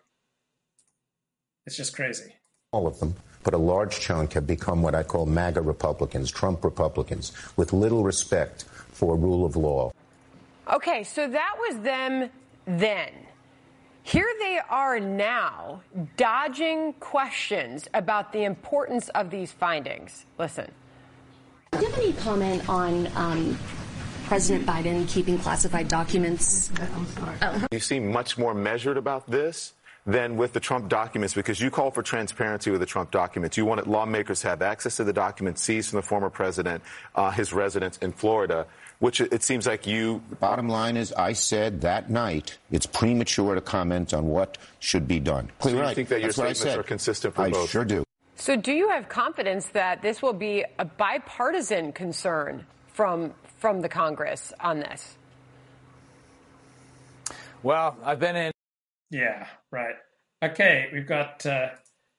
It's 1.67 1.77
just 1.77 1.95
crazy. 1.95 2.35
All 2.73 2.87
of 2.87 3.01
them, 3.01 3.17
but 3.43 3.53
a 3.53 3.59
large 3.59 3.99
chunk 3.99 4.35
have 4.35 4.47
become 4.47 4.81
what 4.81 4.95
I 4.95 5.03
call 5.03 5.27
MAGA 5.27 5.61
Republicans, 5.61 6.31
Trump 6.31 6.65
Republicans, 6.65 7.33
with 7.57 7.73
little 7.73 8.05
respect 8.05 8.65
for 8.93 9.17
rule 9.17 9.45
of 9.45 9.57
law. 9.57 9.93
Okay, 10.73 11.03
so 11.03 11.27
that 11.27 11.55
was 11.59 11.81
them 11.81 12.31
then. 12.67 13.11
Here 14.03 14.33
they 14.39 14.61
are 14.69 15.01
now, 15.01 15.83
dodging 16.17 16.95
questions 16.95 17.89
about 17.93 18.33
the 18.33 18.45
importance 18.45 19.09
of 19.11 19.31
these 19.31 19.53
findings. 19.53 20.25
Listen. 20.39 20.71
Do 21.73 21.81
you 21.81 21.87
have 21.87 21.99
any 21.99 22.13
comment 22.15 22.69
on 22.69 23.09
um, 23.15 23.59
President 24.31 24.65
Biden 24.65 25.09
keeping 25.09 25.39
classified 25.41 25.89
documents. 25.89 26.71
Oh. 27.43 27.67
You 27.73 27.81
seem 27.81 28.13
much 28.13 28.39
more 28.39 28.55
measured 28.55 28.97
about 28.97 29.29
this 29.29 29.73
than 30.07 30.37
with 30.37 30.53
the 30.53 30.61
Trump 30.61 30.89
documents 30.89 31.35
because 31.35 31.61
you 31.61 31.69
call 31.69 31.91
for 31.91 32.05
transparency 32.05 32.71
with 32.71 32.79
the 32.79 32.87
Trump 32.87 33.11
documents. 33.11 33.57
You 33.57 33.65
wanted 33.65 33.89
lawmakers 33.89 34.43
to 34.43 34.49
have 34.51 34.63
access 34.63 34.99
to 34.99 35.05
the 35.05 35.13
documents 35.13 35.63
seized 35.63 35.91
from 35.91 35.97
the 35.97 36.05
former 36.05 36.31
president, 36.31 36.85
uh, 37.17 37.33
his 37.33 37.53
residence 37.53 37.99
in 37.99 38.13
Florida, 38.13 38.69
which 39.01 39.21
it 39.21 39.43
seems 39.43 39.67
like 39.67 39.85
you. 39.85 40.23
The 40.31 40.37
bottom 40.37 40.69
line 40.69 40.97
is, 40.97 41.13
I 41.15 41.33
said 41.33 41.81
that 41.81 42.09
night 42.09 42.57
it's 42.71 42.87
premature 42.87 43.57
to 43.57 43.61
comment 43.61 44.15
on 44.15 44.29
what 44.29 44.59
should 44.79 45.09
be 45.09 45.19
done. 45.19 45.51
So 45.59 45.71
you 45.71 45.81
right. 45.81 45.97
think 45.97 46.09
that 46.09 46.21
your 46.21 46.31
statements 46.31 46.65
are 46.67 46.85
consistent 46.85 47.35
for 47.35 47.43
I 47.43 47.51
both? 47.51 47.69
sure 47.69 47.85
do. 47.85 48.05
So, 48.37 48.55
do 48.55 48.71
you 48.71 48.91
have 48.91 49.09
confidence 49.09 49.67
that 49.71 50.03
this 50.03 50.23
will 50.23 50.33
be 50.33 50.65
a 50.79 50.85
bipartisan 50.85 51.93
concern 51.93 52.65
from 52.93 53.35
from 53.61 53.83
the 53.83 53.89
Congress 53.89 54.53
on 54.59 54.81
this? 54.81 55.19
Well, 57.63 57.97
I've 58.03 58.19
been 58.19 58.37
in. 58.37 58.53
Yeah, 59.11 59.47
right. 59.71 59.97
Okay, 60.43 60.89
we've 60.93 61.07
got 61.07 61.45
uh, 61.45 61.69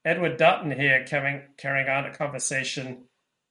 Edward 0.06 0.38
Dutton 0.38 0.72
here 0.72 1.04
carrying, 1.04 1.42
carrying 1.58 1.90
on 1.90 2.06
a 2.06 2.14
conversation 2.14 3.06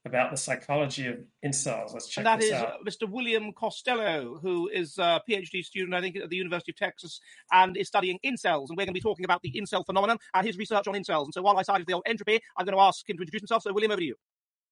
about 0.07 0.31
the 0.31 0.37
psychology 0.37 1.09
of 1.09 1.17
incels. 1.45 1.93
Let's 1.93 2.09
check 2.09 2.19
and 2.19 2.27
that 2.27 2.41
this 2.41 2.49
is 2.49 2.55
out. 2.55 2.69
uh, 2.69 2.77
Mr. 2.89 3.11
William 3.11 3.53
Costello, 3.53 4.39
who 4.41 4.69
is 4.69 4.97
a 4.99 5.21
PhD 5.29 5.65
student, 5.65 5.95
I 5.95 6.01
think, 6.01 6.17
at 6.17 6.31
the 6.31 6.37
University 6.37 6.73
of 6.73 6.77
Texas, 6.77 7.21
and 7.53 7.77
is 7.77 7.89
studying 7.89 8.19
incels. 8.25 8.69
And 8.69 8.77
we're 8.79 8.87
going 8.87 8.89
to 8.89 8.93
be 8.93 9.01
talking 9.01 9.25
about 9.25 9.43
the 9.43 9.53
incel 9.53 9.85
phenomenon 9.85 10.19
and 10.33 10.47
his 10.47 10.57
research 10.57 10.87
on 10.87 10.95
incels. 10.95 11.25
And 11.25 11.35
so 11.35 11.43
while 11.43 11.59
I 11.59 11.63
cited 11.63 11.87
the 11.87 11.95
old 11.95 12.05
entropy, 12.07 12.41
I'm 12.57 12.65
going 12.65 12.77
to 12.77 12.83
ask 12.83 13.09
him 13.09 13.17
to 13.17 13.23
introduce 13.23 13.43
himself. 13.43 13.65
So, 13.65 13.73
William, 13.73 13.91
over 13.91 14.01
to 14.01 14.07
you. 14.07 14.15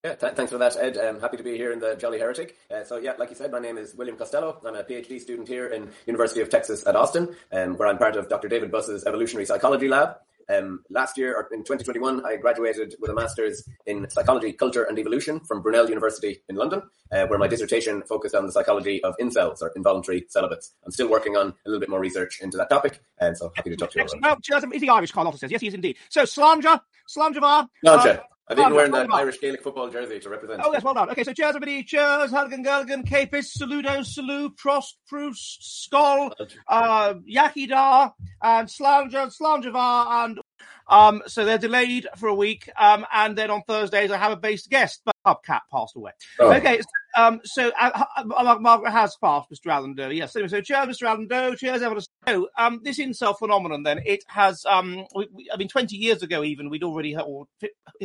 Yeah, 0.05 0.15
th- 0.15 0.35
thanks 0.35 0.53
for 0.53 0.59
that, 0.59 0.77
Ed. 0.77 0.97
I'm 0.97 1.21
happy 1.21 1.39
to 1.39 1.43
be 1.43 1.57
here 1.57 1.73
in 1.73 1.81
the 1.81 1.97
Jolly 1.97 2.21
Heretic. 2.21 2.57
Uh, 2.71 2.85
so, 2.85 2.99
yeah, 2.99 3.15
like 3.19 3.31
you 3.31 3.37
said, 3.37 3.51
my 3.51 3.59
name 3.59 3.77
is 3.77 3.97
William 3.97 4.17
Costello. 4.17 4.61
I'm 4.65 4.77
a 4.77 4.85
PhD 4.85 5.21
student 5.21 5.49
here 5.49 5.67
in 5.67 5.91
University 6.07 6.41
of 6.41 6.49
Texas 6.49 6.87
at 6.87 6.95
Austin, 6.95 7.35
um, 7.51 7.77
where 7.77 7.89
I'm 7.89 7.99
part 7.99 8.15
of 8.15 8.29
Dr. 8.29 8.47
David 8.47 8.71
Buss's 8.71 9.05
Evolutionary 9.05 9.45
Psychology 9.45 9.89
Lab. 9.89 10.17
Um, 10.51 10.85
last 10.89 11.19
year, 11.19 11.35
or 11.37 11.49
in 11.53 11.61
2021, 11.61 12.25
I 12.25 12.37
graduated 12.37 12.95
with 13.01 13.11
a 13.11 13.15
master's 13.15 13.69
in 13.87 14.09
psychology, 14.09 14.53
culture, 14.53 14.85
and 14.85 14.99
evolution 14.99 15.41
from 15.41 15.63
Brunel 15.63 15.89
University 15.89 16.43
in 16.49 16.55
London, 16.55 16.81
uh, 17.13 17.27
where 17.27 17.39
my 17.39 17.49
dissertation 17.49 18.03
focused 18.03 18.37
on 18.37 18.47
the 18.47 18.53
psychology 18.53 19.03
of 19.03 19.15
incels, 19.21 19.61
or 19.61 19.73
involuntary 19.77 20.25
celibates. 20.29 20.75
I'm 20.87 20.93
still 20.93 21.11
working 21.11 21.37
on 21.37 21.49
a 21.49 21.55
little 21.69 21.81
bit 21.81 21.91
more 21.91 22.01
research 22.01 22.41
into 22.41 22.57
that 22.57 22.71
topic, 22.71 23.01
and 23.19 23.37
so 23.37 23.53
happy 23.57 23.71
to 23.71 23.77
talk 23.77 23.91
to 23.91 23.99
you. 23.99 24.07
Well, 24.23 24.39
is 24.73 24.81
he 24.81 24.89
Irish, 24.89 25.11
Carl 25.11 25.27
Otter 25.27 25.39
says? 25.39 25.51
Yes, 25.51 25.61
he 25.61 25.67
is 25.67 25.75
indeed. 25.75 25.99
So, 26.09 26.23
Slamja, 26.23 26.81
Slamjavar. 27.15 27.69
Launcher. 27.83 28.21
uh, 28.21 28.23
I've 28.51 28.59
even 28.59 28.73
Slamja, 28.73 28.77
wearing 28.77 28.93
that 28.93 29.09
Slamjavar. 29.09 29.15
Irish 29.15 29.41
Gaelic 29.41 29.63
football 29.63 29.91
jersey 29.91 30.21
to 30.21 30.29
represent. 30.29 30.63
Oh, 30.65 30.73
yes, 30.73 30.83
well 30.83 30.95
done. 30.95 31.11
Okay, 31.11 31.25
so 31.25 31.33
cheers, 31.33 31.51
everybody. 31.51 31.83
Cheers, 31.83 32.31
Helgen, 32.31 32.65
Gelgen, 32.65 33.07
Capis, 33.07 33.57
Saludo, 33.57 33.99
Salu, 34.01 34.51
Prost, 34.57 34.95
Proust, 35.07 35.89
Skoll, 35.93 36.33
uh, 36.67 37.15
Yakida, 37.31 38.13
and 38.43 38.69
Slamja, 38.69 39.31
Slamjavar, 39.37 40.25
and 40.25 40.41
um, 40.89 41.23
so 41.27 41.45
they're 41.45 41.59
delayed 41.59 42.07
for 42.17 42.29
a 42.29 42.35
week, 42.35 42.71
um, 42.79 43.07
and 43.13 43.37
then 43.37 43.51
on 43.51 43.63
Thursdays 43.69 44.11
I 44.11 44.17
have 44.17 44.33
a 44.33 44.37
based 44.37 44.71
guest, 44.71 45.03
but 45.05 45.15
Hubcat 45.27 45.61
passed 45.71 45.97
away. 45.97 46.13
Oh. 46.41 46.53
Okay, 46.53 46.81
so, 46.81 47.23
um, 47.23 47.41
so 47.45 47.71
uh, 47.79 48.05
uh, 48.17 48.57
Margaret 48.59 48.91
has 48.91 49.17
passed, 49.23 49.51
Mr. 49.51 49.71
Allen 49.71 49.95
Doe. 49.95 50.09
Yes, 50.09 50.35
anyway, 50.35 50.49
so 50.49 50.61
cheers, 50.63 50.87
Mr. 50.87 51.07
Allen 51.07 51.29
Doe. 51.29 51.55
Cheers, 51.55 51.83
everyone. 51.83 52.03
So, 52.29 52.49
um, 52.59 52.81
this 52.85 52.99
incel 52.99 53.39
phenomenon, 53.39 53.85
then 53.85 54.03
it 54.05 54.23
has, 54.29 54.67
um, 54.67 55.07
we, 55.15 55.49
I 55.53 55.57
mean, 55.57 55.69
twenty 55.69 55.97
years 55.97 56.23
ago, 56.23 56.45
even 56.45 56.69
we'd 56.69 56.85
already, 56.85 57.15
had- 57.15 57.23
or 57.23 57.47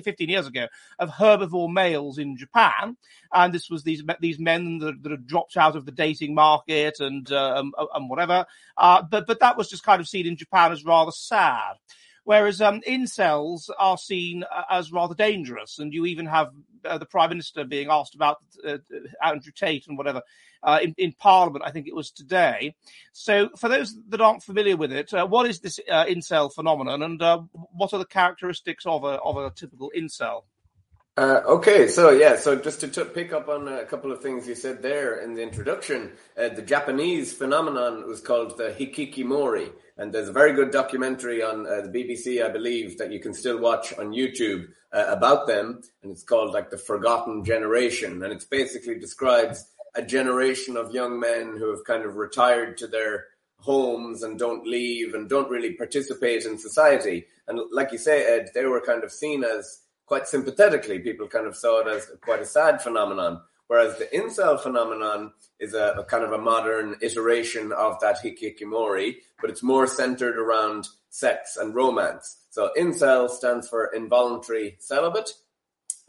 fifteen 0.02 0.30
years 0.30 0.48
ago, 0.48 0.68
of 1.00 1.10
herbivore 1.10 1.72
males 1.72 2.18
in 2.18 2.38
Japan, 2.38 2.96
and 3.34 3.54
this 3.54 3.70
was 3.70 3.84
these 3.84 4.02
these 4.22 4.40
men 4.40 4.78
that, 4.80 5.04
that 5.04 5.12
had 5.12 5.28
dropped 5.28 5.58
out 5.58 5.76
of 5.76 5.86
the 5.86 5.92
dating 5.92 6.34
market 6.34 7.02
and 7.02 7.32
uh, 7.32 7.56
um, 7.58 7.74
and 7.94 8.10
whatever. 8.10 8.46
Uh, 8.78 9.02
but 9.02 9.28
but 9.28 9.42
that 9.42 9.58
was 9.58 9.70
just 9.70 9.84
kind 9.84 10.00
of 10.00 10.08
seen 10.08 10.26
in 10.26 10.38
Japan 10.38 10.72
as 10.72 10.86
rather 10.86 11.12
sad. 11.12 11.76
Whereas 12.26 12.62
um, 12.62 12.82
incels 12.88 13.70
are 13.78 13.98
seen 13.98 14.44
uh, 14.44 14.64
as 14.70 14.92
rather 14.92 15.16
dangerous, 15.16 15.80
and 15.80 15.94
you 15.94 16.06
even 16.06 16.26
have 16.26 16.52
uh, 16.86 16.98
the 16.98 17.06
prime 17.06 17.30
minister 17.30 17.64
being 17.66 17.90
asked 17.90 18.16
about 18.16 18.38
uh, 18.66 18.78
Andrew 19.22 19.52
Tate 19.54 19.88
and 19.88 19.98
whatever 19.98 20.22
uh, 20.64 20.80
in, 20.82 20.96
in 20.98 21.12
Parliament. 21.14 21.66
I 21.66 21.72
think 21.72 21.88
it 21.88 21.96
was 21.96 22.12
today. 22.12 22.76
So, 23.12 23.50
for 23.58 23.68
those 23.68 23.96
that 24.10 24.22
aren't 24.22 24.44
familiar 24.44 24.78
with 24.78 24.94
it, 24.94 25.14
uh, 25.14 25.26
what 25.28 25.50
is 25.50 25.60
this 25.60 25.80
uh, 25.92 26.06
incel 26.06 26.54
phenomenon, 26.54 27.04
and 27.04 27.22
uh, 27.22 27.42
what 27.52 27.94
are 27.94 28.00
the 28.00 28.06
characteristics 28.06 28.86
of 28.86 29.04
a 29.04 29.20
of 29.22 29.38
a 29.38 29.52
typical 29.52 29.92
incel? 29.96 30.44
Uh, 31.16 31.42
okay, 31.46 31.88
so 31.88 32.10
yeah, 32.10 32.36
so 32.36 32.56
just 32.56 32.80
to 32.80 32.88
t- 32.88 33.04
pick 33.04 33.32
up 33.34 33.48
on 33.48 33.68
a 33.68 33.86
couple 33.86 34.12
of 34.12 34.20
things 34.20 34.48
you 34.48 34.56
said 34.56 34.82
there 34.82 35.20
in 35.20 35.36
the 35.36 35.44
introduction, 35.44 36.12
uh, 36.36 36.50
the 36.50 36.62
Japanese 36.64 37.32
phenomenon 37.32 38.08
was 38.08 38.20
called 38.20 38.58
the 38.58 38.72
hikikomori, 38.72 39.72
and 39.96 40.12
there's 40.12 40.30
a 40.30 40.34
very 40.34 40.54
good 40.54 40.72
documentary 40.72 41.44
on 41.44 41.68
uh, 41.68 41.82
the 41.82 41.90
BBC, 41.90 42.44
I 42.44 42.50
believe, 42.50 42.98
that 42.98 43.12
you 43.12 43.20
can 43.20 43.36
still 43.36 43.60
watch 43.60 43.94
on 44.00 44.12
YouTube 44.12 44.66
uh, 44.92 45.06
about 45.08 45.46
them, 45.46 45.84
and 46.02 46.12
it's 46.12 46.24
called 46.24 46.52
like 46.52 46.72
the 46.72 46.80
Forgotten 46.80 47.46
Generation, 47.46 48.24
and 48.24 48.34
it 48.34 48.44
basically 48.50 48.98
describes 48.98 49.72
a 49.94 50.02
generation 50.02 50.76
of 50.76 50.96
young 50.96 51.20
men 51.20 51.58
who 51.60 51.70
have 51.70 51.86
kind 51.86 52.06
of 52.06 52.16
retired 52.16 52.76
to 52.80 52.88
their 52.88 53.26
homes 53.60 54.24
and 54.24 54.40
don't 54.40 54.66
leave 54.66 55.14
and 55.14 55.30
don't 55.30 55.52
really 55.52 55.74
participate 55.74 56.46
in 56.46 56.58
society, 56.58 57.28
and 57.48 57.60
like 57.72 57.92
you 57.92 58.00
say, 58.00 58.26
Ed, 58.26 58.50
they 58.56 58.66
were 58.66 58.82
kind 58.82 59.04
of 59.04 59.12
seen 59.12 59.44
as 59.44 59.82
quite 60.14 60.28
sympathetically, 60.28 61.00
people 61.00 61.28
kind 61.28 61.48
of 61.48 61.56
saw 61.56 61.80
it 61.80 61.88
as 61.88 62.12
quite 62.22 62.40
a 62.40 62.46
sad 62.46 62.80
phenomenon. 62.80 63.42
Whereas 63.66 63.98
the 63.98 64.06
incel 64.16 64.60
phenomenon 64.60 65.34
is 65.60 65.74
a, 65.74 65.96
a 65.98 66.04
kind 66.04 66.24
of 66.24 66.34
a 66.34 66.38
modern 66.38 66.98
iteration 67.02 67.72
of 67.72 68.00
that 68.02 68.18
hikikomori, 68.24 69.16
but 69.42 69.50
it's 69.50 69.64
more 69.64 69.88
centered 69.88 70.38
around 70.38 70.88
sex 71.10 71.58
and 71.58 71.74
romance. 71.74 72.44
So 72.52 72.70
incel 72.78 73.28
stands 73.28 73.68
for 73.68 73.88
involuntary 73.88 74.76
celibate, 74.80 75.32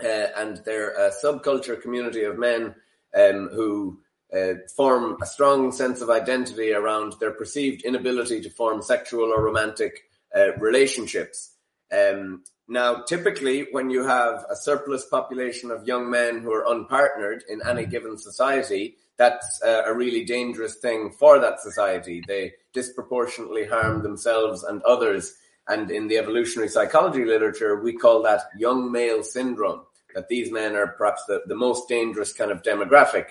uh, 0.04 0.26
and 0.36 0.58
they're 0.66 0.90
a 0.90 1.10
subculture 1.10 1.80
community 1.80 2.24
of 2.24 2.38
men 2.38 2.74
um, 3.16 3.48
who 3.54 4.00
uh, 4.36 4.56
form 4.76 5.16
a 5.22 5.26
strong 5.26 5.72
sense 5.72 6.02
of 6.02 6.10
identity 6.10 6.74
around 6.74 7.14
their 7.20 7.32
perceived 7.32 7.86
inability 7.86 8.42
to 8.42 8.50
form 8.50 8.82
sexual 8.82 9.32
or 9.32 9.42
romantic 9.42 10.02
uh, 10.36 10.52
relationships. 10.58 11.54
Um, 11.90 12.42
now, 12.66 13.02
typically, 13.02 13.66
when 13.72 13.90
you 13.90 14.04
have 14.04 14.46
a 14.50 14.56
surplus 14.56 15.04
population 15.04 15.70
of 15.70 15.86
young 15.86 16.08
men 16.10 16.40
who 16.40 16.52
are 16.52 16.64
unpartnered 16.64 17.40
in 17.48 17.60
any 17.66 17.84
given 17.84 18.16
society, 18.16 18.96
that's 19.16 19.60
uh, 19.62 19.82
a 19.86 19.94
really 19.94 20.24
dangerous 20.24 20.76
thing 20.76 21.10
for 21.10 21.38
that 21.38 21.60
society. 21.60 22.22
They 22.26 22.52
disproportionately 22.72 23.66
harm 23.66 24.02
themselves 24.02 24.64
and 24.64 24.82
others. 24.82 25.34
And 25.68 25.90
in 25.90 26.08
the 26.08 26.16
evolutionary 26.18 26.68
psychology 26.68 27.24
literature, 27.24 27.82
we 27.82 27.92
call 27.92 28.22
that 28.22 28.42
young 28.58 28.90
male 28.90 29.22
syndrome, 29.22 29.82
that 30.14 30.28
these 30.28 30.50
men 30.50 30.74
are 30.74 30.88
perhaps 30.88 31.24
the, 31.26 31.42
the 31.46 31.54
most 31.54 31.88
dangerous 31.88 32.32
kind 32.32 32.50
of 32.50 32.62
demographic. 32.62 33.26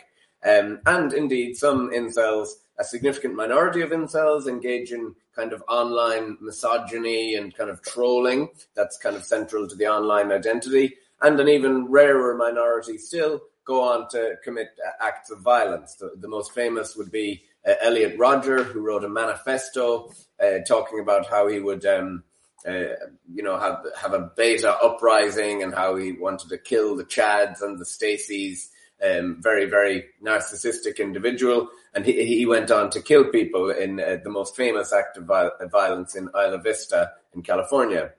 Um, 0.46 0.80
and 0.86 1.12
indeed, 1.12 1.58
some 1.58 1.90
incels, 1.90 2.50
a 2.80 2.84
significant 2.84 3.36
minority 3.36 3.82
of 3.82 3.92
incels 3.92 4.48
engage 4.48 4.92
in 4.92 5.16
kind 5.36 5.54
of 5.54 5.64
online 5.68 6.38
misogyny 6.42 7.36
and 7.36 7.56
kind 7.56 7.70
of 7.70 7.82
trolling. 7.82 8.50
That's 8.76 8.98
kind 8.98 9.16
of 9.16 9.24
central 9.24 9.68
to 9.68 9.76
the 9.76 9.88
online 9.88 10.32
identity. 10.32 10.96
And 11.22 11.40
an 11.40 11.48
even 11.48 11.86
rarer 11.86 12.36
minority 12.36 12.98
still 12.98 13.42
go 13.66 13.82
on 13.82 14.10
to 14.10 14.36
commit 14.44 14.70
acts 15.00 15.32
of 15.32 15.40
violence. 15.40 15.96
The, 15.96 16.12
the 16.18 16.28
most 16.28 16.54
famous 16.54 16.96
would 16.96 17.12
be 17.12 17.44
uh, 17.66 17.76
Elliot 17.82 18.18
Rodger, 18.18 18.64
who 18.64 18.82
wrote 18.82 19.04
a 19.04 19.10
manifesto 19.10 20.12
uh, 20.42 20.60
talking 20.68 21.00
about 21.00 21.28
how 21.28 21.48
he 21.48 21.60
would, 21.60 21.86
um, 21.86 22.24
uh, 22.68 22.96
you 23.32 23.44
know, 23.44 23.58
have 23.58 23.86
have 23.98 24.14
a 24.14 24.32
beta 24.36 24.72
uprising 24.84 25.64
and 25.64 25.74
how 25.74 25.96
he 25.96 26.12
wanted 26.12 26.50
to 26.50 26.58
kill 26.58 26.96
the 26.96 27.06
Chads 27.06 27.62
and 27.62 27.80
the 27.80 27.86
Stacys. 27.86 28.68
Um, 29.02 29.42
very, 29.42 29.66
very 29.66 30.06
narcissistic 30.24 30.98
individual, 30.98 31.68
and 31.94 32.06
he, 32.06 32.26
he 32.26 32.46
went 32.46 32.72
on 32.72 32.90
to 32.92 33.02
kill 33.02 33.26
people 33.26 33.70
in 33.70 34.00
uh, 34.00 34.18
the 34.24 34.30
most 34.30 34.56
famous 34.56 34.92
act 34.92 35.18
of 35.18 35.26
vi- 35.26 35.52
violence 35.72 36.16
in 36.16 36.30
Isla 36.36 36.60
Vista 36.60 37.12
in 37.34 37.42
California. 37.42 38.14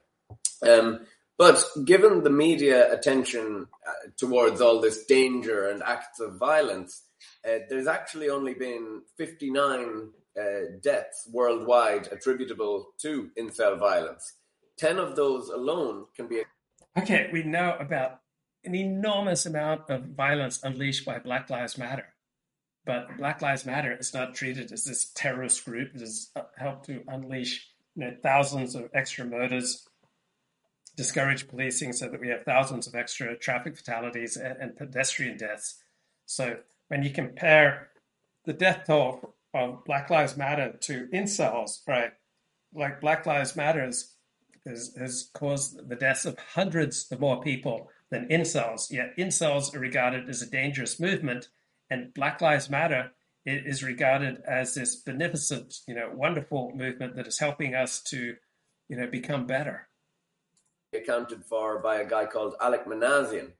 Um, 0.62 1.00
but 1.36 1.64
given 1.84 2.22
the 2.22 2.30
media 2.30 2.92
attention 2.92 3.66
uh, 3.86 3.90
towards 4.16 4.60
all 4.60 4.80
this 4.80 5.04
danger 5.04 5.68
and 5.68 5.82
acts 5.82 6.20
of 6.20 6.38
violence, 6.38 7.02
uh, 7.44 7.58
there's 7.68 7.88
actually 7.88 8.28
only 8.28 8.54
been 8.54 9.02
59 9.16 10.10
uh, 10.38 10.42
deaths 10.80 11.28
worldwide 11.32 12.08
attributable 12.12 12.88
to 13.00 13.30
incel 13.38 13.78
violence. 13.78 14.34
10 14.78 14.98
of 14.98 15.16
those 15.16 15.48
alone 15.48 16.06
can 16.16 16.28
be. 16.28 16.42
Okay, 16.96 17.28
we 17.32 17.42
know 17.42 17.76
about 17.78 18.20
an 18.64 18.74
enormous 18.74 19.46
amount 19.46 19.90
of 19.90 20.04
violence 20.04 20.62
unleashed 20.62 21.04
by 21.04 21.18
Black 21.18 21.50
Lives 21.50 21.76
Matter. 21.76 22.13
But 22.84 23.16
Black 23.16 23.40
Lives 23.40 23.64
Matter 23.64 23.96
is 23.98 24.12
not 24.12 24.34
treated 24.34 24.70
as 24.72 24.84
this 24.84 25.10
terrorist 25.14 25.64
group. 25.64 25.94
It 25.94 26.00
has 26.00 26.30
uh, 26.36 26.42
helped 26.56 26.86
to 26.86 27.02
unleash 27.08 27.68
you 27.96 28.04
know, 28.04 28.16
thousands 28.22 28.74
of 28.74 28.90
extra 28.92 29.24
murders, 29.24 29.88
discourage 30.96 31.48
policing 31.48 31.92
so 31.92 32.08
that 32.08 32.20
we 32.20 32.28
have 32.28 32.44
thousands 32.44 32.86
of 32.86 32.94
extra 32.94 33.36
traffic 33.36 33.76
fatalities 33.76 34.36
and, 34.36 34.56
and 34.60 34.76
pedestrian 34.76 35.36
deaths. 35.38 35.82
So 36.26 36.58
when 36.88 37.02
you 37.02 37.10
compare 37.10 37.88
the 38.44 38.52
death 38.52 38.82
toll 38.86 39.34
of 39.54 39.84
Black 39.84 40.10
Lives 40.10 40.36
Matter 40.36 40.76
to 40.82 41.06
incels, 41.12 41.80
right? 41.86 42.12
Like 42.74 43.00
Black 43.00 43.24
Lives 43.24 43.56
Matter 43.56 43.90
has 44.66 45.30
caused 45.32 45.88
the 45.88 45.96
deaths 45.96 46.24
of 46.24 46.38
hundreds 46.38 47.10
of 47.10 47.20
more 47.20 47.40
people 47.40 47.88
than 48.10 48.28
incels. 48.28 48.90
Yet 48.90 49.16
incels 49.16 49.74
are 49.74 49.78
regarded 49.78 50.28
as 50.28 50.42
a 50.42 50.50
dangerous 50.50 50.98
movement, 51.00 51.48
and 51.90 52.12
Black 52.14 52.40
Lives 52.40 52.70
Matter 52.70 53.12
is 53.46 53.82
regarded 53.82 54.42
as 54.46 54.74
this 54.74 54.96
beneficent, 54.96 55.80
you 55.86 55.94
know, 55.94 56.10
wonderful 56.14 56.72
movement 56.74 57.16
that 57.16 57.26
is 57.26 57.38
helping 57.38 57.74
us 57.74 58.02
to, 58.02 58.36
you 58.88 58.96
know, 58.96 59.06
become 59.06 59.46
better. 59.46 59.88
accounted 60.94 61.44
for 61.44 61.78
by 61.80 61.96
a 61.96 62.08
guy 62.08 62.24
called 62.24 62.54
Alek 62.60 62.86
Minassian. 62.86 63.52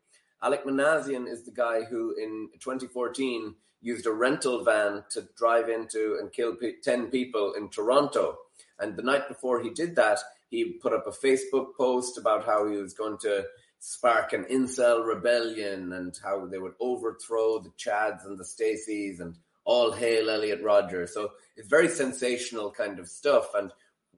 Alek 0.42 0.64
Minassian 0.64 1.28
is 1.28 1.44
the 1.44 1.50
guy 1.50 1.82
who, 1.82 2.14
in 2.16 2.48
2014, 2.60 3.54
used 3.80 4.06
a 4.06 4.12
rental 4.12 4.64
van 4.64 5.04
to 5.10 5.28
drive 5.36 5.68
into 5.68 6.16
and 6.20 6.32
kill 6.32 6.56
10 6.82 7.08
people 7.08 7.52
in 7.54 7.68
Toronto. 7.68 8.38
And 8.78 8.96
the 8.96 9.02
night 9.02 9.28
before 9.28 9.62
he 9.62 9.70
did 9.70 9.96
that, 9.96 10.18
he 10.48 10.78
put 10.80 10.92
up 10.92 11.06
a 11.06 11.10
Facebook 11.10 11.76
post 11.76 12.16
about 12.16 12.46
how 12.46 12.68
he 12.68 12.76
was 12.76 12.94
going 12.94 13.18
to 13.18 13.44
spark 13.86 14.32
an 14.32 14.44
incel 14.44 15.04
rebellion 15.04 15.92
and 15.92 16.18
how 16.24 16.46
they 16.46 16.56
would 16.56 16.72
overthrow 16.80 17.58
the 17.58 17.68
Chads 17.78 18.24
and 18.24 18.38
the 18.38 18.44
Stacys 18.44 19.20
and 19.20 19.36
all 19.66 19.92
hail 19.92 20.30
Elliot 20.30 20.62
Rodgers. 20.62 21.12
So 21.12 21.32
it's 21.54 21.68
very 21.68 21.88
sensational 21.88 22.70
kind 22.70 22.98
of 22.98 23.08
stuff. 23.08 23.48
And 23.54 23.70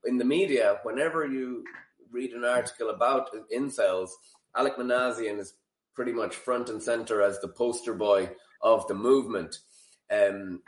in 0.05 0.19
the 0.19 0.25
media, 0.25 0.79
whenever 0.85 1.27
you 1.27 1.65
read 2.13 2.31
an 2.31 2.45
article 2.45 2.91
about 2.91 3.31
incels, 3.53 4.11
Alek 4.57 4.79
Minassian 4.79 5.41
is 5.41 5.55
pretty 5.95 6.13
much 6.13 6.37
front 6.37 6.69
and 6.69 6.81
center 6.81 7.21
as 7.21 7.41
the 7.41 7.49
poster 7.49 7.95
boy 7.95 8.31
of 8.63 8.87
the 8.87 8.95
movement. 8.95 9.59
Um, 10.13 10.61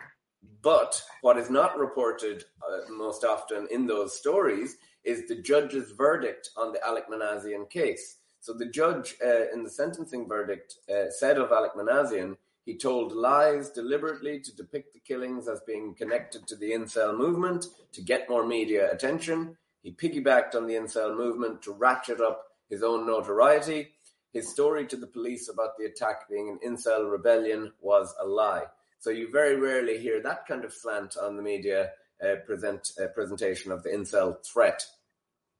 but 0.60 1.00
what 1.20 1.38
is 1.38 1.50
not 1.50 1.78
reported 1.78 2.42
uh, 2.68 2.90
most 2.92 3.22
often 3.22 3.68
in 3.70 3.86
those 3.86 4.18
stories 4.18 4.76
is 5.04 5.28
the 5.28 5.40
judge's 5.40 5.92
verdict 5.92 6.50
on 6.56 6.72
the 6.72 6.80
Alek 6.80 7.06
Minassian 7.08 7.70
case. 7.70 8.16
So 8.40 8.52
the 8.52 8.66
judge 8.66 9.16
uh, 9.24 9.50
in 9.52 9.64
the 9.64 9.70
sentencing 9.70 10.28
verdict 10.28 10.76
uh, 10.90 11.10
said 11.10 11.38
of 11.38 11.50
Alek 11.50 11.74
Minassian, 11.76 12.36
he 12.64 12.76
told 12.76 13.12
lies 13.12 13.70
deliberately 13.70 14.40
to 14.40 14.54
depict 14.54 14.92
the 14.92 15.00
killings 15.00 15.48
as 15.48 15.60
being 15.66 15.94
connected 15.94 16.46
to 16.46 16.56
the 16.56 16.72
incel 16.72 17.16
movement 17.16 17.66
to 17.92 18.02
get 18.02 18.28
more 18.28 18.46
media 18.46 18.92
attention. 18.92 19.56
He 19.82 19.92
piggybacked 19.92 20.54
on 20.54 20.66
the 20.66 20.74
incel 20.74 21.16
movement 21.16 21.62
to 21.62 21.72
ratchet 21.72 22.20
up 22.20 22.44
his 22.68 22.82
own 22.82 23.06
notoriety. 23.06 23.88
His 24.32 24.50
story 24.50 24.86
to 24.88 24.96
the 24.96 25.06
police 25.06 25.48
about 25.48 25.78
the 25.78 25.86
attack 25.86 26.28
being 26.28 26.50
an 26.50 26.58
incel 26.76 27.10
rebellion 27.10 27.72
was 27.80 28.14
a 28.20 28.26
lie. 28.26 28.64
So 28.98 29.10
you 29.10 29.30
very 29.30 29.56
rarely 29.56 29.98
hear 29.98 30.20
that 30.22 30.46
kind 30.46 30.64
of 30.64 30.72
slant 30.72 31.16
on 31.16 31.36
the 31.36 31.42
media 31.42 31.92
uh, 32.22 32.36
present 32.44 32.92
uh, 33.02 33.06
presentation 33.08 33.72
of 33.72 33.82
the 33.82 33.90
incel 33.90 34.44
threat. 34.44 34.84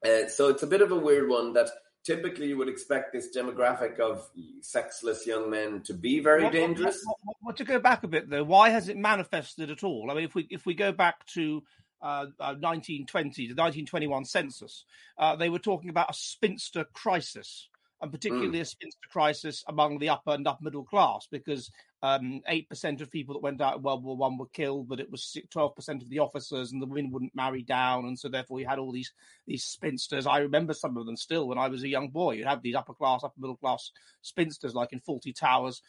Uh, 0.05 0.29
so 0.29 0.49
it's 0.49 0.63
a 0.63 0.67
bit 0.67 0.83
of 0.83 0.93
a 0.93 0.99
weird 0.99 1.29
one 1.29 1.55
that 1.55 1.71
typically 2.09 2.49
you 2.49 2.57
would 2.57 2.71
expect 2.71 3.13
this 3.13 3.29
demographic 3.37 4.01
of 4.01 4.31
sexless 4.63 5.27
young 5.27 5.51
men 5.51 5.83
to 5.83 5.93
be 5.93 6.21
very 6.21 6.45
What- 6.45 6.53
dangerous. 6.55 7.05
what- 7.05 7.19
what- 7.23 7.37
what- 7.43 7.57
to 7.59 7.65
go 7.65 7.79
back 7.79 8.03
a 8.03 8.09
bit 8.09 8.31
though, 8.31 8.45
why 8.45 8.71
has 8.71 8.89
it 8.89 8.97
manifested 8.97 9.71
at 9.71 9.85
all? 9.85 10.11
I 10.11 10.15
mean, 10.15 10.25
if 10.25 10.35
we 10.35 10.47
if 10.51 10.65
we 10.65 10.73
go 10.75 10.91
back 10.91 11.27
to 11.37 11.63
uh, 12.01 12.27
uh, 12.39 12.55
1920, 12.61 13.49
the 13.49 13.55
1921 13.55 14.25
census, 14.25 14.85
uh, 15.19 15.35
they 15.35 15.51
were 15.51 15.59
talking 15.59 15.91
about 15.91 16.09
a 16.09 16.15
spinster 16.15 16.85
crisis, 16.95 17.69
and 18.01 18.13
particularly 18.13 18.61
a 18.61 18.65
spinster 18.65 19.09
crisis 19.11 19.65
among 19.67 19.99
the 19.99 20.09
upper 20.09 20.31
and 20.31 20.47
upper 20.47 20.63
middle 20.63 20.85
class, 20.85 21.27
because 21.31 21.73
um, 22.03 22.41
eight 22.47 22.69
percent 22.69 23.01
of 23.01 23.11
people 23.11 23.35
that 23.35 23.43
went 23.43 23.61
out 23.61 23.77
in 23.77 23.83
World 23.83 24.05
War 24.05 24.17
One 24.17 24.39
were 24.39 24.47
killed, 24.47 24.89
but 24.89 25.01
it 25.01 25.11
was 25.11 25.37
twelve 25.51 25.75
percent 25.75 26.03
of 26.03 26.09
the 26.09 26.21
officers, 26.21 26.73
and 26.73 26.81
the 26.81 26.87
women 26.87 27.11
wouldn't 27.11 27.35
marry 27.35 27.63
down, 27.63 28.05
and 28.05 28.19
so 28.19 28.29
therefore 28.29 28.61
you 28.61 28.67
had 28.67 28.79
all 28.79 28.93
these 28.93 29.13
these 29.47 29.65
spinsters. 29.65 30.27
I 30.27 30.39
remember 30.39 30.75
some 30.75 30.97
of 30.97 31.07
them 31.07 31.17
still 31.17 31.49
when 31.49 31.59
I 31.59 31.69
was 31.69 31.83
a 31.83 31.89
young 31.89 32.11
boy. 32.11 32.35
You'd 32.35 32.47
have 32.47 32.63
these 32.63 32.77
upper 32.77 32.95
class, 32.95 33.25
upper 33.25 33.41
middle 33.41 33.57
class 33.57 33.91
spinsters, 34.23 34.75
like 34.75 34.93
in 34.93 35.01
Fawlty 35.01 35.35
Towers. 35.35 35.83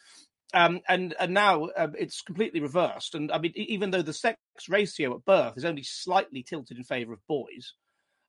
Um, 0.52 0.80
and 0.88 1.14
and 1.20 1.32
now 1.32 1.68
um, 1.76 1.94
it's 1.96 2.22
completely 2.22 2.60
reversed. 2.60 3.14
And 3.14 3.30
I 3.30 3.38
mean, 3.38 3.52
even 3.54 3.92
though 3.92 4.02
the 4.02 4.12
sex 4.12 4.38
ratio 4.68 5.14
at 5.14 5.24
birth 5.24 5.54
is 5.56 5.64
only 5.64 5.84
slightly 5.84 6.42
tilted 6.42 6.76
in 6.76 6.82
favour 6.82 7.12
of 7.12 7.26
boys, 7.28 7.74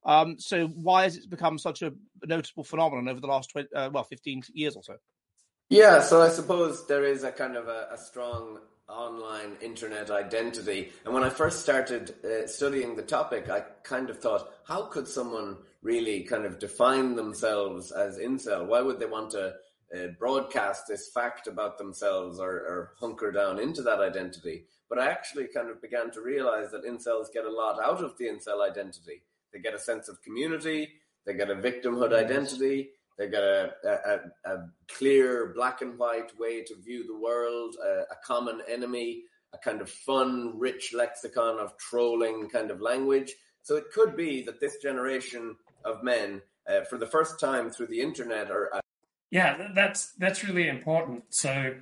um, 0.03 0.37
so 0.39 0.67
why 0.67 1.03
has 1.03 1.17
it 1.17 1.29
become 1.29 1.57
such 1.57 1.81
a 1.81 1.93
noticeable 2.23 2.63
phenomenon 2.63 3.07
over 3.07 3.19
the 3.19 3.27
last 3.27 3.49
20, 3.51 3.67
uh, 3.75 3.89
well, 3.91 4.03
fifteen 4.03 4.43
years 4.53 4.75
or 4.75 4.83
so? 4.83 4.97
Yeah, 5.71 6.01
so 6.01 6.21
I 6.21 6.27
suppose 6.27 6.85
there 6.85 7.05
is 7.05 7.23
a 7.23 7.31
kind 7.31 7.55
of 7.55 7.69
a, 7.69 7.87
a 7.93 7.97
strong 7.97 8.59
online 8.89 9.55
internet 9.61 10.11
identity. 10.11 10.91
And 11.05 11.13
when 11.13 11.23
I 11.23 11.29
first 11.29 11.61
started 11.61 12.13
uh, 12.25 12.45
studying 12.45 12.97
the 12.97 13.03
topic, 13.03 13.49
I 13.49 13.61
kind 13.83 14.09
of 14.09 14.19
thought, 14.19 14.51
how 14.65 14.87
could 14.87 15.07
someone 15.07 15.55
really 15.81 16.23
kind 16.23 16.43
of 16.43 16.59
define 16.59 17.15
themselves 17.15 17.93
as 17.93 18.17
incel? 18.17 18.67
Why 18.67 18.81
would 18.81 18.99
they 18.99 19.05
want 19.05 19.31
to 19.31 19.53
uh, 19.95 20.07
broadcast 20.19 20.89
this 20.89 21.09
fact 21.13 21.47
about 21.47 21.77
themselves 21.77 22.37
or, 22.37 22.51
or 22.51 22.91
hunker 22.99 23.31
down 23.31 23.57
into 23.57 23.81
that 23.83 24.01
identity? 24.01 24.65
But 24.89 24.99
I 24.99 25.07
actually 25.07 25.47
kind 25.55 25.69
of 25.69 25.81
began 25.81 26.11
to 26.11 26.21
realize 26.21 26.71
that 26.71 26.83
incels 26.83 27.31
get 27.33 27.45
a 27.45 27.49
lot 27.49 27.81
out 27.81 28.03
of 28.03 28.17
the 28.17 28.25
incel 28.25 28.69
identity. 28.69 29.23
They 29.53 29.59
get 29.59 29.73
a 29.73 29.79
sense 29.79 30.09
of 30.09 30.21
community, 30.21 30.89
they 31.25 31.33
get 31.33 31.49
a 31.49 31.55
victimhood 31.55 32.11
identity, 32.11 32.89
they 33.21 33.29
get 33.29 33.43
a, 33.43 33.71
a, 33.85 33.91
a, 34.49 34.53
a 34.55 34.69
clear 34.87 35.53
black 35.53 35.83
and 35.83 35.97
white 35.99 36.31
way 36.39 36.63
to 36.63 36.75
view 36.83 37.05
the 37.05 37.15
world, 37.15 37.75
a, 37.85 38.13
a 38.13 38.15
common 38.25 38.61
enemy, 38.67 39.21
a 39.53 39.59
kind 39.59 39.79
of 39.79 39.91
fun, 39.91 40.57
rich 40.57 40.91
lexicon 40.91 41.59
of 41.59 41.77
trolling 41.77 42.49
kind 42.49 42.71
of 42.71 42.81
language. 42.81 43.33
So 43.61 43.75
it 43.75 43.91
could 43.93 44.17
be 44.17 44.41
that 44.45 44.59
this 44.59 44.77
generation 44.81 45.55
of 45.85 46.03
men, 46.03 46.41
uh, 46.67 46.81
for 46.89 46.97
the 46.97 47.05
first 47.05 47.39
time 47.39 47.69
through 47.69 47.87
the 47.87 48.01
internet, 48.01 48.49
are 48.49 48.73
uh, 48.73 48.81
Yeah, 49.29 49.67
that's 49.75 50.13
that's 50.13 50.43
really 50.43 50.67
important. 50.67 51.25
So 51.29 51.75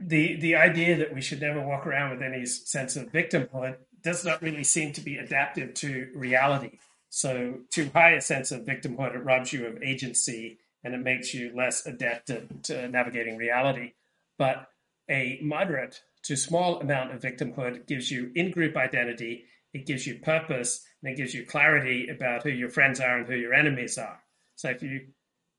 the 0.00 0.34
the 0.40 0.56
idea 0.56 0.96
that 0.96 1.14
we 1.14 1.20
should 1.20 1.40
never 1.40 1.64
walk 1.64 1.86
around 1.86 2.10
with 2.10 2.22
any 2.22 2.44
sense 2.44 2.96
of 2.96 3.12
victimhood 3.12 3.76
does 4.02 4.24
not 4.24 4.42
really 4.42 4.64
seem 4.64 4.92
to 4.94 5.00
be 5.00 5.16
adaptive 5.16 5.74
to 5.74 6.08
reality. 6.14 6.78
So 7.16 7.60
too 7.70 7.88
high 7.94 8.10
a 8.10 8.20
sense 8.20 8.52
of 8.52 8.66
victimhood 8.66 9.14
it 9.14 9.24
robs 9.24 9.50
you 9.50 9.64
of 9.64 9.82
agency 9.82 10.58
and 10.84 10.92
it 10.92 10.98
makes 10.98 11.32
you 11.32 11.50
less 11.56 11.86
adept 11.86 12.28
at 12.28 12.62
to 12.64 12.88
navigating 12.88 13.38
reality. 13.38 13.94
But 14.36 14.68
a 15.08 15.38
moderate 15.42 16.02
to 16.24 16.36
small 16.36 16.78
amount 16.78 17.14
of 17.14 17.22
victimhood 17.22 17.86
gives 17.86 18.10
you 18.10 18.32
in-group 18.34 18.76
identity, 18.76 19.46
it 19.72 19.86
gives 19.86 20.06
you 20.06 20.16
purpose, 20.16 20.84
and 21.02 21.10
it 21.10 21.16
gives 21.16 21.32
you 21.32 21.46
clarity 21.46 22.08
about 22.08 22.42
who 22.42 22.50
your 22.50 22.68
friends 22.68 23.00
are 23.00 23.16
and 23.16 23.26
who 23.26 23.34
your 23.34 23.54
enemies 23.54 23.96
are. 23.96 24.20
So 24.56 24.68
if 24.68 24.82
you 24.82 25.06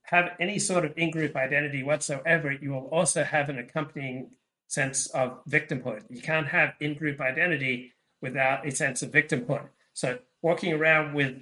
have 0.04 0.34
any 0.40 0.60
sort 0.60 0.86
of 0.86 0.94
in-group 0.96 1.36
identity 1.36 1.82
whatsoever, 1.82 2.52
you 2.52 2.70
will 2.70 2.88
also 2.92 3.24
have 3.24 3.50
an 3.50 3.58
accompanying 3.58 4.30
sense 4.68 5.08
of 5.08 5.44
victimhood. 5.50 6.04
You 6.12 6.22
can't 6.22 6.50
have 6.50 6.76
in-group 6.80 7.20
identity 7.20 7.94
without 8.22 8.68
a 8.68 8.70
sense 8.70 9.02
of 9.02 9.10
victimhood. 9.10 9.70
So 9.94 10.20
walking 10.48 10.72
around 10.72 11.14
with 11.14 11.36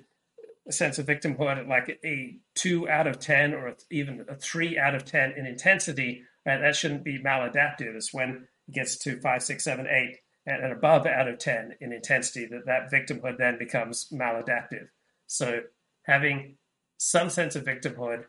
a 0.68 0.72
sense 0.72 0.98
of 0.98 1.06
victimhood 1.06 1.68
like 1.68 2.00
a 2.04 2.38
two 2.56 2.90
out 2.90 3.06
of 3.06 3.20
10 3.20 3.54
or 3.54 3.76
even 3.92 4.26
a 4.28 4.36
three 4.36 4.80
out 4.80 4.96
of 4.96 5.06
10 5.06 5.34
in 5.38 5.46
intensity, 5.46 6.24
right, 6.44 6.60
that 6.60 6.76
shouldn't 6.76 7.04
be 7.04 7.22
maladaptive. 7.24 7.94
It's 7.96 8.12
when 8.12 8.48
it 8.68 8.74
gets 8.74 8.98
to 9.04 9.22
five, 9.22 9.44
six, 9.44 9.64
seven, 9.64 9.86
eight, 9.86 10.18
and, 10.48 10.74
above 10.74 11.06
out 11.06 11.28
of 11.28 11.38
10 11.38 11.76
in 11.82 11.94
intensity 11.94 12.48
that 12.48 12.66
that 12.66 12.92
victimhood 12.92 13.38
then 13.38 13.60
becomes 13.60 14.08
maladaptive. 14.12 14.88
So 15.28 15.60
having 16.08 16.58
some 16.98 17.30
sense 17.30 17.56
of 17.56 17.64
victimhood 17.64 18.24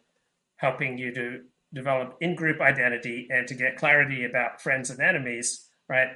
helping 0.56 0.98
you 0.98 1.14
to 1.14 1.40
develop 1.72 2.18
in-group 2.20 2.60
identity 2.60 3.28
and 3.30 3.48
to 3.48 3.54
get 3.54 3.76
clarity 3.76 4.26
about 4.26 4.60
friends 4.60 4.90
and 4.90 5.00
enemies, 5.00 5.66
right? 5.88 6.08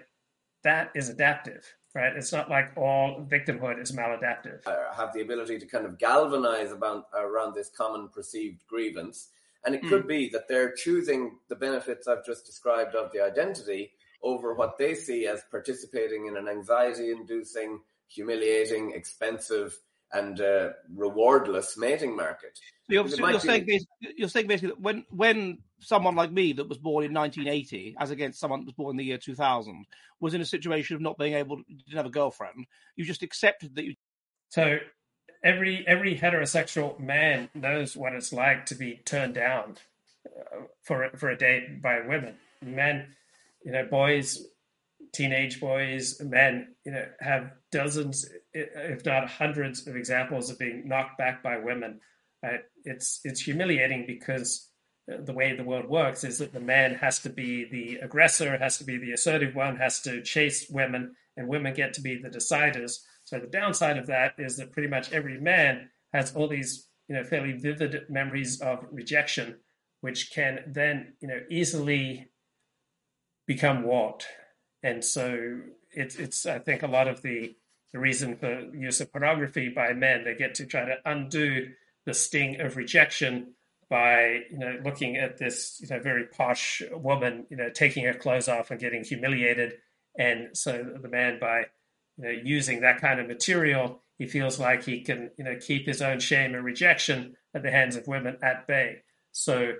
That 0.64 0.90
is 0.94 1.08
adaptive, 1.08 1.64
right? 1.94 2.14
It's 2.16 2.32
not 2.32 2.48
like 2.48 2.76
all 2.76 3.26
victimhood 3.28 3.80
is 3.80 3.92
maladaptive. 3.92 4.66
uh, 4.66 4.92
have 4.94 5.12
the 5.12 5.20
ability 5.20 5.58
to 5.58 5.66
kind 5.66 5.86
of 5.86 5.98
galvanize 5.98 6.72
about, 6.72 7.06
around 7.14 7.54
this 7.54 7.70
common 7.70 8.08
perceived 8.08 8.60
grievance. 8.66 9.28
And 9.64 9.74
it 9.74 9.82
could 9.88 10.02
Hmm. 10.02 10.08
be 10.08 10.28
that 10.30 10.48
they're 10.48 10.72
choosing 10.72 11.38
the 11.48 11.56
benefits 11.56 12.08
I've 12.08 12.24
just 12.24 12.46
described 12.46 12.94
of 12.94 13.12
the 13.12 13.20
identity 13.20 13.92
over 14.22 14.54
what 14.54 14.78
they 14.78 14.94
see 14.94 15.26
as 15.26 15.42
participating 15.50 16.26
in 16.26 16.36
an 16.36 16.48
anxiety 16.48 17.10
inducing, 17.10 17.80
humiliating, 18.08 18.92
expensive, 18.92 19.78
and 20.12 20.40
uh, 20.40 20.70
rewardless 20.94 21.76
mating 21.76 22.16
market. 22.16 22.58
So 22.88 22.94
you're, 22.94 23.08
so 23.08 23.28
you're 23.28 23.40
saying 23.40 23.66
basically, 23.66 24.14
you're 24.16 24.28
saying 24.28 24.46
basically 24.46 24.70
that 24.70 24.80
when 24.80 25.04
when 25.10 25.58
someone 25.80 26.14
like 26.14 26.32
me 26.32 26.52
that 26.54 26.68
was 26.68 26.78
born 26.78 27.04
in 27.04 27.14
1980, 27.14 27.96
as 27.98 28.10
against 28.10 28.40
someone 28.40 28.60
that 28.60 28.66
was 28.66 28.74
born 28.74 28.94
in 28.94 28.96
the 28.96 29.04
year 29.04 29.18
2000, 29.18 29.86
was 30.20 30.34
in 30.34 30.40
a 30.40 30.46
situation 30.46 30.96
of 30.96 31.02
not 31.02 31.18
being 31.18 31.34
able 31.34 31.56
to 31.56 31.62
didn't 31.68 31.96
have 31.96 32.06
a 32.06 32.10
girlfriend, 32.10 32.66
you 32.96 33.04
just 33.04 33.22
accepted 33.22 33.74
that 33.76 33.84
you. 33.84 33.94
So 34.48 34.78
every 35.44 35.86
every 35.86 36.16
heterosexual 36.16 36.98
man 36.98 37.48
knows 37.54 37.96
what 37.96 38.12
it's 38.12 38.32
like 38.32 38.66
to 38.66 38.74
be 38.74 39.00
turned 39.04 39.34
down 39.34 39.76
uh, 40.26 40.62
for 40.82 41.08
for 41.16 41.30
a 41.30 41.36
date 41.36 41.80
by 41.80 42.00
women. 42.00 42.34
Men, 42.62 43.14
you 43.64 43.72
know, 43.72 43.86
boys, 43.86 44.44
teenage 45.12 45.60
boys, 45.60 46.20
men, 46.20 46.74
you 46.84 46.92
know, 46.92 47.06
have 47.20 47.52
dozens, 47.70 48.26
if 48.52 49.04
not 49.04 49.28
hundreds, 49.28 49.86
of 49.86 49.96
examples 49.96 50.50
of 50.50 50.58
being 50.58 50.86
knocked 50.86 51.18
back 51.18 51.42
by 51.42 51.58
women. 51.58 52.00
Right? 52.42 52.60
It's 52.84 53.20
it's 53.24 53.40
humiliating 53.40 54.04
because 54.06 54.70
uh, 55.12 55.16
the 55.22 55.32
way 55.32 55.54
the 55.54 55.64
world 55.64 55.88
works 55.88 56.24
is 56.24 56.38
that 56.38 56.52
the 56.52 56.60
man 56.60 56.94
has 56.94 57.18
to 57.20 57.30
be 57.30 57.68
the 57.70 57.96
aggressor, 58.04 58.56
has 58.56 58.78
to 58.78 58.84
be 58.84 58.98
the 58.98 59.12
assertive 59.12 59.54
one, 59.54 59.76
has 59.76 60.00
to 60.02 60.22
chase 60.22 60.68
women, 60.70 61.14
and 61.36 61.48
women 61.48 61.74
get 61.74 61.92
to 61.94 62.00
be 62.00 62.20
the 62.20 62.30
deciders. 62.30 63.00
So 63.24 63.38
the 63.38 63.46
downside 63.46 63.98
of 63.98 64.06
that 64.06 64.34
is 64.38 64.56
that 64.56 64.72
pretty 64.72 64.88
much 64.88 65.12
every 65.12 65.38
man 65.38 65.90
has 66.12 66.34
all 66.34 66.48
these, 66.48 66.88
you 67.08 67.14
know, 67.14 67.24
fairly 67.24 67.52
vivid 67.52 68.06
memories 68.08 68.60
of 68.60 68.86
rejection 68.90 69.56
which 70.00 70.30
can 70.30 70.60
then 70.66 71.14
you 71.20 71.28
know 71.28 71.40
easily 71.50 72.28
become 73.46 73.82
what, 73.82 74.26
and 74.82 75.04
so 75.04 75.60
it's 75.92 76.16
it's 76.16 76.46
I 76.46 76.58
think 76.58 76.82
a 76.82 76.88
lot 76.88 77.08
of 77.08 77.22
the 77.22 77.54
the 77.92 77.98
reason 77.98 78.36
for 78.36 78.60
use 78.74 79.00
of 79.00 79.12
pornography 79.12 79.68
by 79.68 79.92
men 79.92 80.24
they 80.24 80.34
get 80.34 80.54
to 80.56 80.66
try 80.66 80.84
to 80.84 80.96
undo 81.04 81.68
the 82.06 82.14
sting 82.14 82.60
of 82.60 82.76
rejection 82.76 83.54
by 83.88 84.42
you 84.50 84.58
know 84.58 84.80
looking 84.84 85.16
at 85.16 85.38
this 85.38 85.80
you 85.80 85.88
know 85.88 86.00
very 86.00 86.24
posh 86.26 86.82
woman 86.92 87.46
you 87.50 87.56
know 87.56 87.68
taking 87.70 88.04
her 88.04 88.14
clothes 88.14 88.48
off 88.48 88.70
and 88.70 88.80
getting 88.80 89.04
humiliated. 89.04 89.74
And 90.18 90.56
so 90.56 90.94
the 91.00 91.08
man 91.08 91.38
by 91.40 91.66
you 92.16 92.24
know 92.24 92.30
using 92.30 92.80
that 92.80 93.00
kind 93.00 93.20
of 93.20 93.26
material 93.26 94.02
he 94.18 94.26
feels 94.26 94.58
like 94.58 94.84
he 94.84 95.00
can 95.00 95.30
you 95.36 95.44
know 95.44 95.56
keep 95.56 95.86
his 95.86 96.00
own 96.00 96.20
shame 96.20 96.54
and 96.54 96.64
rejection 96.64 97.34
at 97.54 97.62
the 97.62 97.70
hands 97.70 97.96
of 97.96 98.06
women 98.06 98.38
at 98.42 98.66
bay. 98.66 99.02
So 99.32 99.72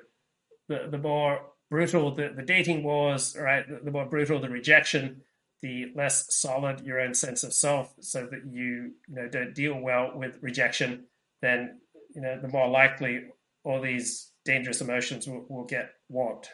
the 0.69 0.89
the 0.91 0.99
more 0.99 1.41
brutal. 1.71 2.15
The, 2.15 2.33
the 2.35 2.43
dating 2.43 2.83
was 2.83 3.37
right 3.37 3.67
the, 3.69 3.81
the 3.85 3.91
more 3.91 4.07
brutal 4.07 4.41
the 4.41 4.51
rejection 4.51 5.23
the 5.63 5.93
less 5.95 6.35
solid 6.35 6.81
your 6.87 7.01
own 7.01 7.13
sense 7.13 7.45
of 7.45 7.53
self 7.53 7.95
so 8.01 8.27
that 8.31 8.41
you 8.51 8.93
you 9.09 9.15
know 9.15 9.29
don't 9.29 9.55
deal 9.55 9.79
well 9.79 10.13
with 10.15 10.39
rejection 10.41 11.05
then 11.43 11.79
you 12.15 12.21
know 12.21 12.41
the 12.41 12.49
more 12.49 12.69
likely 12.69 13.25
all 13.65 13.81
these 13.81 14.33
dangerous 14.45 14.81
emotions 14.81 15.27
will, 15.27 15.45
will 15.49 15.65
get 15.65 15.91
want. 16.09 16.49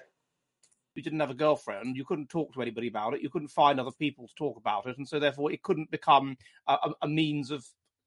You 0.95 1.03
didn't 1.03 1.21
have 1.21 1.31
a 1.31 1.35
girlfriend, 1.35 1.97
you 1.97 2.05
couldn't 2.05 2.31
talk 2.31 2.55
to 2.55 2.63
anybody 2.63 2.89
about 2.89 3.15
it, 3.15 3.21
you 3.21 3.29
couldn't 3.29 3.49
find 3.49 3.79
other 3.79 3.91
people 3.91 4.27
to 4.27 4.35
talk 4.35 4.57
about 4.57 4.87
it, 4.87 4.97
and 4.97 5.07
so 5.07 5.19
therefore 5.19 5.53
it 5.53 5.63
couldn't 5.63 5.91
become 5.91 6.37
a, 6.67 6.77
a 7.03 7.09
means 7.09 7.51
of, 7.51 7.67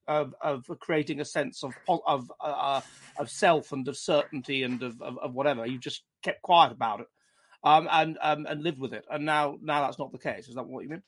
of, 0.09 0.33
of 0.41 0.79
creating 0.79 1.21
a 1.21 1.25
sense 1.25 1.63
of 1.63 1.73
of 1.87 2.31
uh, 2.41 2.81
of 3.17 3.29
self 3.29 3.71
and 3.71 3.87
of 3.87 3.95
certainty 3.95 4.63
and 4.63 4.81
of, 4.83 5.01
of, 5.01 5.17
of, 5.19 5.33
whatever. 5.33 5.65
You 5.65 5.77
just 5.77 6.03
kept 6.23 6.41
quiet 6.41 6.71
about 6.71 7.01
it, 7.01 7.07
um, 7.63 7.87
and 7.91 8.17
um, 8.21 8.45
and 8.47 8.63
lived 8.63 8.79
with 8.79 8.93
it. 8.93 9.05
And 9.09 9.25
now 9.25 9.57
now 9.61 9.81
that's 9.81 9.99
not 9.99 10.11
the 10.11 10.17
case. 10.17 10.49
Is 10.49 10.55
that 10.55 10.65
what 10.65 10.83
you 10.83 10.89
mean? 10.89 11.03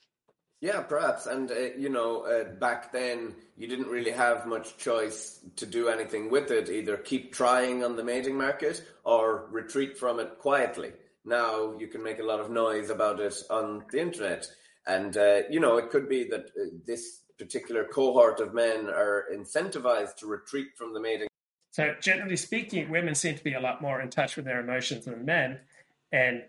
Yeah, 0.62 0.82
perhaps. 0.82 1.26
And, 1.26 1.50
uh, 1.50 1.74
you 1.76 1.90
know, 1.90 2.22
uh, 2.22 2.44
back 2.44 2.92
then 2.92 3.34
you 3.58 3.68
didn't 3.68 3.88
really 3.88 4.12
have 4.12 4.46
much 4.46 4.78
choice 4.78 5.40
to 5.56 5.66
do 5.66 5.90
anything 5.90 6.30
with 6.30 6.52
it. 6.52 6.70
Either 6.70 6.98
keep 6.98 7.34
trying 7.34 7.84
on 7.84 7.96
the 7.96 8.04
mating 8.04 8.38
market 8.38 8.84
or 9.04 9.48
retreat 9.50 9.98
from 9.98 10.20
it 10.20 10.38
quietly. 10.38 10.92
Now 11.26 11.76
you 11.80 11.88
can 11.88 12.04
make 12.04 12.20
a 12.20 12.24
lot 12.24 12.40
of 12.40 12.52
noise 12.52 12.92
about 12.92 13.20
it 13.20 13.34
on 13.50 13.86
the 13.92 14.00
internet. 14.00 14.48
And, 14.86 15.18
uh, 15.18 15.42
you 15.50 15.60
know, 15.60 15.78
it 15.78 15.90
could 15.90 16.08
be 16.08 16.26
that 16.26 16.52
uh, 16.52 16.70
this 16.86 17.22
particular 17.42 17.84
cohort 17.84 18.40
of 18.40 18.54
men 18.54 18.88
are 18.88 19.26
incentivized 19.34 20.16
to 20.18 20.28
retreat 20.28 20.68
from 20.78 20.94
the 20.94 21.00
mating. 21.00 21.28
So, 21.72 21.96
generally 22.00 22.36
speaking, 22.36 22.90
women 22.90 23.16
seem 23.16 23.36
to 23.36 23.44
be 23.44 23.54
a 23.54 23.60
lot 23.60 23.82
more 23.82 24.02
in 24.02 24.10
touch 24.10 24.36
with 24.36 24.46
their 24.46 24.60
emotions 24.60 25.06
than 25.06 25.26
men. 25.26 25.60
And 26.12 26.44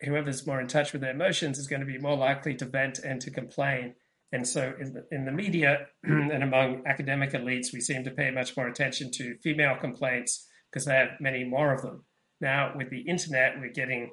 whoever's 0.00 0.46
more 0.46 0.60
in 0.60 0.66
touch 0.66 0.92
with 0.92 1.02
their 1.02 1.12
emotions 1.12 1.58
is 1.58 1.68
going 1.68 1.80
to 1.80 1.86
be 1.86 1.98
more 1.98 2.16
likely 2.16 2.54
to 2.56 2.64
vent 2.64 2.98
and 2.98 3.20
to 3.20 3.30
complain. 3.30 3.94
And 4.32 4.48
so, 4.48 4.72
in 4.80 4.94
the, 4.94 5.06
in 5.12 5.24
the 5.26 5.32
media 5.32 5.86
and 6.02 6.42
among 6.42 6.82
academic 6.86 7.32
elites, 7.32 7.72
we 7.72 7.80
seem 7.80 8.02
to 8.04 8.10
pay 8.10 8.30
much 8.30 8.56
more 8.56 8.66
attention 8.66 9.10
to 9.12 9.36
female 9.42 9.76
complaints 9.76 10.48
because 10.70 10.86
they 10.86 10.94
have 10.94 11.20
many 11.20 11.44
more 11.44 11.72
of 11.72 11.82
them. 11.82 12.04
Now, 12.40 12.72
with 12.74 12.90
the 12.90 13.02
internet, 13.02 13.60
we're 13.60 13.72
getting, 13.72 14.10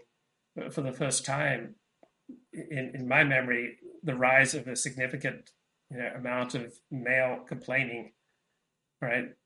for 0.72 0.82
the 0.82 0.94
first 0.94 1.26
time 1.26 1.76
in, 2.54 2.92
in 2.94 3.08
my 3.08 3.24
memory, 3.24 3.78
the 4.04 4.16
rise 4.16 4.54
of 4.54 4.68
a 4.68 4.76
significant 4.76 5.50
you 5.92 5.98
know, 5.98 6.12
amount 6.16 6.56
of 6.56 6.74
male 6.92 7.40
complaining. 7.48 8.14
Right, 9.02 9.26
it 9.26 9.38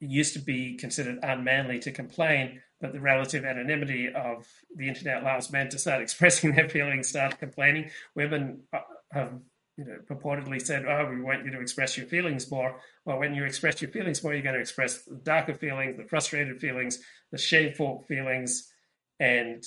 used 0.00 0.34
to 0.34 0.38
be 0.38 0.76
considered 0.76 1.18
unmanly 1.22 1.80
to 1.80 1.90
complain, 1.90 2.60
but 2.80 2.92
the 2.92 3.00
relative 3.00 3.44
anonymity 3.44 4.08
of 4.14 4.46
the 4.76 4.88
internet 4.88 5.22
allows 5.22 5.50
men 5.50 5.68
to 5.70 5.78
start 5.78 6.02
expressing 6.02 6.54
their 6.54 6.68
feelings, 6.68 7.08
start 7.08 7.38
complaining. 7.38 7.90
Women 8.14 8.62
uh, 8.72 8.80
have 9.12 9.32
you 9.76 9.84
know, 9.84 9.98
purportedly 10.08 10.60
said, 10.60 10.84
"Oh, 10.86 11.08
we 11.10 11.20
want 11.20 11.44
you 11.44 11.50
to 11.52 11.60
express 11.60 11.96
your 11.96 12.06
feelings 12.06 12.50
more." 12.50 12.78
Well, 13.04 13.18
when 13.18 13.34
you 13.34 13.44
express 13.44 13.80
your 13.80 13.90
feelings 13.90 14.22
more, 14.22 14.34
you're 14.34 14.42
going 14.42 14.54
to 14.54 14.60
express 14.60 15.02
the 15.04 15.16
darker 15.16 15.54
feelings, 15.54 15.96
the 15.96 16.04
frustrated 16.04 16.60
feelings, 16.60 16.98
the 17.30 17.38
shameful 17.38 18.04
feelings, 18.06 18.70
and 19.18 19.64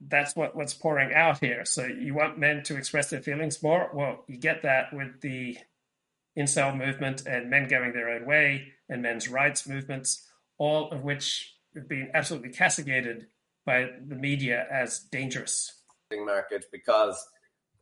that's 0.00 0.36
what, 0.36 0.56
what's 0.56 0.74
pouring 0.74 1.14
out 1.14 1.38
here. 1.40 1.64
So 1.64 1.86
you 1.86 2.14
want 2.14 2.38
men 2.38 2.62
to 2.64 2.76
express 2.76 3.10
their 3.10 3.22
feelings 3.22 3.62
more? 3.62 3.90
Well, 3.92 4.24
you 4.26 4.36
get 4.36 4.62
that 4.62 4.92
with 4.92 5.20
the 5.20 5.58
incel 6.38 6.76
movement 6.76 7.26
and 7.26 7.48
men 7.48 7.68
going 7.68 7.92
their 7.92 8.10
own 8.10 8.26
way 8.26 8.72
and 8.88 9.02
men's 9.02 9.28
rights 9.28 9.68
movements, 9.68 10.26
all 10.58 10.90
of 10.90 11.02
which 11.02 11.54
have 11.74 11.88
been 11.88 12.10
absolutely 12.14 12.50
castigated 12.50 13.26
by 13.64 13.88
the 14.06 14.14
media 14.14 14.66
as 14.70 15.00
dangerous. 15.10 15.80
Market 16.12 16.66
because 16.70 17.20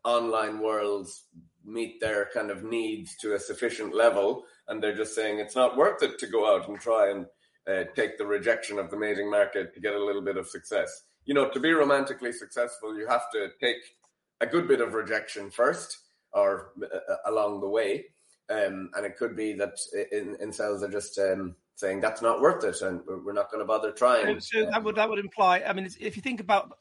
online 0.04 0.60
worlds 0.60 1.24
meet 1.64 2.00
their 2.00 2.28
kind 2.32 2.50
of 2.50 2.64
needs 2.64 3.14
to 3.18 3.34
a 3.34 3.38
sufficient 3.38 3.94
level, 3.94 4.44
and 4.68 4.82
they're 4.82 4.96
just 4.96 5.14
saying 5.14 5.38
it's 5.38 5.56
not 5.56 5.76
worth 5.76 6.02
it 6.02 6.18
to 6.18 6.26
go 6.26 6.54
out 6.54 6.68
and 6.68 6.80
try 6.80 7.10
and 7.10 7.26
uh, 7.68 7.84
take 7.94 8.18
the 8.18 8.26
rejection 8.26 8.78
of 8.78 8.90
the 8.90 8.96
mating 8.96 9.30
market 9.30 9.74
to 9.74 9.80
get 9.80 9.92
a 9.92 10.04
little 10.04 10.22
bit 10.22 10.36
of 10.36 10.48
success. 10.48 11.04
You 11.24 11.34
know, 11.34 11.48
to 11.50 11.60
be 11.60 11.72
romantically 11.72 12.32
successful, 12.32 12.96
you 12.96 13.06
have 13.06 13.30
to 13.32 13.50
take 13.60 13.76
a 14.40 14.46
good 14.46 14.66
bit 14.66 14.80
of 14.80 14.94
rejection 14.94 15.50
first 15.50 15.98
or 16.32 16.72
uh, 16.82 17.16
along 17.26 17.60
the 17.60 17.68
way. 17.68 18.06
Um, 18.50 18.90
and 18.94 19.06
it 19.06 19.16
could 19.16 19.36
be 19.36 19.52
that 19.54 19.76
in, 20.10 20.36
incels 20.42 20.82
are 20.82 20.90
just 20.90 21.18
um, 21.18 21.54
saying 21.76 22.00
that's 22.00 22.20
not 22.20 22.40
worth 22.40 22.64
it, 22.64 22.80
and 22.82 23.00
we're 23.06 23.32
not 23.32 23.50
going 23.50 23.60
to 23.60 23.66
bother 23.66 23.92
trying. 23.92 24.40
So 24.40 24.66
that 24.66 24.82
would 24.82 24.96
that 24.96 25.08
would 25.08 25.18
imply. 25.18 25.62
I 25.66 25.72
mean, 25.72 25.88
if 26.00 26.16
you 26.16 26.22
think 26.22 26.40
about 26.40 26.72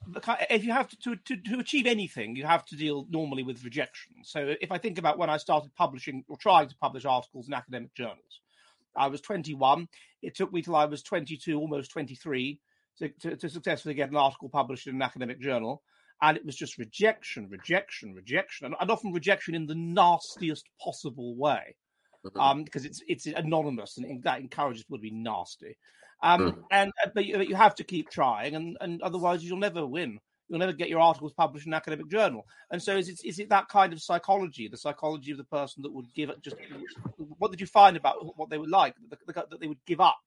if 0.50 0.64
you 0.64 0.72
have 0.72 0.90
to, 0.90 1.16
to 1.16 1.38
to 1.38 1.60
achieve 1.60 1.86
anything, 1.86 2.36
you 2.36 2.46
have 2.46 2.66
to 2.66 2.76
deal 2.76 3.08
normally 3.10 3.44
with 3.44 3.64
rejection. 3.64 4.16
So 4.24 4.56
if 4.60 4.72
I 4.72 4.78
think 4.78 4.98
about 4.98 5.18
when 5.18 5.30
I 5.30 5.38
started 5.38 5.74
publishing 5.76 6.24
or 6.28 6.38
trying 6.38 6.68
to 6.68 6.76
publish 6.78 7.06
articles 7.06 7.48
in 7.48 7.54
academic 7.54 7.94
journals, 7.94 8.42
I 8.96 9.08
was 9.08 9.22
21. 9.22 9.88
It 10.22 10.36
took 10.36 10.52
me 10.52 10.62
till 10.62 10.76
I 10.76 10.86
was 10.86 11.02
22, 11.04 11.58
almost 11.58 11.92
23, 11.92 12.60
to, 13.00 13.10
to, 13.10 13.36
to 13.36 13.50
successfully 13.50 13.96
get 13.96 14.10
an 14.10 14.18
article 14.18 14.50
published 14.50 14.88
in 14.88 14.96
an 14.96 15.02
academic 15.02 15.40
journal. 15.40 15.82
And 16.22 16.38
it 16.38 16.46
was 16.46 16.56
just 16.56 16.78
rejection, 16.78 17.50
rejection, 17.50 18.14
rejection, 18.14 18.68
and, 18.68 18.76
and 18.80 18.92
often 18.92 19.12
rejection 19.12 19.56
in 19.56 19.66
the 19.66 19.76
nastiest 19.76 20.66
possible 20.80 21.36
way 21.36 21.76
mm-hmm. 22.26 22.40
um, 22.40 22.64
because 22.64 22.86
it's 22.86 23.02
it's 23.08 23.26
anonymous 23.26 23.98
and 23.98 24.24
that 24.24 24.40
encourages 24.40 24.84
people 24.84 24.98
to 24.98 25.02
be 25.02 25.12
nasty. 25.12 25.78
Um, 26.24 26.42
mm. 26.42 26.64
And 26.72 26.92
uh, 27.04 27.10
but 27.14 27.26
you, 27.26 27.38
but 27.38 27.50
you, 27.50 27.56
have 27.56 27.76
to 27.76 27.84
keep 27.84 28.10
trying, 28.10 28.56
and, 28.56 28.78
and 28.80 29.02
otherwise 29.02 29.44
you'll 29.44 29.58
never 29.58 29.86
win. 29.86 30.20
You'll 30.48 30.60
never 30.60 30.74
get 30.74 30.90
your 30.90 31.00
articles 31.00 31.34
published 31.34 31.66
in 31.66 31.74
an 31.74 31.78
academic 31.78 32.10
journal. 32.10 32.46
And 32.72 32.82
so, 32.82 32.96
is 32.96 33.10
it 33.10 33.20
is 33.24 33.40
it 33.40 33.50
that 33.50 33.70
kind 33.70 33.92
of 33.92 34.02
psychology, 34.02 34.68
the 34.68 34.78
psychology 34.78 35.32
of 35.32 35.38
the 35.38 35.44
person 35.46 35.82
that 35.82 35.94
would 35.94 36.14
give 36.14 36.30
it? 36.30 36.42
Just 36.44 36.58
what 37.18 37.52
did 37.52 37.62
you 37.62 37.68
find 37.68 37.98
about 37.98 38.38
what 38.38 38.50
they 38.50 38.58
would 38.58 38.70
like 38.70 38.96
that 39.10 39.60
they 39.60 39.68
would 39.68 39.84
give 39.88 40.02
up? 40.02 40.20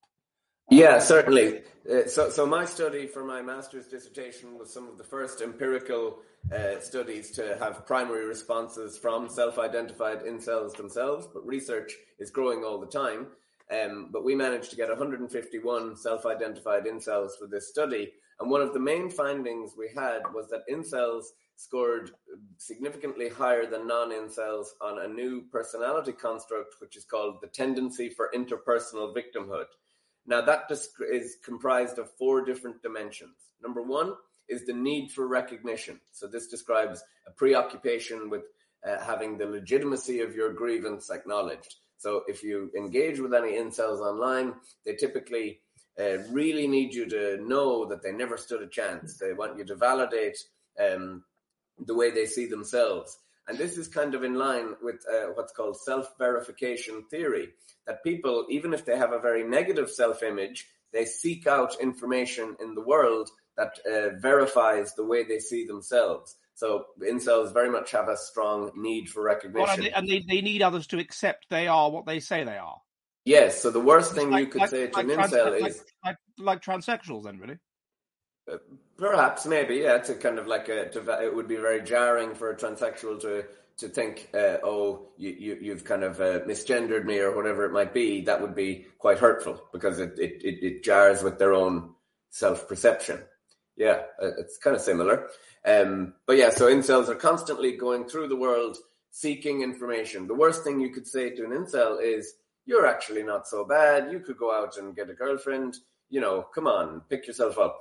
Yeah, 0.70 0.98
certainly. 0.98 1.62
Uh, 1.90 2.06
so, 2.06 2.30
so 2.30 2.46
my 2.46 2.64
study 2.64 3.06
for 3.06 3.24
my 3.24 3.42
master's 3.42 3.86
dissertation 3.86 4.58
was 4.58 4.72
some 4.72 4.88
of 4.88 4.96
the 4.96 5.04
first 5.04 5.42
empirical 5.42 6.20
uh, 6.52 6.80
studies 6.80 7.30
to 7.32 7.56
have 7.58 7.86
primary 7.86 8.26
responses 8.26 8.96
from 8.96 9.28
self-identified 9.28 10.24
incels 10.24 10.74
themselves, 10.76 11.28
but 11.32 11.46
research 11.46 11.92
is 12.18 12.30
growing 12.30 12.64
all 12.64 12.80
the 12.80 12.86
time. 12.86 13.26
Um, 13.70 14.08
but 14.12 14.24
we 14.24 14.34
managed 14.34 14.70
to 14.70 14.76
get 14.76 14.88
151 14.88 15.96
self-identified 15.96 16.84
incels 16.84 17.30
for 17.38 17.46
this 17.46 17.68
study, 17.68 18.12
and 18.40 18.50
one 18.50 18.60
of 18.60 18.72
the 18.72 18.80
main 18.80 19.10
findings 19.10 19.72
we 19.76 19.88
had 19.94 20.20
was 20.34 20.48
that 20.50 20.68
incels 20.70 21.24
scored 21.56 22.10
significantly 22.58 23.28
higher 23.28 23.64
than 23.66 23.86
non-incels 23.86 24.66
on 24.80 25.02
a 25.02 25.08
new 25.08 25.42
personality 25.52 26.12
construct, 26.12 26.74
which 26.80 26.96
is 26.96 27.04
called 27.04 27.36
the 27.40 27.48
tendency 27.48 28.08
for 28.08 28.30
interpersonal 28.34 29.14
victimhood. 29.14 29.66
Now, 30.26 30.40
that 30.40 30.70
is 30.70 31.36
comprised 31.44 31.98
of 31.98 32.10
four 32.18 32.44
different 32.44 32.82
dimensions. 32.82 33.36
Number 33.62 33.82
one 33.82 34.14
is 34.48 34.66
the 34.66 34.72
need 34.72 35.10
for 35.10 35.26
recognition. 35.26 36.00
So, 36.12 36.26
this 36.26 36.48
describes 36.48 37.02
a 37.26 37.30
preoccupation 37.30 38.30
with 38.30 38.42
uh, 38.86 39.02
having 39.04 39.36
the 39.36 39.46
legitimacy 39.46 40.20
of 40.20 40.34
your 40.34 40.52
grievance 40.52 41.10
acknowledged. 41.10 41.76
So, 41.98 42.22
if 42.26 42.42
you 42.42 42.70
engage 42.76 43.20
with 43.20 43.34
any 43.34 43.52
incels 43.52 44.00
online, 44.00 44.54
they 44.84 44.94
typically 44.94 45.60
uh, 45.98 46.18
really 46.30 46.66
need 46.66 46.94
you 46.94 47.06
to 47.06 47.38
know 47.46 47.84
that 47.86 48.02
they 48.02 48.12
never 48.12 48.36
stood 48.36 48.62
a 48.62 48.66
chance. 48.68 49.18
They 49.18 49.32
want 49.32 49.58
you 49.58 49.64
to 49.64 49.76
validate 49.76 50.38
um, 50.80 51.22
the 51.86 51.94
way 51.94 52.10
they 52.10 52.26
see 52.26 52.46
themselves. 52.46 53.18
And 53.46 53.58
this 53.58 53.76
is 53.76 53.88
kind 53.88 54.14
of 54.14 54.24
in 54.24 54.34
line 54.34 54.74
with 54.82 55.04
uh, 55.12 55.28
what's 55.34 55.52
called 55.52 55.76
self 55.76 56.14
verification 56.18 57.04
theory 57.10 57.48
that 57.86 58.02
people, 58.02 58.46
even 58.48 58.72
if 58.72 58.84
they 58.84 58.96
have 58.96 59.12
a 59.12 59.18
very 59.18 59.44
negative 59.44 59.90
self 59.90 60.22
image, 60.22 60.66
they 60.92 61.04
seek 61.04 61.46
out 61.46 61.80
information 61.80 62.56
in 62.60 62.74
the 62.74 62.80
world 62.80 63.28
that 63.56 63.78
uh, 63.86 64.18
verifies 64.18 64.94
the 64.94 65.04
way 65.04 65.24
they 65.24 65.38
see 65.38 65.66
themselves. 65.66 66.36
So 66.54 66.84
incels 67.02 67.52
very 67.52 67.70
much 67.70 67.90
have 67.90 68.08
a 68.08 68.16
strong 68.16 68.70
need 68.76 69.08
for 69.08 69.22
recognition. 69.24 69.66
Well, 69.66 69.74
and, 69.74 69.82
they, 69.82 69.90
and 69.90 70.08
they, 70.08 70.24
they, 70.36 70.40
need 70.40 70.62
others 70.62 70.86
to 70.88 70.98
accept 70.98 71.46
they 71.50 71.66
are 71.66 71.90
what 71.90 72.06
they 72.06 72.20
say 72.20 72.44
they 72.44 72.56
are. 72.56 72.80
Yes. 73.24 73.60
So 73.60 73.70
the 73.70 73.80
worst 73.80 74.14
thing 74.14 74.30
like, 74.30 74.46
you 74.46 74.50
could 74.52 74.60
like, 74.62 74.70
say 74.70 74.86
to 74.86 74.96
like, 74.96 75.06
an 75.06 75.14
trans- 75.14 75.32
incel 75.32 75.66
is 75.66 75.84
like, 76.04 76.16
like 76.38 76.62
transsexuals, 76.62 77.24
then, 77.24 77.38
really. 77.38 77.58
Perhaps, 78.96 79.46
maybe, 79.46 79.76
yeah. 79.76 79.98
To 79.98 80.14
kind 80.14 80.38
of 80.38 80.46
like 80.46 80.68
a, 80.68 80.88
to, 80.90 81.22
it 81.22 81.34
would 81.34 81.48
be 81.48 81.56
very 81.56 81.82
jarring 81.82 82.34
for 82.34 82.50
a 82.50 82.56
transsexual 82.56 83.20
to 83.22 83.44
to 83.76 83.88
think, 83.88 84.28
uh, 84.34 84.58
oh, 84.62 85.08
you, 85.16 85.30
you 85.30 85.58
you've 85.60 85.84
kind 85.84 86.04
of 86.04 86.20
uh, 86.20 86.40
misgendered 86.40 87.04
me 87.04 87.18
or 87.18 87.34
whatever 87.34 87.64
it 87.64 87.72
might 87.72 87.92
be. 87.92 88.20
That 88.20 88.40
would 88.40 88.54
be 88.54 88.86
quite 88.98 89.18
hurtful 89.18 89.60
because 89.72 89.98
it 89.98 90.18
it, 90.18 90.42
it, 90.44 90.64
it 90.64 90.84
jars 90.84 91.22
with 91.22 91.38
their 91.38 91.54
own 91.54 91.94
self 92.30 92.68
perception. 92.68 93.20
Yeah, 93.76 94.02
uh, 94.22 94.30
it's 94.38 94.58
kind 94.58 94.76
of 94.76 94.82
similar. 94.82 95.28
Um, 95.66 96.14
but 96.26 96.36
yeah, 96.36 96.50
so 96.50 96.66
incels 96.66 97.08
are 97.08 97.16
constantly 97.16 97.76
going 97.76 98.04
through 98.06 98.28
the 98.28 98.36
world 98.36 98.76
seeking 99.10 99.62
information. 99.62 100.28
The 100.28 100.34
worst 100.34 100.62
thing 100.62 100.80
you 100.80 100.90
could 100.90 101.06
say 101.06 101.30
to 101.30 101.44
an 101.44 101.50
incel 101.50 102.00
is, 102.00 102.34
"You're 102.66 102.86
actually 102.86 103.24
not 103.24 103.48
so 103.48 103.64
bad. 103.64 104.12
You 104.12 104.20
could 104.20 104.36
go 104.36 104.54
out 104.54 104.76
and 104.76 104.94
get 104.94 105.10
a 105.10 105.14
girlfriend. 105.14 105.78
You 106.10 106.20
know, 106.20 106.42
come 106.54 106.68
on, 106.68 107.00
pick 107.08 107.26
yourself 107.26 107.58
up." 107.58 107.80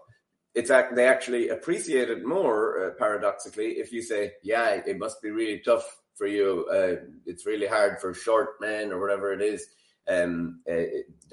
It's 0.55 0.69
act 0.69 0.95
they 0.95 1.07
actually 1.07 1.49
appreciate 1.49 2.09
it 2.09 2.25
more 2.25 2.88
uh, 2.88 2.89
paradoxically 2.97 3.71
if 3.73 3.91
you 3.91 4.01
say 4.01 4.34
yeah 4.43 4.81
it 4.85 4.97
must 4.97 5.21
be 5.21 5.30
really 5.30 5.59
tough 5.59 6.01
for 6.15 6.27
you 6.27 6.65
uh, 6.71 6.95
it's 7.25 7.45
really 7.45 7.67
hard 7.67 7.99
for 7.99 8.13
short 8.13 8.61
men 8.61 8.91
or 8.91 8.99
whatever 8.99 9.34
it 9.34 9.41
is 9.41 9.67
um, 10.07 10.59
uh, 10.71 10.84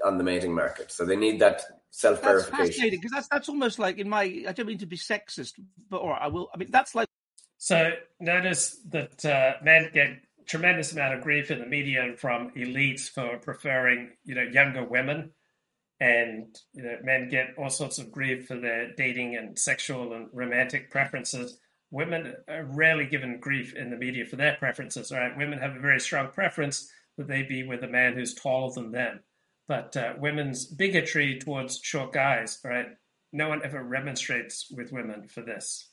on 0.06 0.16
the 0.16 0.24
mating 0.24 0.54
market 0.54 0.90
so 0.90 1.04
they 1.04 1.16
need 1.16 1.40
that 1.40 1.62
self 1.90 2.22
That's 2.22 2.44
verification 2.44 2.66
fascinating 2.66 2.98
because 3.00 3.12
that's 3.12 3.28
that's 3.28 3.48
almost 3.48 3.78
like 3.78 3.98
in 3.98 4.08
my. 4.08 4.44
I 4.48 4.52
don't 4.52 4.66
mean 4.66 4.78
to 4.78 4.86
be 4.86 4.96
sexist, 4.96 5.54
but 5.88 5.98
or 5.98 6.14
I 6.14 6.28
will. 6.28 6.48
I 6.54 6.56
mean 6.56 6.70
that's 6.70 6.94
like 6.94 7.08
So 7.58 7.92
notice 8.20 8.78
that 8.90 9.24
uh, 9.24 9.62
men 9.62 9.90
get 9.92 10.20
tremendous 10.46 10.92
amount 10.92 11.14
of 11.14 11.22
grief 11.22 11.50
in 11.50 11.60
the 11.60 11.66
media 11.66 12.02
and 12.02 12.18
from 12.18 12.50
elites 12.52 13.08
for 13.08 13.38
preferring, 13.38 14.10
you 14.24 14.34
know, 14.34 14.42
younger 14.42 14.84
women, 14.84 15.30
and 16.00 16.56
you 16.72 16.82
know, 16.82 16.96
men 17.02 17.28
get 17.28 17.54
all 17.58 17.70
sorts 17.70 17.98
of 17.98 18.10
grief 18.10 18.46
for 18.46 18.56
their 18.56 18.92
dating 18.94 19.36
and 19.36 19.58
sexual 19.58 20.14
and 20.14 20.28
romantic 20.32 20.90
preferences. 20.90 21.58
Women 21.90 22.34
are 22.48 22.64
rarely 22.64 23.04
given 23.04 23.38
grief 23.40 23.74
in 23.74 23.90
the 23.90 23.96
media 23.96 24.24
for 24.24 24.36
their 24.36 24.56
preferences. 24.56 25.12
Right? 25.12 25.36
Women 25.36 25.58
have 25.58 25.76
a 25.76 25.80
very 25.80 26.00
strong 26.00 26.28
preference 26.28 26.90
that 27.18 27.28
they 27.28 27.42
be 27.42 27.62
with 27.62 27.84
a 27.84 27.88
man 27.88 28.14
who's 28.14 28.34
taller 28.34 28.72
than 28.72 28.92
them. 28.92 29.20
But 29.68 29.96
uh, 29.96 30.14
women's 30.18 30.66
bigotry 30.66 31.38
towards 31.38 31.78
short 31.80 32.12
guys, 32.12 32.58
right? 32.64 32.86
No 33.32 33.48
one 33.48 33.60
ever 33.64 33.82
remonstrates 33.82 34.68
with 34.70 34.90
women 34.90 35.28
for 35.28 35.42
this, 35.42 35.90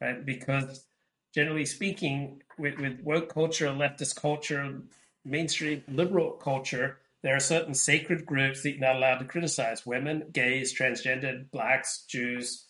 right? 0.00 0.24
Because 0.24 0.86
generally 1.34 1.66
speaking, 1.66 2.40
with, 2.56 2.78
with 2.78 3.00
woke 3.02 3.34
culture, 3.34 3.66
leftist 3.66 4.16
culture, 4.16 4.80
mainstream 5.24 5.82
liberal 5.88 6.30
culture, 6.30 6.98
there 7.24 7.34
are 7.34 7.40
certain 7.40 7.72
sacred 7.72 8.26
groups 8.26 8.62
that 8.62 8.72
you're 8.72 8.80
not 8.80 8.96
allowed 8.96 9.18
to 9.18 9.24
criticize 9.24 9.86
women, 9.86 10.24
gays, 10.30 10.78
transgender, 10.78 11.50
blacks, 11.50 12.04
Jews. 12.06 12.66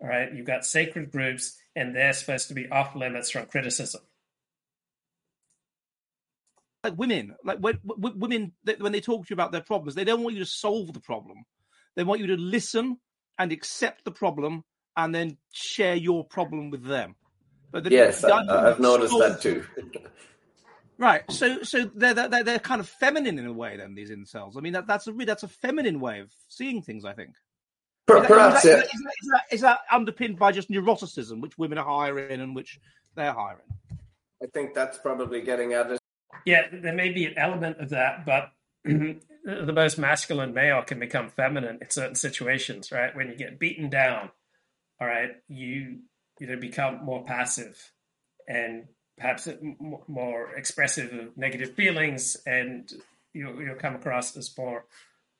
All 0.00 0.08
right, 0.08 0.32
you've 0.32 0.46
got 0.46 0.64
sacred 0.64 1.10
groups, 1.10 1.56
and 1.74 1.94
they're 1.94 2.12
supposed 2.12 2.46
to 2.48 2.54
be 2.54 2.68
off 2.68 2.94
limits 2.94 3.30
from 3.30 3.46
criticism. 3.46 4.00
like 6.84 6.96
women, 6.96 7.34
like 7.42 7.58
when 7.58 7.80
w- 7.84 8.16
women 8.16 8.52
th- 8.64 8.78
when 8.78 8.92
they 8.92 9.00
talk 9.00 9.26
to 9.26 9.30
you 9.30 9.34
about 9.34 9.50
their 9.50 9.60
problems, 9.60 9.96
they 9.96 10.04
don't 10.04 10.22
want 10.22 10.36
you 10.36 10.44
to 10.44 10.48
solve 10.48 10.92
the 10.92 11.00
problem. 11.00 11.38
They 11.96 12.04
want 12.04 12.20
you 12.20 12.28
to 12.28 12.36
listen 12.36 12.98
and 13.36 13.50
accept 13.50 14.04
the 14.04 14.12
problem, 14.12 14.62
and 14.96 15.12
then 15.12 15.38
share 15.52 15.96
your 15.96 16.24
problem 16.24 16.70
with 16.70 16.84
them. 16.84 17.16
But 17.72 17.82
they- 17.82 17.90
yes 17.90 18.20
they 18.20 18.30
I, 18.30 18.70
I've 18.70 18.78
noticed 18.78 19.12
that 19.18 19.40
too 19.42 19.64
Right. 20.98 21.30
So 21.30 21.62
so 21.62 21.90
they're, 21.94 22.14
they're 22.14 22.42
they're 22.44 22.58
kind 22.58 22.80
of 22.80 22.88
feminine 22.88 23.38
in 23.38 23.46
a 23.46 23.52
way. 23.52 23.76
Then 23.76 23.94
these 23.94 24.10
incels. 24.10 24.56
I 24.56 24.60
mean 24.60 24.72
that 24.72 24.86
that's 24.86 25.06
a 25.06 25.12
that's 25.12 25.42
a 25.42 25.48
feminine 25.48 26.00
way 26.00 26.20
of 26.20 26.32
seeing 26.48 26.82
things. 26.82 27.04
I 27.04 27.12
think. 27.12 27.30
Is 27.30 27.34
that- 28.14 28.28
perhaps, 28.28 28.64
is 28.64 28.70
that, 28.70 28.70
yeah. 28.70 28.76
is, 28.76 28.84
that, 28.84 29.12
is, 29.22 29.28
that, 29.30 29.42
is 29.50 29.60
that 29.62 29.78
underpinned 29.90 30.38
by 30.38 30.52
just 30.52 30.70
neuroticism, 30.70 31.40
which 31.40 31.58
women 31.58 31.76
are 31.78 31.84
hiring 31.84 32.40
and 32.40 32.54
which 32.54 32.78
they're 33.16 33.32
hiring? 33.32 33.66
i 34.42 34.46
think 34.54 34.74
that's 34.74 34.98
probably 34.98 35.40
getting 35.40 35.72
at 35.72 35.90
it 35.90 35.98
Yeah, 36.44 36.62
there 36.72 36.92
may 36.94 37.08
be 37.10 37.24
an 37.24 37.34
element 37.36 37.78
of 37.80 37.88
that, 37.90 38.24
but 38.24 38.52
the 38.84 39.72
most 39.72 39.98
masculine 39.98 40.54
male 40.54 40.82
can 40.82 41.00
become 41.00 41.30
feminine 41.30 41.78
in 41.80 41.90
certain 41.90 42.14
situations, 42.14 42.92
right? 42.92 43.16
When 43.16 43.28
you 43.28 43.34
get 43.34 43.58
beaten 43.58 43.90
down, 43.90 44.30
all 45.00 45.08
right, 45.08 45.30
you 45.48 45.98
you 46.38 46.46
know 46.46 46.56
become 46.56 47.04
more 47.04 47.24
passive 47.24 47.92
and 48.46 48.84
perhaps 49.16 49.48
more 50.08 50.54
expressive 50.54 51.12
of 51.12 51.36
negative 51.36 51.74
feelings, 51.74 52.36
and 52.46 52.92
you'll, 53.32 53.60
you'll 53.60 53.76
come 53.76 53.94
across 53.94 54.36
as 54.36 54.56
more 54.56 54.84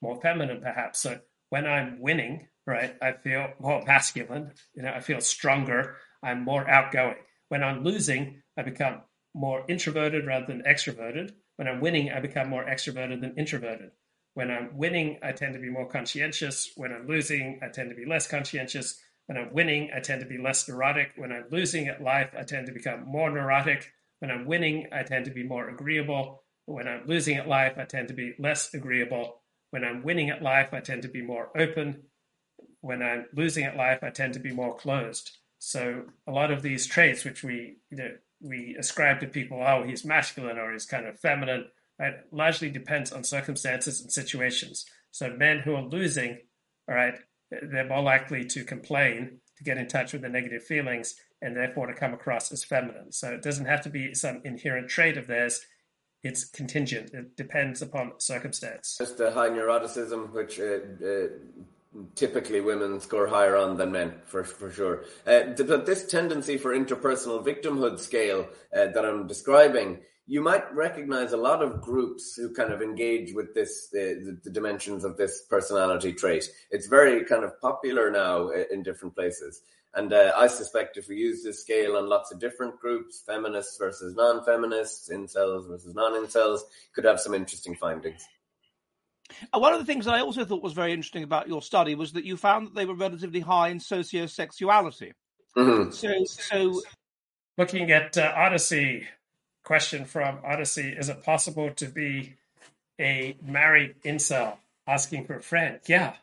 more 0.01 0.19
feminine, 0.21 0.61
perhaps. 0.61 0.99
So 0.99 1.19
when 1.49 1.65
I'm 1.65 1.99
winning, 1.99 2.47
right, 2.65 2.95
I 3.01 3.13
feel 3.13 3.53
more 3.59 3.83
masculine. 3.87 4.51
You 4.75 4.83
know, 4.83 4.91
I 4.91 4.99
feel 4.99 5.21
stronger. 5.21 5.95
I'm 6.23 6.43
more 6.43 6.67
outgoing. 6.69 7.15
When 7.49 7.63
I'm 7.63 7.83
losing, 7.83 8.41
I 8.57 8.63
become 8.63 9.01
more 9.33 9.63
introverted 9.67 10.25
rather 10.25 10.45
than 10.45 10.63
extroverted. 10.63 11.31
When 11.55 11.67
I'm 11.67 11.81
winning, 11.81 12.11
I 12.11 12.19
become 12.19 12.49
more 12.49 12.65
extroverted 12.65 13.21
than 13.21 13.35
introverted. 13.37 13.91
When 14.33 14.51
I'm 14.51 14.77
winning, 14.77 15.17
I 15.23 15.31
tend 15.31 15.53
to 15.53 15.59
be 15.59 15.69
more 15.69 15.87
conscientious. 15.87 16.71
When 16.75 16.91
I'm 16.91 17.07
losing, 17.07 17.59
I 17.63 17.69
tend 17.69 17.89
to 17.89 17.95
be 17.95 18.05
less 18.05 18.27
conscientious. 18.27 18.99
When 19.27 19.37
I'm 19.37 19.53
winning, 19.53 19.91
I 19.95 19.99
tend 19.99 20.21
to 20.21 20.27
be 20.27 20.37
less 20.37 20.67
neurotic. 20.67 21.11
When 21.15 21.31
I'm 21.31 21.45
losing 21.51 21.87
at 21.87 22.01
life, 22.01 22.31
I 22.37 22.43
tend 22.43 22.67
to 22.67 22.73
become 22.73 23.05
more 23.05 23.29
neurotic. 23.29 23.91
When 24.19 24.31
I'm 24.31 24.45
winning, 24.45 24.87
I 24.91 25.03
tend 25.03 25.25
to 25.25 25.31
be 25.31 25.43
more 25.43 25.69
agreeable. 25.69 26.43
When 26.65 26.87
I'm 26.87 27.05
losing 27.05 27.37
at 27.37 27.47
life, 27.47 27.73
I 27.77 27.85
tend 27.85 28.07
to 28.07 28.13
be 28.13 28.33
less 28.39 28.73
agreeable. 28.73 29.41
When 29.71 29.83
I'm 29.83 30.03
winning 30.03 30.29
at 30.29 30.41
life, 30.41 30.73
I 30.73 30.79
tend 30.79 31.01
to 31.03 31.09
be 31.09 31.21
more 31.21 31.49
open. 31.57 32.03
When 32.81 33.01
I'm 33.01 33.25
losing 33.33 33.65
at 33.65 33.75
life, 33.75 33.99
I 34.01 34.09
tend 34.09 34.33
to 34.33 34.39
be 34.39 34.53
more 34.53 34.75
closed. 34.75 35.37
So 35.59 36.05
a 36.25 36.31
lot 36.31 36.51
of 36.51 36.61
these 36.61 36.87
traits, 36.87 37.25
which 37.25 37.43
we 37.43 37.77
you 37.89 37.97
know, 37.97 38.11
we 38.41 38.75
ascribe 38.79 39.19
to 39.19 39.27
people, 39.27 39.61
oh, 39.61 39.83
he's 39.83 40.05
masculine 40.05 40.57
or 40.57 40.71
he's 40.71 40.85
kind 40.85 41.05
of 41.05 41.19
feminine, 41.19 41.65
right, 41.99 42.13
largely 42.31 42.69
depends 42.69 43.11
on 43.11 43.23
circumstances 43.23 43.99
and 43.99 44.11
situations. 44.11 44.85
So 45.11 45.31
men 45.31 45.59
who 45.59 45.75
are 45.75 45.83
losing, 45.83 46.39
all 46.87 46.95
right, 46.95 47.15
they're 47.49 47.87
more 47.87 48.01
likely 48.01 48.45
to 48.45 48.63
complain, 48.63 49.39
to 49.57 49.63
get 49.63 49.77
in 49.77 49.87
touch 49.87 50.13
with 50.13 50.21
the 50.21 50.29
negative 50.29 50.63
feelings, 50.63 51.15
and 51.41 51.55
therefore 51.55 51.87
to 51.87 51.93
come 51.93 52.13
across 52.13 52.51
as 52.51 52.63
feminine. 52.63 53.11
So 53.11 53.29
it 53.29 53.41
doesn't 53.41 53.65
have 53.65 53.81
to 53.83 53.89
be 53.89 54.13
some 54.13 54.41
inherent 54.43 54.89
trait 54.89 55.17
of 55.17 55.27
theirs. 55.27 55.61
It's 56.23 56.45
contingent. 56.45 57.11
It 57.13 57.37
depends 57.37 57.81
upon 57.81 58.13
circumstance. 58.17 58.97
just 58.97 59.17
the 59.17 59.31
high 59.31 59.49
neuroticism 59.49 60.33
which 60.33 60.59
uh, 60.59 60.79
uh, 61.05 61.27
typically 62.15 62.59
women 62.59 62.99
score 62.99 63.27
higher 63.27 63.55
on 63.55 63.77
than 63.77 63.91
men 63.91 64.15
for 64.25 64.43
for 64.43 64.71
sure. 64.71 65.05
Uh, 65.25 65.53
but 65.57 65.85
this 65.85 66.07
tendency 66.07 66.57
for 66.57 66.75
interpersonal 66.75 67.45
victimhood 67.45 67.99
scale 67.99 68.47
uh, 68.75 68.87
that 68.87 69.05
I'm 69.05 69.27
describing, 69.27 69.99
you 70.27 70.41
might 70.41 70.71
recognize 70.75 71.31
a 71.31 71.37
lot 71.37 71.63
of 71.63 71.81
groups 71.81 72.35
who 72.35 72.53
kind 72.53 72.73
of 72.73 72.81
engage 72.81 73.33
with 73.33 73.55
this 73.55 73.87
the, 73.89 74.37
the 74.43 74.49
dimensions 74.49 75.05
of 75.05 75.15
this 75.15 75.43
personality 75.49 76.13
trait. 76.13 76.49
It's 76.69 76.87
very 76.87 77.23
kind 77.23 77.45
of 77.45 77.59
popular 77.61 78.11
now 78.11 78.49
in 78.49 78.83
different 78.83 79.15
places. 79.15 79.61
And 79.93 80.13
uh, 80.13 80.33
I 80.35 80.47
suspect 80.47 80.97
if 80.97 81.07
we 81.07 81.15
use 81.15 81.43
this 81.43 81.61
scale 81.61 81.95
on 81.95 82.07
lots 82.07 82.31
of 82.31 82.39
different 82.39 82.77
groups, 82.79 83.23
feminists 83.25 83.77
versus 83.77 84.15
non-feminists, 84.15 85.09
incels 85.09 85.67
versus 85.67 85.95
non-incels, 85.95 86.59
could 86.93 87.05
have 87.05 87.19
some 87.19 87.33
interesting 87.33 87.75
findings. 87.75 88.27
One 89.53 89.73
of 89.73 89.79
the 89.79 89.85
things 89.85 90.05
that 90.05 90.13
I 90.13 90.21
also 90.21 90.45
thought 90.45 90.61
was 90.61 90.73
very 90.73 90.91
interesting 90.91 91.23
about 91.23 91.47
your 91.47 91.61
study 91.61 91.95
was 91.95 92.13
that 92.13 92.25
you 92.25 92.37
found 92.37 92.67
that 92.67 92.75
they 92.75 92.85
were 92.85 92.95
relatively 92.95 93.39
high 93.39 93.69
in 93.69 93.79
sociosexuality. 93.79 95.13
Mhm. 95.55 95.93
So, 95.93 96.23
so 96.25 96.81
Looking 97.57 97.91
at 97.91 98.15
uh, 98.15 98.33
Odysee, 98.37 99.07
question 99.67 100.05
from 100.05 100.39
Odysee: 100.45 100.97
Is 100.97 101.09
it 101.09 101.23
possible 101.23 101.69
to 101.71 101.87
be 101.87 102.35
a 102.99 103.35
married 103.45 103.95
incel 104.03 104.55
asking 104.87 105.25
for 105.25 105.35
a 105.35 105.41
friend? 105.41 105.81
Yeah, 105.85 106.13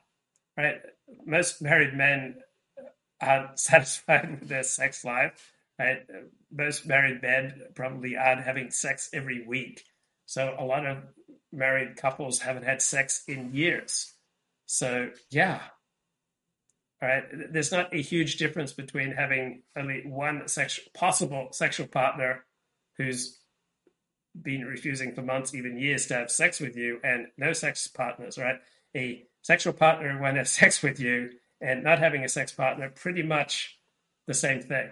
right. 0.57 0.81
Most 1.27 1.61
married 1.61 1.93
men 1.93 2.37
aren't 3.21 3.59
satisfied 3.71 4.31
with 4.31 4.49
their 4.49 4.63
sex 4.63 5.05
life. 5.05 5.53
Right? 5.79 6.07
Most 6.51 6.87
married 6.87 7.21
men 7.21 7.63
probably 7.75 8.17
aren't 8.17 8.45
having 8.45 8.71
sex 8.71 9.11
every 9.13 9.45
week. 9.47 9.85
So 10.25 10.57
a 10.59 10.65
lot 10.65 10.87
of 10.87 10.99
married 11.53 11.97
couples 11.97 12.41
haven't 12.41 12.65
had 12.65 12.81
sex 12.81 13.25
in 13.29 13.53
years. 13.53 14.15
So 14.65 15.11
yeah, 15.31 15.61
right. 17.03 17.25
There's 17.53 17.73
not 17.73 17.95
a 17.95 18.01
huge 18.01 18.39
difference 18.39 18.73
between 18.73 19.13
having 19.13 19.65
only 19.77 20.01
one 20.07 20.49
sexual, 20.49 20.87
possible 20.95 21.49
sexual 21.53 21.89
partner 21.89 22.45
who's 22.97 23.39
been 24.41 24.65
refusing 24.65 25.15
for 25.15 25.23
months, 25.23 25.55
even 25.55 25.79
years, 25.79 26.07
to 26.07 26.15
have 26.15 26.31
sex 26.31 26.61
with 26.61 26.77
you, 26.77 26.99
and 27.05 27.29
no 27.37 27.53
sex 27.53 27.87
partners. 27.87 28.39
Right? 28.39 28.57
A 28.97 29.25
sexual 29.43 29.73
partner 29.73 30.21
won't 30.21 30.37
have 30.37 30.49
sex 30.61 30.83
with 30.83 31.01
you 31.01 31.31
and 31.61 31.83
not 31.83 31.99
having 31.99 32.25
a 32.25 32.29
sex 32.29 32.53
partner, 32.53 32.91
pretty 32.91 33.23
much 33.23 33.79
the 34.27 34.35
same 34.35 34.61
thing. 34.61 34.91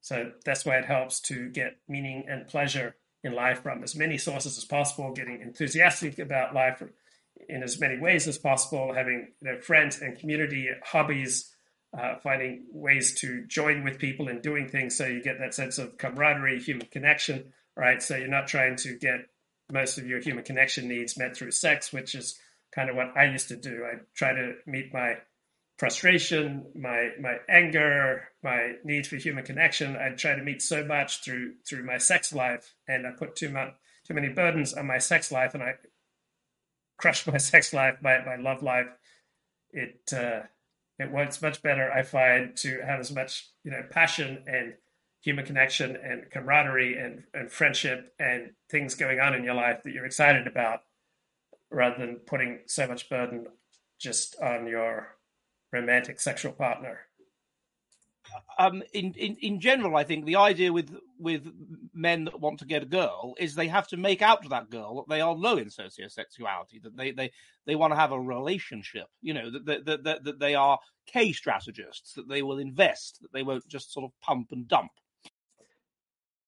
So 0.00 0.32
that's 0.44 0.64
why 0.64 0.78
it 0.78 0.86
helps 0.86 1.20
to 1.22 1.50
get 1.50 1.76
meaning 1.86 2.24
and 2.28 2.46
pleasure 2.46 2.96
in 3.22 3.34
life 3.34 3.62
from 3.62 3.82
as 3.82 3.94
many 3.94 4.16
sources 4.16 4.56
as 4.56 4.64
possible, 4.64 5.12
getting 5.12 5.40
enthusiastic 5.40 6.18
about 6.18 6.54
life 6.54 6.82
in 7.48 7.62
as 7.62 7.78
many 7.78 7.98
ways 7.98 8.26
as 8.26 8.38
possible, 8.38 8.94
having 8.94 9.28
you 9.42 9.52
know, 9.52 9.60
friends 9.60 10.00
and 10.00 10.18
community, 10.18 10.70
hobbies, 10.82 11.54
uh, 11.96 12.16
finding 12.22 12.66
ways 12.70 13.14
to 13.20 13.44
join 13.46 13.84
with 13.84 13.98
people 13.98 14.28
and 14.28 14.42
doing 14.42 14.68
things 14.68 14.96
so 14.96 15.06
you 15.06 15.22
get 15.22 15.38
that 15.38 15.54
sense 15.54 15.78
of 15.78 15.96
camaraderie, 15.96 16.60
human 16.60 16.86
connection, 16.86 17.52
right? 17.76 18.02
So 18.02 18.16
you're 18.16 18.28
not 18.28 18.48
trying 18.48 18.76
to 18.76 18.98
get 18.98 19.20
most 19.72 19.98
of 19.98 20.06
your 20.06 20.20
human 20.20 20.44
connection 20.44 20.88
needs 20.88 21.18
met 21.18 21.36
through 21.36 21.50
sex, 21.50 21.92
which 21.92 22.14
is 22.14 22.38
kind 22.74 22.90
of 22.90 22.96
what 22.96 23.16
I 23.16 23.24
used 23.26 23.48
to 23.48 23.56
do. 23.56 23.84
I 23.84 23.98
try 24.14 24.32
to 24.32 24.54
meet 24.66 24.92
my 24.92 25.16
frustration, 25.78 26.66
my 26.74 27.10
my 27.20 27.36
anger, 27.48 28.28
my 28.42 28.74
need 28.84 29.06
for 29.06 29.16
human 29.16 29.44
connection. 29.44 29.96
I 29.96 30.10
try 30.10 30.34
to 30.34 30.42
meet 30.42 30.60
so 30.62 30.84
much 30.84 31.22
through 31.22 31.54
through 31.66 31.84
my 31.84 31.98
sex 31.98 32.32
life, 32.32 32.74
and 32.86 33.06
I 33.06 33.12
put 33.12 33.36
too 33.36 33.50
much 33.50 33.74
too 34.06 34.14
many 34.14 34.28
burdens 34.28 34.74
on 34.74 34.86
my 34.86 34.98
sex 34.98 35.30
life, 35.32 35.54
and 35.54 35.62
I 35.62 35.74
crushed 36.98 37.26
my 37.32 37.38
sex 37.38 37.72
life, 37.72 37.96
my 38.02 38.24
my 38.24 38.36
love 38.36 38.62
life. 38.62 38.88
It 39.70 40.12
uh, 40.12 40.42
it 40.98 41.12
works 41.12 41.40
much 41.40 41.62
better, 41.62 41.90
I 41.90 42.02
find, 42.02 42.56
to 42.56 42.80
have 42.80 43.00
as 43.00 43.12
much 43.12 43.48
you 43.64 43.70
know 43.70 43.82
passion 43.90 44.44
and 44.46 44.74
human 45.20 45.44
connection 45.44 45.96
and 45.96 46.30
camaraderie 46.30 46.96
and, 46.96 47.24
and 47.34 47.50
friendship 47.50 48.14
and 48.18 48.52
things 48.70 48.94
going 48.94 49.20
on 49.20 49.34
in 49.34 49.44
your 49.44 49.54
life 49.54 49.82
that 49.82 49.92
you're 49.92 50.06
excited 50.06 50.46
about 50.46 50.82
rather 51.70 51.98
than 51.98 52.16
putting 52.16 52.60
so 52.66 52.86
much 52.86 53.08
burden 53.08 53.46
just 53.98 54.40
on 54.40 54.66
your 54.66 55.16
romantic 55.72 56.20
sexual 56.20 56.52
partner. 56.52 57.00
Um, 58.58 58.82
in, 58.92 59.12
in 59.14 59.36
in 59.36 59.60
general, 59.60 59.96
I 59.96 60.04
think 60.04 60.24
the 60.24 60.36
idea 60.36 60.72
with 60.72 60.94
with 61.18 61.50
men 61.94 62.24
that 62.24 62.40
want 62.40 62.58
to 62.60 62.66
get 62.66 62.82
a 62.82 62.86
girl 62.86 63.34
is 63.38 63.54
they 63.54 63.68
have 63.68 63.88
to 63.88 63.96
make 63.96 64.22
out 64.22 64.42
to 64.42 64.48
that 64.50 64.70
girl 64.70 64.96
that 64.96 65.08
they 65.08 65.20
are 65.20 65.32
low 65.32 65.56
in 65.56 65.68
sociosexuality, 65.68 66.82
that 66.82 66.96
they 66.96 67.12
they, 67.12 67.30
they 67.66 67.76
want 67.76 67.92
to 67.92 67.98
have 67.98 68.12
a 68.12 68.20
relationship, 68.20 69.06
you 69.20 69.34
know, 69.34 69.50
that, 69.50 69.84
that, 69.84 70.04
that, 70.04 70.24
that 70.24 70.40
they 70.40 70.54
are 70.54 70.78
K 71.06 71.32
strategists, 71.32 72.14
that 72.14 72.28
they 72.28 72.42
will 72.42 72.58
invest, 72.58 73.18
that 73.22 73.32
they 73.32 73.42
won't 73.42 73.66
just 73.68 73.92
sort 73.92 74.04
of 74.04 74.12
pump 74.20 74.48
and 74.52 74.66
dump. 74.68 74.90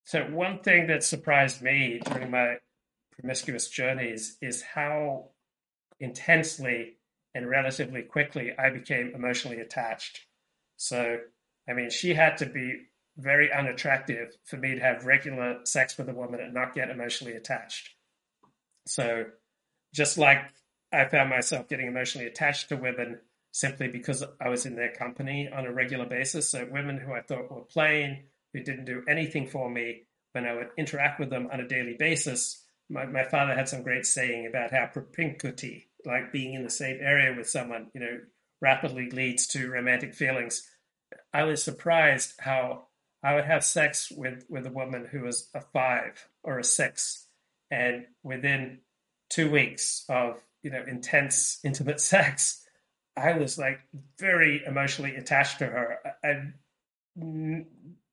So 0.05 0.25
one 0.25 0.59
thing 0.61 0.89
that 0.89 1.05
surprised 1.05 1.63
me 1.63 2.01
during 2.05 2.31
my 2.31 2.57
promiscuous 3.13 3.69
journeys 3.69 4.37
is 4.41 4.63
how 4.63 5.31
intensely 6.01 6.97
and 7.35 7.49
relatively 7.49 8.03
quickly 8.03 8.53
I 8.59 8.71
became 8.71 9.13
emotionally 9.15 9.61
attached. 9.61 10.27
So, 10.77 11.19
I 11.69 11.75
mean, 11.75 11.91
she 11.91 12.15
had 12.15 12.39
to 12.39 12.47
be 12.47 12.87
very 13.17 13.53
unattractive 13.53 14.37
for 14.45 14.57
me 14.57 14.75
to 14.75 14.81
have 14.81 15.05
regular 15.05 15.61
sex 15.65 15.99
with 15.99 16.09
a 16.09 16.15
woman 16.15 16.41
and 16.41 16.55
not 16.55 16.75
get 16.75 16.91
emotionally 16.91 17.35
attached. 17.35 17.91
So, 18.87 19.27
just 19.95 20.19
like 20.19 20.39
I 20.93 21.05
found 21.07 21.31
myself 21.31 21.69
getting 21.69 21.87
emotionally 21.87 22.27
attached 22.27 22.69
to 22.71 22.77
women 22.77 23.21
simply 23.53 23.89
because 23.89 24.25
I 24.41 24.49
was 24.49 24.65
in 24.65 24.77
their 24.77 24.93
company 24.93 25.49
on 25.53 25.67
a 25.67 25.73
regular 25.73 26.07
basis. 26.07 26.49
So, 26.49 26.67
women 26.71 26.99
who 26.99 27.13
I 27.13 27.23
thought 27.23 27.51
were 27.51 27.63
plain, 27.63 28.25
who 28.53 28.63
didn't 28.63 28.87
do 28.87 29.03
anything 29.09 29.47
for 29.47 29.71
me 29.71 30.03
when 30.33 30.47
I 30.47 30.55
would 30.55 30.69
interact 30.77 31.21
with 31.21 31.31
them 31.31 31.49
on 31.53 31.61
a 31.61 31.69
daily 31.69 31.97
basis. 31.99 32.65
My, 32.89 33.07
my 33.07 33.25
father 33.25 33.55
had 33.55 33.69
some 33.69 33.83
great 33.83 34.07
saying 34.07 34.47
about 34.47 34.73
how 34.73 34.87
propinquity, 34.87 35.89
like 36.05 36.33
being 36.33 36.55
in 36.55 36.65
the 36.65 36.71
same 36.71 36.99
area 37.01 37.35
with 37.37 37.49
someone, 37.49 37.91
you 37.95 38.01
know, 38.01 38.19
rapidly 38.61 39.11
leads 39.11 39.47
to 39.49 39.71
romantic 39.71 40.15
feelings. 40.15 40.69
I 41.33 41.45
was 41.45 41.63
surprised 41.63 42.35
how 42.39 42.87
I 43.23 43.35
would 43.35 43.45
have 43.45 43.65
sex 43.65 44.11
with, 44.11 44.45
with 44.49 44.67
a 44.67 44.71
woman 44.71 45.07
who 45.11 45.23
was 45.23 45.49
a 45.55 45.61
five 45.61 46.27
or 46.43 46.59
a 46.59 46.65
six, 46.65 47.27
and 47.71 48.07
within 48.23 48.79
two 49.29 49.51
weeks 49.51 50.05
of 50.09 50.41
you 50.63 50.71
know 50.71 50.85
intense 50.87 51.59
intimate 51.65 52.01
sex, 52.13 52.65
I 53.17 53.33
was 53.33 53.59
like 53.59 53.81
very 54.19 54.63
emotionally 54.67 55.17
attached 55.17 55.59
to 55.59 55.67
her. 55.67 55.99
I, 56.25 56.53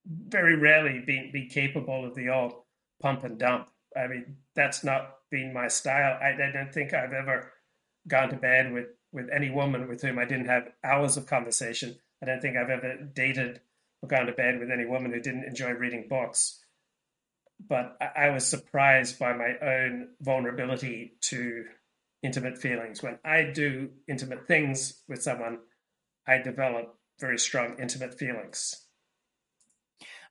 very 0.08 0.56
rarely 0.56 1.00
been 1.00 1.32
be 1.32 1.48
capable 1.48 2.06
of 2.06 2.16
the 2.16 2.30
old 2.30 2.54
pump 3.02 3.24
and 3.24 3.38
dump. 3.38 3.70
I 3.96 4.08
mean, 4.08 4.38
that's 4.56 4.84
not 4.84 5.16
been 5.30 5.54
my 5.54 5.68
style. 5.68 6.18
I, 6.22 6.32
I 6.32 6.52
don't 6.52 6.74
think 6.74 6.94
I've 6.94 7.14
ever 7.14 7.52
gone 8.08 8.30
to 8.30 8.36
bed 8.36 8.72
with 8.74 8.88
with 9.12 9.30
any 9.34 9.50
woman 9.50 9.88
with 9.88 10.02
whom 10.02 10.20
I 10.20 10.26
didn't 10.26 10.48
have 10.48 10.70
hours 10.84 11.18
of 11.18 11.26
conversation. 11.26 11.96
I 12.22 12.26
don't 12.26 12.42
think 12.42 12.58
I've 12.58 12.70
ever 12.70 12.98
dated 13.14 13.62
or 14.02 14.10
gone 14.10 14.26
to 14.28 14.34
bed 14.34 14.60
with 14.60 14.72
any 14.72 14.86
woman 14.86 15.12
who 15.12 15.20
didn't 15.20 15.46
enjoy 15.46 15.72
reading 15.72 16.08
books. 16.10 16.64
But 17.68 17.98
I, 18.00 18.28
I 18.28 18.30
was 18.30 18.46
surprised 18.46 19.18
by 19.20 19.34
my 19.34 19.54
own 19.62 20.10
vulnerability 20.22 21.14
to 21.22 21.66
intimate 22.24 22.58
feelings. 22.58 23.02
When 23.02 23.18
I 23.24 23.44
do 23.44 23.90
intimate 24.08 24.48
things 24.48 25.02
with 25.08 25.22
someone, 25.22 25.60
I 26.28 26.40
develop 26.40 26.96
very 27.20 27.40
strong 27.40 27.78
intimate 27.80 28.18
feelings. 28.18 28.84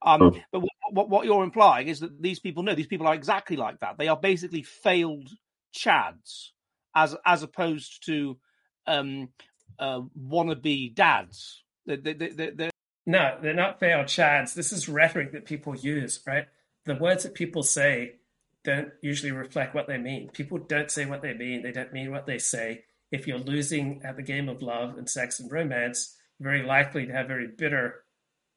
Um, 0.02 0.22
oh. 0.22 0.36
But 0.52 0.62
what, 0.90 1.08
what 1.08 1.24
you're 1.26 1.42
implying 1.42 1.88
is 1.88 2.00
that 2.00 2.22
these 2.22 2.38
people 2.38 2.62
know 2.62 2.74
these 2.74 2.86
people 2.86 3.06
are 3.06 3.14
exactly 3.14 3.56
like 3.56 3.80
that. 3.80 3.98
They 3.98 4.08
are 4.08 4.16
basically 4.16 4.62
failed 4.62 5.30
chads, 5.74 6.50
as 6.94 7.16
as 7.24 7.42
opposed 7.42 8.04
to 8.06 8.38
um, 8.86 9.30
uh, 9.78 10.02
wannabe 10.18 10.94
dads. 10.94 11.62
They, 11.86 11.96
they, 11.96 12.12
they, 12.12 12.50
they're... 12.50 12.70
No, 13.06 13.38
they're 13.40 13.54
not 13.54 13.78
failed 13.78 14.06
chads. 14.06 14.54
This 14.54 14.72
is 14.72 14.88
rhetoric 14.88 15.32
that 15.32 15.44
people 15.44 15.76
use, 15.76 16.20
right? 16.26 16.46
The 16.86 16.96
words 16.96 17.22
that 17.22 17.34
people 17.34 17.62
say 17.62 18.16
don't 18.64 18.90
usually 19.00 19.30
reflect 19.30 19.74
what 19.74 19.86
they 19.86 19.96
mean. 19.96 20.28
People 20.30 20.58
don't 20.58 20.90
say 20.90 21.06
what 21.06 21.22
they 21.22 21.32
mean. 21.32 21.62
They 21.62 21.70
don't 21.70 21.92
mean 21.92 22.10
what 22.10 22.26
they 22.26 22.38
say. 22.38 22.84
If 23.12 23.28
you're 23.28 23.38
losing 23.38 24.02
at 24.04 24.16
the 24.16 24.22
game 24.22 24.48
of 24.48 24.60
love 24.60 24.98
and 24.98 25.08
sex 25.08 25.38
and 25.38 25.50
romance, 25.50 26.16
you're 26.38 26.50
very 26.50 26.66
likely 26.66 27.06
to 27.06 27.12
have 27.12 27.28
very 27.28 27.46
bitter, 27.46 28.02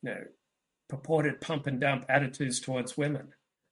you 0.01 0.10
know, 0.10 0.23
purported 0.89 1.39
pump 1.39 1.68
and 1.68 1.80
dump 1.80 2.06
attitudes 2.10 2.60
towards 2.60 2.97
women, 2.97 3.27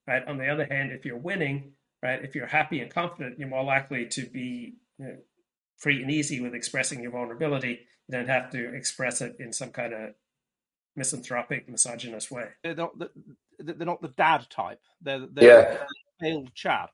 right? 0.08 0.28
On 0.28 0.38
the 0.38 0.48
other 0.48 0.66
hand, 0.66 0.92
if 0.92 1.06
you're 1.06 1.18
winning, 1.18 1.72
right, 2.04 2.24
if 2.24 2.36
you're 2.36 2.46
happy 2.46 2.80
and 2.80 2.94
confident, 2.94 3.40
you're 3.40 3.48
more 3.48 3.64
likely 3.64 4.06
to 4.10 4.28
be 4.28 4.76
you 5.00 5.06
know, 5.06 5.18
free 5.78 6.04
and 6.04 6.12
easy 6.12 6.40
with 6.40 6.54
expressing 6.54 7.02
your 7.02 7.12
vulnerability. 7.12 7.80
You 8.08 8.18
don't 8.18 8.30
have 8.30 8.50
to 8.52 8.74
express 8.74 9.22
it 9.22 9.36
in 9.40 9.52
some 9.52 9.72
kind 9.72 9.94
of 9.94 10.14
misanthropic, 10.96 11.70
misogynist 11.70 12.32
way. 12.32 12.48
They're 12.64 12.76
not 12.76 12.98
the, 12.98 13.10
they're 13.60 13.86
not 13.86 14.02
the 14.02 14.10
dad 14.10 14.48
type. 14.50 14.82
They're, 15.02 15.28
they're 15.32 15.72
yeah. 15.72 15.78
pale 16.20 16.46
chap. 16.54 16.92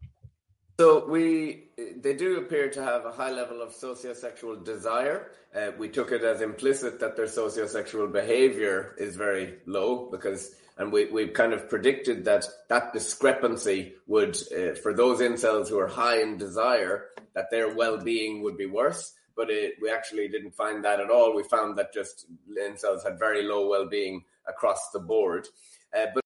So 0.79 1.07
we, 1.07 1.65
they 1.97 2.15
do 2.15 2.37
appear 2.37 2.69
to 2.71 2.83
have 2.83 3.05
a 3.05 3.11
high 3.11 3.31
level 3.31 3.61
of 3.61 3.69
sociosexual 3.69 4.65
desire. 4.65 5.31
Uh, 5.55 5.69
we 5.77 5.87
took 5.87 6.11
it 6.11 6.23
as 6.23 6.41
implicit 6.41 6.99
that 6.99 7.15
their 7.15 7.27
sociosexual 7.27 8.11
behavior 8.11 8.95
is 8.97 9.15
very 9.15 9.59
low 9.67 10.09
because, 10.09 10.55
and 10.79 10.91
we 10.91 11.05
we 11.11 11.27
kind 11.27 11.53
of 11.53 11.69
predicted 11.69 12.25
that 12.25 12.47
that 12.69 12.91
discrepancy 12.91 13.93
would, 14.07 14.35
uh, 14.51 14.73
for 14.73 14.95
those 14.95 15.19
incels 15.19 15.69
who 15.69 15.77
are 15.77 15.87
high 15.87 16.21
in 16.21 16.37
desire, 16.37 17.09
that 17.35 17.51
their 17.51 17.75
well-being 17.75 18.41
would 18.41 18.57
be 18.57 18.65
worse. 18.65 19.13
But 19.35 19.49
it, 19.49 19.75
we 19.81 19.89
actually 19.89 20.27
didn't 20.27 20.55
find 20.55 20.83
that 20.85 20.99
at 20.99 21.09
all. 21.09 21.35
We 21.35 21.43
found 21.43 21.77
that 21.77 21.93
just 21.93 22.27
incels 22.59 23.03
had 23.03 23.17
very 23.17 23.43
low 23.43 23.67
well-being 23.67 24.23
across 24.47 24.91
the 24.91 24.99
board. 24.99 25.47
Uh, 25.95 26.07
but 26.13 26.23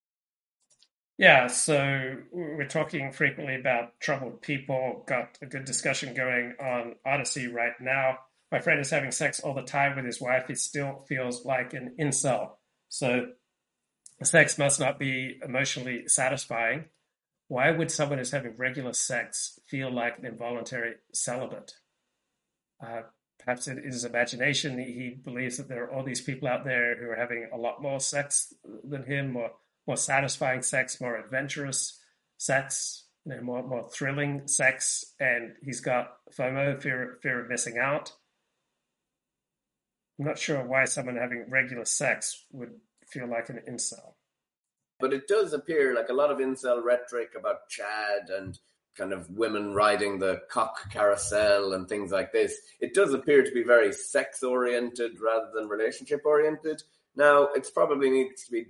yeah, 1.17 1.47
so 1.47 2.17
we're 2.31 2.67
talking 2.67 3.11
frequently 3.11 3.55
about 3.55 3.99
troubled 3.99 4.41
people. 4.41 5.03
Got 5.07 5.37
a 5.41 5.47
good 5.47 5.65
discussion 5.65 6.13
going 6.13 6.53
on 6.59 6.95
Odysee 7.05 7.47
right 7.47 7.73
now. 7.81 8.19
My 8.51 8.59
friend 8.59 8.79
is 8.79 8.91
having 8.91 9.11
sex 9.11 9.39
all 9.39 9.55
the 9.55 9.63
time 9.63 9.95
with 9.95 10.05
his 10.05 10.21
wife. 10.21 10.45
He 10.47 10.55
still 10.55 11.03
feels 11.07 11.43
like 11.43 11.73
an 11.73 11.95
incel. 11.99 12.51
So 12.89 13.27
sex 14.23 14.57
must 14.57 14.79
not 14.79 14.99
be 14.99 15.39
emotionally 15.43 16.07
satisfying. 16.07 16.85
Why 17.47 17.71
would 17.71 17.91
someone 17.91 18.19
who's 18.19 18.31
having 18.31 18.55
regular 18.55 18.93
sex 18.93 19.59
feel 19.67 19.91
like 19.91 20.19
an 20.19 20.25
involuntary 20.25 20.95
celibate? 21.13 21.73
Uh, 22.81 23.01
perhaps 23.39 23.67
it 23.67 23.79
is 23.79 23.95
his 23.95 24.05
imagination. 24.05 24.77
He 24.77 25.15
believes 25.23 25.57
that 25.57 25.67
there 25.67 25.83
are 25.85 25.91
all 25.91 26.03
these 26.03 26.21
people 26.21 26.47
out 26.47 26.65
there 26.65 26.95
who 26.95 27.09
are 27.09 27.15
having 27.15 27.49
a 27.53 27.57
lot 27.57 27.81
more 27.81 27.99
sex 27.99 28.53
than 28.83 29.03
him 29.03 29.35
or 29.35 29.51
more 29.85 29.97
satisfying 29.97 30.61
sex, 30.61 30.99
more 30.99 31.17
adventurous 31.17 31.99
sex, 32.37 33.05
you 33.25 33.35
know, 33.35 33.41
more 33.41 33.63
more 33.63 33.83
thrilling 33.83 34.47
sex, 34.47 35.13
and 35.19 35.55
he's 35.63 35.81
got 35.81 36.17
FOMO, 36.37 36.81
fear 36.81 37.17
fear 37.21 37.41
of 37.41 37.49
missing 37.49 37.77
out. 37.77 38.11
I'm 40.19 40.25
not 40.25 40.39
sure 40.39 40.63
why 40.65 40.85
someone 40.85 41.15
having 41.15 41.45
regular 41.49 41.85
sex 41.85 42.45
would 42.51 42.71
feel 43.05 43.27
like 43.27 43.49
an 43.49 43.61
incel. 43.69 44.13
But 44.99 45.13
it 45.13 45.27
does 45.27 45.53
appear 45.53 45.93
like 45.95 46.09
a 46.09 46.13
lot 46.13 46.31
of 46.31 46.39
incel 46.39 46.83
rhetoric 46.83 47.29
about 47.37 47.69
Chad 47.69 48.29
and 48.29 48.57
kind 48.97 49.13
of 49.13 49.29
women 49.29 49.73
riding 49.73 50.19
the 50.19 50.41
cock 50.49 50.91
carousel 50.91 51.73
and 51.73 51.87
things 51.87 52.11
like 52.11 52.31
this. 52.31 52.55
It 52.79 52.93
does 52.93 53.13
appear 53.13 53.43
to 53.43 53.51
be 53.51 53.63
very 53.63 53.93
sex 53.93 54.43
oriented 54.43 55.19
rather 55.21 55.49
than 55.53 55.69
relationship 55.69 56.21
oriented. 56.25 56.83
Now, 57.15 57.49
it's 57.55 57.69
probably 57.69 58.09
needs 58.09 58.45
to 58.45 58.51
be 58.51 58.67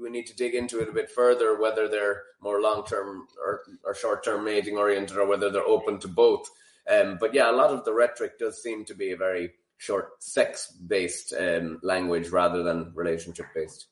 we 0.00 0.10
need 0.10 0.26
to 0.26 0.36
dig 0.36 0.54
into 0.54 0.80
it 0.80 0.88
a 0.88 0.92
bit 0.92 1.10
further, 1.10 1.60
whether 1.60 1.88
they're 1.88 2.24
more 2.40 2.60
long 2.60 2.84
term 2.84 3.26
or, 3.38 3.60
or 3.84 3.94
short 3.94 4.24
term 4.24 4.44
mating 4.44 4.76
oriented, 4.76 5.16
or 5.16 5.26
whether 5.26 5.48
they're 5.48 5.62
open 5.62 5.98
to 6.00 6.08
both. 6.08 6.50
Um, 6.90 7.18
but 7.20 7.32
yeah, 7.32 7.50
a 7.50 7.52
lot 7.52 7.70
of 7.70 7.84
the 7.84 7.94
rhetoric 7.94 8.38
does 8.38 8.60
seem 8.62 8.84
to 8.86 8.94
be 8.94 9.12
a 9.12 9.16
very 9.16 9.52
short 9.78 10.22
sex 10.22 10.72
based 10.72 11.32
um, 11.38 11.78
language 11.82 12.30
rather 12.30 12.62
than 12.62 12.92
relationship 12.94 13.46
based. 13.54 13.86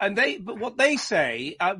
And 0.00 0.18
they, 0.18 0.38
but 0.38 0.58
what 0.58 0.76
they 0.76 0.96
say, 0.96 1.56
uh, 1.60 1.76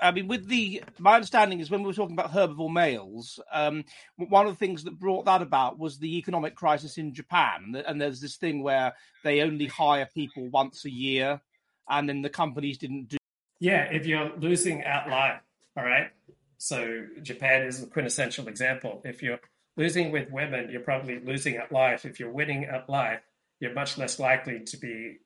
I 0.00 0.12
mean, 0.12 0.28
with 0.28 0.48
the, 0.48 0.82
my 0.98 1.14
understanding 1.14 1.60
is 1.60 1.70
when 1.70 1.82
we 1.82 1.86
were 1.86 1.94
talking 1.94 2.14
about 2.18 2.32
herbivore 2.32 2.72
males, 2.72 3.40
um, 3.52 3.84
one 4.16 4.46
of 4.46 4.52
the 4.52 4.58
things 4.58 4.84
that 4.84 4.98
brought 4.98 5.24
that 5.24 5.42
about 5.42 5.78
was 5.78 5.98
the 5.98 6.18
economic 6.18 6.54
crisis 6.54 6.98
in 6.98 7.14
Japan. 7.14 7.82
And 7.86 8.00
there's 8.00 8.20
this 8.20 8.36
thing 8.36 8.62
where 8.62 8.94
they 9.22 9.40
only 9.40 9.66
hire 9.66 10.08
people 10.14 10.48
once 10.50 10.84
a 10.84 10.90
year, 10.90 11.40
and 11.88 12.08
then 12.08 12.22
the 12.22 12.30
companies 12.30 12.78
didn't 12.78 13.08
do. 13.08 13.16
Yeah, 13.60 13.84
if 13.90 14.06
you're 14.06 14.32
losing 14.36 14.82
at 14.82 15.08
life, 15.08 15.40
all 15.76 15.84
right. 15.84 16.10
So 16.58 17.06
Japan 17.22 17.62
is 17.62 17.82
a 17.82 17.86
quintessential 17.86 18.48
example. 18.48 19.02
If 19.04 19.22
you're 19.22 19.40
losing 19.76 20.12
with 20.12 20.30
women, 20.30 20.70
you're 20.70 20.80
probably 20.80 21.18
losing 21.18 21.56
at 21.56 21.72
life. 21.72 22.04
If 22.04 22.20
you're 22.20 22.30
winning 22.30 22.64
at 22.64 22.88
life, 22.88 23.20
you're 23.60 23.74
much 23.74 23.98
less 23.98 24.18
likely 24.18 24.60
to 24.60 24.76
be 24.76 25.18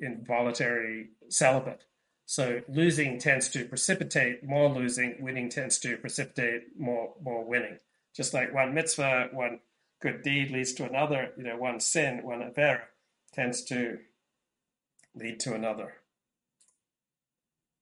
involuntary 0.00 1.10
celibate. 1.28 1.84
So 2.26 2.60
losing 2.68 3.18
tends 3.18 3.48
to 3.50 3.64
precipitate 3.64 4.44
more 4.44 4.68
losing, 4.68 5.16
winning 5.20 5.48
tends 5.48 5.78
to 5.80 5.96
precipitate 5.96 6.78
more 6.78 7.14
more 7.22 7.44
winning. 7.44 7.78
Just 8.14 8.34
like 8.34 8.52
one 8.52 8.74
mitzvah, 8.74 9.28
one 9.32 9.60
good 10.00 10.22
deed 10.22 10.50
leads 10.50 10.72
to 10.74 10.84
another, 10.84 11.32
you 11.36 11.44
know, 11.44 11.56
one 11.56 11.80
sin, 11.80 12.22
one 12.22 12.40
avera 12.40 12.82
tends 13.32 13.64
to 13.64 13.98
lead 15.14 15.40
to 15.40 15.54
another. 15.54 15.94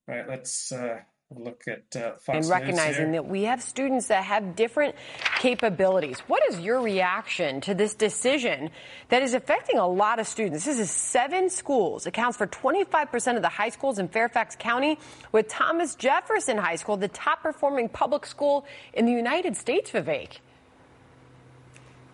All 0.09 0.15
right, 0.15 0.29
let's 0.29 0.71
uh, 0.73 1.01
look 1.35 1.65
at 1.67 1.97
uh, 1.97 2.13
Fox 2.19 2.29
and 2.29 2.49
recognizing 2.49 3.13
that 3.13 3.27
we 3.27 3.45
have 3.45 3.61
students 3.61 4.09
that 4.09 4.25
have 4.25 4.55
different 4.55 4.95
capabilities. 5.41 6.21
What 6.21 6.43
is 6.49 6.61
your 6.61 6.81
reaction 6.81 7.61
to 7.63 7.75
this 7.75 7.95
decision 7.95 8.71
that 9.09 9.23
is 9.23 9.35
affecting 9.35 9.79
a 9.79 9.87
lot 9.87 10.21
of 10.21 10.29
students? 10.29 10.65
This 10.65 10.79
is 10.79 10.91
seven 10.91 11.51
schools, 11.51 12.07
accounts 12.07 12.37
for 12.37 12.47
25% 12.47 13.37
of 13.37 13.43
the 13.43 13.49
high 13.49 13.71
schools 13.71 13.99
in 13.99 14.09
Fairfax 14.09 14.57
County, 14.57 14.99
with 15.33 15.49
Thomas 15.49 15.97
Jefferson 15.97 16.59
High 16.59 16.77
School, 16.77 16.97
the 16.97 17.09
top 17.09 17.43
performing 17.43 17.89
public 17.89 18.25
school 18.25 18.65
in 18.93 19.05
the 19.05 19.13
United 19.13 19.57
States, 19.57 19.91
Vivek. 19.91 20.39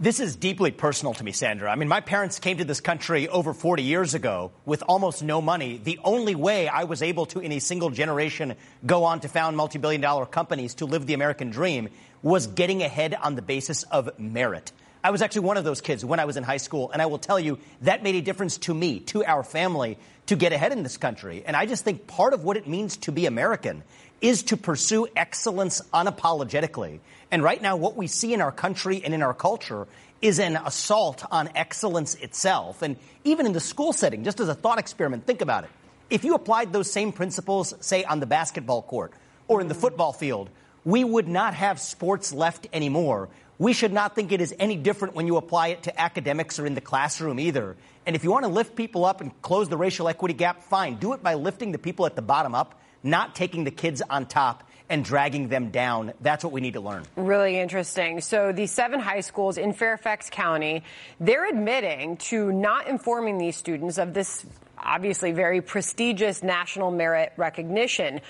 This 0.03 0.19
is 0.19 0.35
deeply 0.35 0.73
personal 0.73 1.15
to 1.15 1.23
me, 1.23 1.31
Sandra. 1.31 1.71
I 1.71 1.77
mean, 1.77 1.87
my 1.87 2.01
parents 2.01 2.41
came 2.41 2.59
to 2.59 2.65
this 2.65 2.81
country 2.81 3.29
over 3.29 3.55
40 3.55 3.85
years 3.85 4.15
ago 4.15 4.51
with 4.65 4.83
almost 4.89 5.23
no 5.23 5.41
money. 5.41 5.81
The 5.81 6.01
only 6.03 6.35
way 6.35 6.67
I 6.67 6.83
was 6.83 7.03
able 7.03 7.27
to, 7.27 7.39
in 7.39 7.53
a 7.53 7.61
single 7.61 7.89
generation, 7.89 8.57
go 8.85 9.05
on 9.05 9.21
to 9.21 9.29
found 9.29 9.57
multi 9.57 9.79
billion 9.79 10.01
dollar 10.01 10.27
companies 10.27 10.75
to 10.75 10.87
live 10.87 11.07
the 11.07 11.15
American 11.15 11.51
dream 11.51 11.89
was 12.21 12.49
getting 12.49 12.83
ahead 12.83 13.15
on 13.15 13.37
the 13.37 13.43
basis 13.43 13.85
of 13.85 14.19
merit. 14.19 14.73
I 15.05 15.13
was 15.13 15.23
actually 15.23 15.43
one 15.43 15.57
of 15.57 15.63
those 15.63 15.81
kids 15.81 16.05
when 16.05 16.19
I 16.19 16.25
was 16.25 16.37
in 16.37 16.43
high 16.43 16.57
school, 16.57 16.91
and 16.91 17.01
I 17.01 17.07
will 17.07 17.19
tell 17.19 17.39
you 17.39 17.61
that 17.83 18.03
made 18.03 18.17
a 18.17 18.23
difference 18.23 18.59
to 18.59 18.75
me, 18.75 18.99
to 19.15 19.25
our 19.25 19.45
family, 19.45 19.99
to 20.27 20.35
get 20.35 20.53
ahead 20.53 20.73
in 20.73 20.83
this 20.83 20.97
country. 20.97 21.45
And 21.47 21.55
I 21.55 21.67
just 21.67 21.85
think 21.85 22.09
part 22.09 22.35
of 22.35 22.43
what 22.43 22.57
it 22.57 22.67
means 22.67 22.97
to 22.99 23.13
be 23.13 23.27
American 23.27 23.85
is 24.23 24.45
to 24.45 24.57
pursue 24.57 25.07
excellence 25.15 25.83
unapologetically. 25.93 27.01
And 27.31 27.43
right 27.43 27.61
now, 27.61 27.77
what 27.77 27.97
we 27.97 28.07
see 28.07 28.33
in 28.33 28.41
our 28.41 28.53
country 28.53 29.03
and 29.05 29.13
in 29.13 29.23
our 29.23 29.35
culture 29.35 29.87
is 30.23 30.39
an 30.39 30.57
assault 30.57 31.25
on 31.31 31.51
excellence 31.57 32.15
itself. 32.15 32.81
And 32.81 32.97
even 33.25 33.45
in 33.45 33.53
the 33.53 33.61
school 33.61 33.93
setting, 33.93 34.23
just 34.23 34.39
as 34.39 34.49
a 34.49 34.55
thought 34.55 34.79
experiment, 34.79 35.27
think 35.27 35.41
about 35.41 35.65
it. 35.65 35.71
If 36.09 36.25
you 36.25 36.35
applied 36.35 36.73
those 36.73 36.91
same 36.91 37.13
principles, 37.13 37.75
say, 37.81 38.05
on 38.05 38.21
the 38.21 38.27
basketball 38.27 38.83
court 38.83 39.13
or 39.49 39.61
in 39.61 39.67
the 39.67 39.75
football 39.75 40.13
field, 40.13 40.49
we 40.85 41.03
would 41.03 41.27
not 41.27 41.55
have 41.55 41.81
sports 41.81 42.33
left 42.33 42.69
anymore. 42.73 43.29
We 43.59 43.73
should 43.73 43.93
not 43.93 44.15
think 44.15 44.31
it 44.31 44.41
is 44.41 44.55
any 44.59 44.77
different 44.77 45.15
when 45.15 45.27
you 45.27 45.37
apply 45.37 45.69
it 45.69 45.85
to 45.85 46.01
academics 46.01 46.59
or 46.59 46.67
in 46.67 46.75
the 46.75 46.81
classroom 46.81 47.41
either. 47.41 47.77
And 48.07 48.15
if 48.15 48.25
you 48.25 48.31
want 48.31 48.45
to 48.45 48.51
lift 48.51 48.77
people 48.77 49.05
up 49.05 49.21
and 49.21 49.41
close 49.43 49.69
the 49.69 49.77
racial 49.77 50.09
equity 50.09 50.35
gap, 50.35 50.63
fine. 50.65 50.97
Do 50.97 51.13
it 51.13 51.23
by 51.23 51.35
lifting 51.35 51.73
the 51.73 51.79
people 51.79 52.07
at 52.07 52.15
the 52.15 52.23
bottom 52.23 52.55
up, 52.55 52.81
not 53.03 53.35
taking 53.35 53.65
the 53.65 53.71
kids 53.71 54.03
on 54.09 54.27
top 54.27 54.69
and 54.89 55.05
dragging 55.05 55.49
them 55.49 55.71
down. 55.71 56.13
That's 56.21 56.45
what 56.45 56.53
we 56.53 56.61
need 56.61 56.75
to 56.75 56.81
learn. 56.81 57.05
Really 57.17 57.59
interesting. 57.59 58.21
So 58.21 58.53
the 58.53 58.67
seven 58.67 59.01
high 59.01 59.21
schools 59.21 59.57
in 59.57 59.73
Fairfax 59.73 60.29
County, 60.29 60.85
they're 61.19 61.49
admitting 61.49 62.19
to 62.29 62.53
not 62.53 62.89
informing 62.89 63.39
these 63.39 63.57
students 63.57 63.99
of 63.99 64.13
this 64.13 64.45
obviously 64.85 65.33
very 65.33 65.61
prestigious 65.61 66.43
national 66.43 66.91
merit 66.91 67.33
recognition. 67.37 68.21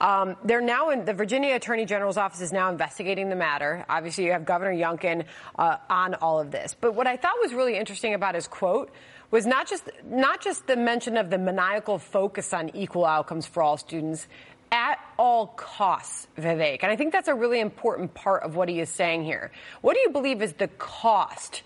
Um, 0.00 0.36
they're 0.44 0.60
now 0.60 0.90
in 0.90 1.04
the 1.04 1.14
Virginia 1.14 1.54
Attorney 1.54 1.86
General's 1.86 2.16
office 2.16 2.40
is 2.40 2.52
now 2.52 2.70
investigating 2.70 3.28
the 3.28 3.36
matter. 3.36 3.84
Obviously, 3.88 4.26
you 4.26 4.32
have 4.32 4.44
Governor 4.44 4.74
Youngkin 4.74 5.24
uh, 5.58 5.78
on 5.88 6.14
all 6.14 6.38
of 6.38 6.50
this. 6.50 6.76
But 6.78 6.94
what 6.94 7.06
I 7.06 7.16
thought 7.16 7.36
was 7.40 7.54
really 7.54 7.76
interesting 7.76 8.14
about 8.14 8.34
his 8.34 8.46
quote 8.46 8.92
was 9.32 9.46
not 9.46 9.68
just 9.68 9.90
not 10.08 10.40
just 10.40 10.68
the 10.68 10.76
mention 10.76 11.16
of 11.16 11.30
the 11.30 11.38
maniacal 11.38 11.98
focus 11.98 12.52
on 12.52 12.70
equal 12.76 13.04
outcomes 13.04 13.46
for 13.46 13.64
all 13.64 13.76
students 13.76 14.28
at 14.70 14.98
all 15.18 15.48
costs, 15.48 16.28
Vivek. 16.38 16.78
And 16.82 16.90
I 16.92 16.96
think 16.96 17.12
that's 17.12 17.28
a 17.28 17.34
really 17.34 17.60
important 17.60 18.14
part 18.14 18.42
of 18.42 18.56
what 18.56 18.68
he 18.68 18.80
is 18.80 18.88
saying 18.88 19.24
here. 19.24 19.50
What 19.80 19.94
do 19.94 20.00
you 20.00 20.10
believe 20.10 20.40
is 20.40 20.54
the 20.54 20.68
cost 20.68 21.62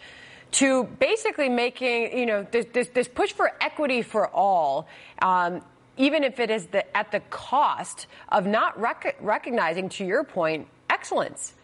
to 0.52 0.84
basically 0.84 1.48
making, 1.48 2.18
you 2.18 2.26
know, 2.26 2.46
this, 2.50 2.66
this, 2.72 2.88
this 2.88 3.08
push 3.08 3.32
for 3.32 3.52
equity 3.60 4.02
for 4.02 4.28
all, 4.28 4.88
um, 5.20 5.62
even 5.96 6.24
if 6.24 6.40
it 6.40 6.50
is 6.50 6.66
the, 6.66 6.96
at 6.96 7.12
the 7.12 7.20
cost 7.30 8.06
of 8.28 8.46
not 8.46 8.78
rec- 8.80 9.16
recognizing, 9.20 9.88
to 9.90 10.04
your 10.04 10.24
point, 10.24 10.66
excellence? 10.90 11.54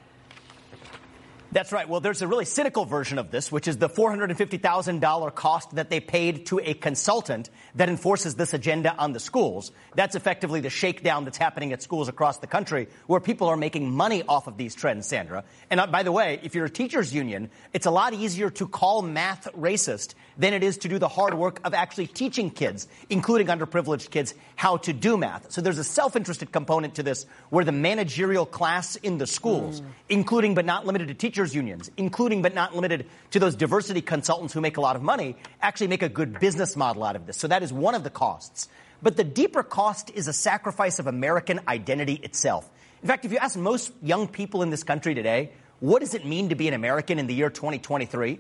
That's 1.53 1.70
right. 1.70 1.87
Well, 1.87 2.01
there's 2.01 2.23
a 2.23 2.27
really 2.27 2.47
cynical 2.47 2.87
version 2.87 3.19
of 3.19 3.31
this, 3.31 3.53
which 3.53 3.69
is 3.69 3.77
the 3.77 3.91
$450,000 3.91 5.35
cost 5.35 5.74
that 5.74 5.91
they 5.91 6.01
paid 6.01 6.47
to 6.47 6.59
a 6.65 6.73
consultant 6.73 7.51
that 7.74 7.91
enforces 7.91 8.37
this 8.37 8.55
agenda 8.55 8.97
on 8.97 9.12
the 9.12 9.20
schools. 9.20 9.70
That's 9.95 10.15
effectively 10.15 10.61
the 10.62 10.70
shakedown 10.70 11.27
that's 11.27 11.37
happening 11.37 11.74
at 11.74 11.83
schools 11.83 12.09
across 12.09 12.39
the 12.39 12.47
country 12.47 12.89
where 13.07 13.20
people 13.20 13.49
are 13.49 13.57
making 13.59 13.91
money 13.91 14.23
off 14.23 14.47
of 14.47 14.57
these 14.57 14.74
trends, 14.74 15.07
Sandra. 15.07 15.45
And 15.69 15.79
uh, 15.79 15.89
by 15.89 16.03
the 16.05 16.11
way, 16.11 16.41
if 16.43 16.55
you're 16.55 16.65
a 16.65 16.70
teachers 16.70 17.15
union, 17.15 17.51
it's 17.74 17.85
a 17.85 17.91
lot 17.91 18.15
easier 18.15 18.49
to 18.49 18.66
call 18.66 19.03
math 19.03 19.47
racist 19.53 20.15
than 20.39 20.55
it 20.55 20.62
is 20.62 20.79
to 20.79 20.89
do 20.89 20.99
the 20.99 21.09
hard 21.09 21.35
work 21.35 21.61
of 21.65 21.74
actually 21.74 22.07
teaching 22.07 22.49
kids, 22.49 22.89
including 23.11 23.49
underprivileged 23.49 24.09
kids, 24.09 24.35
how 24.57 24.79
to 24.79 24.95
do 24.95 25.19
math. 25.19 25.53
So 25.53 25.61
there's 25.61 25.77
a 25.77 25.85
self-interested 25.85 26.51
component 26.51 26.95
to 26.95 27.03
this 27.03 27.27
where 27.51 27.65
the 27.65 27.73
managerial 27.73 28.47
class 28.47 28.97
in 28.97 29.19
the 29.19 29.27
schools, 29.27 29.83
mm. 29.83 29.87
including 30.09 30.55
but 30.55 30.65
not 30.65 30.87
limited 30.87 31.09
to 31.09 31.15
teachers 31.15 31.41
teachers 31.43 31.55
unions, 31.55 31.90
including 31.97 32.43
but 32.43 32.55
not 32.55 32.74
limited 32.74 33.06
to 33.31 33.40
those 33.40 33.56
diversity 33.56 34.01
consultants 34.01 34.55
who 34.55 34.60
make 34.60 34.77
a 34.77 34.81
lot 34.81 34.97
of 34.97 35.02
money, 35.02 35.36
actually 35.60 35.89
make 35.89 36.02
a 36.02 36.09
good 36.09 36.39
business 36.39 36.77
model 36.77 37.05
out 37.05 37.16
of 37.16 37.27
this. 37.27 37.36
So 37.36 37.48
that 37.48 37.62
is 37.62 37.73
one 37.73 37.94
of 37.94 38.05
the 38.05 38.10
costs. 38.10 38.69
But 39.02 39.16
the 39.16 39.24
deeper 39.24 39.62
cost 39.62 40.10
is 40.14 40.28
a 40.28 40.32
sacrifice 40.32 40.98
of 41.01 41.06
American 41.06 41.60
identity 41.66 42.14
itself. 42.14 42.69
In 43.02 43.09
fact, 43.09 43.24
if 43.24 43.32
you 43.32 43.39
ask 43.39 43.59
most 43.59 43.93
young 44.01 44.28
people 44.28 44.62
in 44.62 44.70
this 44.70 44.85
country 44.85 45.14
today, 45.14 45.51
what 45.81 46.01
does 46.01 46.14
it 46.14 46.24
mean 46.24 46.51
to 46.51 46.55
be 46.55 46.69
an 46.69 46.74
American 46.74 47.19
in 47.19 47.27
the 47.27 47.35
year 47.35 47.51
2023? 47.51 48.39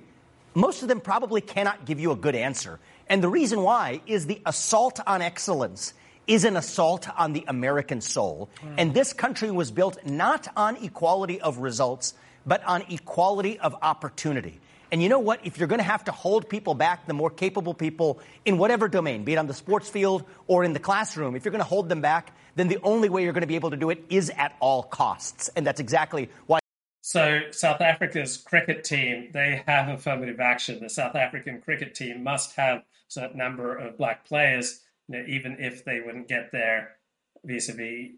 Most 0.54 0.82
of 0.82 0.88
them 0.88 1.00
probably 1.00 1.40
cannot 1.40 1.84
give 1.84 1.98
you 1.98 2.12
a 2.12 2.16
good 2.16 2.36
answer. 2.36 2.78
And 3.08 3.22
the 3.22 3.28
reason 3.28 3.62
why 3.62 4.02
is 4.06 4.26
the 4.26 4.40
assault 4.46 5.00
on 5.04 5.22
excellence 5.22 5.94
is 6.28 6.44
an 6.44 6.56
assault 6.56 7.08
on 7.18 7.32
the 7.32 7.44
American 7.48 8.00
soul. 8.00 8.48
Mm. 8.60 8.74
And 8.78 8.94
this 8.94 9.12
country 9.12 9.50
was 9.50 9.72
built 9.72 9.98
not 10.06 10.46
on 10.56 10.76
equality 10.76 11.40
of 11.40 11.58
results, 11.58 12.14
but 12.46 12.62
on 12.64 12.82
equality 12.90 13.58
of 13.58 13.74
opportunity. 13.82 14.60
And 14.92 15.02
you 15.02 15.08
know 15.08 15.18
what? 15.18 15.40
If 15.42 15.58
you're 15.58 15.68
going 15.68 15.78
to 15.78 15.84
have 15.84 16.04
to 16.04 16.12
hold 16.12 16.50
people 16.50 16.74
back, 16.74 17.06
the 17.06 17.14
more 17.14 17.30
capable 17.30 17.72
people 17.72 18.20
in 18.44 18.58
whatever 18.58 18.88
domain, 18.88 19.24
be 19.24 19.32
it 19.32 19.36
on 19.38 19.46
the 19.46 19.54
sports 19.54 19.88
field 19.88 20.24
or 20.46 20.64
in 20.64 20.74
the 20.74 20.78
classroom, 20.78 21.34
if 21.34 21.44
you're 21.46 21.52
going 21.52 21.64
to 21.64 21.68
hold 21.68 21.88
them 21.88 22.02
back, 22.02 22.36
then 22.56 22.68
the 22.68 22.78
only 22.82 23.08
way 23.08 23.22
you're 23.24 23.32
going 23.32 23.40
to 23.40 23.46
be 23.46 23.54
able 23.54 23.70
to 23.70 23.76
do 23.76 23.88
it 23.88 24.04
is 24.10 24.30
at 24.36 24.54
all 24.60 24.82
costs. 24.82 25.48
And 25.56 25.66
that's 25.66 25.80
exactly 25.80 26.28
why. 26.46 26.58
So, 27.00 27.40
South 27.50 27.80
Africa's 27.80 28.36
cricket 28.36 28.84
team, 28.84 29.30
they 29.32 29.62
have 29.66 29.88
affirmative 29.88 30.40
action. 30.40 30.78
The 30.80 30.90
South 30.90 31.16
African 31.16 31.60
cricket 31.60 31.94
team 31.94 32.22
must 32.22 32.54
have 32.56 32.78
a 32.78 32.84
certain 33.08 33.38
number 33.38 33.74
of 33.74 33.96
black 33.96 34.24
players, 34.26 34.80
you 35.08 35.18
know, 35.18 35.24
even 35.26 35.56
if 35.58 35.84
they 35.84 36.00
wouldn't 36.00 36.28
get 36.28 36.52
there 36.52 36.96
vis 37.44 37.68
a 37.68 37.72
vis 37.72 38.10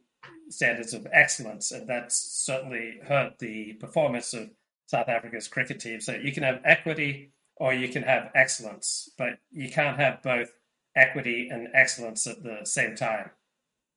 standards 0.48 0.94
of 0.94 1.06
excellence, 1.12 1.72
and 1.72 1.88
that's 1.88 2.16
certainly 2.16 2.98
hurt 3.06 3.38
the 3.38 3.74
performance 3.74 4.34
of 4.34 4.50
South 4.86 5.08
Africa's 5.08 5.48
cricket 5.48 5.80
team. 5.80 6.00
So 6.00 6.12
you 6.12 6.32
can 6.32 6.42
have 6.42 6.60
equity 6.64 7.32
or 7.56 7.72
you 7.72 7.88
can 7.88 8.02
have 8.02 8.30
excellence, 8.34 9.10
but 9.16 9.38
you 9.50 9.70
can't 9.70 9.98
have 9.98 10.22
both 10.22 10.50
equity 10.94 11.48
and 11.50 11.68
excellence 11.74 12.26
at 12.26 12.42
the 12.42 12.60
same 12.64 12.94
time. 12.96 13.30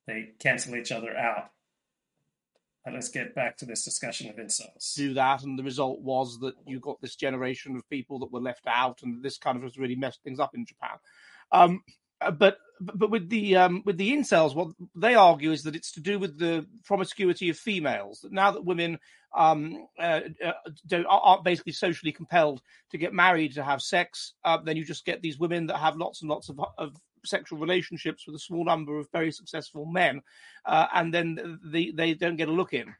They 0.05 0.29
cancel 0.39 0.75
each 0.75 0.91
other 0.91 1.15
out. 1.15 1.51
And 2.85 2.95
let's 2.95 3.09
get 3.09 3.35
back 3.35 3.57
to 3.57 3.65
this 3.65 3.83
discussion 3.83 4.29
of 4.29 4.37
incels. 4.37 4.95
Do 4.95 5.13
that, 5.15 5.43
and 5.43 5.59
the 5.59 5.63
result 5.63 5.99
was 5.99 6.39
that 6.39 6.55
you 6.65 6.79
got 6.79 7.01
this 7.01 7.15
generation 7.15 7.75
of 7.75 7.89
people 7.89 8.19
that 8.19 8.31
were 8.31 8.39
left 8.39 8.65
out, 8.65 9.01
and 9.03 9.21
this 9.21 9.37
kind 9.37 9.57
of 9.57 9.63
has 9.63 9.77
really 9.77 9.95
messed 9.95 10.23
things 10.23 10.39
up 10.39 10.55
in 10.55 10.65
Japan. 10.65 10.97
Um, 11.51 11.83
Uh, 12.19 12.31
but 12.79 13.09
with 13.09 13.29
the 13.29 13.55
um, 13.55 13.81
with 13.85 13.97
the 13.97 14.11
incels, 14.11 14.55
what 14.55 14.69
they 14.95 15.15
argue 15.15 15.51
is 15.51 15.63
that 15.63 15.75
it's 15.75 15.91
to 15.93 15.99
do 15.99 16.19
with 16.19 16.37
the 16.37 16.65
promiscuity 16.85 17.49
of 17.49 17.57
females. 17.57 18.21
That 18.21 18.31
now 18.31 18.51
that 18.51 18.65
women 18.65 18.99
um, 19.35 19.87
uh, 19.99 20.21
uh, 20.43 21.03
aren't 21.07 21.43
basically 21.43 21.73
socially 21.73 22.11
compelled 22.11 22.61
to 22.91 22.97
get 22.97 23.13
married 23.13 23.53
to 23.55 23.63
have 23.63 23.81
sex, 23.81 24.33
uh, 24.43 24.57
then 24.57 24.77
you 24.77 24.85
just 24.85 25.05
get 25.05 25.21
these 25.21 25.39
women 25.39 25.67
that 25.67 25.77
have 25.77 25.97
lots 25.97 26.21
and 26.21 26.29
lots 26.29 26.49
of, 26.49 26.59
of 26.77 26.95
sexual 27.25 27.59
relationships 27.59 28.25
with 28.25 28.35
a 28.35 28.39
small 28.39 28.63
number 28.63 28.97
of 28.97 29.09
very 29.11 29.31
successful 29.31 29.85
men, 29.85 30.21
uh, 30.65 30.87
and 30.93 31.13
then 31.13 31.59
they 31.63 31.91
they 31.91 32.13
don't 32.13 32.37
get 32.37 32.49
a 32.49 32.51
look 32.51 32.73
in. 32.73 32.93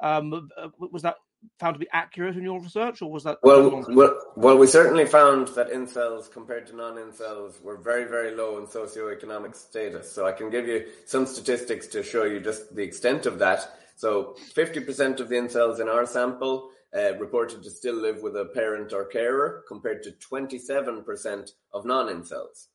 Um, 0.00 0.50
uh, 0.56 0.68
was 0.78 1.02
that 1.02 1.16
found 1.58 1.74
to 1.74 1.78
be 1.78 1.88
accurate 1.92 2.36
in 2.36 2.42
your 2.42 2.60
research, 2.60 3.02
or 3.02 3.10
was 3.10 3.24
that? 3.24 3.38
Well, 3.42 3.84
well, 3.88 4.18
well, 4.36 4.58
we 4.58 4.66
certainly 4.66 5.06
found 5.06 5.48
that 5.48 5.70
incels 5.70 6.30
compared 6.30 6.66
to 6.68 6.76
non-incels 6.76 7.62
were 7.62 7.76
very, 7.76 8.04
very 8.04 8.34
low 8.34 8.58
in 8.58 8.66
socioeconomic 8.66 9.54
status. 9.54 10.10
So 10.10 10.26
I 10.26 10.32
can 10.32 10.50
give 10.50 10.66
you 10.66 10.86
some 11.06 11.26
statistics 11.26 11.86
to 11.88 12.02
show 12.02 12.24
you 12.24 12.40
just 12.40 12.74
the 12.74 12.82
extent 12.82 13.26
of 13.26 13.38
that. 13.38 13.78
So 13.96 14.36
50% 14.54 15.20
of 15.20 15.28
the 15.28 15.36
incels 15.36 15.80
in 15.80 15.88
our 15.88 16.06
sample 16.06 16.70
uh, 16.96 17.14
reported 17.18 17.62
to 17.62 17.70
still 17.70 17.94
live 17.94 18.22
with 18.22 18.36
a 18.36 18.46
parent 18.46 18.92
or 18.92 19.04
carer, 19.04 19.64
compared 19.66 20.02
to 20.02 20.12
27% 20.12 21.52
of 21.72 21.84
non-incels. 21.84 22.66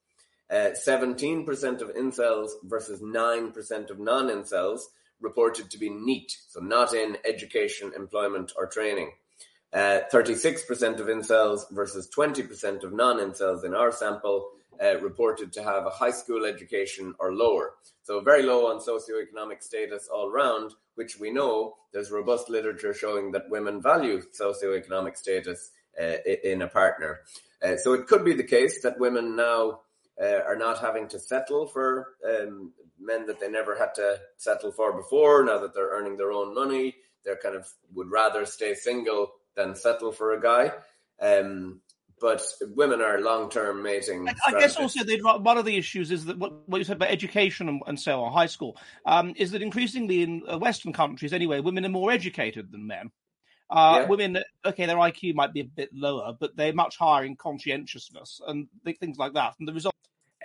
Uh, 0.49 0.71
17% 0.73 1.81
of 1.81 1.93
incels 1.93 2.51
versus 2.63 3.01
9% 3.01 3.89
of 3.89 3.99
non-incels 3.99 4.81
reported 5.21 5.69
to 5.71 5.77
be 5.77 5.89
NEET, 5.89 6.35
so 6.47 6.59
not 6.59 6.93
in 6.93 7.17
education, 7.25 7.91
employment, 7.95 8.51
or 8.55 8.67
training. 8.67 9.11
Uh, 9.73 9.99
36% 10.13 10.99
of 10.99 11.07
incels 11.07 11.69
versus 11.71 12.09
20% 12.15 12.83
of 12.83 12.93
non 12.93 13.17
incels 13.17 13.65
in 13.65 13.73
our 13.73 13.91
sample 13.91 14.49
uh, 14.81 14.97
reported 14.99 15.51
to 15.53 15.63
have 15.63 15.85
a 15.85 15.89
high 15.89 16.11
school 16.11 16.45
education 16.45 17.13
or 17.19 17.33
lower. 17.33 17.73
So, 18.03 18.21
very 18.21 18.43
low 18.43 18.67
on 18.67 18.79
socioeconomic 18.79 19.61
status 19.61 20.07
all 20.11 20.31
round, 20.31 20.73
which 20.95 21.19
we 21.19 21.31
know 21.31 21.75
there's 21.91 22.11
robust 22.11 22.49
literature 22.49 22.93
showing 22.93 23.31
that 23.31 23.49
women 23.49 23.81
value 23.81 24.21
socioeconomic 24.39 25.17
status 25.17 25.71
uh, 26.01 26.17
in 26.43 26.61
a 26.61 26.67
partner. 26.67 27.19
Uh, 27.61 27.75
so, 27.75 27.93
it 27.93 28.07
could 28.07 28.23
be 28.23 28.33
the 28.33 28.43
case 28.43 28.81
that 28.83 28.99
women 28.99 29.35
now 29.35 29.81
uh, 30.21 30.41
are 30.47 30.55
not 30.55 30.79
having 30.79 31.07
to 31.09 31.19
settle 31.19 31.67
for 31.67 32.15
um, 32.27 32.71
men 32.99 33.25
that 33.27 33.39
they 33.39 33.49
never 33.49 33.77
had 33.77 33.93
to 33.95 34.19
settle 34.37 34.71
for 34.71 34.93
before. 34.93 35.43
Now 35.43 35.59
that 35.59 35.73
they're 35.73 35.91
earning 35.91 36.17
their 36.17 36.31
own 36.31 36.53
money, 36.53 36.95
they're 37.23 37.37
kind 37.37 37.55
of 37.55 37.67
would 37.93 38.09
rather 38.09 38.45
stay 38.45 38.73
single 38.73 39.31
than 39.55 39.75
settle 39.75 40.11
for 40.11 40.33
a 40.33 40.41
guy. 40.41 40.71
Um, 41.21 41.81
but 42.19 42.43
women 42.75 43.01
are 43.01 43.21
long-term 43.21 43.83
mating. 43.83 44.27
I, 44.27 44.33
I 44.47 44.59
guess 44.59 44.75
also 44.77 45.01
one 45.39 45.57
of 45.57 45.65
the 45.65 45.77
issues 45.77 46.11
is 46.11 46.25
that 46.25 46.39
what, 46.39 46.67
what 46.67 46.79
you 46.79 46.83
said 46.83 46.95
about 46.95 47.11
education 47.11 47.69
and, 47.69 47.81
and, 47.85 47.99
so 47.99 48.23
on, 48.23 48.33
high 48.33 48.47
school, 48.47 48.75
um, 49.05 49.33
is 49.35 49.51
that 49.51 49.61
increasingly 49.61 50.23
in 50.23 50.41
uh, 50.47 50.57
Western 50.57 50.93
countries, 50.93 51.31
anyway, 51.31 51.59
women 51.59 51.85
are 51.85 51.89
more 51.89 52.11
educated 52.11 52.71
than 52.71 52.87
men. 52.87 53.11
Uh, 53.69 53.99
yeah. 54.01 54.07
Women, 54.07 54.37
okay, 54.65 54.85
their 54.85 54.95
IQ 54.95 55.35
might 55.35 55.53
be 55.53 55.59
a 55.59 55.65
bit 55.65 55.89
lower, 55.93 56.33
but 56.39 56.55
they're 56.55 56.73
much 56.73 56.97
higher 56.97 57.25
in 57.25 57.35
conscientiousness 57.35 58.39
and 58.47 58.67
things 58.99 59.17
like 59.17 59.33
that. 59.33 59.55
And 59.59 59.67
the 59.67 59.73
result 59.73 59.93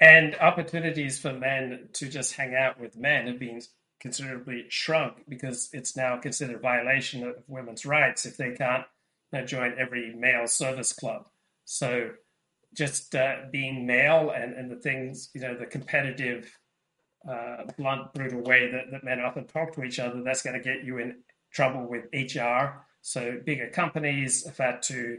and 0.01 0.35
opportunities 0.41 1.21
for 1.21 1.33
men 1.33 1.89
to 1.93 2.09
just 2.09 2.35
hang 2.35 2.57
out 2.57 2.81
with 2.81 2.97
men 2.97 3.29
have 3.29 3.39
been 3.39 3.61
considerably 4.01 4.65
shrunk 4.69 5.19
because 5.29 5.71
it's 5.73 5.97
now 5.97 6.17
considered 6.17 6.57
a 6.57 6.59
violation 6.59 7.23
of 7.23 7.37
women's 7.47 7.87
rights 7.87 8.27
if 8.27 8.37
they 8.37 8.51
can't 8.51 8.85
you 9.33 9.39
know, 9.39 9.47
join 9.47 9.75
every 9.79 10.13
male 10.13 10.49
service 10.49 10.93
club. 10.93 11.29
So 11.65 12.11
just 12.75 13.15
uh, 13.15 13.37
being 13.53 13.87
male 13.87 14.33
and, 14.35 14.55
and 14.55 14.71
the 14.71 14.77
things, 14.77 15.31
you 15.35 15.41
know, 15.41 15.57
the 15.57 15.67
competitive, 15.67 16.51
uh, 17.29 17.59
blunt, 17.79 18.13
brutal 18.13 18.43
way 18.43 18.73
that, 18.73 18.91
that 18.91 19.05
men 19.05 19.21
often 19.21 19.47
talk 19.47 19.73
to 19.75 19.85
each 19.85 20.01
other, 20.01 20.23
that's 20.25 20.43
going 20.43 20.61
to 20.61 20.65
get 20.65 20.85
you 20.85 20.99
in 20.99 21.19
trouble 21.53 21.87
with 21.89 22.07
HR. 22.13 22.83
So 23.03 23.41
bigger 23.45 23.69
companies 23.69 24.47
have 24.47 24.57
had 24.57 24.83
to 24.83 25.19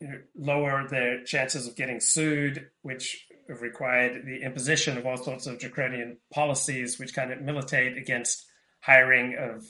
you 0.00 0.08
know, 0.08 0.18
lower 0.36 0.86
their 0.86 1.24
chances 1.24 1.66
of 1.66 1.76
getting 1.76 1.98
sued, 1.98 2.70
which 2.82 3.26
have 3.48 3.62
required 3.62 4.26
the 4.26 4.42
imposition 4.42 4.98
of 4.98 5.06
all 5.06 5.16
sorts 5.16 5.46
of 5.46 5.58
draconian 5.58 6.18
policies, 6.32 6.98
which 6.98 7.14
kind 7.14 7.32
of 7.32 7.40
militate 7.40 7.96
against 7.96 8.46
hiring 8.80 9.36
of 9.38 9.64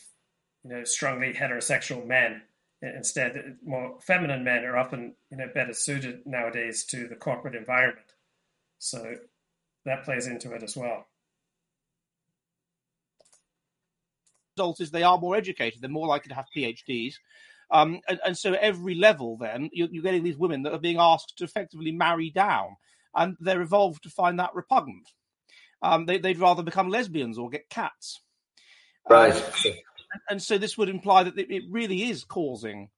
you 0.65 0.71
know 0.71 0.85
strongly 0.85 1.33
heterosexual 1.33 2.07
men. 2.07 2.43
Instead, 2.83 3.59
more 3.65 4.01
feminine 4.01 4.43
men 4.43 4.65
are 4.65 4.77
often 4.77 5.15
you 5.31 5.37
know 5.37 5.49
better 5.55 5.73
suited 5.73 6.27
nowadays 6.27 6.85
to 6.87 7.07
the 7.07 7.15
corporate 7.15 7.55
environment. 7.55 8.13
So 8.79 9.17
that 9.85 10.05
plays 10.05 10.27
into 10.27 10.53
it 10.53 10.63
as 10.63 10.77
well. 10.77 11.07
Result 14.57 14.81
is 14.81 14.91
they 14.91 15.03
are 15.03 15.19
more 15.19 15.37
educated. 15.37 15.81
They're 15.81 15.91
more 15.91 16.07
likely 16.07 16.29
to 16.31 16.35
have 16.35 16.47
PhDs. 16.55 17.15
Um, 17.71 18.01
and, 18.09 18.21
and, 18.27 18.39
so 18.39 18.53
every 18.53 18.95
level, 18.95 19.39
then 19.39 19.71
you're, 19.73 19.89
you're, 19.91 20.03
getting 20.03 20.23
these 20.23 20.37
women 20.37 20.63
that 20.65 20.75
are 20.75 20.79
being 20.79 20.99
asked 20.99 21.39
to 21.39 21.45
effectively 21.45 21.91
marry 21.91 22.29
down 22.29 22.77
and 23.15 23.35
they're 23.41 23.63
evolved 23.63 24.03
to 24.03 24.11
find 24.11 24.39
that 24.39 24.55
repugnant. 24.55 25.09
Um, 25.81 26.05
they, 26.05 26.19
would 26.19 26.39
rather 26.39 26.63
become 26.63 26.91
lesbians 26.91 27.39
or 27.39 27.49
get 27.49 27.71
cats. 27.71 28.21
Right. 29.09 29.35
Um, 29.35 29.73
and 30.29 30.43
so 30.43 30.59
this 30.59 30.77
would 30.77 30.91
imply 30.91 31.25
that 31.25 31.39
it 31.39 31.63
really 31.71 32.11
is 32.11 32.25
causing 32.25 32.91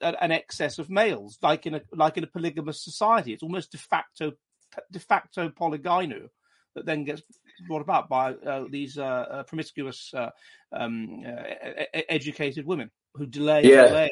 an 0.00 0.32
excess 0.32 0.78
of 0.78 0.90
males, 0.90 1.38
like 1.42 1.66
in 1.66 1.74
a 1.74 1.80
like 1.92 2.18
in 2.18 2.24
a 2.24 2.28
polygamous 2.28 2.84
society. 2.84 3.32
It's 3.32 3.42
almost 3.42 3.72
de 3.72 3.78
facto 3.78 4.32
de 4.90 4.98
facto 4.98 5.48
polygyny 5.48 6.28
that 6.74 6.86
then 6.86 7.04
gets 7.04 7.22
brought 7.66 7.82
about 7.82 8.08
by 8.08 8.32
uh, 8.32 8.64
these 8.70 8.98
uh, 8.98 9.04
uh, 9.04 9.42
promiscuous, 9.44 10.12
uh, 10.14 10.30
um, 10.72 11.24
uh, 11.26 12.00
educated 12.08 12.66
women 12.66 12.90
who 13.14 13.26
delay, 13.26 13.62
yeah. 13.64 13.88
delay 13.88 14.10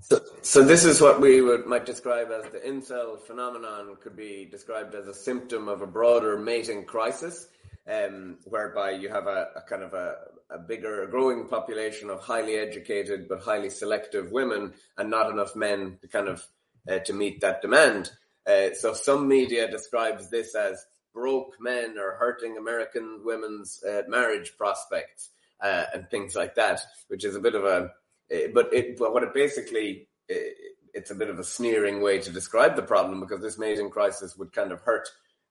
so, 0.00 0.20
so 0.42 0.64
this 0.64 0.84
is 0.84 1.00
what 1.00 1.20
we 1.20 1.40
would 1.40 1.66
might 1.66 1.86
describe 1.86 2.30
as 2.30 2.50
the 2.50 2.58
incel 2.58 3.20
phenomenon 3.20 3.96
could 4.02 4.16
be 4.16 4.48
described 4.50 4.94
as 4.94 5.06
a 5.06 5.14
symptom 5.14 5.68
of 5.68 5.80
a 5.80 5.86
broader 5.86 6.38
mating 6.38 6.84
crisis, 6.84 7.46
um, 7.90 8.38
whereby 8.44 8.90
you 8.90 9.08
have 9.08 9.26
a, 9.26 9.48
a 9.56 9.62
kind 9.62 9.82
of 9.82 9.94
a, 9.94 10.16
a 10.50 10.58
bigger, 10.58 11.06
growing 11.06 11.46
population 11.46 12.10
of 12.10 12.20
highly 12.20 12.56
educated 12.56 13.28
but 13.28 13.42
highly 13.42 13.70
selective 13.70 14.32
women, 14.32 14.72
and 14.98 15.08
not 15.08 15.30
enough 15.30 15.54
men 15.54 15.98
to 16.00 16.08
kind 16.08 16.28
of 16.28 16.44
uh, 16.90 16.98
to 17.00 17.12
meet 17.12 17.40
that 17.40 17.62
demand. 17.62 18.10
Uh, 18.46 18.74
so 18.74 18.92
some 18.92 19.28
media 19.28 19.70
describes 19.70 20.30
this 20.30 20.54
as 20.54 20.84
broke 21.14 21.54
men 21.60 21.96
are 21.98 22.16
hurting 22.16 22.58
American 22.58 23.20
women's 23.24 23.82
uh, 23.84 24.02
marriage 24.08 24.52
prospects 24.58 25.30
uh, 25.62 25.84
and 25.94 26.10
things 26.10 26.34
like 26.34 26.56
that, 26.56 26.80
which 27.08 27.24
is 27.24 27.36
a 27.36 27.40
bit 27.40 27.54
of 27.54 27.64
a 27.64 27.90
Eh, 28.30 28.48
but 28.52 28.72
it, 28.72 28.98
but 28.98 29.12
what 29.12 29.22
it 29.22 29.34
basically, 29.34 30.08
eh, 30.30 30.50
it's 30.92 31.10
a 31.10 31.14
bit 31.14 31.28
of 31.28 31.38
a 31.38 31.44
sneering 31.44 32.00
way 32.00 32.18
to 32.20 32.30
describe 32.30 32.76
the 32.76 32.82
problem 32.82 33.20
because 33.20 33.40
this 33.40 33.58
mating 33.58 33.90
crisis 33.90 34.36
would 34.36 34.52
kind 34.52 34.72
of 34.72 34.80
hurt, 34.80 35.08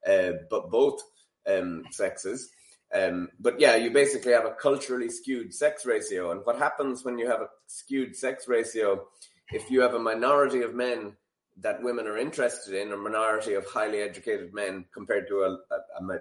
uh, 0.08 0.32
but 0.50 0.70
both 0.70 1.02
um, 1.48 1.84
sexes. 1.92 2.50
Um, 2.94 3.30
but 3.40 3.60
yeah, 3.60 3.76
you 3.76 3.92
basically 3.92 4.34
have 4.34 4.46
a 4.46 4.52
culturally 4.52 5.10
skewed 5.10 5.54
sex 5.54 5.86
ratio. 5.86 6.32
And 6.32 6.42
what 6.44 6.60
happens 6.60 7.04
when 7.04 7.18
you 7.18 7.28
have 7.28 7.42
a 7.42 7.50
skewed 7.68 8.16
sex 8.16 8.48
ratio? 8.48 9.08
If 9.52 9.70
you 9.70 9.82
have 9.82 9.96
a 9.96 10.00
minority 10.00 10.62
of 10.62 10.76
men 10.76 11.14
that 11.58 11.84
women 11.84 12.08
are 12.08 12.18
interested 12.18 12.74
in, 12.74 12.92
a 12.92 12.98
minority 12.98 13.54
of 13.54 13.66
highly 13.66 14.00
educated 14.00 14.54
men 14.54 14.86
compared 14.94 15.28
to 15.28 15.44
a, 15.44 15.58
a, 15.74 16.14
a 16.14 16.20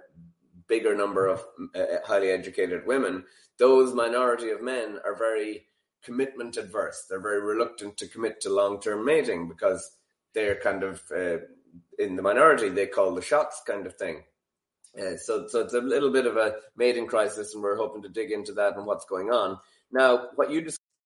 bigger 0.67 0.95
number 0.95 1.27
of 1.27 1.43
uh, 1.75 1.85
highly 2.05 2.29
educated 2.29 2.85
women, 2.85 3.23
those 3.57 3.93
minority 3.93 4.49
of 4.49 4.61
men 4.61 4.99
are 5.05 5.15
very 5.15 5.65
commitment 6.03 6.57
adverse. 6.57 7.05
They're 7.09 7.21
very 7.21 7.41
reluctant 7.41 7.97
to 7.97 8.07
commit 8.07 8.41
to 8.41 8.49
long 8.49 8.79
term 8.79 9.05
mating 9.05 9.47
because 9.47 9.97
they're 10.33 10.59
kind 10.59 10.83
of 10.83 11.01
uh, 11.15 11.37
in 11.97 12.15
the 12.15 12.21
minority. 12.21 12.69
They 12.69 12.87
call 12.87 13.13
the 13.15 13.21
shots 13.21 13.61
kind 13.65 13.85
of 13.85 13.95
thing. 13.95 14.23
Uh, 14.99 15.17
so, 15.17 15.47
so 15.47 15.61
it's 15.61 15.73
a 15.73 15.79
little 15.79 16.11
bit 16.11 16.27
of 16.27 16.37
a 16.37 16.55
mating 16.75 17.07
crisis, 17.07 17.53
and 17.53 17.63
we're 17.63 17.77
hoping 17.77 18.03
to 18.03 18.09
dig 18.09 18.31
into 18.31 18.53
that 18.53 18.75
and 18.77 18.85
what's 18.85 19.05
going 19.05 19.29
on. 19.29 19.57
Now, 19.91 20.27
what 20.35 20.51
you 20.51 20.61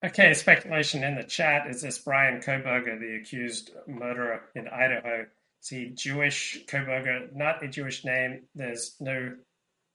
okay, 0.05 0.33
speculation 0.33 1.03
in 1.03 1.15
the 1.15 1.23
chat 1.23 1.67
is 1.67 1.81
this 1.81 1.97
Brian 1.97 2.41
Kohberger, 2.41 2.99
the 2.99 3.15
accused 3.21 3.71
murderer 3.87 4.41
in 4.55 4.67
Idaho? 4.67 5.25
Is 5.61 5.69
he 5.69 5.89
Jewish? 5.89 6.65
Kohberger, 6.67 7.35
not 7.35 7.63
a 7.63 7.67
Jewish 7.67 8.05
name. 8.05 8.43
There's 8.55 8.95
no 8.99 9.33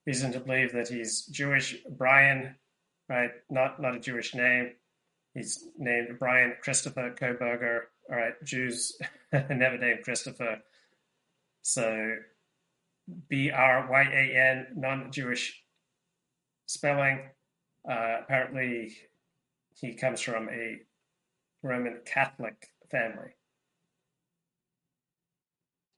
reason 0.07 0.33
to 0.33 0.41
believe 0.41 0.73
that 0.73 0.89
he's 0.89 1.27
Jewish. 1.27 1.77
Brian, 1.89 2.57
right? 3.09 3.31
Not 3.51 3.81
not 3.81 3.97
a 3.97 4.01
Jewish 4.01 4.35
name. 4.35 4.73
He's 5.35 5.65
named 5.79 6.19
Brian 6.19 6.55
Christopher 6.61 7.15
Kohberger. 7.19 7.83
All 8.11 8.17
right, 8.17 8.35
Jews 8.45 8.99
never 9.33 9.79
named 9.79 10.03
Christopher. 10.03 10.59
So 11.63 12.17
B 13.29 13.51
R 13.51 13.89
Y 13.91 14.03
A 14.03 14.51
N, 14.51 14.67
non 14.77 15.13
Jewish 15.13 15.63
spelling. 16.67 17.21
Uh, 17.89 18.19
apparently, 18.23 18.97
he 19.81 19.95
comes 19.95 20.21
from 20.21 20.49
a 20.49 20.79
Roman 21.63 22.01
Catholic 22.05 22.69
family. 22.91 23.35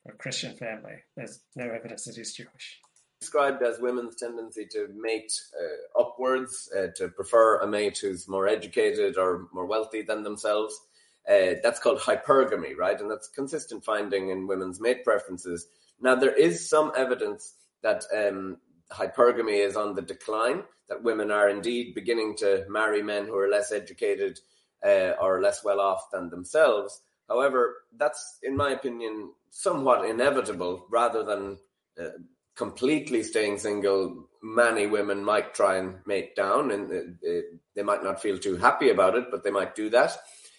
a 0.06 0.12
Christian 0.12 0.54
family. 0.56 0.96
There's 1.16 1.40
no 1.56 1.70
evidence 1.70 2.04
that 2.04 2.16
he's 2.16 2.34
Jewish. 2.34 2.80
Described 3.20 3.62
as 3.62 3.80
women's 3.80 4.16
tendency 4.16 4.66
to 4.72 4.88
mate 4.94 5.32
uh, 5.58 6.00
upwards, 6.00 6.68
uh, 6.76 6.88
to 6.96 7.08
prefer 7.08 7.60
a 7.60 7.66
mate 7.66 7.98
who's 7.98 8.28
more 8.28 8.46
educated 8.46 9.16
or 9.16 9.48
more 9.52 9.64
wealthy 9.66 10.02
than 10.02 10.22
themselves. 10.22 10.78
Uh, 11.26 11.56
that's 11.62 11.80
called 11.80 11.98
hypergamy, 11.98 12.76
right? 12.76 13.00
And 13.00 13.10
that's 13.10 13.28
consistent 13.28 13.82
finding 13.82 14.28
in 14.28 14.46
women's 14.46 14.78
mate 14.78 15.04
preferences. 15.04 15.66
Now, 16.00 16.16
there 16.16 16.34
is 16.34 16.68
some 16.68 16.92
evidence 16.94 17.54
that 17.82 18.04
um, 18.14 18.58
hypergamy 18.94 19.66
is 19.66 19.76
on 19.76 19.94
the 19.94 20.02
decline, 20.02 20.62
that 20.88 21.02
women 21.02 21.30
are 21.30 21.48
indeed 21.48 21.94
beginning 21.94 22.36
to 22.36 22.64
marry 22.68 23.02
men 23.02 23.26
who 23.26 23.36
are 23.36 23.48
less 23.48 23.72
educated 23.72 24.38
uh, 24.84 25.12
or 25.20 25.40
less 25.40 25.64
well 25.64 25.80
off 25.80 26.10
than 26.12 26.28
themselves. 26.30 27.00
However, 27.28 27.76
that's, 27.96 28.38
in 28.42 28.56
my 28.56 28.70
opinion, 28.72 29.32
somewhat 29.50 30.04
inevitable 30.04 30.86
rather 30.90 31.22
than 31.22 31.58
uh, 31.98 32.10
completely 32.54 33.22
staying 33.22 33.58
single. 33.58 34.28
Many 34.42 34.86
women 34.86 35.24
might 35.24 35.54
try 35.54 35.78
and 35.78 35.96
mate 36.06 36.36
down 36.36 36.70
and 36.70 36.92
uh, 36.92 37.28
uh, 37.28 37.40
they 37.74 37.82
might 37.82 38.04
not 38.04 38.20
feel 38.20 38.38
too 38.38 38.56
happy 38.56 38.90
about 38.90 39.16
it, 39.16 39.26
but 39.30 39.42
they 39.42 39.50
might 39.50 39.74
do 39.74 39.88
that. 39.90 40.16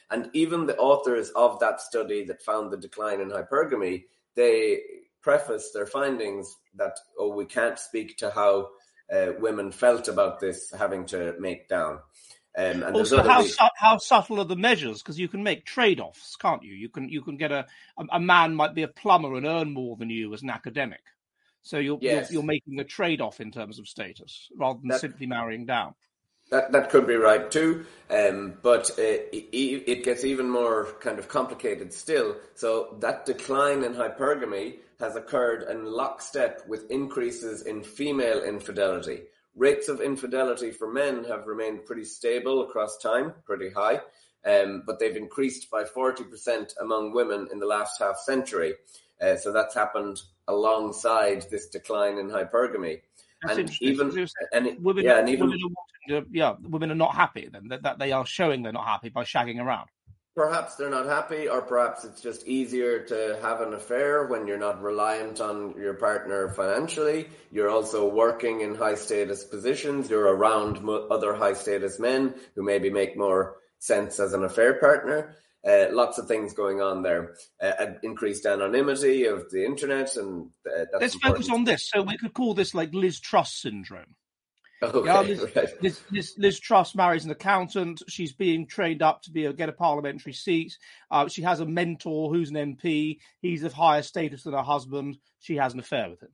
And 0.09 0.29
even 0.33 0.65
the 0.65 0.77
authors 0.77 1.29
of 1.29 1.59
that 1.59 1.81
study 1.81 2.25
that 2.25 2.41
found 2.41 2.71
the 2.71 2.77
decline 2.77 3.21
in 3.21 3.29
hypergamy, 3.29 4.05
they 4.35 4.81
preface 5.25 5.71
their 5.73 5.87
findings 5.87 6.55
that, 6.75 6.95
oh, 7.19 7.33
we 7.33 7.45
can't 7.45 7.79
speak 7.79 8.15
to 8.17 8.29
how 8.29 8.69
uh, 9.11 9.31
women 9.39 9.71
felt 9.71 10.07
about 10.07 10.39
this 10.39 10.71
having 10.77 11.03
to 11.07 11.33
make 11.39 11.67
down. 11.67 11.93
Um, 12.57 12.83
and 12.83 12.95
also, 12.95 13.21
how, 13.21 13.41
su- 13.41 13.75
how 13.75 13.97
subtle 13.97 14.39
are 14.39 14.45
the 14.45 14.55
measures? 14.55 15.01
Because 15.01 15.19
you 15.19 15.27
can 15.27 15.43
make 15.43 15.65
trade-offs, 15.65 16.35
can't 16.37 16.63
you? 16.63 16.73
You 16.73 16.89
can 16.89 17.09
you 17.09 17.21
can 17.21 17.35
get 17.35 17.51
a 17.51 17.65
a 18.09 18.19
man 18.19 18.55
might 18.55 18.73
be 18.75 18.83
a 18.83 18.87
plumber 18.87 19.35
and 19.35 19.45
earn 19.45 19.73
more 19.73 19.97
than 19.97 20.09
you 20.09 20.33
as 20.33 20.41
an 20.43 20.49
academic, 20.49 21.01
so 21.63 21.79
you're 21.79 21.97
Yes. 21.99 22.29
you're, 22.29 22.35
you're 22.35 22.47
making 22.47 22.79
a 22.79 22.85
trade-off 22.85 23.41
in 23.41 23.51
terms 23.51 23.77
of 23.79 23.87
status 23.87 24.47
rather 24.55 24.79
than 24.79 24.89
That- 24.89 25.01
simply 25.01 25.25
marrying 25.27 25.65
down. 25.65 25.95
That 26.51 26.71
that 26.71 26.91
could 26.91 27.07
be 27.07 27.15
right 27.15 27.49
too, 27.51 27.85
um, 28.09 28.53
but 28.61 28.91
uh, 28.91 29.17
it, 29.33 29.83
it 29.91 30.03
gets 30.05 30.23
even 30.23 30.47
more 30.47 30.85
kind 31.01 31.17
of 31.19 31.27
complicated 31.27 31.91
still. 31.91 32.37
So 32.53 32.95
that 32.99 33.25
decline 33.25 33.83
in 33.83 33.95
hypergamy 33.95 34.75
has 34.99 35.15
occurred 35.15 35.69
in 35.69 35.85
lockstep 35.85 36.61
with 36.67 36.89
increases 36.89 37.63
in 37.63 37.83
female 37.83 38.43
infidelity. 38.43 39.23
Rates 39.55 39.87
of 39.87 40.01
infidelity 40.01 40.71
for 40.71 40.91
men 40.91 41.23
have 41.25 41.47
remained 41.47 41.85
pretty 41.85 42.03
stable 42.03 42.63
across 42.63 42.97
time, 42.97 43.33
pretty 43.45 43.69
high, 43.69 44.01
um, 44.45 44.83
but 44.85 44.99
they've 44.99 45.15
increased 45.15 45.69
by 45.71 45.83
forty 45.83 46.23
percent 46.23 46.73
among 46.81 47.13
women 47.13 47.47
in 47.51 47.59
the 47.59 47.65
last 47.65 47.99
half 47.99 48.17
century. 48.17 48.73
Uh, 49.21 49.35
so 49.37 49.51
that's 49.51 49.73
happened 49.73 50.21
alongside 50.47 51.45
this 51.49 51.67
decline 51.67 52.17
in 52.17 52.29
hypergamy. 52.29 53.01
That's 53.43 53.57
and 53.57 53.71
even 53.81 54.27
and 54.51 54.83
women, 54.83 55.03
yeah, 55.03 55.19
and 55.19 55.29
even 55.29 55.47
women 55.47 55.59
are 56.11 56.23
yeah, 56.31 56.55
women 56.61 56.91
are 56.91 56.95
not 56.95 57.15
happy. 57.15 57.49
Then 57.51 57.67
that, 57.69 57.83
that 57.83 57.99
they 57.99 58.11
are 58.11 58.25
showing 58.25 58.63
they're 58.63 58.71
not 58.71 58.87
happy 58.87 59.09
by 59.09 59.23
shagging 59.23 59.63
around. 59.63 59.89
Perhaps 60.35 60.75
they're 60.75 60.89
not 60.89 61.05
happy, 61.05 61.47
or 61.47 61.61
perhaps 61.61 62.03
it's 62.03 62.21
just 62.21 62.45
easier 62.45 62.99
to 63.05 63.39
have 63.41 63.61
an 63.61 63.73
affair 63.73 64.25
when 64.25 64.45
you're 64.45 64.57
not 64.57 64.81
reliant 64.81 65.39
on 65.39 65.73
your 65.77 65.93
partner 65.93 66.49
financially. 66.49 67.29
You're 67.51 67.69
also 67.69 68.09
working 68.09 68.59
in 68.59 68.75
high 68.75 68.95
status 68.95 69.45
positions. 69.45 70.09
You're 70.09 70.35
around 70.35 70.81
mo- 70.81 71.07
other 71.09 71.33
high 71.33 71.53
status 71.53 71.99
men 71.99 72.35
who 72.53 72.63
maybe 72.63 72.89
make 72.89 73.17
more 73.17 73.55
sense 73.79 74.19
as 74.19 74.33
an 74.33 74.43
affair 74.43 74.73
partner. 74.73 75.35
Uh, 75.65 75.87
lots 75.91 76.17
of 76.17 76.27
things 76.27 76.53
going 76.53 76.81
on 76.81 77.01
there. 77.01 77.35
Uh, 77.63 77.93
increased 78.03 78.45
anonymity 78.45 79.25
of 79.25 79.49
the 79.51 79.65
internet, 79.65 80.17
and 80.17 80.49
uh, 80.67 80.83
that's 80.91 81.01
Let's 81.01 81.13
important. 81.15 81.45
focus 81.45 81.49
on 81.49 81.63
this. 81.63 81.89
So 81.89 82.01
we 82.01 82.17
could 82.17 82.33
call 82.33 82.53
this 82.53 82.75
like 82.75 82.93
Liz 82.93 83.21
Truss 83.21 83.53
syndrome. 83.53 84.15
Okay, 84.93 85.07
yeah, 85.07 85.21
Liz, 85.21 85.45
right. 85.55 85.83
Liz, 85.83 86.01
Liz, 86.11 86.35
Liz 86.37 86.59
Truss 86.59 86.95
marries 86.95 87.25
an 87.25 87.31
accountant. 87.31 88.01
She's 88.07 88.33
being 88.33 88.67
trained 88.67 89.01
up 89.01 89.21
to 89.23 89.31
be 89.31 89.45
a, 89.45 89.53
get 89.53 89.69
a 89.69 89.73
parliamentary 89.73 90.33
seat. 90.33 90.77
Uh, 91.09 91.27
she 91.27 91.41
has 91.41 91.59
a 91.59 91.65
mentor 91.65 92.31
who's 92.33 92.49
an 92.51 92.55
MP. 92.55 93.19
He's 93.41 93.63
of 93.63 93.73
higher 93.73 94.01
status 94.01 94.43
than 94.43 94.53
her 94.53 94.61
husband. 94.61 95.17
She 95.39 95.55
has 95.55 95.73
an 95.73 95.79
affair 95.79 96.09
with 96.09 96.23
him. 96.23 96.29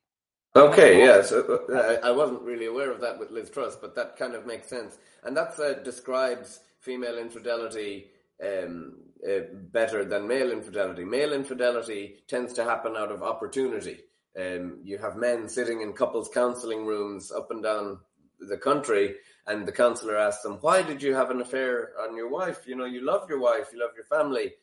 Okay, 0.55 1.05
yeah. 1.05 1.21
So 1.21 1.65
uh, 1.73 2.05
I 2.05 2.11
wasn't 2.11 2.41
really 2.41 2.65
aware 2.65 2.91
of 2.91 3.01
that 3.01 3.17
with 3.17 3.31
Liz 3.31 3.49
Truss, 3.49 3.77
but 3.77 3.95
that 3.95 4.17
kind 4.17 4.35
of 4.35 4.45
makes 4.45 4.67
sense, 4.67 4.97
and 5.23 5.35
that 5.37 5.57
uh, 5.59 5.73
describes 5.81 6.59
female 6.81 7.17
infidelity 7.17 8.07
um, 8.43 8.95
uh, 9.25 9.41
better 9.71 10.03
than 10.03 10.27
male 10.27 10.51
infidelity. 10.51 11.05
Male 11.05 11.33
infidelity 11.33 12.15
tends 12.27 12.53
to 12.53 12.63
happen 12.63 12.97
out 12.97 13.11
of 13.11 13.23
opportunity. 13.23 13.99
Um, 14.37 14.79
you 14.83 14.97
have 14.97 15.15
men 15.15 15.47
sitting 15.47 15.81
in 15.81 15.93
couples 15.93 16.29
counselling 16.33 16.85
rooms 16.85 17.31
up 17.31 17.51
and 17.51 17.61
down 17.61 17.99
the 18.41 18.57
country, 18.57 19.15
and 19.47 19.65
the 19.65 19.71
counsellor 19.71 20.17
asked 20.17 20.43
them, 20.43 20.57
"Why 20.61 20.81
did 20.81 21.01
you 21.01 21.15
have 21.15 21.31
an 21.31 21.41
affair 21.41 21.93
on 21.99 22.15
your 22.15 22.29
wife? 22.29 22.67
You 22.67 22.75
know, 22.75 22.85
you 22.85 23.01
love 23.01 23.29
your 23.29 23.39
wife, 23.39 23.69
you 23.71 23.79
love 23.79 23.91
your 23.95 24.05
family. 24.05 24.55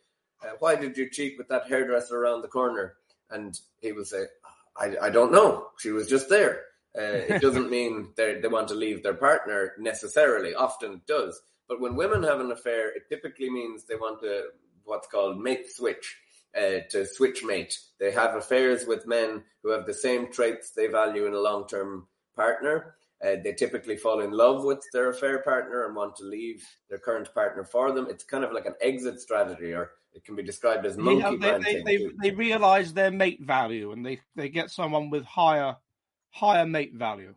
Uh, 0.42 0.52
why 0.58 0.76
did 0.76 0.96
you 0.96 1.10
cheat 1.10 1.36
with 1.38 1.48
that 1.48 1.68
hairdresser 1.68 2.16
around 2.16 2.42
the 2.42 2.48
corner?" 2.48 2.96
And 3.30 3.58
he 3.80 3.92
will 3.92 4.04
say, 4.04 4.26
I, 4.78 4.94
I 5.02 5.10
don't 5.10 5.32
know. 5.32 5.68
She 5.78 5.90
was 5.90 6.08
just 6.08 6.28
there. 6.28 6.62
Uh, 6.96 7.34
it 7.34 7.42
doesn't 7.42 7.70
mean 7.70 8.12
they 8.16 8.40
they 8.40 8.48
want 8.48 8.68
to 8.68 8.74
leave 8.74 9.02
their 9.02 9.14
partner 9.14 9.72
necessarily. 9.78 10.54
Often 10.54 10.92
it 10.92 11.06
does. 11.06 11.40
But 11.68 11.80
when 11.80 11.96
women 11.96 12.22
have 12.22 12.40
an 12.40 12.50
affair, 12.50 12.88
it 12.96 13.08
typically 13.08 13.50
means 13.50 13.84
they 13.84 13.96
want 13.96 14.20
to 14.20 14.44
what's 14.84 15.08
called 15.08 15.38
mate 15.38 15.70
switch, 15.70 16.16
uh, 16.56 16.80
to 16.90 17.06
switch 17.06 17.44
mate. 17.44 17.78
They 18.00 18.10
have 18.12 18.34
affairs 18.36 18.86
with 18.86 19.06
men 19.06 19.42
who 19.62 19.70
have 19.70 19.84
the 19.84 19.94
same 19.94 20.32
traits 20.32 20.70
they 20.70 20.86
value 20.86 21.26
in 21.26 21.34
a 21.34 21.40
long 21.40 21.66
term 21.66 22.06
partner. 22.34 22.94
Uh, 23.24 23.36
they 23.42 23.52
typically 23.52 23.96
fall 23.96 24.20
in 24.20 24.30
love 24.30 24.64
with 24.64 24.82
their 24.92 25.10
affair 25.10 25.40
partner 25.42 25.86
and 25.86 25.96
want 25.96 26.14
to 26.16 26.24
leave 26.24 26.64
their 26.88 26.98
current 26.98 27.32
partner 27.34 27.64
for 27.64 27.90
them. 27.92 28.06
It's 28.08 28.24
kind 28.24 28.44
of 28.44 28.52
like 28.52 28.66
an 28.66 28.74
exit 28.80 29.20
strategy, 29.20 29.72
or 29.72 29.92
it 30.12 30.24
can 30.24 30.36
be 30.36 30.42
described 30.42 30.86
as 30.86 30.96
monkey 30.96 31.22
have- 31.22 31.40
they, 31.40 31.82
they, 31.82 31.82
they, 31.82 32.10
they 32.22 32.30
realize 32.30 32.92
their 32.92 33.10
mate 33.10 33.40
value 33.42 33.92
and 33.92 34.06
they, 34.06 34.20
they 34.36 34.48
get 34.48 34.70
someone 34.70 35.10
with 35.10 35.24
higher 35.24 35.76
higher 36.30 36.66
mate 36.66 36.94
value. 36.94 37.34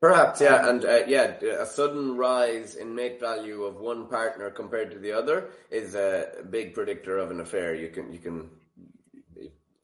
Perhaps, 0.00 0.40
yeah, 0.42 0.68
and 0.68 0.84
uh, 0.84 1.00
yeah, 1.06 1.32
a 1.58 1.64
sudden 1.64 2.16
rise 2.16 2.74
in 2.74 2.94
mate 2.94 3.18
value 3.18 3.62
of 3.62 3.80
one 3.80 4.06
partner 4.06 4.50
compared 4.50 4.90
to 4.90 4.98
the 4.98 5.10
other 5.10 5.48
is 5.70 5.94
a 5.94 6.44
big 6.50 6.74
predictor 6.74 7.16
of 7.16 7.30
an 7.30 7.40
affair. 7.40 7.74
You 7.74 7.88
can, 7.88 8.12
you 8.12 8.18
can, 8.18 8.50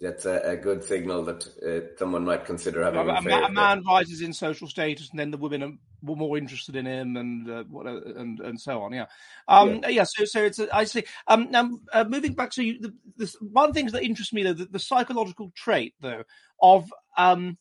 that's 0.01 0.25
a, 0.25 0.41
a 0.45 0.57
good 0.57 0.83
signal 0.83 1.25
that 1.25 1.47
uh, 1.63 1.97
someone 1.99 2.25
might 2.25 2.47
consider 2.47 2.83
having 2.83 3.01
A, 3.01 3.13
a 3.13 3.45
a 3.45 3.53
man 3.53 3.83
rises 3.87 4.23
in 4.23 4.33
social 4.33 4.67
status, 4.67 5.11
and 5.11 5.19
then 5.21 5.31
the 5.31 5.37
women 5.37 5.63
are 5.63 5.73
more 6.03 6.39
interested 6.39 6.75
in 6.75 6.87
him, 6.87 7.17
and 7.17 7.51
uh, 7.51 7.65
what, 7.65 7.87
uh, 7.87 8.01
and 8.17 8.41
and 8.41 8.59
so 8.59 8.83
on. 8.83 8.93
Yeah, 8.93 9.07
um, 9.47 9.83
yeah. 9.89 10.05
So, 10.05 10.25
so 10.25 10.45
it's 10.45 10.59
I 10.59 10.85
see. 10.85 11.05
Um, 11.27 11.51
now 11.51 11.71
uh, 11.93 12.05
moving 12.05 12.33
back 12.33 12.51
to 12.53 12.63
you, 12.63 12.81
the, 12.81 12.95
this, 13.17 13.37
one 13.41 13.75
thing 13.75 13.87
that 13.87 14.03
interests 14.03 14.33
me, 14.33 14.43
though, 14.43 14.55
the, 14.55 14.65
the 14.65 14.79
psychological 14.79 15.53
trait, 15.55 15.95
though, 16.01 16.25
of 16.63 16.91
um, 17.19 17.59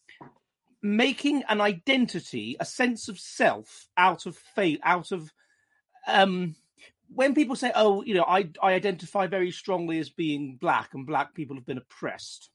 making 0.81 1.43
an 1.49 1.59
identity, 1.59 2.55
a 2.59 2.65
sense 2.65 3.09
of 3.09 3.19
self, 3.19 3.87
out 3.97 4.25
of 4.25 4.37
faith, 4.55 4.79
out 4.83 5.11
of 5.11 5.29
um, 6.07 6.55
when 7.13 7.33
people 7.35 7.55
say, 7.55 7.71
"Oh, 7.75 8.03
you 8.03 8.13
know, 8.13 8.25
I 8.27 8.49
I 8.61 8.73
identify 8.73 9.27
very 9.27 9.51
strongly 9.51 9.99
as 9.99 10.09
being 10.09 10.57
black, 10.57 10.93
and 10.93 11.05
black 11.05 11.33
people 11.33 11.55
have 11.55 11.65
been 11.65 11.77
oppressed." 11.77 12.49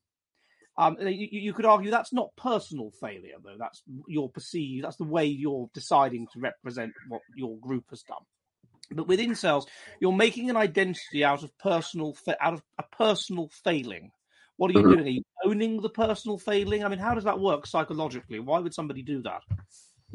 Um, 0.76 0.96
you, 1.00 1.28
you 1.30 1.52
could 1.52 1.66
argue 1.66 1.90
that's 1.90 2.12
not 2.12 2.34
personal 2.36 2.90
failure, 2.90 3.36
though. 3.42 3.56
That's 3.58 3.82
your 4.08 4.28
perceived. 4.28 4.84
That's 4.84 4.96
the 4.96 5.04
way 5.04 5.26
you're 5.26 5.70
deciding 5.72 6.26
to 6.32 6.40
represent 6.40 6.92
what 7.08 7.22
your 7.36 7.56
group 7.58 7.84
has 7.90 8.02
done. 8.02 8.24
But 8.90 9.06
with 9.06 9.20
incels, 9.20 9.66
you're 10.00 10.12
making 10.12 10.50
an 10.50 10.56
identity 10.56 11.24
out 11.24 11.42
of 11.44 11.56
personal, 11.58 12.14
fa- 12.14 12.36
out 12.40 12.54
of 12.54 12.62
a 12.78 12.82
personal 12.82 13.48
failing. 13.62 14.10
What 14.56 14.70
are 14.70 14.74
you 14.74 14.84
Mhm. 14.84 14.90
doing? 14.90 15.06
Are 15.06 15.10
you 15.10 15.22
owning 15.44 15.80
the 15.80 15.90
personal 15.90 16.38
failing? 16.38 16.84
I 16.84 16.88
mean, 16.88 16.98
how 16.98 17.14
does 17.14 17.24
that 17.24 17.40
work 17.40 17.66
psychologically? 17.66 18.40
Why 18.40 18.58
would 18.58 18.74
somebody 18.74 19.02
do 19.02 19.22
that? 19.22 19.42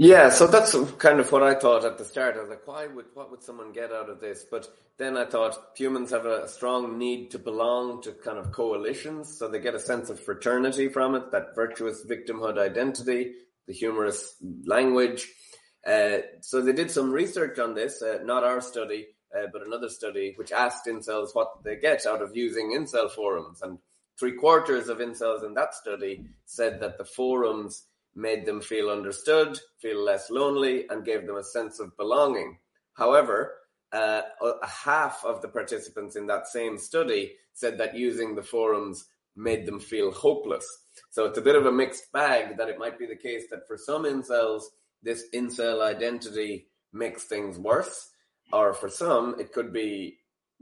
Yeah, 0.02 0.30
so 0.30 0.48
that's 0.48 0.74
kind 0.98 1.20
of 1.20 1.30
what 1.30 1.44
I 1.44 1.56
thought 1.56 1.84
at 1.84 1.98
the 1.98 2.06
start. 2.06 2.38
I 2.38 2.40
was 2.40 2.50
like, 2.50 2.66
why 2.66 2.88
would 2.88 3.08
what 3.16 3.30
would 3.32 3.44
someone 3.44 3.74
get 3.74 3.92
out 3.92 4.10
of 4.10 4.22
this? 4.22 4.46
But 4.50 4.66
then 4.98 5.18
I 5.18 5.26
thought 5.26 5.76
humans 5.76 6.12
have 6.12 6.26
a 6.26 6.48
strong 6.48 6.98
need 6.98 7.32
to 7.32 7.38
belong 7.38 8.02
to 8.04 8.14
kind 8.14 8.38
of 8.38 8.54
coalitions, 8.54 9.38
so 9.38 9.50
they 9.50 9.60
get 9.60 9.76
a 9.76 9.80
sense 9.80 10.10
of 10.10 10.18
fraternity 10.18 10.88
from 10.88 11.16
it, 11.16 11.34
that 11.34 11.54
virtuous 11.54 12.06
victimhood 12.06 12.58
identity, 12.58 13.34
the 13.68 13.74
humorous 13.74 14.36
language. 14.64 15.28
Uh, 15.86 16.20
so 16.40 16.62
they 16.62 16.72
did 16.72 16.90
some 16.90 17.12
research 17.12 17.60
on 17.60 17.76
this, 17.76 18.02
uh, 18.02 18.20
not 18.24 18.46
our 18.46 18.62
study, 18.62 19.06
uh, 19.38 19.48
but 19.52 19.68
another 19.68 19.90
study 19.90 20.32
which 20.38 20.54
asked 20.54 20.86
incels 20.88 21.36
what 21.36 21.62
they 21.66 21.76
get 21.76 22.06
out 22.06 22.22
of 22.22 22.38
using 22.38 22.72
incel 22.72 23.12
forums, 23.12 23.62
and 23.64 23.78
three 24.18 24.38
quarters 24.38 24.88
of 24.88 25.00
incels 25.00 25.44
in 25.46 25.54
that 25.56 25.74
study 25.74 26.24
said 26.46 26.80
that 26.80 26.98
the 26.98 27.04
forums 27.04 27.84
made 28.20 28.46
them 28.46 28.62
feel 28.62 28.90
understood, 28.90 29.58
feel 29.82 30.04
less 30.04 30.30
lonely, 30.30 30.86
and 30.90 31.06
gave 31.06 31.26
them 31.26 31.38
a 31.38 31.44
sense 31.44 31.80
of 31.80 31.96
belonging. 31.98 32.58
However, 32.94 33.56
uh, 33.92 34.22
half 34.64 35.24
of 35.26 35.42
the 35.42 35.48
participants 35.48 36.16
in 36.16 36.28
that 36.28 36.48
same 36.48 36.78
study 36.78 37.34
said 37.54 37.78
that 37.78 37.96
using 37.96 38.36
the 38.36 38.44
forums 38.44 39.06
made 39.36 39.66
them 39.66 39.80
feel 39.80 40.12
hopeless. 40.12 40.68
So 41.10 41.26
it's 41.26 41.38
a 41.38 41.42
bit 41.42 41.56
of 41.56 41.66
a 41.66 41.72
mixed 41.72 42.12
bag 42.12 42.58
that 42.58 42.70
it 42.70 42.78
might 42.78 43.00
be 43.00 43.06
the 43.08 43.16
case 43.16 43.46
that 43.50 43.68
for 43.68 43.78
some 43.78 44.04
incels, 44.04 44.64
this 45.02 45.24
incel 45.34 45.82
identity 45.82 46.68
makes 46.92 47.24
things 47.24 47.58
worse, 47.58 48.12
or 48.52 48.74
for 48.74 48.90
some, 48.90 49.36
it 49.40 49.54
could 49.54 49.72
be 49.72 50.20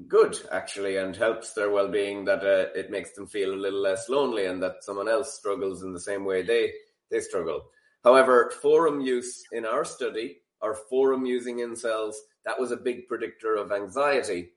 good 0.07 0.37
actually 0.51 0.97
and 0.97 1.15
helps 1.15 1.53
their 1.53 1.71
well-being 1.71 2.25
that 2.25 2.43
uh, 2.43 2.69
it 2.75 2.91
makes 2.91 3.13
them 3.13 3.25
feel 3.25 3.51
a 3.51 3.55
little 3.55 3.81
less 3.81 4.09
lonely 4.09 4.45
and 4.45 4.61
that 4.61 4.83
someone 4.83 5.09
else 5.09 5.33
struggles 5.33 5.81
in 5.81 5.91
the 5.91 5.99
same 5.99 6.23
way 6.23 6.43
they 6.43 6.71
they 7.11 7.19
struggle 7.19 7.61
however 8.03 8.51
forum 8.61 9.01
use 9.01 9.43
in 9.51 9.65
our 9.65 9.83
study 9.85 10.37
or 10.61 10.73
forum 10.73 11.25
using 11.25 11.57
incels 11.57 12.15
that 12.45 12.59
was 12.59 12.71
a 12.71 12.77
big 12.77 13.07
predictor 13.07 13.55
of 13.55 13.71
anxiety 13.71 14.49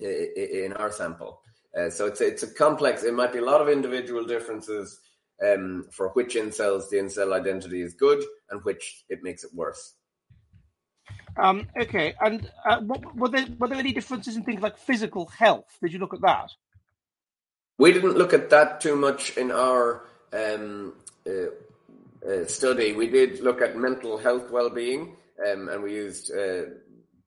in 0.00 0.72
our 0.76 0.90
sample 0.90 1.40
uh, 1.78 1.90
so 1.90 2.06
it's 2.06 2.20
it's 2.20 2.42
a 2.42 2.54
complex 2.54 3.02
it 3.02 3.14
might 3.14 3.32
be 3.32 3.38
a 3.38 3.44
lot 3.44 3.60
of 3.60 3.68
individual 3.68 4.24
differences 4.24 5.00
um, 5.46 5.86
for 5.92 6.08
which 6.10 6.34
incels 6.34 6.88
the 6.88 6.96
incel 6.96 7.32
identity 7.32 7.80
is 7.80 7.94
good 7.94 8.22
and 8.50 8.64
which 8.64 9.04
it 9.08 9.22
makes 9.22 9.44
it 9.44 9.50
worse 9.54 9.94
um, 11.36 11.68
okay, 11.80 12.14
and 12.20 12.50
uh, 12.64 12.80
what, 12.80 13.14
were 13.14 13.28
there 13.28 13.46
were 13.58 13.68
there 13.68 13.78
any 13.78 13.92
differences 13.92 14.36
in 14.36 14.42
things 14.42 14.60
like 14.60 14.76
physical 14.76 15.26
health? 15.26 15.78
Did 15.80 15.92
you 15.92 16.00
look 16.00 16.14
at 16.14 16.20
that? 16.22 16.50
We 17.78 17.92
didn't 17.92 18.18
look 18.18 18.34
at 18.34 18.50
that 18.50 18.80
too 18.80 18.96
much 18.96 19.36
in 19.36 19.52
our 19.52 20.02
um, 20.32 20.94
uh, 21.26 21.50
uh, 22.28 22.44
study. 22.46 22.92
We 22.92 23.08
did 23.08 23.40
look 23.40 23.62
at 23.62 23.76
mental 23.76 24.18
health 24.18 24.50
well-being, 24.50 25.16
um, 25.46 25.68
and 25.68 25.82
we 25.82 25.94
used 25.94 26.32
uh, 26.32 26.62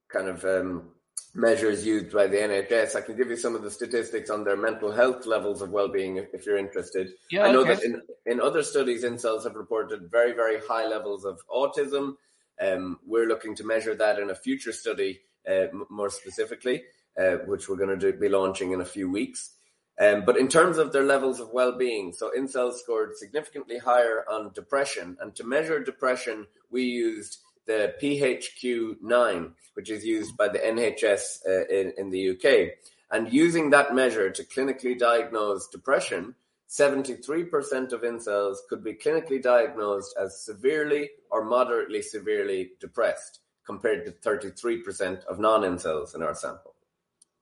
kind 0.10 0.28
of 0.28 0.44
um, 0.45 0.91
measures 1.34 1.86
used 1.86 2.11
by 2.11 2.28
the 2.28 2.38
NHS. 2.38 2.95
I 2.95 3.02
can 3.02 3.15
give 3.15 3.30
you 3.30 3.38
some 3.38 3.56
of 3.56 3.64
the 3.64 3.72
statistics 3.72 4.30
on 4.30 4.44
their 4.44 4.57
mental 4.57 4.91
health 4.91 5.26
levels 5.26 5.61
of 5.61 5.72
well-being 5.72 6.18
if, 6.18 6.34
if 6.34 6.45
you're 6.45 6.57
interested. 6.57 7.14
Yeah, 7.30 7.44
I 7.44 7.52
know 7.52 7.61
okay. 7.61 7.76
that 7.76 7.84
in, 7.84 8.02
in 8.26 8.41
other 8.41 8.64
studies, 8.64 9.03
incels 9.03 9.44
have 9.44 9.56
reported 9.56 10.10
very, 10.11 10.34
very 10.34 10.60
high 10.60 10.88
levels 10.88 11.26
of 11.26 11.40
autism. 11.49 12.15
Um, 12.61 12.99
we're 13.06 13.28
looking 13.28 13.56
to 13.56 13.64
measure 13.64 13.95
that 13.95 14.19
in 14.19 14.30
a 14.30 14.36
future 14.36 14.73
study 14.73 15.22
uh, 15.48 15.69
m- 15.72 15.86
more 15.90 16.10
specifically, 16.10 16.84
uh, 17.18 17.38
which 17.48 17.68
we're 17.68 17.78
going 17.78 17.98
to 17.98 18.14
be 18.14 18.30
launching 18.30 18.72
in 18.72 18.82
a 18.82 18.86
few 18.86 19.10
weeks. 19.10 19.56
Um, 19.99 20.23
but 20.26 20.38
in 20.38 20.47
terms 20.47 20.77
of 20.77 20.91
their 20.91 21.03
levels 21.03 21.39
of 21.39 21.51
well-being, 21.51 22.13
so 22.13 22.31
incels 22.38 22.80
scored 22.80 23.18
significantly 23.18 23.77
higher 23.77 24.23
on 24.30 24.51
depression, 24.53 25.18
and 25.19 25.35
to 25.35 25.43
measure 25.43 25.84
depression, 25.84 26.47
we 26.69 26.84
used 26.84 27.39
the 27.68 27.93
PHQ-9, 28.01 29.51
which 29.73 29.89
is 29.89 30.05
used 30.05 30.35
by 30.38 30.47
the 30.47 30.59
NHS 30.59 31.45
uh, 31.47 31.68
in, 31.68 31.93
in 31.97 32.09
the 32.09 32.31
UK. 32.31 32.77
And 33.11 33.31
using 33.31 33.69
that 33.69 33.93
measure 33.93 34.30
to 34.31 34.43
clinically 34.43 34.97
diagnose 34.97 35.68
depression, 35.68 36.35
73% 36.69 37.91
of 37.91 38.01
incels 38.01 38.57
could 38.69 38.84
be 38.84 38.93
clinically 38.93 39.41
diagnosed 39.41 40.15
as 40.18 40.41
severely 40.43 41.09
or 41.30 41.43
moderately 41.43 42.01
severely 42.01 42.72
depressed, 42.80 43.39
compared 43.65 44.05
to 44.05 44.11
33% 44.11 45.26
of 45.26 45.39
non 45.39 45.61
incels 45.61 46.15
in 46.15 46.23
our 46.23 46.34
sample. 46.34 46.73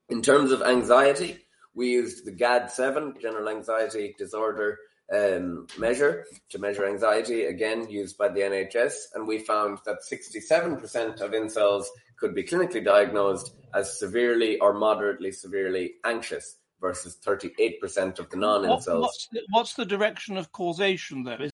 In 0.10 0.24
terms 0.24 0.52
of 0.52 0.64
anxiety, 0.64 1.46
we 1.74 1.90
used 1.90 2.26
the 2.26 2.32
GAD7, 2.32 3.22
General 3.22 3.50
Anxiety 3.50 4.16
Disorder 4.18 4.78
um, 5.14 5.68
measure, 5.78 6.26
to 6.50 6.60
measure 6.60 6.86
anxiety, 6.88 7.46
again 7.46 7.90
used 7.90 8.18
by 8.18 8.30
the 8.30 8.42
NHS, 8.42 8.94
and 9.16 9.28
we 9.28 9.40
found 9.40 9.80
that 9.86 9.98
67% 10.10 11.22
of 11.22 11.32
incels 11.32 11.86
could 12.18 12.36
be 12.36 12.44
clinically 12.44 12.84
diagnosed 12.84 13.54
as 13.74 13.98
severely 13.98 14.60
or 14.60 14.74
moderately 14.74 15.32
severely 15.32 15.94
anxious 16.06 16.58
versus 16.82 17.18
38% 17.26 18.20
of 18.20 18.30
the 18.30 18.38
non 18.38 18.68
What- 18.68 18.82
incels. 18.82 19.02
what's, 19.02 19.28
the, 19.32 19.42
what's 19.50 19.74
the 19.74 19.86
direction 19.86 20.38
of 20.38 20.52
causation 20.52 21.24
there? 21.24 21.42
Is 21.42 21.52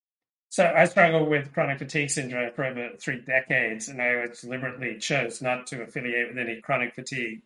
So 0.50 0.72
I 0.76 0.86
struggled 0.86 1.30
with 1.30 1.54
chronic 1.54 1.80
fatigue 1.80 2.10
syndrome 2.10 2.52
for 2.54 2.66
over 2.66 2.90
three 3.00 3.22
decades, 3.22 3.88
and 3.88 4.02
I 4.02 4.28
deliberately 4.42 4.98
chose 5.00 5.42
not 5.42 5.68
to 5.68 5.84
affiliate 5.84 6.30
with 6.30 6.38
any 6.38 6.62
chronic 6.62 6.94
fatigue 6.94 7.44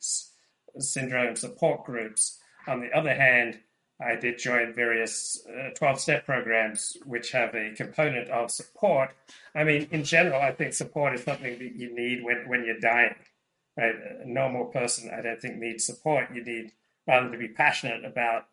syndrome 0.77 1.35
support 1.35 1.85
groups. 1.85 2.38
On 2.69 2.81
the 2.81 2.91
other 2.95 3.13
hand, 3.13 3.59
I 4.01 4.15
did 4.15 4.37
join 4.37 4.73
various 4.73 5.45
uh, 5.47 5.71
12 5.75 5.99
step 5.99 6.25
programs 6.25 6.95
which 7.05 7.31
have 7.31 7.53
a 7.53 7.73
component 7.75 8.29
of 8.29 8.49
support. 8.49 9.09
I 9.53 9.65
mean, 9.65 9.87
in 9.91 10.05
general, 10.05 10.41
I 10.41 10.53
think 10.53 10.73
support 10.73 11.13
is 11.15 11.23
something 11.23 11.59
that 11.59 11.75
you 11.75 11.93
need 11.93 12.23
when, 12.23 12.47
when 12.47 12.63
you're 12.63 12.79
dying. 12.79 13.15
Right? 13.77 13.95
A 14.23 14.29
normal 14.29 14.65
person, 14.65 15.11
I 15.13 15.21
don't 15.21 15.41
think, 15.41 15.57
needs 15.57 15.85
support. 15.85 16.29
You 16.33 16.43
need 16.43 16.71
rather 17.07 17.29
to 17.29 17.37
be 17.37 17.49
passionate 17.49 18.05
about 18.05 18.45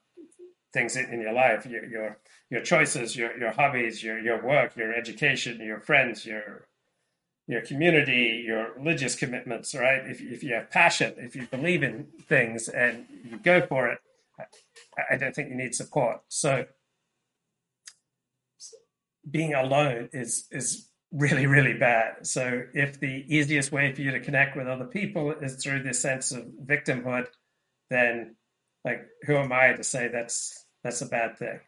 things 0.73 0.97
in, 0.97 1.07
in 1.07 1.21
your 1.21 1.33
life, 1.33 1.65
your, 1.67 1.85
your 1.87 2.19
your 2.51 2.61
choices, 2.61 3.17
your 3.17 3.37
your 3.39 3.53
hobbies, 3.53 4.03
your 4.03 4.19
your 4.19 4.45
work, 4.45 4.77
your 4.77 4.93
education, 4.93 5.61
your 5.61 5.81
friends, 5.81 6.27
your 6.27 6.67
your 7.47 7.61
community, 7.61 8.45
your 8.45 8.73
religious 8.77 9.15
commitments, 9.15 9.75
right? 9.75 10.03
If 10.07 10.21
if 10.21 10.43
you 10.43 10.55
have 10.55 10.71
passion, 10.71 11.15
if 11.19 11.37
you 11.37 11.47
believe 11.47 11.83
in 11.83 12.09
things 12.29 12.69
and 12.69 13.07
you 13.25 13.39
go 13.39 13.65
for 13.67 13.89
it, 13.89 13.99
I, 15.11 15.17
don't 15.17 15.35
think 15.35 15.51
you 15.51 15.57
need 15.57 15.75
support. 15.75 16.21
So 16.29 16.67
being 19.29 19.55
alone 19.55 20.09
is 20.13 20.47
is 20.51 20.89
really 21.13 21.47
really 21.47 21.75
bad. 21.75 22.27
So 22.27 22.63
if 22.75 23.01
the 23.01 23.25
easiest 23.29 23.73
way 23.73 23.93
for 23.93 24.03
you 24.03 24.13
to 24.13 24.21
connect 24.21 24.57
with 24.57 24.69
other 24.69 24.87
people 24.87 25.33
is 25.33 25.63
through 25.63 25.83
this 25.83 26.01
sense 26.01 26.33
of 26.33 26.45
victimhood, 26.65 27.27
then 27.91 28.37
like 28.85 29.07
who 29.25 29.37
am 29.37 29.53
I 29.53 29.73
to 29.73 29.85
say 29.85 30.09
that's 30.09 30.65
that's 30.83 31.03
a 31.03 31.07
bad 31.07 31.39
thing? 31.39 31.61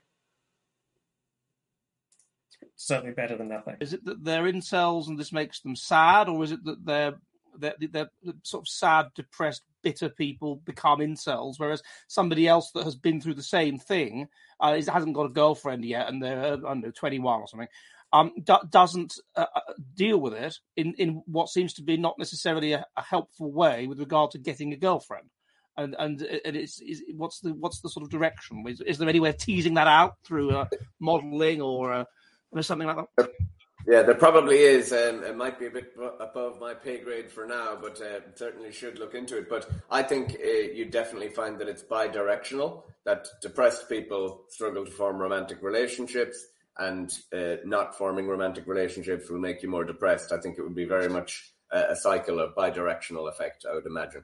It's 2.63 2.87
certainly 2.87 3.13
better 3.13 3.37
than 3.37 3.49
nothing. 3.49 3.77
Is 3.81 3.93
it 3.93 4.05
that 4.05 4.25
they're 4.25 4.45
incels 4.45 5.09
and 5.09 5.19
this 5.19 5.33
makes 5.33 5.61
them 5.61 5.77
sad, 5.77 6.29
or 6.29 6.43
is 6.45 6.53
it 6.53 6.65
that 6.65 6.85
they're 6.85 7.15
they're, 7.59 7.75
they're 7.81 8.11
sort 8.43 8.63
of 8.63 8.69
sad, 8.69 9.07
depressed, 9.15 9.63
bitter 9.83 10.09
people 10.09 10.63
become 10.65 11.01
incels, 11.01 11.55
whereas 11.59 11.83
somebody 12.07 12.49
else 12.49 12.71
that 12.73 12.85
has 12.85 12.97
been 12.97 13.21
through 13.21 13.35
the 13.35 13.43
same 13.43 13.79
thing 13.79 14.29
uh, 14.61 14.75
is, 14.77 14.89
hasn't 14.89 15.15
got 15.15 15.31
a 15.31 15.33
girlfriend 15.33 15.85
yet 15.85 16.09
and 16.09 16.23
they're 16.23 16.55
uh, 16.55 16.69
I 16.69 16.81
twenty 16.95 17.19
one 17.19 17.41
or 17.41 17.49
something, 17.49 17.69
um, 18.13 18.33
do, 18.43 18.57
doesn't 18.71 19.15
uh, 19.37 19.47
uh, 19.55 19.61
deal 19.95 20.19
with 20.19 20.35
it 20.35 20.57
in 20.77 20.95
in 20.95 21.23
what 21.27 21.49
seems 21.49 21.75
to 21.75 21.83
be 21.83 21.97
not 21.97 22.19
necessarily 22.19 22.73
a, 22.73 22.85
a 22.97 23.03
helpful 23.03 23.53
way 23.53 23.87
with 23.87 24.01
regard 24.01 24.31
to 24.33 24.39
getting 24.39 24.73
a 24.73 24.77
girlfriend. 24.77 25.29
And 25.77 25.95
and, 25.99 26.23
and 26.23 26.57
it's 26.57 26.81
is, 26.81 27.05
what's 27.15 27.41
the 27.41 27.55
what's 27.55 27.81
the 27.81 27.89
sort 27.89 28.03
of 28.03 28.11
direction? 28.11 28.65
Is, 28.67 28.81
is 28.81 28.99
there 28.99 29.09
any 29.09 29.21
way 29.21 29.29
of 29.31 29.39
teasing 29.39 29.75
that 29.75 29.87
out 29.87 30.15
through 30.25 30.51
uh, 30.51 30.67
modelling 30.99 31.63
or 31.63 31.93
uh, 31.93 32.05
or 32.51 32.63
something 32.63 32.89
like 32.89 32.97
that? 33.17 33.31
Yeah, 33.89 34.03
there 34.03 34.17
probably 34.17 34.59
is. 34.59 34.93
Um, 34.93 35.25
it 35.25 35.35
might 35.35 35.59
be 35.59 35.65
a 35.65 35.71
bit 35.71 35.95
above 36.21 36.61
my 36.61 36.75
pay 36.75 36.99
grade 36.99 37.31
for 37.31 37.47
now, 37.47 37.75
but 37.81 37.99
uh, 38.03 38.21
certainly 38.35 38.71
should 38.71 38.99
look 38.99 39.15
into 39.15 39.39
it. 39.39 39.49
But 39.49 39.67
I 39.91 40.03
think 40.03 40.37
uh, 40.45 40.47
you 40.75 40.85
definitely 40.85 41.31
find 41.31 41.59
that 41.59 41.69
it's 41.69 41.83
bi-directional. 41.83 42.85
That 43.07 43.27
depressed 43.41 43.89
people 43.89 44.45
struggle 44.51 44.85
to 44.85 44.91
form 44.91 45.17
romantic 45.17 45.63
relationships, 45.63 46.49
and 46.77 47.11
uh, 47.33 47.57
not 47.65 47.97
forming 47.97 48.29
romantic 48.29 48.67
relationships 48.67 49.31
will 49.31 49.41
make 49.41 49.63
you 49.63 49.71
more 49.71 49.85
depressed. 49.85 50.33
I 50.33 50.39
think 50.39 50.59
it 50.59 50.63
would 50.63 50.75
be 50.75 50.85
very 50.85 51.09
much 51.09 51.55
a, 51.73 51.93
a 51.93 51.97
cycle 51.97 52.41
of 52.41 52.55
bi-directional 52.55 53.27
effect. 53.29 53.65
I 53.67 53.75
would 53.75 53.87
imagine. 53.87 54.23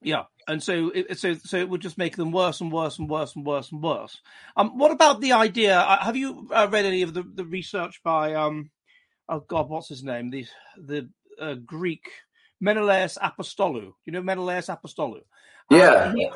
Yeah, 0.00 0.22
and 0.48 0.62
so 0.62 0.90
it, 0.94 1.18
so 1.18 1.34
so 1.34 1.56
it 1.56 1.68
would 1.68 1.80
just 1.80 1.98
make 1.98 2.16
them 2.16 2.32
worse 2.32 2.60
and 2.60 2.72
worse 2.72 2.98
and 2.98 3.08
worse 3.08 3.34
and 3.36 3.44
worse 3.46 3.70
and 3.72 3.82
worse. 3.82 4.20
Um, 4.56 4.78
what 4.78 4.90
about 4.90 5.20
the 5.20 5.32
idea? 5.32 5.78
uh, 5.78 6.04
Have 6.04 6.16
you 6.16 6.48
uh, 6.52 6.68
read 6.70 6.84
any 6.84 7.02
of 7.02 7.14
the, 7.14 7.22
the 7.22 7.44
research 7.44 8.00
by 8.02 8.34
um, 8.34 8.70
oh 9.28 9.40
God, 9.40 9.68
what's 9.68 9.88
his 9.88 10.02
name? 10.04 10.30
The 10.30 10.46
the 10.76 11.08
uh, 11.40 11.54
Greek 11.64 12.10
Menelaos 12.62 13.18
Apostolou. 13.18 13.92
You 14.06 14.12
know 14.12 14.22
Menelaos 14.22 14.68
Apostolou. 14.68 15.22
Yeah. 15.70 16.08
And, 16.08 16.18
he, 16.18 16.30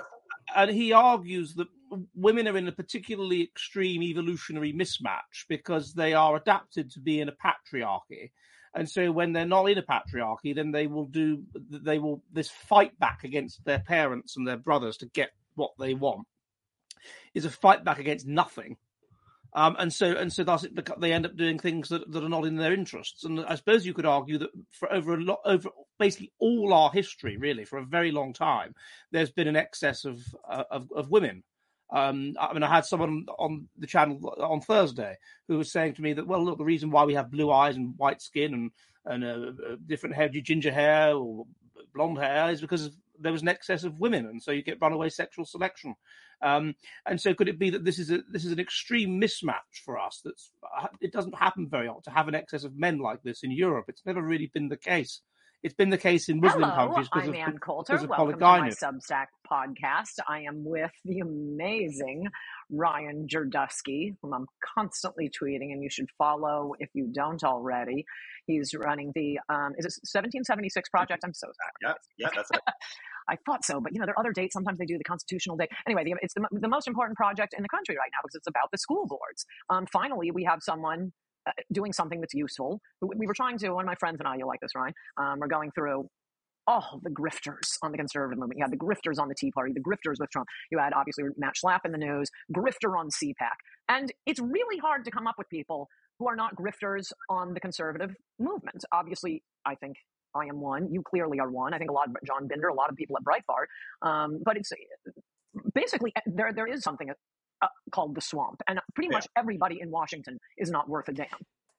and 0.56 0.70
he 0.70 0.92
argues 0.92 1.54
that 1.54 1.68
women 2.14 2.48
are 2.48 2.56
in 2.56 2.68
a 2.68 2.72
particularly 2.72 3.42
extreme 3.42 4.02
evolutionary 4.02 4.72
mismatch 4.72 5.46
because 5.48 5.92
they 5.94 6.14
are 6.14 6.36
adapted 6.36 6.90
to 6.92 7.00
be 7.00 7.20
in 7.20 7.28
a 7.28 7.32
patriarchy 7.32 8.30
and 8.78 8.88
so 8.88 9.10
when 9.10 9.32
they're 9.32 9.44
not 9.44 9.68
in 9.68 9.78
a 9.78 9.82
patriarchy 9.82 10.54
then 10.54 10.70
they 10.70 10.86
will 10.86 11.06
do 11.06 11.42
they 11.70 11.98
will 11.98 12.22
this 12.32 12.48
fight 12.48 12.98
back 12.98 13.24
against 13.24 13.64
their 13.64 13.80
parents 13.80 14.36
and 14.36 14.46
their 14.46 14.56
brothers 14.56 14.96
to 14.96 15.06
get 15.06 15.30
what 15.56 15.72
they 15.78 15.94
want 15.94 16.26
is 17.34 17.44
a 17.44 17.50
fight 17.50 17.84
back 17.84 17.98
against 17.98 18.26
nothing. 18.26 18.76
Um, 19.54 19.76
and 19.78 19.92
so 19.92 20.12
and 20.12 20.30
so 20.30 20.44
thus 20.44 20.64
it 20.64 21.00
they 21.00 21.12
end 21.12 21.24
up 21.24 21.34
doing 21.34 21.58
things 21.58 21.88
that, 21.88 22.10
that 22.12 22.22
are 22.22 22.28
not 22.28 22.44
in 22.44 22.56
their 22.56 22.74
interests. 22.74 23.24
And 23.24 23.40
i 23.46 23.54
suppose 23.54 23.86
you 23.86 23.94
could 23.94 24.04
argue 24.04 24.38
that 24.38 24.50
for 24.70 24.92
over 24.92 25.14
a 25.14 25.20
lot 25.20 25.40
over 25.46 25.70
basically 25.98 26.32
all 26.38 26.74
our 26.74 26.90
history 26.90 27.38
really 27.38 27.64
for 27.64 27.78
a 27.78 27.84
very 27.84 28.12
long 28.12 28.34
time 28.34 28.74
there's 29.10 29.30
been 29.30 29.48
an 29.48 29.56
excess 29.56 30.04
of 30.04 30.22
uh, 30.48 30.64
of, 30.70 30.92
of 30.94 31.10
women 31.10 31.42
um, 31.90 32.34
I 32.38 32.52
mean, 32.52 32.62
I 32.62 32.74
had 32.74 32.84
someone 32.84 33.26
on 33.38 33.68
the 33.78 33.86
channel 33.86 34.34
on 34.38 34.60
Thursday 34.60 35.16
who 35.46 35.56
was 35.56 35.72
saying 35.72 35.94
to 35.94 36.02
me 36.02 36.12
that, 36.14 36.26
well, 36.26 36.44
look, 36.44 36.58
the 36.58 36.64
reason 36.64 36.90
why 36.90 37.04
we 37.04 37.14
have 37.14 37.30
blue 37.30 37.50
eyes 37.50 37.76
and 37.76 37.94
white 37.96 38.20
skin 38.20 38.54
and 38.54 38.70
and 39.04 39.24
uh, 39.24 39.72
uh, 39.72 39.76
different 39.86 40.14
hair, 40.14 40.28
ginger 40.28 40.70
hair 40.70 41.14
or 41.14 41.46
blonde 41.94 42.18
hair, 42.18 42.50
is 42.50 42.60
because 42.60 42.90
there 43.18 43.32
was 43.32 43.42
an 43.42 43.48
excess 43.48 43.84
of 43.84 43.98
women, 43.98 44.26
and 44.26 44.42
so 44.42 44.50
you 44.50 44.62
get 44.62 44.78
runaway 44.82 45.08
sexual 45.08 45.46
selection. 45.46 45.94
Um, 46.42 46.74
and 47.06 47.20
so, 47.20 47.32
could 47.32 47.48
it 47.48 47.58
be 47.58 47.70
that 47.70 47.84
this 47.84 47.98
is 47.98 48.10
a 48.10 48.20
this 48.30 48.44
is 48.44 48.52
an 48.52 48.60
extreme 48.60 49.20
mismatch 49.20 49.82
for 49.84 49.98
us? 49.98 50.20
That's 50.24 50.52
it 51.00 51.12
doesn't 51.12 51.38
happen 51.38 51.68
very 51.70 51.88
often 51.88 52.02
to 52.04 52.10
have 52.10 52.28
an 52.28 52.34
excess 52.34 52.64
of 52.64 52.76
men 52.76 52.98
like 52.98 53.22
this 53.22 53.42
in 53.42 53.50
Europe. 53.50 53.86
It's 53.88 54.04
never 54.04 54.22
really 54.22 54.50
been 54.52 54.68
the 54.68 54.76
case. 54.76 55.22
It's 55.64 55.74
been 55.74 55.90
the 55.90 55.98
case 55.98 56.28
in 56.28 56.40
Muslim 56.40 56.70
Hello, 56.70 56.86
countries 56.86 57.08
because 57.12 57.28
I'm 57.28 57.34
of, 57.34 57.40
Ann 57.40 57.58
Coulter. 57.58 57.94
because 57.94 58.04
of 58.04 58.10
Welcome 58.10 58.34
to 58.34 58.38
my. 58.38 58.68
Substack 58.68 59.26
podcast. 59.50 60.20
I 60.28 60.42
am 60.42 60.64
with 60.64 60.92
the 61.04 61.18
amazing 61.18 62.28
Ryan 62.70 63.26
Girdusky, 63.26 64.14
whom 64.22 64.34
I'm 64.34 64.46
constantly 64.76 65.28
tweeting, 65.28 65.72
and 65.72 65.82
you 65.82 65.90
should 65.90 66.08
follow 66.16 66.74
if 66.78 66.90
you 66.94 67.10
don't 67.12 67.42
already. 67.42 68.04
He's 68.46 68.72
running 68.72 69.10
the 69.16 69.40
um, 69.48 69.72
is 69.76 69.84
it 69.84 69.94
1776 70.06 70.88
project? 70.90 71.24
I'm 71.24 71.34
so 71.34 71.48
sorry. 71.48 71.72
Yeah, 71.82 71.94
yeah, 72.18 72.28
that's 72.36 72.50
it. 72.52 72.60
I 73.28 73.36
thought 73.44 73.64
so, 73.64 73.80
but 73.80 73.92
you 73.92 73.98
know 73.98 74.06
there 74.06 74.14
are 74.14 74.20
other 74.20 74.32
dates. 74.32 74.52
Sometimes 74.52 74.78
they 74.78 74.86
do 74.86 74.96
the 74.96 75.04
Constitutional 75.04 75.56
Day. 75.56 75.66
Anyway, 75.86 76.04
the, 76.04 76.14
it's 76.22 76.34
the, 76.34 76.46
the 76.52 76.68
most 76.68 76.86
important 76.86 77.16
project 77.16 77.52
in 77.56 77.62
the 77.62 77.68
country 77.68 77.96
right 77.96 78.10
now 78.12 78.20
because 78.22 78.36
it's 78.36 78.46
about 78.46 78.70
the 78.70 78.78
school 78.78 79.06
boards. 79.08 79.44
Um, 79.68 79.86
finally, 79.92 80.30
we 80.30 80.44
have 80.44 80.60
someone 80.62 81.12
doing 81.72 81.92
something 81.92 82.20
that's 82.20 82.34
useful. 82.34 82.80
We, 83.00 83.08
we 83.16 83.26
were 83.26 83.34
trying 83.34 83.58
to. 83.58 83.70
One 83.70 83.84
of 83.84 83.86
my 83.86 83.96
friends 83.96 84.16
and 84.20 84.28
I, 84.28 84.36
you'll 84.36 84.48
like 84.48 84.60
this, 84.60 84.74
Ryan. 84.74 84.94
Um, 85.16 85.38
we're 85.40 85.48
going 85.48 85.70
through 85.72 86.08
all 86.66 87.00
the 87.02 87.10
grifters 87.10 87.78
on 87.82 87.92
the 87.92 87.98
conservative 87.98 88.38
movement. 88.38 88.58
You 88.58 88.64
had 88.64 88.72
the 88.72 88.76
grifters 88.76 89.18
on 89.20 89.28
the 89.28 89.34
Tea 89.34 89.50
Party, 89.50 89.72
the 89.72 89.80
grifters 89.80 90.20
with 90.20 90.30
Trump. 90.30 90.48
You 90.70 90.78
had 90.78 90.92
obviously 90.92 91.24
Matt 91.38 91.54
Schlapp 91.54 91.80
in 91.84 91.92
the 91.92 91.98
news, 91.98 92.28
grifter 92.54 92.96
on 92.96 93.08
CPAC. 93.08 93.56
And 93.88 94.12
it's 94.26 94.38
really 94.38 94.78
hard 94.78 95.04
to 95.06 95.10
come 95.10 95.26
up 95.26 95.36
with 95.38 95.48
people 95.48 95.88
who 96.18 96.28
are 96.28 96.36
not 96.36 96.54
grifters 96.56 97.10
on 97.30 97.54
the 97.54 97.60
conservative 97.60 98.14
movement. 98.38 98.84
Obviously, 98.92 99.42
I 99.64 99.76
think 99.76 99.96
I 100.34 100.44
am 100.44 100.60
one. 100.60 100.92
You 100.92 101.02
clearly 101.02 101.40
are 101.40 101.50
one. 101.50 101.72
I 101.72 101.78
think 101.78 101.90
a 101.90 101.94
lot 101.94 102.08
of 102.08 102.16
John 102.26 102.48
Binder, 102.48 102.68
a 102.68 102.74
lot 102.74 102.90
of 102.90 102.96
people 102.96 103.16
at 103.16 103.24
Breitbart. 103.24 104.06
Um, 104.06 104.40
but 104.44 104.56
it's 104.56 104.70
basically 105.74 106.12
there 106.26 106.52
there 106.52 106.66
is 106.66 106.82
something 106.82 107.08
uh, 107.62 107.68
called 107.90 108.14
the 108.14 108.20
swamp, 108.20 108.62
and 108.68 108.80
pretty 108.94 109.10
much 109.10 109.26
everybody 109.36 109.80
in 109.80 109.90
Washington 109.90 110.38
is 110.56 110.70
not 110.70 110.88
worth 110.88 111.08
a 111.08 111.12
damn. 111.12 111.26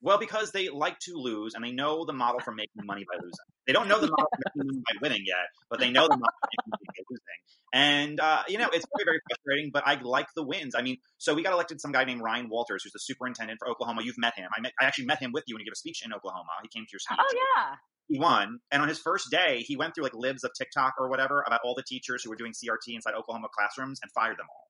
Well, 0.01 0.17
because 0.17 0.51
they 0.51 0.69
like 0.69 0.97
to 0.99 1.13
lose 1.15 1.55
and 1.55 1.63
they 1.63 1.71
know 1.71 2.05
the 2.05 2.13
model 2.13 2.39
for 2.39 2.53
making 2.53 2.85
money 2.85 3.05
by 3.09 3.17
losing. 3.17 3.33
They 3.67 3.73
don't 3.73 3.89
know 3.89 3.99
the 3.99 4.07
model 4.07 4.27
for 4.31 4.39
making 4.55 4.71
money 4.71 4.83
by 4.87 5.07
winning 5.07 5.23
yet, 5.25 5.47
but 5.69 5.79
they 5.79 5.91
know 5.91 6.03
the 6.03 6.15
model 6.15 6.39
for 6.41 6.49
making 6.55 6.71
money 6.71 6.85
by 6.87 7.03
losing. 7.09 7.39
And, 7.71 8.19
uh, 8.19 8.43
you 8.47 8.57
know, 8.57 8.69
it's 8.71 8.85
very, 8.95 9.05
very 9.05 9.19
frustrating, 9.29 9.71
but 9.73 9.83
I 9.85 9.99
like 10.01 10.27
the 10.35 10.43
wins. 10.43 10.73
I 10.73 10.81
mean, 10.81 10.97
so 11.17 11.33
we 11.33 11.43
got 11.43 11.53
elected 11.53 11.81
some 11.81 11.91
guy 11.91 12.05
named 12.05 12.21
Ryan 12.21 12.49
Walters, 12.49 12.83
who's 12.83 12.93
the 12.93 12.99
superintendent 12.99 13.59
for 13.59 13.69
Oklahoma. 13.69 14.01
You've 14.03 14.17
met 14.17 14.35
him. 14.35 14.49
I, 14.57 14.61
met, 14.61 14.71
I 14.79 14.85
actually 14.85 15.05
met 15.05 15.19
him 15.19 15.31
with 15.33 15.43
you 15.47 15.55
when 15.55 15.59
you 15.59 15.65
gave 15.65 15.73
a 15.73 15.75
speech 15.75 16.01
in 16.05 16.13
Oklahoma. 16.13 16.49
He 16.63 16.69
came 16.69 16.85
to 16.85 16.89
your 16.91 16.99
speech. 16.99 17.19
Oh 17.19 17.35
yeah. 17.35 17.75
He 18.07 18.19
won. 18.19 18.59
And 18.71 18.81
on 18.81 18.87
his 18.87 18.99
first 18.99 19.29
day, 19.29 19.63
he 19.67 19.75
went 19.75 19.93
through 19.93 20.05
like 20.05 20.15
libs 20.15 20.43
of 20.43 20.51
TikTok 20.57 20.95
or 20.97 21.09
whatever 21.09 21.43
about 21.45 21.59
all 21.63 21.75
the 21.75 21.83
teachers 21.83 22.23
who 22.23 22.29
were 22.29 22.37
doing 22.37 22.53
CRT 22.53 22.95
inside 22.95 23.13
Oklahoma 23.13 23.49
classrooms 23.53 23.99
and 24.01 24.11
fired 24.13 24.37
them 24.37 24.47
all. 24.49 24.68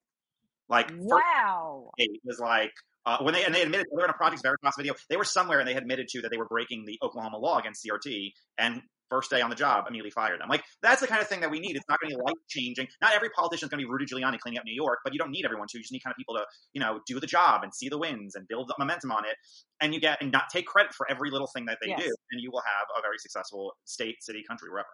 Like, 0.70 0.92
Wow. 0.92 1.92
it 1.98 2.22
was 2.24 2.40
like, 2.40 2.72
uh, 3.06 3.18
when 3.22 3.34
they 3.34 3.44
and 3.46 3.56
they 3.56 3.62
admitted 3.62 3.88
they 3.90 3.96
were 3.98 4.04
in 4.06 4.10
a 4.10 4.14
Project 4.14 4.44
Veritas 4.44 4.76
video. 4.78 4.94
They 5.10 5.18
were 5.18 5.24
somewhere 5.24 5.60
and 5.60 5.68
they 5.68 5.76
admitted 5.76 6.08
to 6.10 6.22
that 6.22 6.30
they 6.32 6.38
were 6.38 6.48
breaking 6.48 6.86
the 6.86 7.00
Oklahoma 7.02 7.38
law 7.38 7.58
against 7.58 7.84
CRT. 7.84 8.34
And 8.58 8.82
first 9.10 9.32
day 9.32 9.42
on 9.42 9.50
the 9.50 9.56
job, 9.56 9.86
immediately 9.88 10.12
fired 10.12 10.40
them. 10.40 10.50
Like 10.50 10.64
that's 10.84 11.02
the 11.02 11.08
kind 11.08 11.22
of 11.22 11.28
thing 11.28 11.40
that 11.40 11.50
we 11.50 11.60
need. 11.60 11.76
It's 11.76 11.86
not 11.90 12.00
going 12.00 12.12
to 12.12 12.18
be 12.18 12.22
life 12.24 12.36
changing. 12.50 12.88
Not 13.02 13.14
every 13.14 13.30
politician 13.32 13.66
is 13.66 13.70
going 13.72 13.82
to 13.82 13.88
be 13.88 13.90
Rudy 13.92 14.06
Giuliani 14.06 14.38
cleaning 14.40 14.60
up 14.60 14.66
New 14.66 14.76
York, 14.76 15.00
but 15.04 15.14
you 15.14 15.20
don't 15.20 15.32
need 15.32 15.46
everyone 15.46 15.68
to. 15.70 15.78
You 15.78 15.82
just 15.84 15.92
need 15.94 16.04
kind 16.04 16.14
of 16.14 16.18
people 16.18 16.36
to 16.36 16.46
you 16.74 16.82
know 16.82 17.00
do 17.08 17.20
the 17.20 17.26
job 17.28 17.64
and 17.64 17.74
see 17.74 17.90
the 17.90 17.98
wins 17.98 18.36
and 18.36 18.48
build 18.48 18.72
momentum 18.78 19.12
on 19.12 19.26
it. 19.26 19.36
And 19.82 19.94
you 19.94 20.00
get 20.00 20.22
and 20.22 20.32
not 20.32 20.50
take 20.52 20.68
credit 20.68 20.94
for 20.94 21.10
every 21.10 21.32
little 21.32 21.48
thing 21.48 21.66
that 21.66 21.80
they 21.82 21.88
Yes. 21.90 22.02
do, 22.04 22.16
and 22.32 22.42
you 22.42 22.52
will 22.52 22.62
have 22.62 22.88
a 22.98 23.02
very 23.02 23.18
successful 23.18 23.74
state, 23.86 24.22
city, 24.22 24.44
country, 24.48 24.70
wherever. 24.70 24.90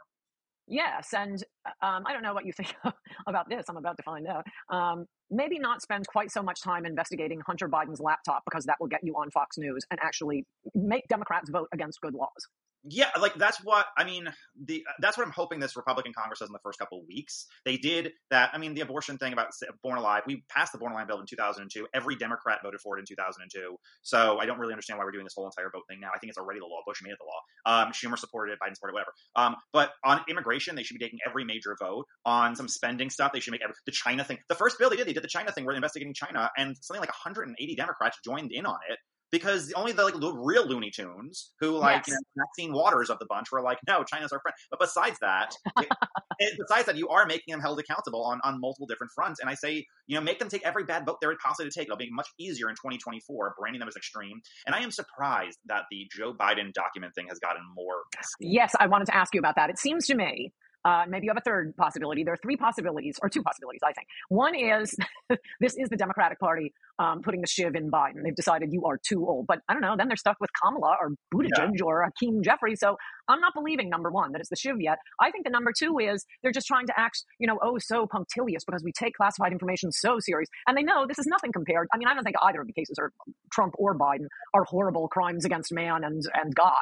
Yes, 0.68 1.14
and 1.14 1.44
um, 1.82 2.04
I 2.08 2.14
don't 2.14 2.24
know 2.24 2.34
what 2.34 2.46
you 2.46 2.54
think 2.54 2.74
about 3.28 3.50
this. 3.50 3.66
I'm 3.70 3.78
about 3.78 3.98
to 3.98 4.04
find 4.04 4.28
out. 4.28 4.46
Um, 4.70 5.06
maybe 5.30 5.60
not 5.60 5.82
spend 5.82 6.08
quite 6.08 6.32
so 6.32 6.42
much 6.42 6.62
time 6.62 6.86
investigating 6.86 7.40
Hunter 7.46 7.70
Biden's 7.70 8.00
laptop 8.00 8.44
because 8.46 8.66
that 8.66 8.78
will 8.80 8.88
get 8.88 9.02
you 9.04 9.14
on 9.14 9.30
Fox 9.32 9.58
News 9.58 9.84
and 9.92 10.00
actually 10.02 10.46
make 10.74 11.08
Democrats 11.08 11.50
vote 11.50 11.68
against 11.72 12.02
good 12.02 12.14
laws. 12.14 12.48
Yeah, 12.88 13.10
like 13.20 13.34
that's 13.36 13.57
what 13.64 13.88
I 13.98 14.03
mean. 14.03 14.28
The 14.64 14.84
that's 14.99 15.18
what 15.18 15.26
I'm 15.26 15.34
hoping 15.34 15.60
this 15.60 15.76
Republican 15.76 16.14
Congress 16.14 16.40
does 16.40 16.49
in 16.49 16.53
the 16.53 16.60
first 16.60 16.78
couple 16.78 16.99
of 16.99 17.06
weeks. 17.07 17.48
They 17.66 17.78
did 17.78 18.12
that. 18.30 18.52
I 18.53 18.60
mean, 18.60 18.76
the 18.76 18.82
abortion 18.82 19.18
thing 19.18 19.34
about 19.34 19.48
Born 19.82 19.98
Alive. 19.98 20.22
We 20.28 20.44
passed 20.49 20.72
the 20.72 20.78
Born 20.78 20.91
Alive 20.91 21.07
bill 21.07 21.20
in 21.20 21.26
2002. 21.26 21.88
Every 21.95 22.16
Democrat 22.16 22.60
voted 22.64 22.80
for 22.82 22.98
it 22.98 22.99
in 22.99 23.06
2002. 23.07 23.76
So 24.03 24.38
I 24.38 24.45
don't 24.45 24.60
really 24.60 24.74
understand 24.74 24.99
why 24.99 25.06
we're 25.06 25.12
doing 25.12 25.26
this 25.26 25.34
whole 25.36 25.45
entire 25.45 25.72
vote 25.74 25.82
thing 25.90 25.99
now. 25.99 26.10
I 26.14 26.20
think 26.20 26.30
it's 26.30 26.38
already 26.38 26.60
the 26.60 26.68
law. 26.68 26.82
Bush 26.86 27.02
made 27.02 27.12
it 27.12 27.18
the 27.20 27.26
law. 27.26 27.82
Um, 27.86 27.91
Schumer 27.91 28.20
supported 28.20 28.53
it. 28.53 28.60
Biden 28.60 28.76
supported 28.76 28.94
it. 28.94 29.02
Whatever. 29.02 29.14
Um, 29.36 29.56
but 29.74 29.91
on 30.03 30.22
immigration, 30.30 30.76
they 30.76 30.84
should 30.84 30.99
be 30.99 31.03
taking 31.03 31.20
every 31.28 31.44
major 31.44 31.76
vote. 31.80 32.06
On 32.26 32.56
some 32.56 32.68
spending 32.68 33.10
stuff, 33.10 33.32
they 33.34 33.40
should 33.40 33.52
make 33.52 33.64
every, 33.64 33.74
the 33.88 33.91
China 33.91 34.24
thing. 34.24 34.38
The 34.48 34.56
first 34.56 34.78
bill 34.78 34.91
they 34.91 34.95
did, 34.95 35.07
they 35.07 35.14
did 35.14 35.24
the 35.24 35.28
China 35.28 35.52
thing. 35.52 35.66
Where 35.66 35.74
they're 35.74 35.80
investigating 35.80 36.14
China, 36.14 36.52
and 36.56 36.76
something 36.82 37.02
like 37.02 37.10
180 37.10 37.76
Democrats 37.76 38.20
joined 38.24 38.52
in 38.52 38.68
on 38.68 38.78
it 38.90 38.99
because 39.40 39.72
only 39.76 39.91
the 39.91 40.03
like 40.03 40.14
the 40.20 40.32
real 40.34 40.66
Looney 40.66 40.91
Tunes 40.91 41.52
who 41.60 41.72
like 41.72 42.07
Yes. 42.07 42.07
you 42.07 42.14
know, 42.14 42.20
Maxine 42.38 42.74
Waters 42.74 43.10
of 43.10 43.20
the 43.20 43.26
bunch 43.28 43.52
were 43.52 43.62
like, 43.62 43.80
no, 43.88 44.03
China's 44.03 44.32
our 44.32 44.40
friend. 44.40 44.56
But 44.72 44.80
besides 44.80 45.18
that, 45.20 45.53
it- 45.80 45.90
it- 46.40 46.57
besides 46.60 46.86
that, 46.86 46.95
you 46.95 47.10
are 47.10 47.26
making 47.26 47.52
them 47.52 47.60
held 47.60 47.80
accountable 47.80 48.24
on 48.24 48.40
on 48.45 48.60
multiple 48.62 48.88
different 48.88 49.12
fronts. 49.14 49.40
And 49.41 49.49
I 49.49 49.56
say, 49.56 49.86
you 50.07 50.16
know, 50.16 50.22
make 50.22 50.40
them 50.40 50.48
take 50.49 50.66
every 50.66 50.84
bad 50.86 51.06
vote 51.06 51.18
they're 51.22 51.36
possibly 51.44 51.70
to 51.70 51.78
take. 51.78 51.88
It'll 51.88 51.98
be 51.98 52.10
much 52.12 52.30
easier 52.40 52.70
in 52.70 52.76
2024, 52.76 53.56
branding 53.60 53.80
them 53.80 53.90
as 53.90 53.95
extreme. 53.98 54.41
And 54.66 54.74
I 54.76 54.80
am 54.80 54.91
surprised 54.91 55.57
that 55.66 55.84
the 55.91 56.07
Joe 56.16 56.34
Biden 56.34 56.72
document 56.74 57.14
thing 57.16 57.28
has 57.28 57.40
gotten 57.40 57.62
more. 57.76 58.03
Yes, 58.40 58.74
I 58.80 58.88
wanted 58.88 59.06
to 59.07 59.16
ask 59.16 59.34
you 59.34 59.40
about 59.40 59.56
that. 59.57 59.70
It 59.70 59.78
seems 59.80 60.07
to 60.07 60.16
me, 60.16 60.53
uh, 60.86 61.03
maybe 61.10 61.26
you 61.26 61.32
have 61.32 61.38
a 61.38 61.41
third 61.41 61.76
possibility. 61.76 62.24
There 62.24 62.34
are 62.34 62.41
three 62.41 62.56
possibilities, 62.56 63.18
or 63.22 63.30
two 63.30 63.41
possibilities, 63.41 63.82
I 63.84 63.91
think. 63.91 64.07
One 64.30 64.56
is 64.56 64.95
this 65.60 65.76
is 65.76 65.90
the 65.90 65.98
Democratic 65.98 66.40
Party 66.40 66.74
um, 66.99 67.22
putting 67.22 67.41
the 67.41 67.48
shiv 67.48 67.76
in 67.76 67.90
Biden. 67.91 68.24
They've 68.24 68.36
decided 68.36 68.70
you 68.72 68.86
are 68.86 68.99
too 69.06 69.28
old. 69.28 69.48
But 69.48 69.60
I 69.68 69.74
don't 69.74 69.82
know, 69.82 69.95
then 69.98 70.07
they're 70.07 70.16
stuck 70.16 70.38
with 70.40 70.52
Kamala 70.62 70.95
or 71.02 71.12
Buttigieg 71.34 71.82
or 71.84 72.03
Hakeem 72.03 72.44
Jeffrey. 72.44 72.76
So 72.76 72.95
I'm 73.28 73.41
not 73.41 73.53
believing 73.56 73.90
number 73.90 74.12
one, 74.12 74.32
that 74.32 74.41
it's 74.41 74.49
the 74.49 74.56
shiv 74.56 74.80
yet. 74.80 74.99
I 75.20 75.32
think 75.32 75.44
the 75.44 75.49
number 75.49 75.72
two 75.78 75.98
is 75.98 76.26
they're 76.44 76.52
just 76.52 76.68
trying 76.68 76.86
to 76.88 76.94
act, 76.98 77.24
you 77.40 77.48
know, 77.48 77.60
oh, 77.62 77.78
so 77.80 78.06
punctilious 78.06 78.64
because 78.64 78.84
we 78.84 78.91
take 78.91 79.16
classified 79.16 79.52
information 79.52 79.91
so 79.91 80.20
serious. 80.20 80.49
And 80.68 80.78
they 80.78 80.84
know 80.84 81.06
this 81.07 81.20
is 81.20 81.26
nothing 81.26 81.52
compared. 81.52 81.88
I 81.94 81.98
mean, 81.98 82.07
I 82.07 82.14
don't 82.14 82.24
think 82.24 82.36
either 82.44 82.62
of 82.62 82.68
the 82.68 82.74
cases 82.74 82.98
are 82.99 83.12
Trump 83.51 83.73
or 83.77 83.97
Biden 83.97 84.26
are 84.53 84.63
horrible 84.65 85.07
crimes 85.07 85.45
against 85.45 85.72
man 85.72 86.03
and, 86.03 86.22
and 86.34 86.53
God. 86.55 86.73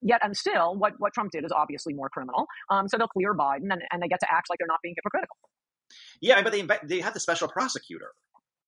Yet 0.00 0.20
and 0.22 0.36
still, 0.36 0.76
what, 0.76 0.94
what 0.98 1.12
Trump 1.12 1.30
did 1.32 1.44
is 1.44 1.52
obviously 1.52 1.94
more 1.94 2.08
criminal. 2.08 2.46
Um, 2.70 2.88
so 2.88 2.98
they'll 2.98 3.08
clear 3.08 3.34
Biden 3.34 3.70
and, 3.70 3.82
and 3.90 4.02
they 4.02 4.08
get 4.08 4.20
to 4.20 4.32
act 4.32 4.48
like 4.50 4.58
they're 4.58 4.66
not 4.68 4.80
being 4.82 4.94
hypocritical. 4.96 5.36
Yeah, 6.20 6.42
but 6.42 6.52
they 6.52 6.66
they 6.84 7.00
have 7.00 7.14
the 7.14 7.20
special 7.20 7.48
prosecutor. 7.48 8.12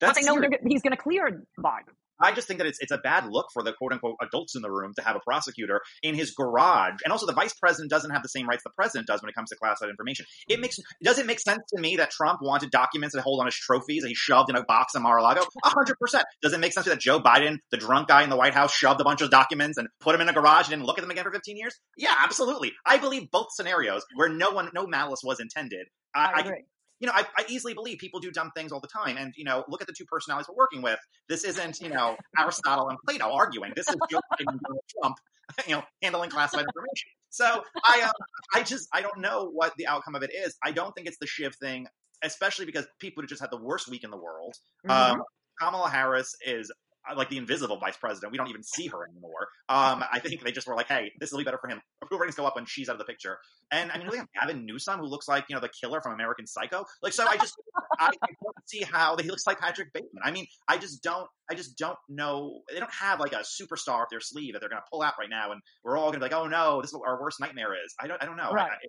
but 0.08 0.14
they 0.16 0.22
know 0.22 0.40
he's 0.66 0.82
going 0.82 0.96
to 0.96 1.02
clear 1.02 1.44
Biden. 1.58 1.94
I 2.20 2.32
just 2.32 2.46
think 2.46 2.58
that 2.58 2.66
it's 2.66 2.78
it's 2.80 2.92
a 2.92 2.98
bad 2.98 3.26
look 3.30 3.46
for 3.52 3.62
the 3.62 3.72
quote 3.72 3.92
unquote 3.92 4.16
adults 4.22 4.54
in 4.54 4.62
the 4.62 4.70
room 4.70 4.92
to 4.96 5.04
have 5.04 5.16
a 5.16 5.20
prosecutor 5.20 5.80
in 6.02 6.14
his 6.14 6.32
garage, 6.32 7.00
and 7.04 7.12
also 7.12 7.26
the 7.26 7.32
vice 7.32 7.54
president 7.54 7.90
doesn't 7.90 8.10
have 8.10 8.22
the 8.22 8.28
same 8.28 8.48
rights 8.48 8.62
the 8.64 8.70
president 8.76 9.06
does 9.06 9.22
when 9.22 9.28
it 9.28 9.34
comes 9.34 9.50
to 9.50 9.56
classified 9.56 9.90
information. 9.90 10.26
It 10.48 10.60
makes 10.60 10.78
does 11.02 11.18
it 11.18 11.26
make 11.26 11.40
sense 11.40 11.62
to 11.74 11.80
me 11.80 11.96
that 11.96 12.10
Trump 12.10 12.40
wanted 12.42 12.70
documents 12.70 13.14
that 13.14 13.22
hold 13.22 13.40
on 13.40 13.46
his 13.46 13.56
trophies 13.56 14.02
that 14.02 14.08
he 14.08 14.14
shoved 14.14 14.50
in 14.50 14.56
a 14.56 14.64
box 14.64 14.94
in 14.94 15.02
Mar-a-Lago? 15.02 15.42
A 15.64 15.68
hundred 15.68 15.98
percent. 15.98 16.24
Does 16.42 16.52
it 16.52 16.60
make 16.60 16.72
sense 16.72 16.84
to 16.84 16.90
that 16.90 17.00
Joe 17.00 17.20
Biden, 17.20 17.58
the 17.70 17.76
drunk 17.76 18.08
guy 18.08 18.22
in 18.22 18.30
the 18.30 18.36
White 18.36 18.54
House, 18.54 18.74
shoved 18.74 19.00
a 19.00 19.04
bunch 19.04 19.20
of 19.20 19.30
documents 19.30 19.78
and 19.78 19.88
put 20.00 20.12
them 20.12 20.20
in 20.20 20.28
a 20.28 20.32
garage 20.32 20.66
and 20.66 20.70
didn't 20.70 20.86
look 20.86 20.98
at 20.98 21.02
them 21.02 21.10
again 21.10 21.24
for 21.24 21.32
fifteen 21.32 21.56
years? 21.56 21.74
Yeah, 21.96 22.14
absolutely. 22.18 22.72
I 22.86 22.98
believe 22.98 23.30
both 23.30 23.48
scenarios 23.52 24.04
where 24.14 24.28
no 24.28 24.50
one, 24.50 24.70
no 24.74 24.86
malice 24.86 25.20
was 25.24 25.40
intended. 25.40 25.86
I, 26.14 26.32
I 26.34 26.40
agree. 26.40 26.64
You 27.00 27.06
know, 27.06 27.12
I, 27.14 27.24
I 27.36 27.44
easily 27.48 27.74
believe 27.74 27.98
people 27.98 28.20
do 28.20 28.30
dumb 28.30 28.50
things 28.56 28.72
all 28.72 28.80
the 28.80 28.88
time. 28.88 29.16
And, 29.16 29.32
you 29.36 29.44
know, 29.44 29.64
look 29.68 29.80
at 29.80 29.86
the 29.86 29.94
two 29.96 30.04
personalities 30.04 30.48
we're 30.48 30.56
working 30.56 30.82
with. 30.82 30.98
This 31.28 31.44
isn't, 31.44 31.80
you 31.80 31.90
know, 31.90 32.16
Aristotle 32.38 32.88
and 32.88 32.98
Plato 33.06 33.32
arguing. 33.32 33.72
This 33.74 33.88
is 33.88 33.96
Joe 34.10 34.20
Biden 34.32 34.46
and 34.48 34.60
Trump, 35.00 35.16
you 35.66 35.76
know, 35.76 35.82
handling 36.02 36.30
classified 36.30 36.66
information. 36.66 37.08
So 37.30 37.62
I, 37.84 38.02
um, 38.02 38.12
I 38.54 38.62
just, 38.62 38.88
I 38.92 39.02
don't 39.02 39.18
know 39.18 39.50
what 39.52 39.72
the 39.76 39.86
outcome 39.86 40.14
of 40.14 40.22
it 40.22 40.30
is. 40.32 40.56
I 40.62 40.70
don't 40.70 40.94
think 40.94 41.08
it's 41.08 41.18
the 41.18 41.26
Shiv 41.26 41.54
thing, 41.56 41.88
especially 42.22 42.66
because 42.66 42.86
people 43.00 43.24
just 43.24 43.40
had 43.40 43.50
the 43.50 43.60
worst 43.60 43.88
week 43.88 44.04
in 44.04 44.10
the 44.10 44.16
world. 44.16 44.54
Mm-hmm. 44.86 45.12
Um, 45.14 45.22
Kamala 45.60 45.90
Harris 45.90 46.34
is 46.46 46.70
like 47.16 47.28
the 47.28 47.36
invisible 47.36 47.78
vice 47.78 47.96
president. 47.96 48.32
We 48.32 48.38
don't 48.38 48.48
even 48.48 48.62
see 48.62 48.86
her 48.86 49.06
anymore. 49.06 49.48
Um, 49.68 50.04
I 50.10 50.20
think 50.20 50.42
they 50.42 50.52
just 50.52 50.66
were 50.66 50.74
like, 50.74 50.88
hey, 50.88 51.12
this 51.20 51.32
will 51.32 51.38
be 51.38 51.44
better 51.44 51.58
for 51.58 51.68
him. 51.68 51.80
Approval 52.02 52.20
ratings 52.20 52.36
go 52.36 52.46
up 52.46 52.56
when 52.56 52.66
she's 52.66 52.88
out 52.88 52.94
of 52.94 52.98
the 52.98 53.04
picture. 53.04 53.38
And 53.70 53.90
I 53.92 53.98
mean, 53.98 54.08
we 54.10 54.16
have 54.18 54.26
Gavin 54.34 54.64
Newsom, 54.66 55.00
who 55.00 55.06
looks 55.06 55.28
like, 55.28 55.44
you 55.48 55.54
know, 55.54 55.60
the 55.60 55.68
killer 55.68 56.00
from 56.00 56.12
American 56.12 56.46
Psycho. 56.46 56.84
Like, 57.02 57.12
so 57.12 57.26
I 57.26 57.36
just, 57.36 57.54
I, 57.98 58.06
I 58.06 58.28
don't 58.42 58.68
see 58.68 58.82
how 58.82 59.16
he 59.16 59.28
looks 59.28 59.46
like 59.46 59.58
Patrick 59.58 59.92
Bateman. 59.92 60.22
I 60.24 60.30
mean, 60.30 60.46
I 60.68 60.78
just 60.78 61.02
don't, 61.02 61.28
I 61.50 61.54
just 61.54 61.76
don't 61.76 61.98
know. 62.08 62.60
They 62.72 62.78
don't 62.78 62.92
have 62.92 63.20
like 63.20 63.32
a 63.32 63.44
superstar 63.44 64.02
up 64.02 64.08
their 64.10 64.20
sleeve 64.20 64.54
that 64.54 64.60
they're 64.60 64.68
going 64.68 64.82
to 64.82 64.88
pull 64.90 65.02
out 65.02 65.14
right 65.18 65.30
now. 65.30 65.52
And 65.52 65.60
we're 65.82 65.96
all 65.96 66.10
going 66.10 66.20
to 66.20 66.26
be 66.26 66.30
like, 66.30 66.32
oh 66.32 66.46
no, 66.46 66.80
this 66.80 66.90
is 66.90 66.94
what 66.94 67.08
our 67.08 67.20
worst 67.20 67.40
nightmare 67.40 67.74
is. 67.84 67.94
I 68.00 68.06
don't, 68.06 68.22
I 68.22 68.26
don't 68.26 68.36
know. 68.36 68.50
Right. 68.50 68.70
I, 68.70 68.86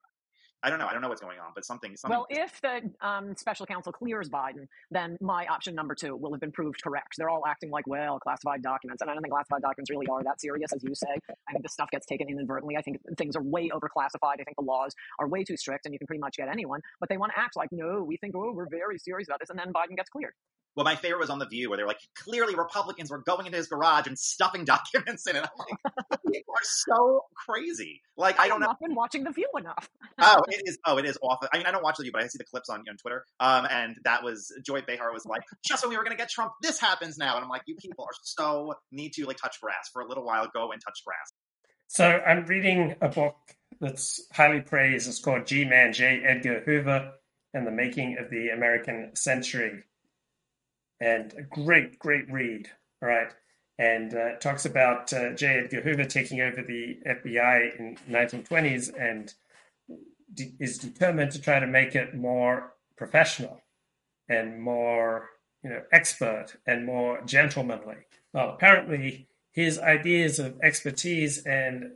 I 0.65 0.69
don't 0.69 0.79
know. 0.79 0.87
I 0.87 0.93
don't 0.93 1.03
know 1.03 1.09
what's 1.09 1.21
going 1.21 1.37
on, 1.37 1.51
but 1.53 1.63
something. 1.63 1.95
something 1.95 2.17
Well, 2.17 2.25
if 2.27 2.59
the 2.59 2.89
um, 2.99 3.35
special 3.35 3.67
counsel 3.67 3.91
clears 3.91 4.29
Biden, 4.29 4.65
then 4.89 5.15
my 5.21 5.45
option 5.45 5.75
number 5.75 5.93
two 5.93 6.15
will 6.15 6.31
have 6.31 6.41
been 6.41 6.51
proved 6.51 6.81
correct. 6.83 7.13
They're 7.19 7.29
all 7.29 7.43
acting 7.45 7.69
like, 7.69 7.85
well, 7.85 8.17
classified 8.19 8.63
documents. 8.63 9.03
And 9.03 9.11
I 9.11 9.13
don't 9.13 9.21
think 9.21 9.31
classified 9.31 9.61
documents 9.61 9.91
really 9.91 10.07
are 10.07 10.23
that 10.23 10.41
serious, 10.41 10.73
as 10.73 10.83
you 10.83 10.95
say. 10.95 11.19
I 11.47 11.51
think 11.51 11.63
this 11.63 11.73
stuff 11.73 11.91
gets 11.91 12.07
taken 12.07 12.27
inadvertently. 12.27 12.77
I 12.77 12.81
think 12.81 12.97
things 13.15 13.35
are 13.35 13.43
way 13.43 13.69
overclassified. 13.69 14.39
I 14.39 14.43
think 14.43 14.57
the 14.57 14.65
laws 14.65 14.95
are 15.19 15.27
way 15.27 15.43
too 15.43 15.55
strict, 15.55 15.85
and 15.85 15.93
you 15.93 15.99
can 15.99 16.07
pretty 16.07 16.21
much 16.21 16.35
get 16.35 16.47
anyone. 16.47 16.81
But 16.99 17.09
they 17.09 17.17
want 17.17 17.33
to 17.35 17.39
act 17.39 17.55
like, 17.55 17.69
no, 17.71 18.03
we 18.03 18.17
think, 18.17 18.33
oh, 18.35 18.51
we're 18.51 18.67
very 18.67 18.97
serious 18.97 19.27
about 19.27 19.41
this. 19.41 19.51
And 19.51 19.59
then 19.59 19.71
Biden 19.71 19.95
gets 19.95 20.09
cleared. 20.09 20.33
Well, 20.75 20.83
my 20.83 20.95
favorite 20.95 21.19
was 21.19 21.29
on 21.29 21.39
The 21.39 21.45
View 21.45 21.69
where 21.69 21.77
they're 21.77 21.87
like, 21.87 22.01
clearly 22.15 22.55
Republicans 22.55 23.09
were 23.09 23.19
going 23.19 23.45
into 23.45 23.57
his 23.57 23.67
garage 23.67 24.07
and 24.07 24.19
stuffing 24.19 24.65
documents 24.65 25.25
in 25.27 25.35
it. 25.35 25.43
I'm 25.43 25.49
like, 25.57 26.19
people 26.31 26.53
are 26.53 26.63
so 26.63 27.21
crazy. 27.47 28.01
Like, 28.17 28.39
I 28.39 28.47
don't 28.47 28.59
know. 28.59 28.67
I've 28.69 28.79
been 28.79 28.95
watching 28.95 29.23
The 29.23 29.31
View 29.31 29.47
enough. 29.57 29.89
oh, 30.21 30.43
it 30.49 30.63
is. 30.65 30.77
Oh, 30.85 30.97
it 30.97 31.05
is 31.05 31.17
awful. 31.21 31.47
I 31.53 31.57
mean, 31.57 31.65
I 31.65 31.71
don't 31.71 31.83
watch 31.83 31.95
The 31.97 32.03
View, 32.03 32.11
but 32.11 32.23
I 32.23 32.27
see 32.27 32.37
the 32.37 32.45
clips 32.45 32.69
on, 32.69 32.83
on 32.89 32.97
Twitter. 32.97 33.25
Um, 33.39 33.67
and 33.69 33.95
that 34.03 34.23
was 34.23 34.53
Joy 34.65 34.81
Behar 34.81 35.13
was 35.13 35.25
like, 35.25 35.43
just 35.65 35.83
when 35.83 35.91
we 35.91 35.97
were 35.97 36.03
going 36.03 36.15
to 36.15 36.21
get 36.21 36.29
Trump, 36.29 36.51
this 36.61 36.79
happens 36.79 37.17
now. 37.17 37.35
And 37.35 37.43
I'm 37.43 37.49
like, 37.49 37.63
you 37.67 37.75
people 37.75 38.03
are 38.03 38.15
so 38.23 38.73
need 38.91 39.13
to 39.13 39.25
like 39.25 39.37
touch 39.37 39.61
grass 39.61 39.89
for 39.93 40.01
a 40.01 40.07
little 40.07 40.25
while. 40.25 40.49
Go 40.53 40.71
and 40.71 40.81
touch 40.85 40.99
grass. 41.05 41.31
So 41.87 42.05
I'm 42.05 42.45
reading 42.45 42.95
a 43.01 43.07
book 43.07 43.35
that's 43.79 44.25
highly 44.33 44.61
praised. 44.61 45.07
It's 45.07 45.19
called 45.19 45.45
G-Man 45.45 45.93
J. 45.93 46.21
Edgar 46.25 46.61
Hoover 46.65 47.13
and 47.53 47.65
the 47.65 47.71
Making 47.71 48.17
of 48.19 48.29
the 48.29 48.49
American 48.49 49.11
Century 49.15 49.83
and 50.99 51.33
a 51.33 51.41
great, 51.41 51.99
great 51.99 52.31
read. 52.31 52.69
All 53.01 53.09
right. 53.09 53.31
And 53.77 54.13
uh, 54.13 54.35
talks 54.39 54.65
about 54.65 55.11
uh, 55.11 55.33
J. 55.33 55.63
Edgar 55.65 55.81
Hoover 55.81 56.05
taking 56.05 56.39
over 56.41 56.61
the 56.61 56.97
FBI 57.05 57.77
in 57.77 57.97
1920s 58.09 58.91
and 58.97 59.33
de- 60.33 60.55
is 60.59 60.77
determined 60.77 61.31
to 61.31 61.41
try 61.41 61.59
to 61.59 61.67
make 61.67 61.93
it 61.95 62.15
more 62.15 62.73
professional 62.95 63.61
and 64.29 64.61
more, 64.61 65.29
you 65.63 65.69
know, 65.69 65.81
expert 65.91 66.55
and 66.65 66.85
more 66.85 67.21
gentlemanly. 67.25 67.97
Well, 68.33 68.49
apparently 68.49 69.27
his 69.51 69.77
ideas 69.79 70.39
of 70.39 70.59
expertise 70.61 71.45
and 71.45 71.91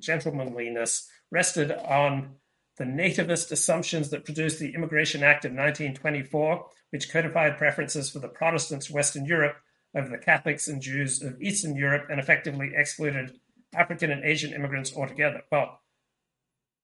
gentlemanliness 0.00 1.08
rested 1.30 1.70
on 1.72 2.36
the 2.80 2.86
nativist 2.86 3.52
assumptions 3.52 4.08
that 4.08 4.24
produced 4.24 4.58
the 4.58 4.74
Immigration 4.74 5.22
Act 5.22 5.44
of 5.44 5.50
1924, 5.50 6.64
which 6.88 7.12
codified 7.12 7.58
preferences 7.58 8.08
for 8.08 8.20
the 8.20 8.28
Protestants 8.28 8.88
of 8.88 8.94
Western 8.94 9.26
Europe 9.26 9.56
over 9.94 10.08
the 10.08 10.16
Catholics 10.16 10.66
and 10.66 10.80
Jews 10.80 11.20
of 11.20 11.42
Eastern 11.42 11.76
Europe 11.76 12.06
and 12.08 12.18
effectively 12.18 12.72
excluded 12.74 13.38
African 13.74 14.10
and 14.10 14.24
Asian 14.24 14.54
immigrants 14.54 14.96
altogether. 14.96 15.42
Well, 15.52 15.78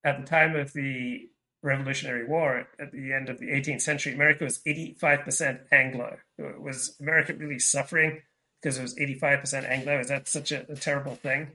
at 0.05 0.21
the 0.21 0.27
time 0.27 0.55
of 0.55 0.75
the 0.75 1.31
Revolutionary 1.63 2.27
War, 2.29 2.69
at 2.79 2.93
the 2.93 3.15
end 3.15 3.31
of 3.31 3.39
the 3.39 3.47
18th 3.47 3.81
century, 3.81 4.13
America 4.13 4.45
was 4.45 4.61
85% 4.67 5.61
Anglo. 5.73 6.19
Was 6.61 6.95
America 7.01 7.33
really 7.33 7.59
suffering 7.59 8.21
because 8.61 8.77
it 8.77 8.83
was 8.83 8.95
85% 8.97 9.67
Anglo? 9.67 9.99
Is 10.01 10.09
that 10.09 10.29
such 10.29 10.53
a, 10.53 10.71
a 10.71 10.77
terrible 10.77 11.15
thing? 11.15 11.53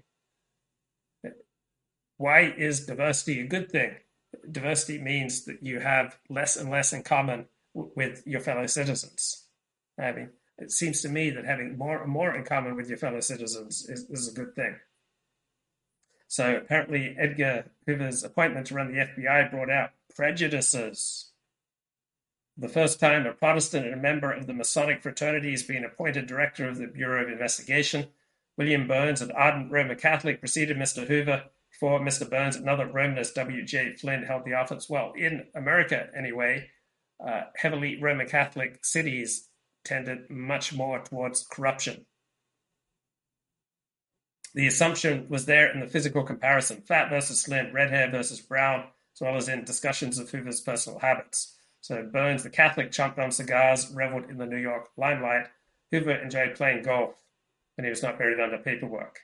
Why 2.18 2.51
is 2.57 2.88
diversity 2.88 3.39
a 3.39 3.45
good 3.45 3.72
thing? 3.72 3.97
Diversity 4.49 4.99
means 4.99 5.45
that 5.45 5.61
you 5.61 5.79
have 5.79 6.17
less 6.29 6.55
and 6.55 6.69
less 6.69 6.93
in 6.93 7.03
common 7.03 7.47
w- 7.75 7.91
with 7.95 8.23
your 8.25 8.41
fellow 8.41 8.65
citizens. 8.65 9.45
I 9.99 10.11
mean, 10.11 10.29
it 10.57 10.71
seems 10.71 11.01
to 11.01 11.09
me 11.09 11.29
that 11.31 11.45
having 11.45 11.77
more 11.77 12.01
and 12.01 12.11
more 12.11 12.35
in 12.35 12.43
common 12.43 12.75
with 12.75 12.87
your 12.87 12.97
fellow 12.97 13.19
citizens 13.19 13.87
is, 13.89 14.09
is 14.09 14.27
a 14.27 14.33
good 14.33 14.55
thing. 14.55 14.77
So 16.27 16.55
apparently, 16.55 17.15
Edgar 17.19 17.71
Hoover's 17.85 18.23
appointment 18.23 18.67
to 18.67 18.75
run 18.75 18.87
the 18.93 18.99
FBI 18.99 19.51
brought 19.51 19.69
out 19.69 19.89
prejudices. 20.15 21.31
The 22.57 22.69
first 22.69 22.99
time 22.99 23.25
a 23.25 23.33
Protestant 23.33 23.85
and 23.85 23.95
a 23.95 23.97
member 23.97 24.31
of 24.31 24.47
the 24.47 24.53
Masonic 24.53 25.01
fraternity 25.01 25.53
is 25.53 25.63
being 25.63 25.83
appointed 25.83 26.27
director 26.27 26.69
of 26.69 26.77
the 26.77 26.87
Bureau 26.87 27.23
of 27.23 27.29
Investigation. 27.29 28.07
William 28.57 28.87
Burns, 28.87 29.21
an 29.21 29.31
ardent 29.31 29.71
Roman 29.71 29.97
Catholic, 29.97 30.39
preceded 30.39 30.77
Mr. 30.77 31.07
Hoover. 31.07 31.45
Before 31.81 31.99
Mr. 31.99 32.29
Burns, 32.29 32.57
another 32.57 32.85
Romanist, 32.85 33.33
W.J. 33.33 33.95
Flynn, 33.95 34.21
held 34.21 34.45
the 34.45 34.53
office. 34.53 34.87
Well, 34.87 35.13
in 35.17 35.47
America, 35.55 36.09
anyway, 36.15 36.69
uh, 37.19 37.45
heavily 37.55 37.99
Roman 37.99 38.27
Catholic 38.27 38.85
cities 38.85 39.49
tended 39.83 40.29
much 40.29 40.73
more 40.73 40.99
towards 40.99 41.43
corruption. 41.51 42.05
The 44.53 44.67
assumption 44.67 45.25
was 45.27 45.47
there 45.47 45.71
in 45.73 45.79
the 45.79 45.87
physical 45.87 46.23
comparison 46.23 46.81
fat 46.81 47.09
versus 47.09 47.41
slim, 47.41 47.73
red 47.73 47.89
hair 47.89 48.11
versus 48.11 48.41
brown, 48.41 48.83
as 49.15 49.21
well 49.21 49.35
as 49.35 49.49
in 49.49 49.63
discussions 49.63 50.19
of 50.19 50.29
Hoover's 50.29 50.61
personal 50.61 50.99
habits. 50.99 51.57
So 51.79 52.03
Burns, 52.03 52.43
the 52.43 52.51
Catholic, 52.51 52.91
chomped 52.91 53.17
on 53.17 53.31
cigars, 53.31 53.91
reveled 53.91 54.29
in 54.29 54.37
the 54.37 54.45
New 54.45 54.59
York 54.59 54.89
limelight. 54.97 55.47
Hoover 55.89 56.11
enjoyed 56.11 56.53
playing 56.53 56.83
golf 56.83 57.15
when 57.75 57.85
he 57.85 57.89
was 57.89 58.03
not 58.03 58.19
buried 58.19 58.39
under 58.39 58.59
paperwork. 58.59 59.21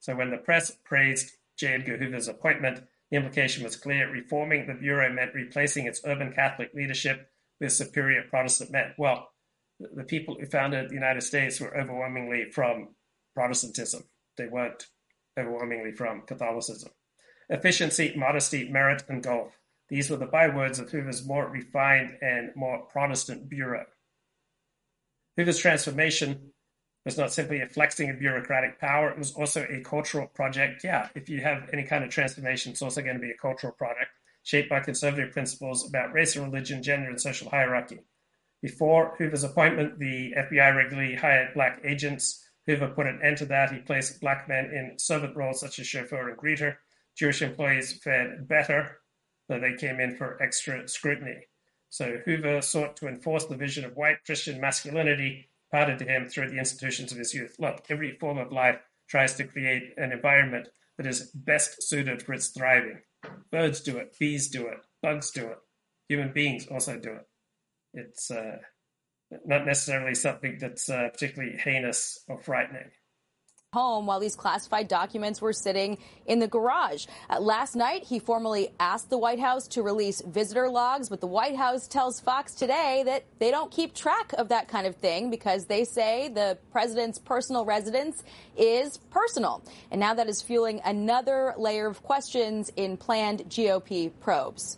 So 0.00 0.16
when 0.16 0.32
the 0.32 0.36
press 0.36 0.76
praised 0.82 1.30
J. 1.58 1.74
Edgar 1.74 1.96
Hoover's 1.96 2.28
appointment, 2.28 2.84
the 3.10 3.16
implication 3.16 3.64
was 3.64 3.76
clear. 3.76 4.10
Reforming 4.10 4.66
the 4.66 4.74
Bureau 4.74 5.12
meant 5.12 5.34
replacing 5.34 5.86
its 5.86 6.00
urban 6.04 6.32
Catholic 6.32 6.72
leadership 6.74 7.30
with 7.60 7.72
superior 7.72 8.22
Protestant 8.28 8.70
men. 8.70 8.94
Well, 8.98 9.28
the 9.78 10.04
people 10.04 10.36
who 10.38 10.46
founded 10.46 10.88
the 10.90 10.94
United 10.94 11.22
States 11.22 11.60
were 11.60 11.76
overwhelmingly 11.76 12.50
from 12.50 12.94
Protestantism. 13.34 14.04
They 14.36 14.46
weren't 14.46 14.86
overwhelmingly 15.38 15.92
from 15.92 16.22
Catholicism. 16.22 16.90
Efficiency, 17.48 18.14
modesty, 18.16 18.68
merit, 18.68 19.02
and 19.08 19.22
golf. 19.22 19.58
These 19.88 20.08
were 20.08 20.16
the 20.16 20.26
bywords 20.26 20.78
of 20.78 20.90
Hoover's 20.90 21.26
more 21.26 21.48
refined 21.48 22.16
and 22.22 22.50
more 22.56 22.86
Protestant 22.86 23.48
bureau. 23.48 23.84
Hoover's 25.36 25.58
transformation 25.58 26.52
was 27.04 27.18
not 27.18 27.32
simply 27.32 27.60
a 27.60 27.66
flexing 27.66 28.10
of 28.10 28.18
bureaucratic 28.18 28.78
power, 28.78 29.10
it 29.10 29.18
was 29.18 29.32
also 29.32 29.66
a 29.68 29.80
cultural 29.80 30.26
project. 30.28 30.84
Yeah, 30.84 31.08
if 31.14 31.28
you 31.28 31.40
have 31.40 31.68
any 31.72 31.84
kind 31.84 32.04
of 32.04 32.10
transformation, 32.10 32.72
it's 32.72 32.82
also 32.82 33.02
going 33.02 33.16
to 33.16 33.20
be 33.22 33.30
a 33.30 33.36
cultural 33.36 33.72
product 33.72 34.10
shaped 34.44 34.68
by 34.68 34.80
conservative 34.80 35.32
principles 35.32 35.88
about 35.88 36.12
race 36.12 36.36
and 36.36 36.44
religion, 36.44 36.82
gender, 36.82 37.08
and 37.08 37.20
social 37.20 37.48
hierarchy. 37.48 38.00
Before 38.60 39.14
Hoover's 39.18 39.44
appointment, 39.44 39.98
the 39.98 40.34
FBI 40.36 40.76
regularly 40.76 41.16
hired 41.16 41.54
black 41.54 41.80
agents. 41.84 42.44
Hoover 42.66 42.88
put 42.88 43.06
an 43.06 43.20
end 43.22 43.38
to 43.38 43.46
that. 43.46 43.72
He 43.72 43.80
placed 43.80 44.20
black 44.20 44.48
men 44.48 44.66
in 44.66 44.98
servant 44.98 45.36
roles 45.36 45.60
such 45.60 45.78
as 45.78 45.86
chauffeur 45.86 46.28
and 46.28 46.38
greeter. 46.38 46.76
Jewish 47.16 47.42
employees 47.42 48.00
fared 48.02 48.46
better, 48.48 48.98
though 49.48 49.60
they 49.60 49.74
came 49.74 50.00
in 50.00 50.16
for 50.16 50.40
extra 50.42 50.88
scrutiny. 50.88 51.46
So 51.88 52.18
Hoover 52.24 52.62
sought 52.62 52.96
to 52.98 53.08
enforce 53.08 53.46
the 53.46 53.56
vision 53.56 53.84
of 53.84 53.96
white 53.96 54.24
Christian 54.24 54.60
masculinity 54.60 55.50
imparted 55.72 55.98
to 55.98 56.04
him 56.04 56.26
through 56.26 56.50
the 56.50 56.58
institutions 56.58 57.12
of 57.12 57.18
his 57.18 57.34
youth. 57.34 57.56
Look, 57.58 57.84
every 57.88 58.16
form 58.18 58.38
of 58.38 58.52
life 58.52 58.78
tries 59.08 59.34
to 59.34 59.44
create 59.44 59.94
an 59.96 60.12
environment 60.12 60.68
that 60.96 61.06
is 61.06 61.30
best 61.34 61.82
suited 61.82 62.22
for 62.22 62.34
its 62.34 62.48
thriving. 62.48 63.00
Birds 63.50 63.80
do 63.80 63.96
it, 63.98 64.16
bees 64.18 64.48
do 64.48 64.66
it, 64.66 64.78
bugs 65.02 65.30
do 65.30 65.46
it, 65.46 65.58
human 66.08 66.32
beings 66.32 66.66
also 66.66 66.98
do 66.98 67.12
it. 67.12 67.26
It's 67.94 68.30
uh, 68.30 68.58
not 69.44 69.66
necessarily 69.66 70.14
something 70.14 70.58
that's 70.60 70.88
uh, 70.90 71.08
particularly 71.12 71.56
heinous 71.56 72.22
or 72.28 72.38
frightening 72.38 72.90
home 73.72 74.04
while 74.04 74.20
these 74.20 74.36
classified 74.36 74.86
documents 74.86 75.40
were 75.40 75.52
sitting 75.54 75.96
in 76.26 76.40
the 76.40 76.46
garage. 76.46 77.06
Uh, 77.30 77.40
last 77.40 77.74
night, 77.74 78.04
he 78.04 78.18
formally 78.18 78.68
asked 78.78 79.08
the 79.08 79.16
White 79.16 79.40
House 79.40 79.66
to 79.66 79.82
release 79.82 80.20
visitor 80.20 80.68
logs, 80.68 81.08
but 81.08 81.22
the 81.22 81.26
White 81.26 81.56
House 81.56 81.88
tells 81.88 82.20
Fox 82.20 82.52
today 82.52 83.02
that 83.06 83.24
they 83.38 83.50
don't 83.50 83.70
keep 83.70 83.94
track 83.94 84.34
of 84.34 84.50
that 84.50 84.68
kind 84.68 84.86
of 84.86 84.96
thing 84.96 85.30
because 85.30 85.64
they 85.64 85.84
say 85.84 86.28
the 86.28 86.58
president's 86.70 87.18
personal 87.18 87.64
residence 87.64 88.22
is 88.58 88.98
personal. 89.08 89.64
And 89.90 89.98
now 89.98 90.12
that 90.12 90.28
is 90.28 90.42
fueling 90.42 90.82
another 90.84 91.54
layer 91.56 91.86
of 91.86 92.02
questions 92.02 92.70
in 92.76 92.98
planned 92.98 93.48
GOP 93.48 94.12
probes. 94.20 94.76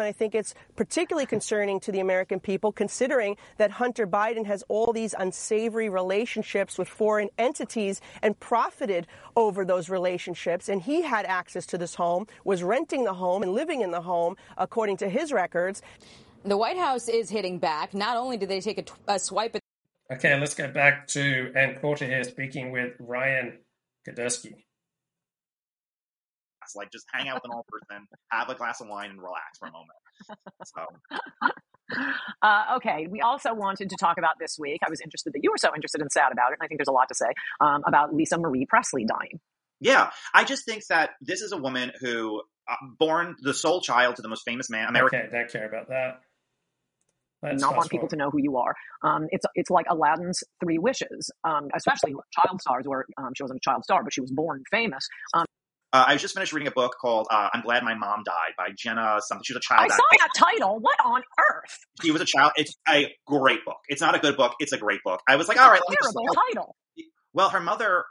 And 0.00 0.08
I 0.08 0.12
think 0.12 0.34
it's 0.34 0.54
particularly 0.76 1.26
concerning 1.26 1.80
to 1.80 1.92
the 1.92 2.00
American 2.00 2.40
people, 2.40 2.72
considering 2.72 3.36
that 3.58 3.70
Hunter 3.70 4.06
Biden 4.06 4.46
has 4.46 4.64
all 4.68 4.92
these 4.92 5.14
unsavory 5.18 5.88
relationships 5.88 6.78
with 6.78 6.88
foreign 6.88 7.30
entities 7.38 8.00
and 8.22 8.38
profited 8.38 9.06
over 9.36 9.64
those 9.64 9.88
relationships. 9.88 10.68
And 10.68 10.82
he 10.82 11.02
had 11.02 11.26
access 11.26 11.66
to 11.66 11.78
this 11.78 11.94
home, 11.94 12.26
was 12.44 12.62
renting 12.62 13.04
the 13.04 13.14
home 13.14 13.42
and 13.42 13.52
living 13.52 13.80
in 13.80 13.90
the 13.90 14.02
home, 14.02 14.36
according 14.56 14.96
to 14.98 15.08
his 15.08 15.32
records. 15.32 15.82
The 16.44 16.56
White 16.56 16.76
House 16.76 17.08
is 17.08 17.30
hitting 17.30 17.58
back. 17.58 17.94
Not 17.94 18.16
only 18.16 18.36
did 18.36 18.48
they 18.48 18.60
take 18.60 18.78
a, 19.08 19.14
a 19.14 19.18
swipe 19.18 19.54
at 19.54 19.62
Okay, 20.12 20.38
let's 20.38 20.54
go 20.54 20.68
back 20.68 21.06
to 21.08 21.50
Ann 21.56 21.76
Coulter 21.76 22.04
here 22.04 22.22
speaking 22.24 22.70
with 22.70 22.92
Ryan 23.00 23.58
Girdusky. 26.64 26.76
Like 26.76 26.90
just 26.92 27.06
hang 27.12 27.28
out 27.28 27.36
with 27.36 27.44
an 27.44 27.50
old 27.54 27.66
person, 27.66 28.06
have 28.30 28.48
a 28.48 28.54
glass 28.54 28.80
of 28.80 28.88
wine, 28.88 29.10
and 29.10 29.18
relax 29.18 29.58
for 29.58 29.68
a 29.68 29.72
moment. 29.72 29.90
So. 30.64 30.86
Uh, 32.42 32.76
okay, 32.76 33.06
we 33.10 33.20
also 33.20 33.52
wanted 33.54 33.90
to 33.90 33.96
talk 33.96 34.16
about 34.18 34.32
this 34.40 34.56
week. 34.58 34.80
I 34.84 34.90
was 34.90 35.00
interested 35.00 35.32
that 35.34 35.40
you 35.42 35.50
were 35.50 35.58
so 35.58 35.68
interested 35.74 36.00
and 36.00 36.10
sad 36.10 36.32
about 36.32 36.52
it, 36.52 36.58
and 36.58 36.64
I 36.64 36.66
think 36.66 36.78
there's 36.78 36.88
a 36.88 36.92
lot 36.92 37.08
to 37.08 37.14
say 37.14 37.26
um, 37.60 37.82
about 37.86 38.14
Lisa 38.14 38.38
Marie 38.38 38.66
Presley 38.66 39.04
dying. 39.04 39.38
Yeah, 39.80 40.10
I 40.32 40.44
just 40.44 40.64
think 40.64 40.86
that 40.88 41.10
this 41.20 41.42
is 41.42 41.52
a 41.52 41.58
woman 41.58 41.92
who 42.00 42.42
uh, 42.68 42.76
born 42.98 43.36
the 43.42 43.52
sole 43.52 43.80
child 43.80 44.16
to 44.16 44.22
the 44.22 44.28
most 44.28 44.42
famous 44.46 44.70
man, 44.70 44.88
American. 44.88 45.20
Okay, 45.20 45.28
don't 45.30 45.50
care 45.50 45.68
about 45.68 45.88
that. 45.88 46.20
That's 47.42 47.60
not 47.60 47.76
want 47.76 47.90
people 47.90 48.08
to 48.08 48.16
know 48.16 48.30
who 48.30 48.38
you 48.40 48.56
are. 48.56 48.74
Um, 49.02 49.26
it's 49.30 49.44
it's 49.54 49.70
like 49.70 49.86
Aladdin's 49.90 50.42
three 50.62 50.78
wishes, 50.78 51.30
um, 51.44 51.68
especially 51.74 52.14
child 52.32 52.60
stars, 52.60 52.84
where 52.86 53.04
um, 53.18 53.32
she 53.36 53.42
wasn't 53.42 53.58
a 53.58 53.64
child 53.68 53.84
star, 53.84 54.02
but 54.02 54.14
she 54.14 54.22
was 54.22 54.30
born 54.30 54.62
famous. 54.70 55.06
Uh, 55.94 56.04
I 56.08 56.16
just 56.16 56.34
finished 56.34 56.52
reading 56.52 56.66
a 56.66 56.72
book 56.72 56.96
called 57.00 57.28
uh, 57.30 57.50
"I'm 57.54 57.62
Glad 57.62 57.84
My 57.84 57.94
Mom 57.94 58.24
Died" 58.24 58.54
by 58.58 58.70
Jenna 58.76 59.20
something. 59.20 59.44
She 59.44 59.52
was 59.52 59.58
a 59.58 59.60
child. 59.60 59.88
I 59.92 59.94
saw 59.94 60.02
that 60.18 60.28
title. 60.36 60.80
What 60.80 60.96
on 61.04 61.22
earth? 61.38 61.78
She 62.02 62.10
was 62.10 62.20
a 62.20 62.24
child. 62.24 62.50
It's 62.56 62.74
a 62.88 63.14
great 63.28 63.64
book. 63.64 63.76
It's 63.86 64.00
not 64.00 64.16
a 64.16 64.18
good 64.18 64.36
book. 64.36 64.54
It's 64.58 64.72
a 64.72 64.76
great 64.76 64.98
book. 65.04 65.20
I 65.28 65.36
was 65.36 65.46
like, 65.46 65.56
all 65.60 65.70
right. 65.70 65.80
let 65.88 65.90
me 65.90 65.96
just- 66.02 66.12
Terrible 66.12 66.34
title. 66.50 66.76
Well, 67.32 67.50
her 67.50 67.60
mother 67.60 68.04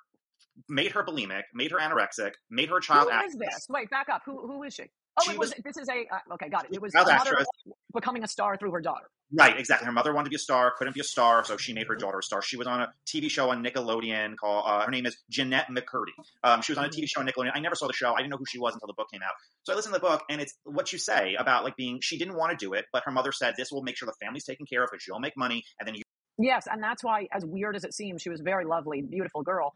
made 0.70 0.94
her 0.94 1.04
bulimic, 1.04 1.42
made 1.54 1.72
her 1.72 1.78
anorexic, 1.78 2.32
made 2.50 2.70
her 2.70 2.78
a 2.78 2.82
child 2.82 3.10
Who 3.12 3.26
is 3.26 3.36
this? 3.36 3.68
Wait, 3.70 3.90
back 3.90 4.08
up. 4.08 4.22
Who 4.26 4.48
who 4.48 4.64
is 4.64 4.74
she? 4.76 4.84
Oh, 5.20 5.24
She 5.26 5.32
it 5.34 5.38
was, 5.38 5.50
was- 5.50 5.64
this 5.66 5.76
is 5.76 5.90
a 5.90 6.06
uh, 6.16 6.36
okay, 6.36 6.48
got 6.48 6.64
it. 6.64 6.72
It 6.74 6.82
was 6.82 6.94
Child 6.94 7.10
actress. 7.10 7.48
Becoming 7.94 8.24
a 8.24 8.28
star 8.28 8.58
through 8.58 8.72
her 8.72 8.82
daughter. 8.82 9.10
Right, 9.36 9.58
exactly. 9.58 9.86
Her 9.88 9.92
mother 9.92 10.14
wanted 10.14 10.26
to 10.26 10.30
be 10.30 10.36
a 10.36 10.40
star, 10.40 10.74
couldn't 10.78 10.94
be 10.94 11.00
a 11.00 11.04
star, 11.04 11.44
so 11.44 11.58
she 11.58 11.74
made 11.74 11.88
her 11.88 11.96
daughter 11.96 12.20
a 12.20 12.24
star. 12.24 12.42
She 12.42 12.56
was 12.58 12.68
on 12.68 12.82
a 12.82 12.94
TV 13.08 13.30
show 13.30 13.50
on 13.50 13.64
Nickelodeon 13.64 14.36
called, 14.36 14.66
uh, 14.68 14.86
her 14.86 14.92
name 14.92 15.06
is 15.08 15.18
Jennette 15.30 15.68
McCurdy. 15.70 16.12
Um, 16.44 16.62
she 16.62 16.72
was 16.72 16.78
on 16.78 16.86
a 16.86 16.90
TV 16.90 17.08
show 17.08 17.20
on 17.22 17.28
Nickelodeon. 17.28 17.52
I 17.56 17.60
never 17.60 17.74
saw 17.76 17.88
the 17.88 17.94
show. 17.94 18.14
I 18.14 18.18
didn't 18.18 18.30
know 18.30 18.38
who 18.38 18.46
she 18.48 18.60
was 18.60 18.74
until 18.76 18.88
the 18.88 18.94
book 18.96 19.08
came 19.12 19.22
out. 19.24 19.34
So 19.64 19.74
I 19.74 19.76
listened 19.76 19.94
to 19.96 20.00
the 20.00 20.08
book, 20.08 20.24
and 20.30 20.40
it's 20.40 20.54
what 20.66 20.92
you 20.94 21.00
say 21.00 21.36
about 21.40 21.64
like 21.64 21.76
being, 21.76 22.00
she 22.02 22.18
didn't 22.18 22.36
want 22.36 22.58
to 22.58 22.64
do 22.64 22.74
it, 22.74 22.86
but 22.94 23.04
her 23.06 23.12
mother 23.12 23.32
said, 23.32 23.56
this 23.58 23.72
will 23.72 23.82
make 23.82 23.98
sure 23.98 24.06
the 24.06 24.14
family's 24.24 24.46
taken 24.46 24.66
care 24.66 24.84
of 24.84 24.90
because 24.92 25.04
she'll 25.04 25.20
make 25.20 25.36
money, 25.36 25.64
and 25.80 25.88
then 25.88 25.96
you 25.96 26.02
Yes, 26.40 26.68
and 26.72 26.82
that's 26.82 27.04
why, 27.04 27.28
as 27.32 27.46
weird 27.46 27.76
as 27.76 27.84
it 27.84 27.94
seems, 27.94 28.22
she 28.24 28.30
was 28.30 28.40
a 28.40 28.44
very 28.44 28.66
lovely, 28.66 29.04
beautiful 29.04 29.44
girl. 29.44 29.72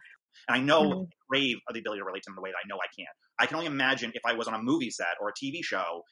And 0.47 0.57
I 0.57 0.59
know 0.59 0.89
Mhm. 0.89 1.09
crave 1.29 1.57
of 1.67 1.73
the 1.75 1.79
ability 1.81 1.99
to 1.99 2.05
relate 2.05 2.23
to 2.23 2.31
them 2.31 2.35
in 2.35 2.39
a 2.39 2.41
way 2.41 2.51
that 2.51 2.57
I 2.63 2.67
know 2.67 2.77
I 2.77 2.87
can't. 2.95 3.15
I 3.39 3.45
can 3.45 3.55
only 3.57 3.67
imagine 3.67 4.11
if 4.15 4.25
I 4.25 4.33
was 4.33 4.47
on 4.47 4.55
a 4.55 4.61
movie 4.61 4.89
set 4.89 5.17
or 5.21 5.29
a 5.29 5.33
TV 5.33 5.61
show 5.63 6.03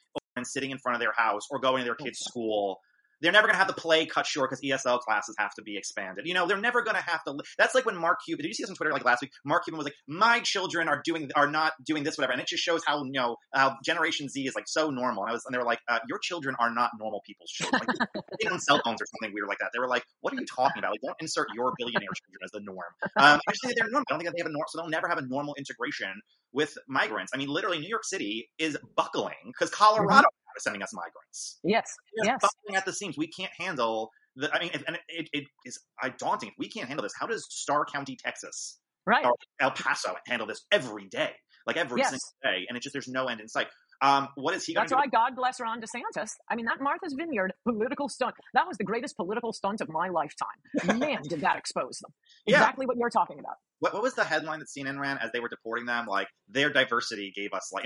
sitting 0.43 0.71
in 0.71 0.77
front 0.77 0.95
of 0.95 1.01
their 1.01 1.13
house 1.15 1.43
or 1.49 1.59
going 1.59 1.79
to 1.79 1.85
their 1.85 1.95
kids' 1.95 2.19
school. 2.19 2.79
They're 3.21 3.31
never 3.31 3.47
going 3.47 3.53
to 3.53 3.59
have 3.59 3.67
the 3.67 3.73
play 3.73 4.05
cut 4.05 4.25
short 4.25 4.49
because 4.49 4.61
ESL 4.61 4.99
classes 4.99 5.35
have 5.39 5.53
to 5.55 5.61
be 5.61 5.77
expanded. 5.77 6.27
You 6.27 6.33
know, 6.33 6.47
they're 6.47 6.59
never 6.59 6.83
going 6.83 6.97
to 6.97 7.01
have 7.01 7.23
to. 7.23 7.37
That's 7.57 7.73
like 7.73 7.85
when 7.85 7.95
Mark 7.95 8.19
Cuban. 8.25 8.43
Did 8.43 8.49
you 8.49 8.53
see 8.53 8.63
this 8.63 8.69
on 8.69 8.75
Twitter 8.75 8.91
like 8.91 9.05
last 9.05 9.21
week? 9.21 9.31
Mark 9.45 9.63
Cuban 9.63 9.77
was 9.77 9.85
like, 9.85 9.95
"My 10.07 10.41
children 10.41 10.89
are 10.89 11.01
doing 11.03 11.31
are 11.35 11.49
not 11.49 11.73
doing 11.85 12.03
this, 12.03 12.17
whatever," 12.17 12.33
and 12.33 12.41
it 12.41 12.47
just 12.47 12.61
shows 12.61 12.81
how 12.85 13.03
you 13.03 13.11
know 13.11 13.37
how 13.53 13.77
Generation 13.85 14.27
Z 14.27 14.45
is 14.45 14.53
like 14.53 14.67
so 14.67 14.89
normal. 14.89 15.23
And 15.23 15.29
I 15.31 15.33
was, 15.33 15.43
and 15.45 15.53
they 15.53 15.57
were 15.57 15.65
like, 15.65 15.79
uh, 15.87 15.99
"Your 16.09 16.19
children 16.19 16.55
are 16.59 16.73
not 16.73 16.91
normal 16.99 17.21
people's 17.25 17.51
children." 17.51 17.81
Like, 17.87 18.09
they 18.41 18.49
on 18.49 18.59
cell 18.59 18.81
phones 18.83 19.01
or 19.01 19.05
something 19.05 19.33
weird 19.33 19.47
like 19.47 19.59
that. 19.59 19.69
They 19.73 19.79
were 19.79 19.87
like, 19.87 20.03
"What 20.19 20.33
are 20.33 20.37
you 20.37 20.45
talking 20.45 20.79
about? 20.79 20.91
Like, 20.91 21.01
don't 21.01 21.15
insert 21.21 21.47
your 21.55 21.73
billionaire 21.77 22.11
children 22.13 22.41
as 22.43 22.51
the 22.51 22.61
norm." 22.61 22.91
Um, 23.17 23.39
I 23.47 23.51
just 23.51 23.63
think 23.63 23.77
they're 23.77 23.89
normal. 23.89 24.05
I 24.09 24.13
don't 24.13 24.19
think 24.19 24.29
that 24.29 24.35
they 24.35 24.43
have 24.43 24.51
a 24.51 24.53
norm, 24.53 24.65
so 24.67 24.81
they'll 24.81 24.89
never 24.89 25.07
have 25.07 25.17
a 25.17 25.25
normal 25.25 25.55
integration 25.55 26.11
with 26.55 26.75
migrants. 26.87 27.31
I 27.35 27.37
mean, 27.37 27.49
literally, 27.49 27.77
New 27.79 27.89
York 27.89 28.05
City 28.05 28.49
is 28.57 28.77
buckling 28.95 29.35
because 29.47 29.69
Colorado 29.69 30.27
is 30.57 30.63
sending 30.63 30.81
us 30.81 30.91
migrants. 30.93 31.59
Yes, 31.63 31.93
They're 32.15 32.31
yes. 32.31 32.39
buckling 32.41 32.77
at 32.77 32.85
the 32.85 32.93
seams. 32.93 33.17
We 33.17 33.27
can't 33.27 33.51
handle 33.59 34.09
the. 34.35 34.51
I 34.55 34.59
mean, 34.61 34.71
if, 34.73 34.83
and 34.87 34.97
it, 35.09 35.29
it 35.33 35.43
is 35.65 35.77
daunting. 36.17 36.49
If 36.49 36.55
we 36.57 36.69
can't 36.69 36.87
handle 36.87 37.03
this, 37.03 37.13
how 37.19 37.27
does 37.27 37.45
Starr 37.49 37.85
County, 37.85 38.17
Texas, 38.19 38.79
right, 39.05 39.25
El 39.59 39.71
Paso 39.71 40.15
handle 40.27 40.47
this 40.47 40.65
every 40.71 41.07
day, 41.09 41.31
like 41.67 41.75
every 41.77 41.99
Yes. 41.99 42.09
single 42.11 42.33
day? 42.43 42.65
And 42.69 42.77
it 42.77 42.81
just 42.81 42.93
there's 42.93 43.09
no 43.09 43.25
end 43.27 43.41
in 43.41 43.49
sight. 43.49 43.67
Um, 44.01 44.27
what 44.35 44.53
is 44.53 44.65
he 44.65 44.73
going 44.73 44.83
That's 44.83 44.91
to 44.91 44.95
do? 44.95 44.99
why 44.99 45.07
God 45.07 45.37
bless 45.37 45.59
Ron 45.61 45.79
DeSantis. 45.81 46.31
I 46.49 46.55
mean, 46.55 46.65
that 46.65 46.81
Martha's 46.81 47.13
Vineyard 47.13 47.53
political 47.63 48.09
stunt, 48.09 48.35
that 48.53 48.67
was 48.67 48.77
the 48.77 48.83
greatest 48.83 49.15
political 49.15 49.53
stunt 49.53 49.79
of 49.79 49.87
my 49.87 50.09
lifetime. 50.09 50.99
Man, 50.99 51.19
did 51.29 51.39
that 51.41 51.57
expose 51.57 51.99
them. 51.99 52.11
Yeah. 52.45 52.57
Exactly 52.57 52.85
what 52.85 52.97
you're 52.97 53.09
talking 53.09 53.39
about. 53.39 53.55
What, 53.79 53.93
what 53.93 54.03
was 54.03 54.13
the 54.13 54.23
headline 54.23 54.59
that 54.59 54.67
CNN 54.67 54.99
ran 54.99 55.17
as 55.17 55.31
they 55.31 55.39
were 55.39 55.49
deporting 55.49 55.85
them? 55.85 56.05
Like 56.07 56.27
their 56.49 56.71
diversity 56.71 57.31
gave 57.35 57.53
us 57.53 57.71
like. 57.73 57.85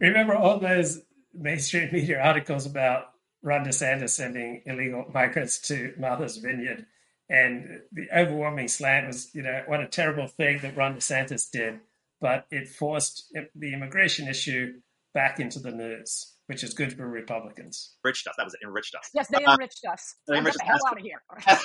Remember 0.00 0.34
all 0.34 0.58
those 0.58 1.00
mainstream 1.34 1.90
media 1.92 2.20
articles 2.20 2.66
about 2.66 3.04
Ron 3.42 3.64
DeSantis 3.64 4.10
sending 4.10 4.62
illegal 4.66 5.06
migrants 5.12 5.60
to 5.68 5.94
Martha's 5.98 6.38
Vineyard, 6.38 6.86
and 7.28 7.80
the 7.92 8.08
overwhelming 8.14 8.68
slant 8.68 9.06
was, 9.06 9.30
you 9.34 9.42
know, 9.42 9.62
what 9.66 9.80
a 9.80 9.86
terrible 9.86 10.26
thing 10.26 10.58
that 10.62 10.76
Ron 10.76 10.96
DeSantis 10.96 11.50
did, 11.50 11.80
but 12.20 12.46
it 12.50 12.68
forced 12.68 13.32
the 13.54 13.72
immigration 13.72 14.28
issue 14.28 14.80
back 15.14 15.38
into 15.38 15.60
the 15.60 15.70
news, 15.70 16.34
which 16.48 16.64
is 16.64 16.72
good 16.74 16.92
for 16.96 17.06
Republicans. 17.08 17.94
enriched 18.04 18.26
us. 18.26 18.34
That 18.36 18.44
was 18.44 18.54
it. 18.54 18.60
Enriched 18.64 18.94
us. 18.94 19.04
Yes, 19.14 19.28
they 19.28 19.44
Uh, 19.44 19.52
enriched 19.52 19.84
us. 19.88 20.16
they 20.26 20.32
Now 20.34 20.38
enriched 20.40 20.58
Get 20.58 20.64
the 20.64 20.72
hell 20.72 20.76
us. 20.76 20.82
out 20.88 20.98
of 20.98 21.04
here. 21.04 21.22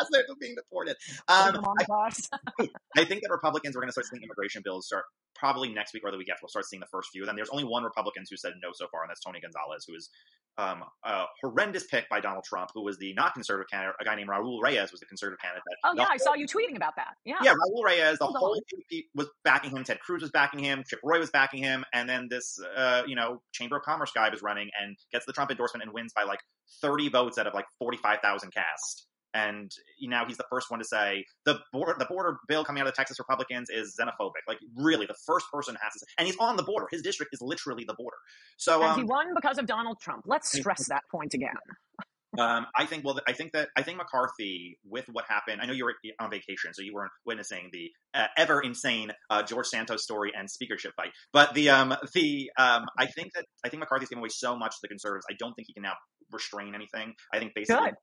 as 0.00 0.06
they're 0.12 0.24
being 0.40 0.54
deported. 0.54 0.96
Um, 1.28 1.54
them 1.54 1.64
on 1.64 1.76
the 1.78 1.86
bus. 1.88 2.28
I 2.96 3.04
think 3.04 3.22
that 3.22 3.30
Republicans 3.30 3.76
are 3.76 3.80
going 3.80 3.88
to 3.88 3.92
start 3.92 4.06
seeing 4.06 4.22
immigration 4.22 4.62
bills 4.64 4.86
start 4.86 5.04
probably 5.34 5.68
next 5.72 5.94
week 5.94 6.02
or 6.04 6.10
the 6.10 6.18
week 6.18 6.28
after. 6.30 6.40
We'll 6.42 6.48
start 6.50 6.66
seeing 6.66 6.80
the 6.80 6.90
first 6.90 7.10
few 7.12 7.22
of 7.22 7.26
them. 7.26 7.36
There's 7.36 7.50
only 7.50 7.64
one 7.64 7.84
Republican 7.84 8.24
who 8.28 8.36
said 8.36 8.52
no 8.62 8.70
so 8.74 8.86
far, 8.90 9.02
and 9.02 9.10
that's 9.10 9.20
Tony 9.20 9.40
Gonzales, 9.40 9.84
who 9.86 9.94
is 9.94 10.10
um, 10.58 10.84
a 11.04 11.24
horrendous 11.42 11.84
pick 11.84 12.08
by 12.08 12.20
Donald 12.20 12.44
Trump, 12.44 12.70
who 12.74 12.82
was 12.82 12.98
the 12.98 13.12
not 13.14 13.34
conservative 13.34 13.68
candidate. 13.70 13.94
A 14.00 14.04
guy 14.04 14.14
named 14.14 14.28
Raul 14.28 14.62
Reyes 14.62 14.90
was 14.90 15.00
the 15.00 15.06
conservative 15.06 15.40
candidate. 15.40 15.62
That 15.66 15.76
Oh, 15.84 15.94
yeah, 15.96 16.06
I 16.10 16.16
saw 16.16 16.34
you 16.34 16.46
tweeting 16.46 16.76
about 16.76 16.96
that. 16.96 17.14
Yeah. 17.24 17.36
yeah, 17.42 17.52
Raul 17.52 17.84
Reyes, 17.84 18.18
the 18.18 18.24
Hold 18.24 18.36
whole 18.38 18.54
on. 18.54 19.02
Was 19.14 19.28
backing 19.44 19.70
him. 19.70 19.84
Ted 19.84 20.00
Cruz 20.00 20.22
was 20.22 20.30
backing 20.30 20.60
him. 20.60 20.82
Chip 20.88 21.00
Roy 21.04 21.18
was 21.18 21.30
backing 21.30 21.62
him, 21.62 21.84
and 21.92 22.08
then 22.08 22.28
this, 22.30 22.58
uh, 22.76 23.02
you 23.06 23.16
know, 23.16 23.42
Chamber 23.52 23.76
of 23.76 23.82
Commerce 23.82 24.12
guy 24.14 24.28
was 24.30 24.42
running 24.42 24.70
and 24.80 24.96
gets 25.12 25.26
the 25.26 25.32
Trump 25.32 25.50
endorsement 25.50 25.84
and 25.84 25.92
wins 25.92 26.12
by 26.14 26.22
like 26.22 26.40
30 26.80 27.10
votes 27.10 27.38
out 27.38 27.46
of 27.46 27.54
like 27.54 27.66
45,000 27.78 28.52
cast. 28.52 29.06
And 29.36 29.70
now 30.00 30.24
he's 30.26 30.38
the 30.38 30.46
first 30.48 30.70
one 30.70 30.80
to 30.80 30.84
say 30.84 31.26
the 31.44 31.60
border, 31.72 31.94
the 31.98 32.06
border 32.06 32.38
bill 32.48 32.64
coming 32.64 32.80
out 32.80 32.86
of 32.86 32.94
the 32.94 32.96
Texas 32.96 33.18
Republicans 33.18 33.68
is 33.68 33.94
xenophobic. 34.00 34.46
Like, 34.48 34.58
really, 34.74 35.04
the 35.04 35.16
first 35.26 35.46
person 35.52 35.76
has 35.82 35.92
to 35.92 35.98
say, 35.98 36.06
and 36.16 36.26
he's 36.26 36.36
on 36.38 36.56
the 36.56 36.62
border. 36.62 36.86
His 36.90 37.02
district 37.02 37.34
is 37.34 37.40
literally 37.42 37.84
the 37.86 37.94
border. 37.94 38.16
So, 38.56 38.82
um, 38.82 38.96
he 38.96 39.04
won 39.04 39.26
because 39.34 39.58
of 39.58 39.66
Donald 39.66 39.98
Trump. 40.00 40.24
Let's 40.26 40.50
stress 40.50 40.88
that 40.88 41.02
point 41.10 41.34
again. 41.34 41.54
um, 42.38 42.66
I 42.74 42.86
think. 42.86 43.04
Well, 43.04 43.20
I 43.28 43.34
think 43.34 43.52
that 43.52 43.68
I 43.76 43.82
think 43.82 43.98
McCarthy, 43.98 44.78
with 44.88 45.04
what 45.12 45.26
happened, 45.28 45.60
I 45.60 45.66
know 45.66 45.74
you 45.74 45.84
were 45.84 45.94
on 46.18 46.30
vacation, 46.30 46.72
so 46.72 46.80
you 46.80 46.94
weren't 46.94 47.12
witnessing 47.26 47.68
the 47.72 47.90
uh, 48.14 48.28
ever 48.38 48.62
insane 48.62 49.12
uh, 49.28 49.42
George 49.42 49.66
Santos 49.66 50.02
story 50.02 50.32
and 50.34 50.50
speakership 50.50 50.92
fight. 50.96 51.10
But 51.34 51.52
the 51.52 51.68
um, 51.68 51.94
the 52.14 52.50
um, 52.58 52.86
I 52.98 53.06
think 53.06 53.32
that 53.34 53.44
I 53.64 53.68
think 53.68 53.80
McCarthy's 53.80 54.08
given 54.08 54.20
away 54.20 54.30
so 54.30 54.56
much 54.56 54.72
to 54.76 54.78
the 54.80 54.88
conservatives. 54.88 55.26
I 55.30 55.34
don't 55.38 55.52
think 55.54 55.66
he 55.68 55.74
can 55.74 55.82
now 55.82 55.94
restrain 56.32 56.74
anything. 56.74 57.12
I 57.34 57.38
think 57.38 57.52
basically. 57.54 57.84
Good. 57.86 57.94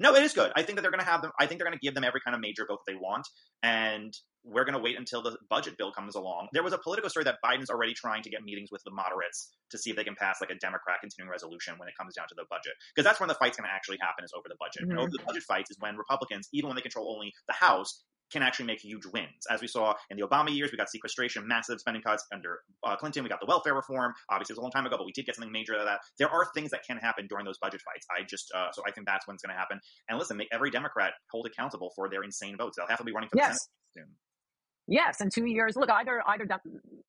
No, 0.00 0.14
it 0.14 0.22
is 0.24 0.32
good. 0.32 0.50
I 0.56 0.62
think 0.62 0.76
that 0.76 0.82
they're 0.82 0.90
going 0.90 1.04
to 1.04 1.10
have 1.10 1.22
them. 1.22 1.30
I 1.38 1.46
think 1.46 1.60
they're 1.60 1.68
going 1.68 1.78
to 1.78 1.84
give 1.84 1.94
them 1.94 2.04
every 2.04 2.20
kind 2.24 2.34
of 2.34 2.40
major 2.40 2.64
vote 2.66 2.80
that 2.84 2.92
they 2.92 2.96
want, 2.98 3.28
and 3.62 4.12
we're 4.42 4.64
going 4.64 4.74
to 4.74 4.80
wait 4.80 4.96
until 4.96 5.20
the 5.22 5.36
budget 5.50 5.76
bill 5.76 5.92
comes 5.92 6.14
along. 6.14 6.48
There 6.54 6.62
was 6.62 6.72
a 6.72 6.78
political 6.78 7.10
story 7.10 7.24
that 7.24 7.36
Biden's 7.44 7.68
already 7.68 7.92
trying 7.92 8.22
to 8.22 8.30
get 8.30 8.42
meetings 8.42 8.70
with 8.72 8.82
the 8.84 8.90
moderates 8.90 9.50
to 9.70 9.76
see 9.76 9.90
if 9.90 9.96
they 9.96 10.04
can 10.04 10.14
pass 10.16 10.40
like 10.40 10.48
a 10.48 10.54
Democrat 10.54 10.96
continuing 11.02 11.30
resolution 11.30 11.74
when 11.76 11.88
it 11.88 11.94
comes 12.00 12.14
down 12.14 12.26
to 12.28 12.34
the 12.34 12.46
budget, 12.48 12.72
because 12.96 13.04
that's 13.04 13.20
when 13.20 13.28
the 13.28 13.34
fight's 13.34 13.58
going 13.58 13.68
to 13.68 13.74
actually 13.74 13.98
happen 14.00 14.24
is 14.24 14.32
over 14.34 14.48
the 14.48 14.56
budget. 14.58 14.88
Mhm. 14.88 14.96
over 14.98 15.10
the 15.12 15.22
budget 15.26 15.42
fights 15.42 15.70
is 15.70 15.76
when 15.78 15.96
Republicans, 15.96 16.48
even 16.52 16.68
when 16.68 16.76
they 16.76 16.82
control 16.82 17.12
only 17.14 17.34
the 17.46 17.52
House, 17.52 18.02
can 18.30 18.42
actually 18.42 18.66
make 18.66 18.80
huge 18.80 19.06
wins. 19.12 19.46
As 19.50 19.60
we 19.60 19.66
saw 19.66 19.94
in 20.10 20.16
the 20.16 20.26
Obama 20.26 20.54
years, 20.54 20.70
we 20.72 20.78
got 20.78 20.88
sequestration, 20.88 21.46
massive 21.46 21.80
spending 21.80 22.02
cuts 22.02 22.24
under 22.32 22.60
uh, 22.84 22.96
Clinton. 22.96 23.22
We 23.22 23.28
got 23.28 23.40
the 23.40 23.46
welfare 23.46 23.74
reform. 23.74 24.12
Obviously, 24.30 24.52
it 24.52 24.56
was 24.56 24.58
a 24.58 24.62
long 24.62 24.70
time 24.70 24.86
ago, 24.86 24.96
but 24.96 25.06
we 25.06 25.12
did 25.12 25.26
get 25.26 25.34
something 25.34 25.52
major 25.52 25.74
out 25.74 25.80
of 25.80 25.86
that. 25.86 26.00
There 26.18 26.30
are 26.30 26.46
things 26.54 26.70
that 26.70 26.82
can 26.86 26.96
happen 26.96 27.26
during 27.28 27.44
those 27.44 27.58
budget 27.58 27.80
fights. 27.82 28.06
I 28.10 28.24
just, 28.24 28.50
uh, 28.54 28.72
so 28.72 28.82
I 28.86 28.90
think 28.92 29.06
that's 29.06 29.26
when 29.26 29.34
it's 29.34 29.42
going 29.42 29.54
to 29.54 29.58
happen. 29.58 29.80
And 30.08 30.18
listen, 30.18 30.36
make 30.36 30.48
every 30.52 30.70
Democrat 30.70 31.12
hold 31.30 31.46
accountable 31.46 31.92
for 31.96 32.08
their 32.08 32.22
insane 32.22 32.56
votes. 32.56 32.76
They'll 32.76 32.86
have 32.86 32.98
to 32.98 33.04
be 33.04 33.12
running 33.12 33.28
for 33.28 33.36
the 33.36 33.42
Yes. 33.42 33.68
Senate 33.94 34.06
soon. 34.06 34.16
Yes, 34.90 35.20
in 35.20 35.30
two 35.30 35.46
years. 35.46 35.76
Look, 35.76 35.88
either 35.88 36.20
either 36.26 36.48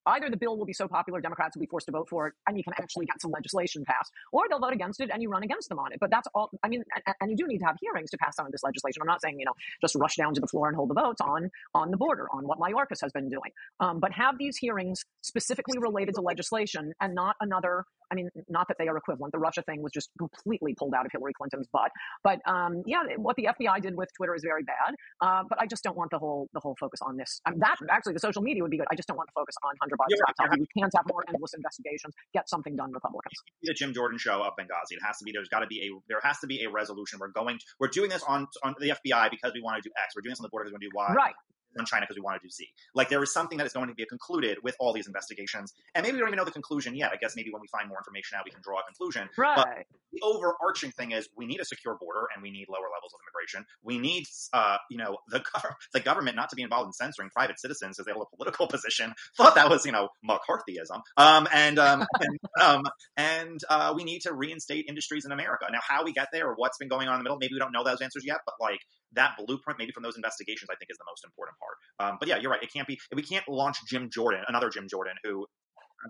either 0.05 0.29
the 0.29 0.37
bill 0.37 0.55
will 0.55 0.67
be 0.67 0.73
so 0.73 0.87
popular, 0.87 1.19
Democrats 1.19 1.55
will 1.55 1.61
be 1.61 1.67
forced 1.67 1.87
to 1.87 1.91
vote 1.91 2.07
for 2.07 2.27
it, 2.27 2.33
and 2.47 2.55
you 2.55 2.63
can 2.63 2.73
actually 2.77 3.07
get 3.07 3.19
some 3.19 3.31
legislation 3.31 3.83
passed, 3.85 4.11
or 4.31 4.43
they'll 4.47 4.59
vote 4.59 4.73
against 4.73 5.01
it 5.01 5.09
and 5.11 5.19
you 5.21 5.29
run 5.29 5.41
against 5.41 5.67
them 5.67 5.79
on 5.79 5.91
it. 5.91 5.97
But 5.99 6.11
that's 6.11 6.27
all. 6.35 6.51
I 6.63 6.69
mean, 6.69 6.83
and, 7.07 7.15
and 7.19 7.31
you 7.31 7.35
do 7.35 7.47
need 7.47 7.57
to 7.57 7.65
have 7.65 7.77
hearings 7.81 8.11
to 8.11 8.17
pass 8.17 8.35
of 8.37 8.51
this 8.51 8.61
legislation. 8.63 9.01
I'm 9.01 9.07
not 9.07 9.19
saying 9.19 9.39
you 9.39 9.45
know 9.45 9.53
just 9.81 9.95
rush 9.95 10.15
down 10.15 10.35
to 10.35 10.41
the 10.41 10.47
floor 10.47 10.67
and 10.67 10.75
hold 10.75 10.91
the 10.91 10.93
votes 10.93 11.21
on 11.21 11.49
on 11.73 11.89
the 11.89 11.97
border 11.97 12.27
on 12.31 12.47
what 12.47 12.59
Mayorkas 12.59 13.01
has 13.01 13.11
been 13.11 13.29
doing, 13.29 13.51
um, 13.79 13.99
but 13.99 14.11
have 14.11 14.37
these 14.37 14.57
hearings 14.57 15.03
specifically 15.21 15.79
related 15.79 16.13
to 16.15 16.21
legislation 16.21 16.93
and 17.01 17.15
not 17.15 17.35
another. 17.41 17.85
I 18.11 18.15
mean, 18.15 18.29
not 18.49 18.67
that 18.67 18.77
they 18.77 18.87
are 18.87 18.97
equivalent. 18.97 19.31
The 19.31 19.39
Russia 19.39 19.61
thing 19.63 19.81
was 19.81 19.91
just 19.91 20.09
completely 20.17 20.75
pulled 20.77 20.93
out 20.93 21.05
of 21.05 21.11
Hillary 21.11 21.33
Clinton's 21.33 21.67
butt. 21.71 21.91
But 22.23 22.39
um, 22.45 22.83
yeah, 22.85 23.03
what 23.17 23.35
the 23.35 23.49
FBI 23.57 23.81
did 23.81 23.95
with 23.95 24.09
Twitter 24.17 24.35
is 24.35 24.43
very 24.43 24.63
bad. 24.63 24.95
Uh, 25.21 25.43
but 25.47 25.61
I 25.61 25.65
just 25.65 25.83
don't 25.83 25.97
want 25.97 26.11
the 26.11 26.19
whole 26.19 26.47
the 26.53 26.59
whole 26.59 26.75
focus 26.79 26.99
on 27.01 27.17
this. 27.17 27.41
I 27.45 27.51
mean, 27.51 27.59
that 27.59 27.77
actually, 27.89 28.13
the 28.13 28.19
social 28.19 28.41
media 28.41 28.61
would 28.63 28.71
be 28.71 28.77
good. 28.77 28.87
I 28.91 28.95
just 28.95 29.07
don't 29.07 29.17
want 29.17 29.29
to 29.29 29.33
focus 29.33 29.55
on 29.63 29.73
Hunter 29.81 29.95
Biden's 29.95 30.19
You're 30.19 30.49
right. 30.49 30.59
We 30.59 30.67
can't 30.77 30.91
have 30.95 31.05
more 31.07 31.23
endless 31.27 31.53
investigations. 31.53 32.13
Get 32.33 32.49
something 32.49 32.75
done, 32.75 32.91
Republicans. 32.91 33.33
the 33.63 33.73
Jim 33.73 33.93
Jordan 33.93 34.17
show 34.17 34.43
of 34.43 34.53
Benghazi. 34.59 34.99
It 34.99 35.03
has 35.05 35.17
to 35.19 35.25
be. 35.25 35.31
There's 35.31 35.49
got 35.49 35.59
to 35.59 35.67
be 35.67 35.81
a. 35.81 35.87
There 36.07 36.19
has 36.23 36.39
to 36.39 36.47
be 36.47 36.63
a 36.63 36.69
resolution. 36.69 37.19
We're 37.19 37.29
going. 37.29 37.59
We're 37.79 37.87
doing 37.87 38.09
this 38.09 38.23
on 38.23 38.47
on 38.63 38.75
the 38.79 38.89
FBI 38.89 39.31
because 39.31 39.53
we 39.53 39.61
want 39.61 39.81
to 39.81 39.87
do 39.87 39.93
X. 39.97 40.15
We're 40.15 40.21
doing 40.21 40.31
this 40.31 40.39
on 40.39 40.43
the 40.43 40.49
border 40.49 40.65
because 40.65 40.79
we 40.79 40.87
want 40.91 41.07
to 41.07 41.13
do 41.13 41.23
Y. 41.23 41.25
Right. 41.25 41.35
On 41.79 41.85
China 41.85 42.03
because 42.03 42.15
we 42.15 42.21
want 42.21 42.41
to 42.41 42.45
do 42.45 42.49
Z. 42.49 42.67
Like 42.93 43.09
there 43.09 43.21
is 43.23 43.33
something 43.33 43.57
that 43.57 43.67
is 43.67 43.73
going 43.73 43.87
to 43.87 43.93
be 43.93 44.05
concluded 44.05 44.57
with 44.63 44.75
all 44.79 44.93
these 44.93 45.07
investigations, 45.07 45.73
and 45.95 46.03
maybe 46.03 46.13
we 46.13 46.19
don't 46.19 46.29
even 46.29 46.37
know 46.37 46.45
the 46.45 46.51
conclusion 46.51 46.95
yet. 46.95 47.11
I 47.11 47.17
guess 47.17 47.35
maybe 47.35 47.51
when 47.51 47.61
we 47.61 47.67
find 47.67 47.87
more 47.87 47.97
information 47.99 48.37
out, 48.37 48.45
we 48.45 48.51
can 48.51 48.61
draw 48.63 48.79
a 48.79 48.83
conclusion. 48.83 49.29
Right. 49.37 49.55
But 49.55 49.67
the 50.11 50.21
overarching 50.23 50.91
thing 50.91 51.11
is 51.11 51.29
we 51.35 51.45
need 51.45 51.59
a 51.61 51.65
secure 51.65 51.97
border 51.99 52.27
and 52.33 52.43
we 52.43 52.51
need 52.51 52.67
lower 52.69 52.89
levels 52.93 53.13
of 53.13 53.19
immigration. 53.23 53.65
We 53.83 53.97
need, 53.97 54.25
uh, 54.53 54.77
you 54.89 54.97
know, 54.97 55.17
the 55.29 55.39
gov- 55.39 55.75
the 55.93 55.99
government 55.99 56.35
not 56.35 56.49
to 56.49 56.55
be 56.55 56.61
involved 56.61 56.87
in 56.87 56.93
censoring 56.93 57.29
private 57.29 57.59
citizens 57.59 57.99
as 57.99 58.05
they 58.05 58.11
hold 58.11 58.27
a 58.31 58.35
political 58.35 58.67
position. 58.75 59.13
Thought 59.37 59.55
that 59.55 59.69
was, 59.69 59.85
you 59.85 59.91
know, 59.91 60.09
McCarthyism. 60.27 61.01
Um, 61.17 61.47
and 61.53 61.79
um, 61.79 62.05
and, 62.19 62.39
um, 62.61 62.83
and 63.17 63.59
uh, 63.69 63.93
we 63.95 64.03
need 64.03 64.21
to 64.21 64.33
reinstate 64.33 64.85
industries 64.87 65.25
in 65.25 65.31
America. 65.31 65.65
Now, 65.71 65.79
how 65.87 66.03
we 66.03 66.13
get 66.13 66.27
there 66.31 66.47
or 66.47 66.55
what's 66.55 66.77
been 66.77 66.89
going 66.89 67.07
on 67.07 67.15
in 67.15 67.19
the 67.19 67.23
middle, 67.23 67.37
maybe 67.39 67.53
we 67.53 67.59
don't 67.59 67.71
know 67.73 67.83
those 67.83 68.01
answers 68.01 68.23
yet. 68.25 68.39
But 68.45 68.55
like 68.59 68.79
that 69.13 69.35
blueprint, 69.37 69.79
maybe 69.79 69.91
from 69.91 70.03
those 70.03 70.15
investigations, 70.15 70.69
I 70.71 70.75
think 70.75 70.89
is 70.91 70.97
the 70.97 71.05
most 71.07 71.23
important 71.25 71.57
part. 71.59 71.75
Um, 71.99 72.17
but 72.19 72.27
yeah, 72.27 72.37
you're 72.37 72.51
right. 72.51 72.63
It 72.63 72.71
can't 72.73 72.87
be. 72.87 72.99
We 73.13 73.21
can't 73.21 73.47
launch 73.47 73.77
Jim 73.87 74.09
Jordan, 74.09 74.43
another 74.47 74.69
Jim 74.69 74.87
Jordan, 74.89 75.13
who 75.23 75.45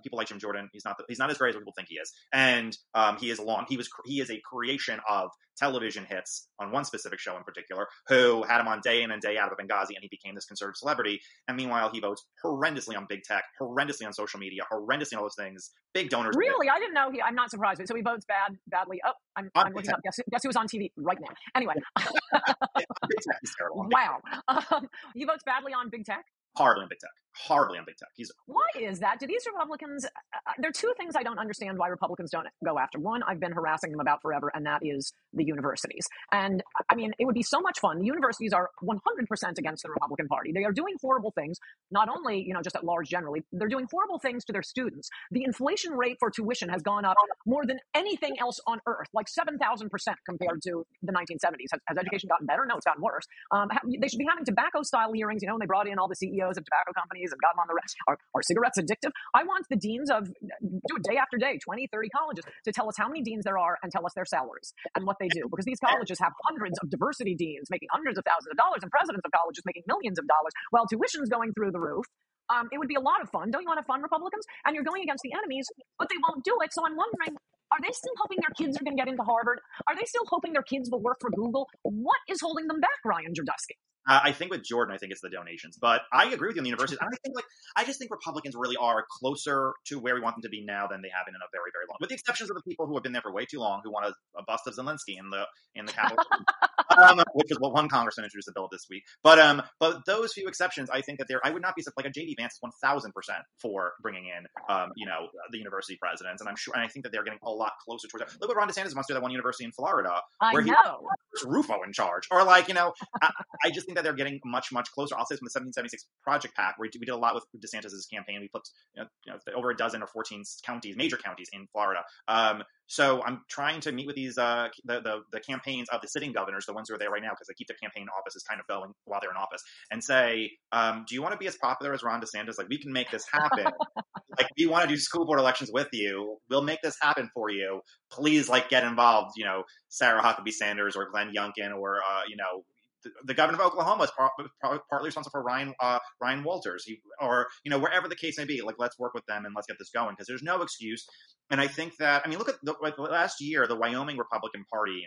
people 0.03 0.18
like 0.18 0.27
Jim 0.27 0.39
Jordan. 0.39 0.69
He's 0.73 0.85
not 0.85 0.97
the, 0.97 1.03
he's 1.07 1.19
not 1.19 1.30
as 1.30 1.38
great 1.38 1.49
as 1.49 1.55
people 1.59 1.73
think 1.76 1.88
he 1.89 1.95
is, 1.95 2.11
and 2.34 2.77
um, 2.93 3.18
he 3.18 3.30
is 3.30 3.39
a 3.39 3.43
long. 3.43 3.65
He 3.69 3.77
was 3.77 3.89
he 4.05 4.19
is 4.19 4.30
a 4.30 4.39
creation 4.43 4.99
of 5.09 5.30
television 5.57 6.05
hits 6.05 6.47
on 6.59 6.72
one 6.72 6.84
specific 6.85 7.19
show 7.19 7.38
in 7.38 7.43
particular, 7.43 7.88
who 8.07 8.43
had 8.43 8.59
him 8.59 8.68
on 8.68 8.80
day 8.84 9.03
in 9.03 9.11
and 9.11 9.22
day 9.22 9.38
out 9.38 9.51
of 9.51 9.57
Benghazi, 9.57 9.89
and 9.95 10.01
he 10.01 10.07
became 10.09 10.34
this 10.35 10.45
conservative 10.45 10.77
celebrity. 10.77 11.19
And 11.47 11.57
meanwhile, 11.57 11.89
he 11.91 11.99
votes 11.99 12.26
horrendously 12.43 12.97
on 12.97 13.05
big 13.07 13.23
tech, 13.23 13.43
horrendously 13.61 14.05
on 14.05 14.13
social 14.13 14.39
media, 14.39 14.63
horrendously 14.72 15.13
on 15.13 15.19
all 15.19 15.26
those 15.26 15.35
things. 15.38 15.72
Big 15.93 16.09
donors. 16.09 16.35
Really, 16.38 16.69
I 16.69 16.80
didn't 16.80 16.93
know 16.93 17.11
he. 17.11 17.22
I'm 17.22 17.35
not 17.35 17.51
surprised. 17.51 17.81
So 17.85 17.95
he 17.95 18.01
votes 18.01 18.26
bad, 18.26 18.57
badly. 18.68 19.01
Oh, 19.05 19.11
I'm, 19.35 19.49
I'm 19.55 19.73
looking 19.73 19.91
up. 19.91 20.01
Guess, 20.03 20.18
who- 20.18 20.23
guess 20.31 20.41
who's 20.43 20.55
on 20.55 20.68
TV 20.68 20.91
right 20.97 21.18
now? 21.19 21.34
Anyway, 21.55 21.73
wow. 23.91 24.19
Um, 24.47 24.88
he 25.15 25.26
votes 25.26 25.43
badly 25.45 25.73
on 25.73 25.89
big 25.89 26.05
tech. 26.05 26.26
Horribly 26.55 26.84
on 26.84 26.89
big 26.89 26.99
tech. 26.99 27.11
Horribly 27.33 27.77
on 27.77 27.85
big 27.85 27.95
tech. 27.95 28.09
He's 28.15 28.29
Why 28.45 28.67
is 28.77 28.99
that? 28.99 29.19
Do 29.19 29.25
these 29.25 29.45
Republicans? 29.45 30.05
Uh, 30.05 30.51
there 30.59 30.69
are 30.69 30.73
two 30.73 30.93
things 30.97 31.15
I 31.15 31.23
don't 31.23 31.39
understand 31.39 31.77
why 31.77 31.87
Republicans 31.87 32.29
don't 32.29 32.47
go 32.63 32.77
after. 32.77 32.99
One, 32.99 33.23
I've 33.23 33.39
been 33.39 33.53
harassing 33.53 33.91
them 33.91 34.01
about 34.01 34.21
forever, 34.21 34.51
and 34.53 34.65
that 34.65 34.81
is 34.83 35.13
the 35.33 35.45
universities. 35.45 36.05
And 36.33 36.61
I 36.89 36.95
mean, 36.95 37.13
it 37.19 37.25
would 37.25 37.35
be 37.35 37.43
so 37.43 37.61
much 37.61 37.79
fun. 37.79 37.99
The 37.99 38.05
universities 38.05 38.51
are 38.51 38.69
100% 38.83 39.57
against 39.57 39.83
the 39.83 39.89
Republican 39.89 40.27
Party. 40.27 40.51
They 40.51 40.65
are 40.65 40.73
doing 40.73 40.95
horrible 41.01 41.31
things, 41.31 41.57
not 41.89 42.09
only 42.09 42.43
you 42.45 42.53
know 42.53 42.61
just 42.61 42.75
at 42.75 42.83
large 42.83 43.07
generally. 43.07 43.43
They're 43.53 43.69
doing 43.69 43.87
horrible 43.89 44.19
things 44.19 44.43
to 44.45 44.53
their 44.53 44.63
students. 44.63 45.09
The 45.31 45.45
inflation 45.45 45.93
rate 45.93 46.17
for 46.19 46.29
tuition 46.29 46.67
has 46.67 46.81
gone 46.81 47.05
up 47.05 47.15
more 47.45 47.65
than 47.65 47.79
anything 47.95 48.35
else 48.41 48.59
on 48.67 48.79
earth, 48.87 49.07
like 49.13 49.29
7,000 49.29 49.89
percent 49.89 50.17
compared 50.27 50.61
to 50.63 50.85
the 51.01 51.13
1970s. 51.13 51.71
Has, 51.71 51.79
has 51.87 51.97
education 51.97 52.27
gotten 52.27 52.45
better? 52.45 52.65
No, 52.67 52.75
it's 52.75 52.85
gotten 52.85 53.01
worse. 53.01 53.25
Um, 53.51 53.69
they 54.01 54.09
should 54.09 54.19
be 54.19 54.27
having 54.29 54.43
tobacco-style 54.43 55.13
hearings. 55.13 55.41
You 55.41 55.47
know, 55.47 55.55
and 55.55 55.61
they 55.61 55.65
brought 55.65 55.87
in 55.87 55.97
all 55.97 56.09
the 56.09 56.15
CEOs 56.15 56.57
of 56.57 56.65
tobacco 56.65 56.91
companies 56.93 57.20
and 57.30 57.38
got 57.38 57.53
them 57.53 57.61
on 57.61 57.69
the 57.69 57.77
rest. 57.77 57.93
Are, 58.10 58.18
are 58.34 58.41
cigarettes 58.41 58.81
addictive? 58.81 59.14
I 59.38 59.45
want 59.45 59.69
the 59.69 59.77
deans 59.77 60.10
of 60.10 60.26
do 60.26 60.93
it 60.98 61.06
day 61.06 61.22
after 61.22 61.38
day, 61.38 61.61
20, 61.61 61.85
30 61.93 62.10
colleges 62.10 62.43
to 62.65 62.72
tell 62.73 62.89
us 62.89 62.98
how 62.98 63.06
many 63.06 63.22
deans 63.22 63.45
there 63.45 63.61
are 63.61 63.77
and 63.85 63.93
tell 63.93 64.06
us 64.06 64.14
their 64.18 64.26
salaries 64.26 64.73
and 64.98 65.06
what 65.06 65.22
they 65.22 65.30
do. 65.30 65.45
Because 65.45 65.69
these 65.69 65.80
colleges 65.80 66.18
have 66.18 66.34
hundreds 66.49 66.73
of 66.81 66.89
diversity 66.89 67.38
deans 67.38 67.69
making 67.69 67.93
hundreds 67.93 68.18
of 68.18 68.26
thousands 68.26 68.49
of 68.49 68.57
dollars 68.57 68.81
and 68.81 68.89
presidents 68.89 69.22
of 69.22 69.31
colleges 69.31 69.61
making 69.69 69.85
millions 69.85 70.18
of 70.18 70.26
dollars 70.26 70.53
while 70.73 70.89
tuition's 70.89 71.30
going 71.30 71.53
through 71.53 71.69
the 71.69 71.80
roof. 71.80 72.10
Um, 72.49 72.68
it 72.73 72.77
would 72.81 72.89
be 72.89 72.99
a 72.99 73.03
lot 73.03 73.22
of 73.22 73.30
fun. 73.30 73.48
Don't 73.48 73.61
you 73.61 73.72
want 73.72 73.80
to 73.80 73.88
fund 73.88 74.03
Republicans? 74.03 74.43
And 74.65 74.76
you're 74.76 74.84
going 74.84 75.03
against 75.03 75.23
the 75.23 75.31
enemies, 75.31 75.64
but 75.95 76.10
they 76.10 76.19
won't 76.19 76.43
do 76.43 76.52
it. 76.60 76.73
So 76.73 76.84
I'm 76.84 76.98
wondering, 76.99 77.38
are 77.72 77.80
they 77.80 77.93
still 77.95 78.11
hoping 78.19 78.43
their 78.43 78.52
kids 78.60 78.76
are 78.76 78.84
going 78.84 78.98
to 78.98 78.99
get 78.99 79.07
into 79.07 79.23
Harvard? 79.23 79.64
Are 79.88 79.95
they 79.95 80.03
still 80.03 80.27
hoping 80.27 80.52
their 80.52 80.68
kids 80.68 80.91
will 80.91 80.99
work 80.99 81.23
for 81.23 81.31
Google? 81.31 81.68
What 81.84 82.19
is 82.27 82.43
holding 82.43 82.68
them 82.68 82.81
back, 82.84 82.99
Ryan 83.06 83.31
Girdusky? 83.31 83.80
Uh, 84.07 84.19
I 84.23 84.31
think 84.31 84.51
with 84.51 84.63
Jordan, 84.63 84.95
I 84.95 84.97
think 84.97 85.11
it's 85.11 85.21
the 85.21 85.29
donations, 85.29 85.77
but 85.79 86.01
I 86.11 86.25
agree 86.25 86.47
with 86.49 86.55
you 86.55 86.61
on 86.61 86.63
the 86.63 86.69
universities. 86.69 86.99
And 86.99 87.07
I 87.07 87.17
think 87.23 87.35
like 87.35 87.45
I 87.75 87.85
just 87.85 87.99
think 87.99 88.11
Republicans 88.11 88.55
really 88.57 88.77
are 88.77 89.05
closer 89.19 89.73
to 89.87 89.99
where 89.99 90.15
we 90.15 90.21
want 90.21 90.35
them 90.35 90.41
to 90.43 90.49
be 90.49 90.63
now 90.65 90.87
than 90.87 91.01
they 91.01 91.09
have 91.13 91.25
been 91.25 91.35
in 91.35 91.41
a 91.41 91.49
very, 91.53 91.69
very 91.73 91.85
long. 91.87 91.97
With 91.99 92.09
the 92.09 92.15
exceptions 92.15 92.49
of 92.49 92.55
the 92.55 92.63
people 92.63 92.87
who 92.87 92.95
have 92.95 93.03
been 93.03 93.13
there 93.13 93.21
for 93.21 93.31
way 93.31 93.45
too 93.45 93.59
long, 93.59 93.81
who 93.83 93.91
want 93.91 94.05
a, 94.05 94.13
a 94.37 94.43
bust 94.47 94.65
of 94.67 94.73
Zelensky 94.75 95.19
in 95.19 95.29
the 95.29 95.45
in 95.75 95.85
the 95.85 95.93
Capitol, 95.93 96.25
um, 96.97 97.21
which 97.33 97.51
is 97.51 97.59
what 97.59 97.73
one 97.73 97.89
congressman 97.89 98.25
introduced 98.25 98.49
a 98.49 98.53
bill 98.53 98.67
this 98.71 98.87
week. 98.89 99.03
But 99.23 99.39
um, 99.39 99.61
but 99.79 100.05
those 100.05 100.33
few 100.33 100.47
exceptions, 100.47 100.89
I 100.89 101.01
think 101.01 101.19
that 101.19 101.27
there, 101.27 101.39
I 101.43 101.51
would 101.51 101.61
not 101.61 101.75
be 101.75 101.83
like 101.95 102.05
a 102.05 102.09
JD 102.09 102.35
Vance 102.37 102.53
is 102.53 102.59
one 102.61 102.71
thousand 102.81 103.13
percent 103.13 103.39
for 103.61 103.93
bringing 104.01 104.25
in, 104.25 104.45
um, 104.73 104.89
you 104.95 105.05
know, 105.05 105.27
the 105.51 105.57
university 105.57 105.97
presidents, 106.01 106.41
and 106.41 106.49
I'm 106.49 106.55
sure, 106.57 106.73
and 106.73 106.83
I 106.83 106.87
think 106.87 107.03
that 107.03 107.11
they're 107.11 107.23
getting 107.23 107.39
a 107.43 107.49
lot 107.49 107.73
closer 107.85 108.07
towards 108.07 108.25
that. 108.25 108.41
Look 108.41 108.49
what 108.49 108.57
Ron 108.57 108.67
DeSantis 108.67 108.95
wants 108.95 109.07
to 109.07 109.13
do 109.13 109.15
at 109.15 109.19
that 109.19 109.21
one 109.21 109.31
university 109.31 109.65
in 109.65 109.71
Florida, 109.71 110.21
I 110.39 110.53
where 110.53 110.63
he 110.63 110.71
know. 110.71 111.07
puts 111.31 111.45
Rufo 111.45 111.83
in 111.85 111.93
charge, 111.93 112.27
or 112.31 112.43
like 112.43 112.67
you 112.67 112.73
know, 112.73 112.93
I, 113.21 113.31
I 113.65 113.69
just 113.69 113.90
think 113.91 113.97
that 113.97 114.03
they're 114.03 114.15
getting 114.18 114.39
much 114.45 114.72
much 114.72 114.91
closer. 114.91 115.15
I'll 115.18 115.26
say 115.26 115.35
from 115.35 115.45
the 115.45 115.53
1776 115.53 116.07
Project 116.23 116.55
PAC, 116.55 116.77
where 116.77 116.89
we 116.93 117.05
did 117.05 117.11
a 117.11 117.18
lot 117.18 117.35
with 117.35 117.45
DeSantis' 117.57 118.09
campaign. 118.11 118.39
We 118.41 118.47
flipped 118.47 118.72
you 118.95 119.03
know, 119.03 119.09
you 119.26 119.34
know, 119.34 119.57
over 119.57 119.72
a 119.72 119.76
dozen 119.76 120.01
or 120.01 120.07
14 120.07 120.43
counties, 120.65 120.95
major 120.97 121.18
counties 121.18 121.49
in 121.53 121.68
Florida. 121.72 122.01
Um, 122.27 122.63
so 122.88 123.22
I'm 123.23 123.41
trying 123.49 123.81
to 123.81 123.91
meet 123.91 124.07
with 124.07 124.15
these 124.15 124.38
uh, 124.38 124.68
the, 124.85 125.01
the 125.01 125.22
the 125.31 125.39
campaigns 125.39 125.88
of 125.89 126.01
the 126.01 126.07
sitting 126.07 126.31
governors, 126.31 126.65
the 126.65 126.73
ones 126.73 126.89
who 126.89 126.95
are 126.95 126.97
there 126.97 127.09
right 127.09 127.22
now, 127.22 127.31
because 127.31 127.47
they 127.47 127.53
keep 127.53 127.68
their 127.68 127.77
campaign 127.81 128.07
offices 128.18 128.43
kind 128.43 128.59
of 128.59 128.68
going 128.68 128.91
while 129.05 129.19
they're 129.22 129.31
in 129.31 129.38
office, 129.38 129.61
and 129.91 130.03
say, 130.03 130.51
um, 130.72 131.05
do 131.07 131.15
you 131.15 131.22
want 131.22 131.34
to 131.34 131.38
be 131.38 131.47
as 131.47 131.57
popular 131.57 131.93
as 131.93 132.03
Ron 132.03 132.22
DeSantis? 132.22 132.57
Like 132.57 132.68
we 132.69 132.77
can 132.81 132.91
make 132.91 133.09
this 133.11 133.26
happen. 133.31 133.72
like 134.38 134.47
we 134.57 134.68
want 134.68 134.84
to 134.84 134.89
do 134.89 134.97
school 134.97 135.26
board 135.26 135.39
elections 135.39 135.69
with 135.73 135.89
you. 135.93 136.38
We'll 136.49 136.63
make 136.63 136.81
this 136.81 136.95
happen 137.01 137.30
for 137.34 137.49
you. 137.49 137.81
Please, 138.11 138.49
like 138.49 138.69
get 138.69 138.84
involved. 138.84 139.31
You 139.38 139.45
know, 139.45 139.63
Sarah 139.88 140.22
Huckabee 140.22 140.51
Sanders 140.51 140.95
or 140.95 141.09
Glenn 141.09 141.31
Youngkin 141.35 141.73
or 141.77 141.97
uh, 141.97 142.23
you 142.27 142.35
know 142.35 142.63
the, 143.03 143.11
the 143.25 143.33
governor 143.33 143.59
of 143.59 143.67
Oklahoma 143.67 144.03
is 144.03 144.11
par- 144.11 144.31
par- 144.61 144.81
partly 144.89 145.07
responsible 145.07 145.31
for 145.31 145.43
Ryan 145.43 145.73
uh, 145.79 145.99
Ryan 146.21 146.43
Walters, 146.43 146.83
he, 146.85 147.01
or 147.19 147.47
you 147.63 147.69
know 147.69 147.79
wherever 147.79 148.07
the 148.07 148.15
case 148.15 148.37
may 148.37 148.45
be. 148.45 148.61
Like 148.61 148.75
let's 148.79 148.97
work 148.99 149.13
with 149.13 149.25
them 149.25 149.45
and 149.45 149.53
let's 149.55 149.67
get 149.67 149.77
this 149.79 149.89
going 149.93 150.13
because 150.13 150.27
there's 150.27 150.43
no 150.43 150.61
excuse. 150.61 151.05
And 151.49 151.59
I 151.59 151.67
think 151.67 151.93
that 151.99 152.23
I 152.25 152.29
mean 152.29 152.39
look 152.39 152.49
at 152.49 152.55
the, 152.63 152.75
like, 152.81 152.97
last 152.97 153.41
year 153.41 153.67
the 153.67 153.75
Wyoming 153.75 154.17
Republican 154.17 154.65
Party, 154.71 155.03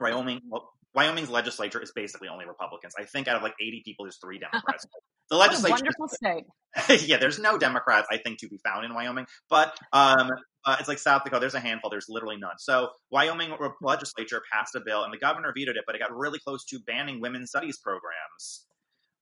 Wyoming. 0.00 0.40
Well, 0.48 0.70
Wyoming's 0.94 1.28
legislature 1.28 1.80
is 1.80 1.92
basically 1.94 2.28
only 2.28 2.46
Republicans. 2.46 2.94
I 2.98 3.04
think 3.04 3.28
out 3.28 3.36
of 3.36 3.42
like 3.42 3.52
80 3.60 3.82
people, 3.84 4.06
there's 4.06 4.18
three 4.22 4.38
Democrats. 4.38 4.86
The 5.28 5.36
legislature, 5.36 5.74
wonderful 5.74 6.06
state. 6.06 7.04
yeah, 7.08 7.16
there's 7.16 7.40
no 7.40 7.58
Democrats, 7.58 8.06
I 8.12 8.18
think, 8.18 8.38
to 8.38 8.48
be 8.48 8.60
found 8.64 8.84
in 8.84 8.94
Wyoming. 8.94 9.26
But 9.50 9.76
um, 9.92 10.30
uh, 10.66 10.76
it's 10.80 10.88
like 10.88 10.98
South 10.98 11.22
Dakota. 11.24 11.40
There's 11.40 11.54
a 11.54 11.60
handful. 11.60 11.90
There's 11.90 12.06
literally 12.08 12.36
none. 12.38 12.58
So 12.58 12.90
Wyoming 13.10 13.52
legislature 13.80 14.42
passed 14.52 14.74
a 14.74 14.80
bill, 14.84 15.04
and 15.04 15.12
the 15.12 15.18
governor 15.18 15.52
vetoed 15.56 15.76
it, 15.76 15.84
but 15.86 15.94
it 15.94 16.00
got 16.00 16.14
really 16.14 16.38
close 16.40 16.64
to 16.66 16.80
banning 16.80 17.20
women's 17.20 17.50
studies 17.50 17.78
programs 17.78 18.66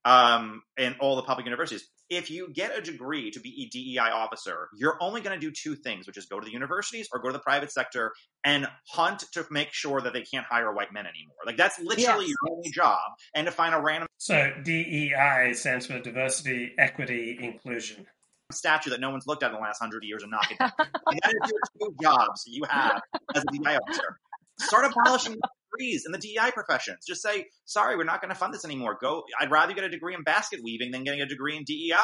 um, 0.05 0.63
in 0.79 0.95
all 1.01 1.17
the 1.17 1.23
public 1.23 1.47
universities. 1.47 1.89
If 2.11 2.31
you 2.31 2.49
get 2.53 2.77
a 2.77 2.83
degree 2.83 3.31
to 3.31 3.41
be 3.41 3.65
a 3.65 3.69
DEI 3.73 4.11
officer, 4.13 4.69
you're 4.77 4.99
only 5.01 5.23
going 5.23 5.39
to 5.39 5.45
do 5.47 5.51
two 5.51 5.75
things, 5.75 6.07
which 6.07 6.19
is 6.19 6.27
go 6.27 6.39
to 6.39 6.45
the 6.45 6.53
universities 6.53 7.09
or 7.13 7.21
go 7.21 7.29
to 7.29 7.33
the 7.33 7.39
private 7.39 7.73
sector 7.73 8.13
and 8.45 8.67
hunt 8.91 9.25
to 9.33 9.45
make 9.51 9.69
sure 9.73 10.03
that 10.03 10.13
they 10.13 10.23
can't 10.23 10.45
hire 10.49 10.73
white 10.75 10.93
men 10.93 11.07
anymore. 11.07 11.37
Like 11.47 11.57
that's 11.57 11.79
literally 11.79 12.27
Yes. 12.27 12.29
your 12.43 12.53
only 12.57 12.71
job, 12.71 13.01
and 13.35 13.47
to 13.47 13.53
find 13.53 13.75
a 13.75 13.81
random 13.81 14.09
So 14.19 14.53
DEI 14.63 15.53
stands 15.55 15.87
for 15.87 15.99
diversity, 16.01 16.73
equity, 16.79 17.39
inclusion. 17.41 18.07
Statue 18.53 18.91
that 18.91 19.01
no 19.01 19.11
one's 19.11 19.27
looked 19.27 19.43
at 19.43 19.51
in 19.51 19.57
the 19.57 19.63
last 19.63 19.79
hundred 19.79 20.05
years 20.05 20.23
and 20.23 20.31
knock 20.31 20.51
it 20.51 20.59
down. 20.59 20.73
and 20.79 21.21
that 21.23 21.35
is 21.43 21.51
your 21.51 21.89
two 21.89 21.97
jobs 22.03 22.45
you 22.47 22.63
have 22.69 23.01
as 23.35 23.43
a 23.43 23.53
DEI 23.53 23.77
officer. 23.77 24.19
Start 24.61 24.93
abolishing 24.93 25.37
degrees 25.73 26.05
in 26.07 26.13
the 26.13 26.19
DEI 26.19 26.51
professions. 26.53 27.05
Just 27.07 27.23
say, 27.23 27.47
sorry, 27.65 27.97
we're 27.97 28.05
not 28.05 28.21
going 28.21 28.29
to 28.31 28.35
fund 28.35 28.55
this 28.55 28.65
anymore. 28.65 28.97
Go. 29.01 29.25
I'd 29.41 29.51
rather 29.51 29.71
you 29.71 29.75
get 29.75 29.85
a 29.85 29.89
degree 29.89 30.15
in 30.15 30.23
basket 30.23 30.61
weaving 30.63 30.91
than 30.91 31.05
getting 31.05 31.21
a 31.21 31.27
degree 31.27 31.57
in 31.57 31.65
DEI. 31.65 31.95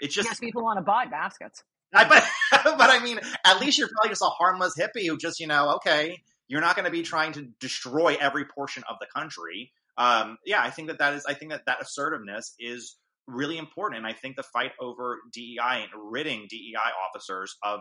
It's 0.00 0.14
just 0.14 0.28
Yes, 0.28 0.40
people 0.40 0.62
want 0.62 0.78
to 0.78 0.82
buy 0.82 1.06
baskets. 1.06 1.62
I, 1.94 2.08
but, 2.08 2.24
but 2.78 2.90
I 2.90 3.02
mean, 3.02 3.18
at 3.44 3.60
least 3.60 3.78
you're 3.78 3.88
probably 3.88 4.10
just 4.10 4.22
a 4.22 4.26
harmless 4.26 4.74
hippie 4.78 5.06
who 5.06 5.16
just, 5.16 5.40
you 5.40 5.46
know, 5.46 5.74
okay, 5.76 6.22
you're 6.48 6.60
not 6.60 6.76
going 6.76 6.84
to 6.84 6.90
be 6.90 7.02
trying 7.02 7.32
to 7.32 7.48
destroy 7.60 8.16
every 8.20 8.44
portion 8.44 8.84
of 8.88 8.96
the 9.00 9.06
country. 9.14 9.72
Um, 9.98 10.38
yeah, 10.44 10.62
I 10.62 10.70
think 10.70 10.88
that 10.88 10.98
that 10.98 11.14
is, 11.14 11.24
I 11.26 11.34
think 11.34 11.52
that 11.52 11.66
that 11.66 11.80
assertiveness 11.80 12.54
is 12.58 12.96
really 13.26 13.58
important. 13.58 13.98
And 13.98 14.06
I 14.06 14.12
think 14.12 14.36
the 14.36 14.42
fight 14.42 14.72
over 14.80 15.20
DEI 15.32 15.82
and 15.82 15.90
ridding 16.10 16.46
DEI 16.48 16.92
officers 17.08 17.56
of 17.62 17.80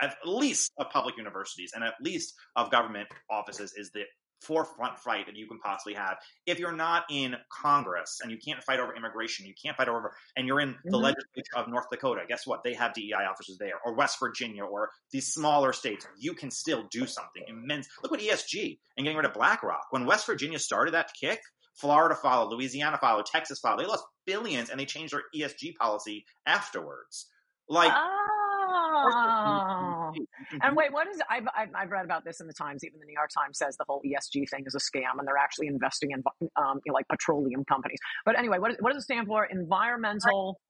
at 0.00 0.16
least 0.24 0.72
of 0.78 0.90
public 0.90 1.16
universities 1.16 1.72
and 1.74 1.84
at 1.84 1.94
least 2.00 2.34
of 2.56 2.70
government 2.70 3.08
offices 3.30 3.72
is 3.76 3.90
the 3.92 4.02
forefront 4.42 4.98
fight 4.98 5.24
that 5.24 5.36
you 5.36 5.46
can 5.46 5.58
possibly 5.58 5.94
have. 5.94 6.18
If 6.44 6.58
you're 6.58 6.72
not 6.72 7.04
in 7.08 7.34
Congress 7.50 8.20
and 8.20 8.30
you 8.30 8.36
can't 8.36 8.62
fight 8.62 8.78
over 8.78 8.94
immigration, 8.94 9.46
you 9.46 9.54
can't 9.54 9.76
fight 9.76 9.88
over, 9.88 10.14
and 10.36 10.46
you're 10.46 10.60
in 10.60 10.76
the 10.84 10.98
Mhm. 10.98 11.02
legislature 11.02 11.56
of 11.56 11.68
North 11.68 11.86
Dakota, 11.90 12.24
guess 12.28 12.46
what? 12.46 12.62
They 12.62 12.74
have 12.74 12.92
DEI 12.92 13.24
officers 13.24 13.56
there, 13.56 13.80
or 13.84 13.94
West 13.94 14.18
Virginia, 14.20 14.64
or 14.64 14.92
these 15.12 15.32
smaller 15.32 15.72
states. 15.72 16.06
You 16.18 16.34
can 16.34 16.50
still 16.50 16.82
do 16.90 17.06
something 17.06 17.44
immense. 17.46 17.88
Look 18.02 18.10
what 18.10 18.20
ESG 18.20 18.80
and 18.98 19.04
getting 19.04 19.16
rid 19.16 19.24
of 19.24 19.32
BlackRock. 19.32 19.86
When 19.90 20.04
West 20.04 20.26
Virginia 20.26 20.58
started 20.58 20.92
that 20.92 21.14
kick, 21.18 21.40
Florida 21.74 22.14
followed, 22.14 22.52
Louisiana 22.52 22.98
followed, 22.98 23.26
Texas 23.26 23.58
followed. 23.58 23.80
They 23.80 23.86
lost 23.86 24.04
billions 24.26 24.70
and 24.70 24.78
they 24.78 24.86
changed 24.86 25.12
their 25.12 25.22
ESG 25.34 25.74
policy 25.76 26.24
afterwards. 26.46 27.26
Like, 27.68 27.92
Oh. 27.94 30.12
And 30.62 30.76
wait, 30.76 30.92
what 30.92 31.08
is? 31.08 31.20
I've, 31.28 31.46
I've 31.56 31.68
I've 31.74 31.90
read 31.90 32.04
about 32.04 32.24
this 32.24 32.40
in 32.40 32.46
the 32.46 32.52
Times. 32.52 32.84
Even 32.84 33.00
the 33.00 33.06
New 33.06 33.14
York 33.14 33.30
Times 33.36 33.58
says 33.58 33.76
the 33.76 33.84
whole 33.88 34.00
ESG 34.04 34.48
thing 34.48 34.64
is 34.66 34.74
a 34.74 34.78
scam, 34.78 35.18
and 35.18 35.26
they're 35.26 35.36
actually 35.36 35.66
investing 35.66 36.12
in 36.12 36.22
um, 36.56 36.80
you 36.84 36.92
know, 36.92 36.94
like 36.94 37.08
petroleum 37.08 37.64
companies. 37.64 37.98
But 38.24 38.38
anyway, 38.38 38.58
what 38.58 38.76
what 38.80 38.92
does 38.92 39.02
it 39.02 39.04
stand 39.04 39.26
for? 39.26 39.44
Environmental. 39.44 40.60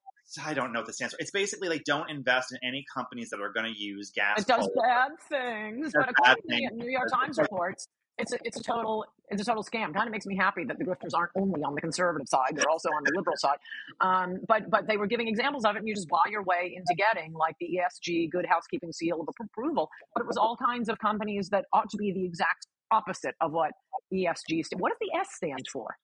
I 0.45 0.55
don't 0.55 0.73
know 0.73 0.81
what 0.81 0.87
the 0.87 0.95
stands 0.95 1.15
for. 1.15 1.21
It's 1.21 1.33
basically 1.33 1.69
like 1.69 1.85
don't 1.85 2.09
invest 2.09 2.53
in 2.53 2.59
any 2.67 2.85
companies 2.95 3.29
that 3.31 3.41
are 3.41 3.53
going 3.53 3.73
to 3.73 3.79
use 3.79 4.11
gas. 4.15 4.41
It 4.41 4.47
does 4.47 4.69
bad 4.75 5.11
things, 5.29 5.93
but 5.95 6.09
according 6.09 6.43
to 6.49 6.49
the. 6.49 6.71
New 6.85 6.91
York 6.91 7.09
Times 7.13 7.39
reports, 7.39 7.89
it's 8.19 8.33
a, 8.33 8.39
it's 8.45 8.59
a 8.59 8.63
total 8.63 9.05
it's 9.31 9.41
a 9.43 9.45
total 9.45 9.65
scam. 9.65 9.95
Kind 9.95 10.07
of 10.07 10.11
makes 10.11 10.27
me 10.27 10.37
happy 10.37 10.65
that 10.65 10.79
the 10.79 10.85
grifters 10.85 11.15
aren't 11.15 11.33
only 11.37 11.63
on 11.63 11.75
the 11.75 11.81
conservative 11.81 12.29
side; 12.29 12.53
they're 12.55 12.69
also 12.71 12.89
on 12.91 13.03
the 13.05 13.13
liberal 13.17 13.37
side. 13.37 13.59
Um, 14.01 14.41
but 14.47 14.71
but 14.71 14.87
they 14.87 14.97
were 14.97 15.07
giving 15.07 15.29
examples 15.29 15.65
of 15.65 15.77
it, 15.77 15.81
and 15.81 15.89
you 15.89 15.95
just 15.95 16.09
buy 16.09 16.31
your 16.31 16.43
way 16.43 16.75
into 16.77 16.95
getting 16.97 17.33
like 17.33 17.57
the 17.61 17.79
ESG 17.79 18.31
Good 18.31 18.47
Housekeeping 18.47 18.93
seal 18.93 19.21
of 19.21 19.29
approval. 19.41 19.91
But 20.15 20.23
it 20.23 20.27
was 20.27 20.37
all 20.37 20.57
kinds 20.57 20.89
of 20.89 20.99
companies 20.99 21.49
that 21.51 21.65
ought 21.73 21.89
to 21.91 21.97
be 21.97 22.13
the 22.13 22.25
exact 22.25 22.67
opposite 22.91 23.35
of 23.41 23.53
what 23.53 23.73
ESG. 24.13 24.65
St- 24.65 24.81
what 24.81 24.91
does 24.91 24.99
the 25.01 25.19
S 25.19 25.29
stand 25.35 25.67
for? 25.73 25.97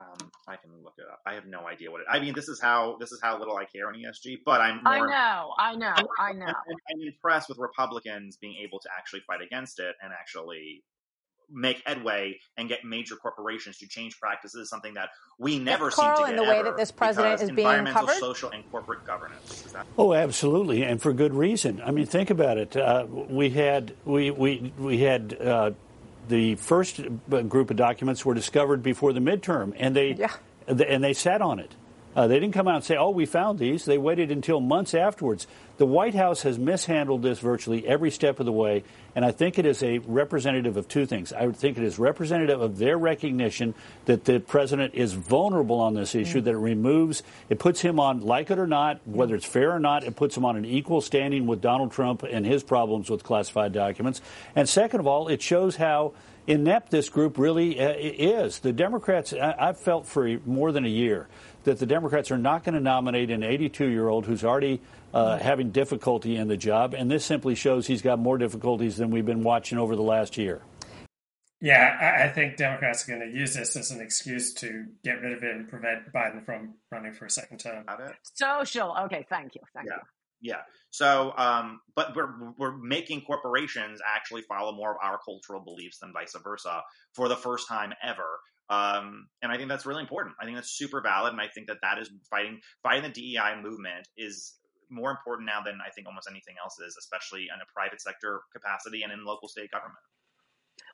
Um, 0.00 0.30
I 0.46 0.54
can 0.54 0.70
look 0.84 0.94
it 0.98 1.06
up. 1.10 1.18
I 1.26 1.34
have 1.34 1.46
no 1.46 1.66
idea 1.66 1.90
what 1.90 2.02
it. 2.02 2.06
I 2.08 2.20
mean, 2.20 2.32
this 2.32 2.48
is 2.48 2.60
how 2.60 2.96
this 3.00 3.10
is 3.10 3.20
how 3.20 3.36
little 3.36 3.56
I 3.56 3.64
care 3.64 3.88
on 3.88 3.94
ESG. 3.94 4.38
But 4.44 4.60
I'm 4.60 4.80
I 4.86 5.00
know, 5.00 5.54
I 5.58 5.74
know, 5.74 5.94
I 6.20 6.32
know. 6.34 6.46
I'm, 6.46 6.54
I'm 6.92 7.00
impressed 7.00 7.48
with 7.48 7.58
Republicans 7.58 8.36
being 8.36 8.54
able 8.62 8.78
to 8.78 8.88
actually 8.96 9.20
fight 9.26 9.40
against 9.42 9.80
it 9.80 9.96
and 10.00 10.12
actually 10.12 10.84
make 11.50 11.82
headway 11.86 12.38
and 12.56 12.68
get 12.68 12.84
major 12.84 13.16
corporations 13.16 13.78
to 13.78 13.88
change 13.88 14.18
practices. 14.20 14.68
Something 14.68 14.94
that 14.94 15.10
we 15.38 15.58
never 15.58 15.90
seem 15.90 16.04
Carl, 16.04 16.18
to 16.18 16.24
in 16.24 16.30
get 16.30 16.36
the 16.36 16.50
way 16.50 16.62
that 16.62 16.76
this 16.76 16.92
president 16.92 17.40
is 17.40 17.50
being 17.50 17.58
environmental, 17.58 18.06
covered? 18.06 18.18
social, 18.20 18.50
and 18.50 18.70
corporate 18.70 19.04
governance. 19.06 19.64
Is 19.66 19.72
that 19.72 19.86
Oh, 19.96 20.12
absolutely, 20.14 20.82
and 20.82 21.00
for 21.00 21.12
good 21.12 21.34
reason. 21.34 21.80
I 21.84 21.90
mean, 21.90 22.06
think 22.06 22.30
about 22.30 22.58
it. 22.58 22.76
Uh, 22.76 23.06
we 23.08 23.50
had 23.50 23.94
we 24.04 24.30
we 24.30 24.72
we 24.78 24.98
had 24.98 25.36
uh, 25.40 25.70
the 26.28 26.56
first 26.56 27.00
group 27.28 27.70
of 27.70 27.76
documents 27.76 28.24
were 28.24 28.34
discovered 28.34 28.82
before 28.82 29.12
the 29.12 29.20
midterm, 29.20 29.74
and 29.76 29.96
they 29.96 30.18
and 30.66 31.02
they 31.02 31.12
sat 31.12 31.40
on 31.40 31.58
it. 31.58 31.74
Uh, 32.16 32.26
they 32.26 32.40
didn't 32.40 32.54
come 32.54 32.66
out 32.66 32.76
and 32.76 32.84
say, 32.84 32.96
"Oh, 32.96 33.10
we 33.10 33.26
found 33.26 33.58
these." 33.58 33.84
They 33.84 33.98
waited 33.98 34.30
until 34.30 34.60
months 34.60 34.94
afterwards. 34.94 35.46
The 35.76 35.86
White 35.86 36.14
House 36.14 36.42
has 36.42 36.58
mishandled 36.58 37.22
this 37.22 37.38
virtually 37.38 37.86
every 37.86 38.10
step 38.10 38.40
of 38.40 38.46
the 38.46 38.52
way, 38.52 38.82
and 39.18 39.24
I 39.24 39.32
think 39.32 39.58
it 39.58 39.66
is 39.66 39.82
a 39.82 39.98
representative 39.98 40.76
of 40.76 40.86
two 40.86 41.04
things. 41.04 41.32
I 41.32 41.50
think 41.50 41.76
it 41.76 41.82
is 41.82 41.98
representative 41.98 42.60
of 42.60 42.78
their 42.78 42.96
recognition 42.96 43.74
that 44.04 44.26
the 44.26 44.38
president 44.38 44.94
is 44.94 45.12
vulnerable 45.12 45.80
on 45.80 45.94
this 45.94 46.14
issue. 46.14 46.40
That 46.40 46.52
it 46.52 46.58
removes, 46.58 47.24
it 47.48 47.58
puts 47.58 47.80
him 47.80 47.98
on, 47.98 48.20
like 48.20 48.48
it 48.52 48.60
or 48.60 48.68
not, 48.68 49.00
whether 49.06 49.34
it's 49.34 49.44
fair 49.44 49.72
or 49.72 49.80
not, 49.80 50.04
it 50.04 50.14
puts 50.14 50.36
him 50.36 50.44
on 50.44 50.56
an 50.56 50.64
equal 50.64 51.00
standing 51.00 51.48
with 51.48 51.60
Donald 51.60 51.90
Trump 51.90 52.22
and 52.22 52.46
his 52.46 52.62
problems 52.62 53.10
with 53.10 53.24
classified 53.24 53.72
documents. 53.72 54.20
And 54.54 54.68
second 54.68 55.00
of 55.00 55.08
all, 55.08 55.26
it 55.26 55.42
shows 55.42 55.74
how 55.74 56.12
inept 56.46 56.92
this 56.92 57.08
group 57.08 57.38
really 57.38 57.80
uh, 57.80 57.94
is. 57.98 58.60
The 58.60 58.72
Democrats, 58.72 59.32
I, 59.32 59.52
I've 59.58 59.78
felt 59.78 60.06
for 60.06 60.38
more 60.46 60.70
than 60.70 60.84
a 60.84 60.88
year 60.88 61.26
that 61.68 61.78
the 61.78 61.86
Democrats 61.86 62.30
are 62.30 62.38
not 62.38 62.64
going 62.64 62.74
to 62.74 62.80
nominate 62.80 63.30
an 63.30 63.42
82 63.42 63.86
year 63.86 64.08
old 64.08 64.26
who's 64.26 64.42
already 64.42 64.80
uh, 65.12 65.38
having 65.38 65.70
difficulty 65.70 66.36
in 66.36 66.48
the 66.48 66.56
job, 66.56 66.94
and 66.94 67.10
this 67.10 67.24
simply 67.24 67.54
shows 67.54 67.86
he's 67.86 68.02
got 68.02 68.18
more 68.18 68.38
difficulties 68.38 68.96
than 68.96 69.10
we've 69.10 69.26
been 69.26 69.42
watching 69.42 69.78
over 69.78 69.94
the 69.94 70.02
last 70.02 70.36
year. 70.36 70.62
Yeah, 71.60 71.96
I, 72.00 72.24
I 72.24 72.28
think 72.28 72.56
Democrats 72.56 73.06
are 73.08 73.16
going 73.16 73.30
to 73.30 73.36
use 73.36 73.54
this 73.54 73.76
as 73.76 73.90
an 73.90 74.00
excuse 74.00 74.54
to 74.54 74.86
get 75.04 75.20
rid 75.20 75.32
of 75.32 75.42
it 75.42 75.54
and 75.54 75.68
prevent 75.68 76.12
Biden 76.12 76.44
from 76.44 76.74
running 76.90 77.12
for 77.12 77.26
a 77.26 77.30
second 77.30 77.58
term. 77.58 77.84
Social. 78.34 78.96
Okay, 79.04 79.26
thank 79.28 79.54
you, 79.54 79.60
thank 79.74 79.88
yeah. 79.88 79.96
you. 79.96 80.02
Yeah. 80.40 80.60
So, 80.90 81.34
um, 81.36 81.80
but 81.94 82.14
we're 82.14 82.52
we're 82.56 82.76
making 82.76 83.22
corporations 83.22 84.00
actually 84.06 84.42
follow 84.42 84.72
more 84.72 84.92
of 84.92 84.96
our 85.02 85.18
cultural 85.24 85.60
beliefs 85.60 85.98
than 85.98 86.12
vice 86.12 86.34
versa 86.42 86.82
for 87.14 87.28
the 87.28 87.36
first 87.36 87.68
time 87.68 87.92
ever. 88.02 88.38
Um, 88.70 89.28
and 89.42 89.50
I 89.50 89.56
think 89.56 89.68
that's 89.68 89.86
really 89.86 90.02
important. 90.02 90.36
I 90.40 90.44
think 90.44 90.56
that's 90.56 90.76
super 90.76 91.00
valid, 91.00 91.32
and 91.32 91.40
I 91.40 91.48
think 91.48 91.68
that 91.68 91.78
that 91.82 91.98
is 91.98 92.10
fighting 92.30 92.60
fighting 92.82 93.02
the 93.02 93.08
DEI 93.08 93.62
movement 93.62 94.06
is 94.16 94.54
more 94.90 95.10
important 95.10 95.46
now 95.46 95.60
than 95.62 95.78
I 95.84 95.90
think 95.90 96.06
almost 96.06 96.28
anything 96.30 96.56
else 96.62 96.78
is, 96.80 96.96
especially 96.98 97.42
in 97.42 97.60
a 97.60 97.66
private 97.74 98.00
sector 98.00 98.40
capacity 98.52 99.02
and 99.02 99.12
in 99.12 99.24
local 99.24 99.48
state 99.48 99.70
government. 99.70 100.00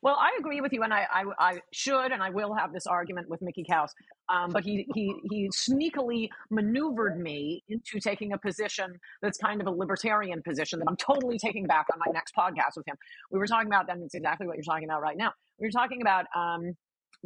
Well, 0.01 0.17
I 0.19 0.35
agree 0.39 0.61
with 0.61 0.73
you, 0.73 0.83
and 0.83 0.93
I, 0.93 1.07
I, 1.11 1.23
I 1.39 1.59
should 1.71 2.11
and 2.11 2.21
I 2.21 2.29
will 2.29 2.53
have 2.53 2.73
this 2.73 2.85
argument 2.85 3.29
with 3.29 3.41
Mickey 3.41 3.65
Kaus. 3.69 3.89
Um, 4.29 4.51
but 4.51 4.63
he, 4.63 4.87
he, 4.93 5.13
he 5.31 5.49
sneakily 5.49 6.29
maneuvered 6.49 7.19
me 7.19 7.63
into 7.69 7.99
taking 7.99 8.33
a 8.33 8.37
position 8.37 8.99
that's 9.21 9.37
kind 9.37 9.61
of 9.61 9.67
a 9.67 9.71
libertarian 9.71 10.41
position 10.41 10.79
that 10.79 10.85
I'm 10.87 10.97
totally 10.97 11.37
taking 11.37 11.65
back 11.65 11.87
on 11.93 11.99
my 11.99 12.11
next 12.11 12.35
podcast 12.35 12.77
with 12.77 12.87
him. 12.87 12.95
We 13.31 13.39
were 13.39 13.47
talking 13.47 13.67
about, 13.67 13.89
and 13.89 14.03
it's 14.03 14.15
exactly 14.15 14.47
what 14.47 14.57
you're 14.57 14.63
talking 14.63 14.85
about 14.85 15.01
right 15.01 15.17
now. 15.17 15.31
We 15.59 15.67
were 15.67 15.71
talking 15.71 16.01
about 16.01 16.25
um, 16.35 16.75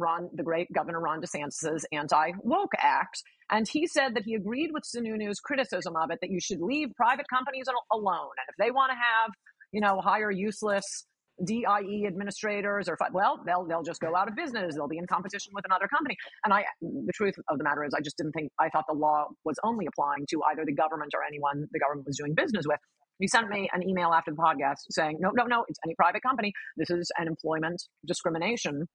Ron, 0.00 0.30
the 0.34 0.42
great 0.42 0.72
Governor 0.72 1.00
Ron 1.00 1.20
DeSantis's 1.20 1.86
anti 1.92 2.32
woke 2.42 2.72
act. 2.78 3.22
And 3.50 3.66
he 3.68 3.86
said 3.86 4.14
that 4.14 4.22
he 4.24 4.34
agreed 4.34 4.70
with 4.72 4.84
Sununu's 4.84 5.40
criticism 5.40 5.94
of 5.96 6.10
it 6.10 6.18
that 6.20 6.30
you 6.30 6.40
should 6.40 6.60
leave 6.60 6.88
private 6.96 7.26
companies 7.28 7.66
alone. 7.92 8.30
And 8.38 8.46
if 8.48 8.56
they 8.58 8.70
want 8.70 8.90
to 8.90 8.96
have, 8.96 9.30
you 9.72 9.80
know, 9.80 10.00
hire 10.00 10.30
useless 10.30 11.06
DIE 11.44 12.04
administrators 12.06 12.88
or, 12.88 12.96
well, 13.12 13.40
they'll, 13.46 13.66
they'll 13.66 13.82
just 13.82 14.00
go 14.00 14.14
out 14.14 14.28
of 14.28 14.36
business. 14.36 14.74
They'll 14.74 14.88
be 14.88 14.98
in 14.98 15.06
competition 15.06 15.52
with 15.54 15.64
another 15.64 15.88
company. 15.88 16.16
And 16.44 16.52
I, 16.52 16.64
the 16.80 17.12
truth 17.14 17.34
of 17.48 17.58
the 17.58 17.64
matter 17.64 17.84
is, 17.84 17.94
I 17.94 18.00
just 18.00 18.16
didn't 18.16 18.32
think, 18.32 18.50
I 18.58 18.68
thought 18.68 18.84
the 18.88 18.94
law 18.94 19.26
was 19.44 19.56
only 19.64 19.86
applying 19.86 20.26
to 20.30 20.40
either 20.52 20.62
the 20.64 20.74
government 20.74 21.12
or 21.14 21.24
anyone 21.26 21.66
the 21.72 21.80
government 21.80 22.06
was 22.06 22.18
doing 22.18 22.34
business 22.34 22.66
with. 22.66 22.78
He 23.18 23.28
sent 23.28 23.48
me 23.48 23.68
an 23.72 23.86
email 23.86 24.12
after 24.12 24.30
the 24.30 24.38
podcast 24.38 24.80
saying, 24.90 25.18
no, 25.20 25.30
no, 25.34 25.44
no, 25.44 25.64
it's 25.68 25.78
any 25.84 25.94
private 25.94 26.22
company. 26.22 26.52
This 26.76 26.90
is 26.90 27.10
an 27.18 27.26
employment 27.26 27.82
discrimination 28.06 28.86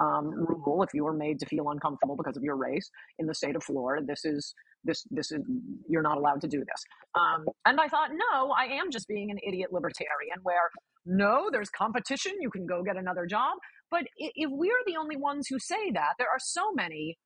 um, 0.00 0.32
rule. 0.34 0.82
If 0.82 0.90
you 0.94 1.04
were 1.04 1.12
made 1.12 1.38
to 1.40 1.46
feel 1.46 1.70
uncomfortable 1.70 2.16
because 2.16 2.36
of 2.36 2.42
your 2.42 2.56
race 2.56 2.90
in 3.18 3.26
the 3.26 3.34
state 3.34 3.56
of 3.56 3.62
Florida, 3.62 4.04
this 4.06 4.24
is 4.24 4.54
this 4.84 5.04
this 5.10 5.30
is 5.32 5.40
you're 5.88 6.02
not 6.02 6.18
allowed 6.18 6.40
to 6.42 6.48
do 6.48 6.58
this. 6.58 6.84
Um, 7.14 7.44
and 7.66 7.80
I 7.80 7.88
thought, 7.88 8.10
no, 8.12 8.50
I 8.52 8.64
am 8.64 8.90
just 8.90 9.08
being 9.08 9.30
an 9.30 9.38
idiot 9.46 9.72
libertarian. 9.72 10.38
Where 10.42 10.70
no, 11.06 11.48
there's 11.50 11.70
competition. 11.70 12.32
You 12.40 12.50
can 12.50 12.66
go 12.66 12.82
get 12.82 12.96
another 12.96 13.26
job. 13.26 13.54
But 13.90 14.04
if 14.16 14.50
we're 14.50 14.82
the 14.86 14.96
only 14.96 15.16
ones 15.16 15.46
who 15.48 15.58
say 15.58 15.90
that, 15.92 16.14
there 16.18 16.28
are 16.28 16.38
so 16.38 16.72
many 16.72 17.18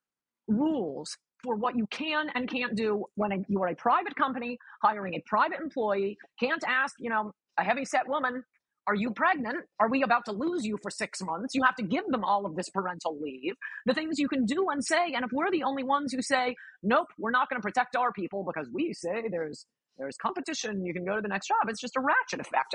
rules 0.49 1.17
for 1.43 1.55
what 1.57 1.77
you 1.77 1.87
can 1.91 2.29
and 2.35 2.51
can't 2.51 2.75
do 2.75 3.05
when 3.15 3.45
you 3.49 3.63
are 3.63 3.69
a 3.69 3.75
private 3.75 4.17
company 4.17 4.59
hiring 4.83 5.15
a 5.15 5.23
private 5.27 5.61
employee. 5.61 6.17
Can't 6.41 6.65
ask, 6.67 6.95
you 6.99 7.11
know, 7.11 7.33
a 7.59 7.65
heavy 7.65 7.85
set 7.85 8.09
woman, 8.09 8.43
are 8.87 8.95
you 8.95 9.11
pregnant? 9.11 9.57
Are 9.81 9.91
we 9.91 10.03
about 10.03 10.25
to 10.27 10.33
lose 10.33 10.65
you 10.65 10.79
for 10.83 10.91
six 10.91 11.21
months? 11.23 11.55
You 11.55 11.63
have 11.65 11.77
to 11.77 11.83
give 11.85 12.07
them 12.09 12.25
all 12.25 12.47
of 12.47 12.57
this 12.57 12.69
parental 12.71 13.19
leave. 13.21 13.55
The 13.85 13.95
things 13.95 14.19
you 14.19 14.29
can 14.29 14.45
do 14.45 14.69
and 14.71 14.85
say. 14.85 15.13
And 15.15 15.25
if 15.25 15.31
we're 15.33 15.51
the 15.51 15.65
only 15.65 15.83
ones 15.83 16.13
who 16.13 16.23
say, 16.23 16.55
nope, 16.83 17.09
we're 17.19 17.31
not 17.31 17.49
going 17.49 17.61
to 17.61 17.67
protect 17.67 17.97
our 17.97 18.13
people 18.13 18.45
because 18.45 18.69
we 18.73 18.93
say 18.93 19.25
there's 19.31 19.67
there's 19.99 20.17
competition, 20.17 20.85
you 20.85 20.93
can 20.93 21.05
go 21.05 21.17
to 21.17 21.23
the 21.23 21.29
next 21.29 21.49
job. 21.49 21.69
It's 21.69 21.81
just 21.81 21.97
a 21.97 22.01
ratchet 22.01 22.41
effect. 22.41 22.75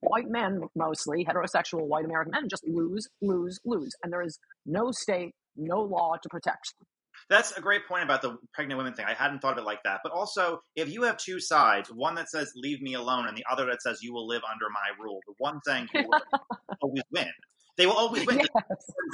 White 0.00 0.28
men, 0.28 0.60
mostly 0.76 1.24
heterosexual 1.24 1.86
white 1.86 2.04
American 2.04 2.32
men, 2.32 2.48
just 2.48 2.66
lose, 2.68 3.08
lose, 3.22 3.58
lose. 3.64 3.92
And 4.02 4.12
there 4.12 4.22
is 4.22 4.38
no 4.66 4.92
state, 4.92 5.34
no 5.56 5.80
law 5.80 6.14
to 6.22 6.28
protect 6.28 6.74
them. 6.78 6.86
That's 7.30 7.52
a 7.52 7.60
great 7.60 7.86
point 7.86 8.04
about 8.04 8.22
the 8.22 8.38
pregnant 8.54 8.78
women 8.78 8.94
thing. 8.94 9.04
I 9.06 9.14
hadn't 9.14 9.40
thought 9.40 9.52
of 9.52 9.58
it 9.58 9.66
like 9.66 9.82
that. 9.84 10.00
But 10.02 10.12
also, 10.12 10.60
if 10.76 10.90
you 10.90 11.02
have 11.02 11.18
two 11.18 11.40
sides, 11.40 11.90
one 11.92 12.14
that 12.14 12.30
says 12.30 12.52
"leave 12.56 12.80
me 12.80 12.94
alone" 12.94 13.26
and 13.26 13.36
the 13.36 13.44
other 13.50 13.66
that 13.66 13.82
says 13.82 13.98
"you 14.02 14.14
will 14.14 14.26
live 14.26 14.42
under 14.50 14.66
my 14.70 15.02
rule," 15.02 15.20
the 15.26 15.34
one 15.38 15.60
thing 15.60 15.88
will 15.94 16.20
always 16.82 17.02
win. 17.12 17.28
They 17.76 17.86
will 17.86 17.96
always 17.96 18.26
win. 18.26 18.40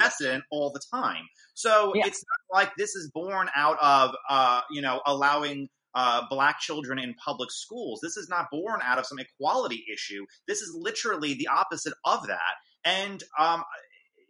Yes. 0.01 0.15
They're 0.19 0.41
all 0.49 0.71
the 0.71 0.81
time. 0.93 1.23
So 1.53 1.91
it's 1.95 2.23
not 2.23 2.59
like 2.59 2.71
this 2.77 2.95
is 2.95 3.11
born 3.13 3.49
out 3.55 3.77
of 3.81 4.15
uh, 4.29 4.61
you 4.71 4.81
know 4.81 5.01
allowing 5.05 5.67
uh, 5.95 6.23
black 6.29 6.59
children 6.59 6.99
in 6.99 7.15
public 7.15 7.51
schools. 7.51 7.99
This 8.01 8.17
is 8.17 8.27
not 8.29 8.47
born 8.51 8.81
out 8.83 8.99
of 8.99 9.05
some 9.05 9.19
equality 9.19 9.83
issue. 9.91 10.25
This 10.47 10.61
is 10.61 10.75
literally 10.77 11.35
the 11.35 11.47
opposite 11.47 11.93
of 12.03 12.27
that. 12.27 12.39
And 12.83 13.23
um, 13.39 13.63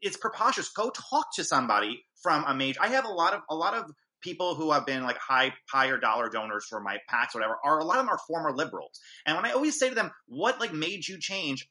it's 0.02 0.16
preposterous. 0.16 0.70
Go 0.70 0.92
talk 0.92 1.28
to 1.36 1.44
somebody 1.44 2.06
from 2.26 2.44
a 2.46 2.56
major. 2.56 2.80
I 2.82 2.88
have 2.88 3.06
a 3.06 3.10
lot 3.10 3.36
of 3.36 3.42
a 3.52 3.56
lot 3.56 3.76
of 3.76 3.92
people 4.24 4.56
who 4.56 4.72
have 4.72 4.88
been 4.88 5.04
like 5.04 5.18
high 5.18 5.54
higher 5.72 6.00
dollar 6.00 6.28
donors 6.30 6.66
for 6.68 6.82
my 6.82 6.98
PACs, 7.08 7.36
or 7.36 7.40
whatever. 7.40 7.58
Are 7.64 7.80
a 7.80 7.86
lot 7.86 8.00
of 8.00 8.06
them 8.06 8.10
are 8.10 8.20
former 8.28 8.52
liberals. 8.52 9.00
And 9.28 9.36
when 9.36 9.46
I 9.46 9.52
always 9.52 9.78
say 9.78 9.90
to 9.90 9.96
them, 9.96 10.10
"What 10.28 10.60
like 10.60 10.74
made 10.74 11.08
you 11.08 11.20
change?" 11.20 11.70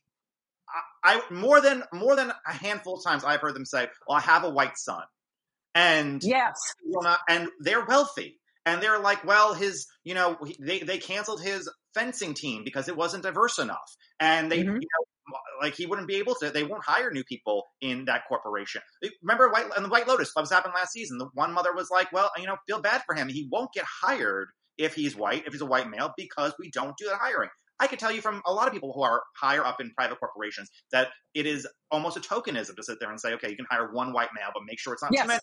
I, 1.03 1.17
I 1.17 1.35
more 1.35 1.61
than 1.61 1.83
more 1.93 2.15
than 2.15 2.31
a 2.31 2.53
handful 2.53 2.97
of 2.97 3.05
times 3.05 3.25
I've 3.25 3.41
heard 3.41 3.57
them 3.57 3.67
say, 3.67 3.89
"Well, 4.07 4.17
I 4.17 4.21
have 4.21 4.45
a 4.45 4.51
white 4.51 4.79
son," 4.79 5.03
and 5.75 6.23
yes, 6.23 6.55
and 7.29 7.49
they're 7.59 7.85
wealthy, 7.85 8.39
and 8.65 8.81
they're 8.81 9.01
like, 9.01 9.25
"Well, 9.25 9.55
his 9.55 9.89
you 10.05 10.15
know 10.15 10.39
they 10.61 10.79
they 10.79 10.99
canceled 10.99 11.43
his 11.43 11.69
fencing 11.95 12.35
team 12.35 12.63
because 12.65 12.87
it 12.87 12.97
wasn't 12.97 13.25
diverse 13.25 13.59
enough, 13.59 13.97
and 14.21 14.51
they 14.51 14.61
mm-hmm. 14.61 14.77
you 14.77 14.89
know 14.95 15.05
like 15.61 15.75
he 15.75 15.87
wouldn't 15.87 16.09
be 16.09 16.17
able 16.17 16.35
to. 16.37 16.51
They 16.51 16.65
won't 16.65 16.85
hire 16.85 17.11
new 17.11 17.25
people 17.25 17.65
in 17.81 18.05
that 18.07 18.23
corporation. 18.29 18.83
Remember 19.23 19.51
White 19.51 19.67
and 19.77 19.85
the 19.85 19.89
White 19.89 20.07
Lotus? 20.09 20.33
That 20.35 20.41
was 20.43 20.51
happened 20.51 20.75
last 20.75 20.93
season. 20.93 21.19
The 21.19 21.29
one 21.35 21.53
mother 21.53 21.73
was 21.75 21.89
like, 21.91 22.13
"Well, 22.13 22.31
you 22.37 22.47
know, 22.47 22.57
feel 22.67 22.81
bad 22.81 23.03
for 23.07 23.15
him. 23.15 23.29
He 23.29 23.49
won't 23.51 23.73
get 23.73 23.85
hired." 23.85 24.49
if 24.79 24.95
he's 24.95 25.17
white, 25.17 25.47
if 25.47 25.53
he's 25.53 25.63
a 25.63 25.67
white 25.67 25.89
male, 25.89 26.13
because 26.17 26.53
we 26.59 26.71
don't 26.71 26.97
do 26.97 27.07
that 27.07 27.19
hiring. 27.21 27.51
I 27.81 27.87
could 27.89 27.99
tell 27.99 28.13
you 28.13 28.21
from 28.21 28.41
a 28.47 28.53
lot 28.53 28.69
of 28.69 28.73
people 28.73 28.93
who 28.93 29.03
are 29.03 29.23
higher 29.41 29.65
up 29.65 29.81
in 29.81 29.91
private 29.97 30.21
corporations 30.21 30.71
that 30.93 31.09
it 31.35 31.45
is 31.45 31.67
almost 31.91 32.17
a 32.17 32.21
tokenism 32.21 32.77
to 32.77 32.83
sit 32.83 32.99
there 33.01 33.11
and 33.11 33.21
say, 33.21 33.33
okay, 33.35 33.51
you 33.51 33.57
can 33.57 33.67
hire 33.69 33.93
one 33.93 34.13
white 34.13 34.29
male, 34.35 34.51
but 34.55 34.63
make 34.65 34.79
sure 34.79 34.93
it's 34.93 35.03
not 35.03 35.13
Yes. 35.13 35.23
too 35.23 35.29
many 35.29 35.41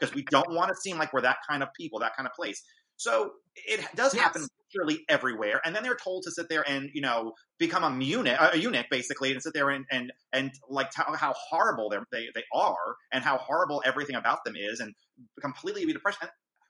because 0.00 0.14
we 0.14 0.22
don't 0.30 0.54
want 0.54 0.70
to 0.70 0.74
seem 0.74 0.98
like 0.98 1.12
we're 1.12 1.20
that 1.20 1.36
kind 1.48 1.62
of 1.62 1.68
people, 1.78 1.98
that 2.00 2.16
kind 2.16 2.26
of 2.26 2.32
place. 2.32 2.62
So 2.96 3.32
it 3.54 3.80
does 3.94 4.14
happen 4.14 4.46
literally 4.76 5.04
everywhere, 5.08 5.60
and 5.64 5.74
then 5.74 5.82
they're 5.82 5.96
told 5.96 6.24
to 6.24 6.30
sit 6.30 6.48
there 6.48 6.68
and 6.68 6.90
you 6.92 7.00
know 7.00 7.32
become 7.58 7.84
a 7.84 8.04
eunuch, 8.04 8.38
a 8.52 8.58
eunuch 8.58 8.86
basically, 8.90 9.32
and 9.32 9.42
sit 9.42 9.54
there 9.54 9.70
and 9.70 9.84
and 9.90 10.12
and 10.32 10.52
like 10.68 10.90
tell 10.90 11.12
how 11.14 11.34
horrible 11.48 11.90
they 12.12 12.28
they 12.34 12.44
are, 12.54 12.96
and 13.12 13.24
how 13.24 13.38
horrible 13.38 13.82
everything 13.84 14.16
about 14.16 14.44
them 14.44 14.54
is, 14.56 14.80
and 14.80 14.94
completely 15.40 15.84
be 15.84 15.92
depressed. 15.92 16.18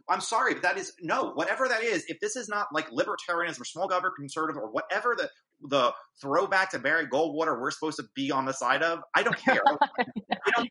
I'm 0.09 0.21
sorry, 0.21 0.55
but 0.55 0.63
that 0.63 0.79
is 0.79 0.93
no, 1.01 1.33
whatever 1.33 1.67
that 1.69 1.83
is. 1.83 2.05
If 2.09 2.21
this 2.21 2.37
is 2.37 2.49
not 2.49 2.69
like 2.73 2.91
libertarianism 2.91 3.61
or 3.61 3.65
small 3.65 3.89
government 3.89 4.15
conservative 4.17 4.57
or 4.57 4.71
whatever 4.71 5.17
the 5.17 5.29
the 5.63 5.93
throwback 6.21 6.71
to 6.71 6.79
Barry 6.79 7.07
Goldwater 7.07 7.61
we're 7.61 7.71
supposed 7.71 7.97
to 7.99 8.05
be 8.15 8.31
on 8.31 8.45
the 8.45 8.53
side 8.53 8.83
of, 8.83 9.01
I 9.15 9.23
don't 9.23 9.37
care. 9.37 9.63
I 10.47 10.51
don't 10.57 10.69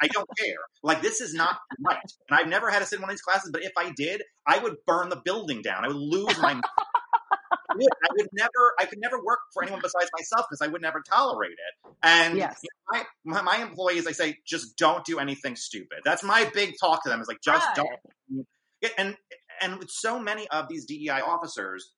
I 0.00 0.06
don't 0.08 0.28
care. 0.38 0.56
Like 0.82 1.02
this 1.02 1.20
is 1.20 1.34
not 1.34 1.56
right. 1.84 1.98
And 2.30 2.38
I've 2.38 2.48
never 2.48 2.70
had 2.70 2.80
to 2.80 2.86
sit 2.86 2.96
in 2.96 3.02
one 3.02 3.10
of 3.10 3.14
these 3.14 3.22
classes, 3.22 3.50
but 3.52 3.64
if 3.64 3.72
I 3.76 3.92
did, 3.96 4.22
I 4.46 4.58
would 4.58 4.76
burn 4.86 5.08
the 5.08 5.20
building 5.24 5.62
down. 5.62 5.84
I 5.84 5.88
would 5.88 5.96
lose 5.96 6.38
my. 6.38 6.52
I 7.70 7.76
would, 7.76 7.88
I 8.04 8.08
would 8.16 8.28
never. 8.32 8.72
I 8.78 8.84
could 8.84 9.00
never 9.00 9.16
work 9.24 9.40
for 9.52 9.62
anyone 9.62 9.80
besides 9.82 10.08
myself 10.16 10.46
because 10.48 10.60
I 10.62 10.70
would 10.70 10.82
never 10.82 11.02
tolerate 11.08 11.52
it. 11.52 11.96
And 12.02 12.36
Yes. 12.38 12.60
you 12.62 12.68
know, 12.92 13.04
my, 13.24 13.42
my 13.42 13.56
my 13.56 13.62
employees, 13.62 14.06
I 14.06 14.12
say, 14.12 14.36
just 14.46 14.76
don't 14.76 15.04
do 15.04 15.18
anything 15.18 15.56
stupid. 15.56 15.98
That's 16.04 16.22
my 16.22 16.48
big 16.54 16.74
talk 16.80 17.02
to 17.04 17.08
them. 17.08 17.20
Is 17.20 17.28
like 17.28 17.40
just 17.42 17.66
Right. 17.76 17.88
don't. 18.30 18.46
And 18.98 19.16
and 19.60 19.78
with 19.78 19.90
so 19.90 20.20
many 20.20 20.46
of 20.48 20.66
these 20.68 20.84
DEI 20.84 21.20
officers, 21.26 21.92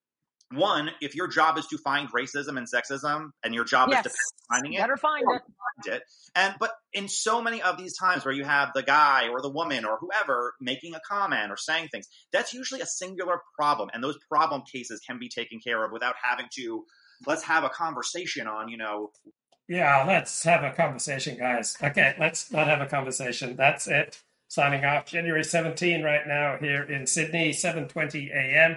one, 0.53 0.91
if 1.01 1.15
your 1.15 1.29
job 1.29 1.59
is 1.59 1.67
to 1.69 1.79
find 1.79 2.09
racism 2.13 2.57
and 2.57 2.67
sexism, 2.73 3.31
and 3.43 3.55
your 3.55 3.65
job 3.65 3.89
Yes. 3.91 4.07
is 4.07 4.13
to 4.13 4.19
finding 4.49 4.73
it, 4.75 4.79
Better 4.81 4.97
find 4.97 5.23
it. 5.23 5.43
find 5.43 5.97
it. 5.97 6.03
And 6.35 6.55
but 6.61 6.73
in 6.93 7.09
so 7.09 7.43
many 7.43 7.61
of 7.63 7.77
these 7.79 7.97
times 7.97 8.25
where 8.25 8.35
you 8.35 8.45
have 8.45 8.71
the 8.75 8.83
guy 8.83 9.29
or 9.29 9.43
the 9.43 9.51
woman 9.51 9.85
or 9.85 9.99
whoever 9.99 10.55
making 10.61 10.95
a 10.95 11.01
comment 11.01 11.51
or 11.51 11.57
saying 11.57 11.89
things, 11.89 12.07
that's 12.33 12.55
usually 12.55 12.81
a 12.81 12.87
singular 12.87 13.41
problem, 13.59 13.91
and 13.93 14.03
those 14.03 14.19
problem 14.31 14.63
cases 14.73 15.01
can 15.07 15.19
be 15.19 15.29
taken 15.29 15.59
care 15.61 15.85
of 15.85 15.91
without 15.93 16.15
having 16.23 16.47
to. 16.57 16.85
Let's 17.27 17.43
have 17.45 17.65
a 17.65 17.71
conversation 17.71 18.47
on, 18.47 18.69
you 18.69 18.77
know, 18.77 19.11
Yeah, 19.69 20.05
let's 20.07 20.45
have 20.45 20.63
a 20.63 20.73
conversation, 20.73 21.37
guys. 21.39 21.77
Okay, 21.83 22.15
let's 22.21 22.53
not 22.53 22.69
have 22.69 22.81
a 22.81 22.87
conversation. 22.87 23.57
That's 23.57 23.89
it. 23.89 24.23
Signing 24.49 24.85
off. 24.85 25.07
January 25.07 25.43
17 25.43 26.05
right 26.05 26.25
now 26.27 26.57
here 26.61 26.85
in 26.85 27.05
Sydney, 27.07 27.51
7:20 27.53 28.31
a.m. 28.31 28.77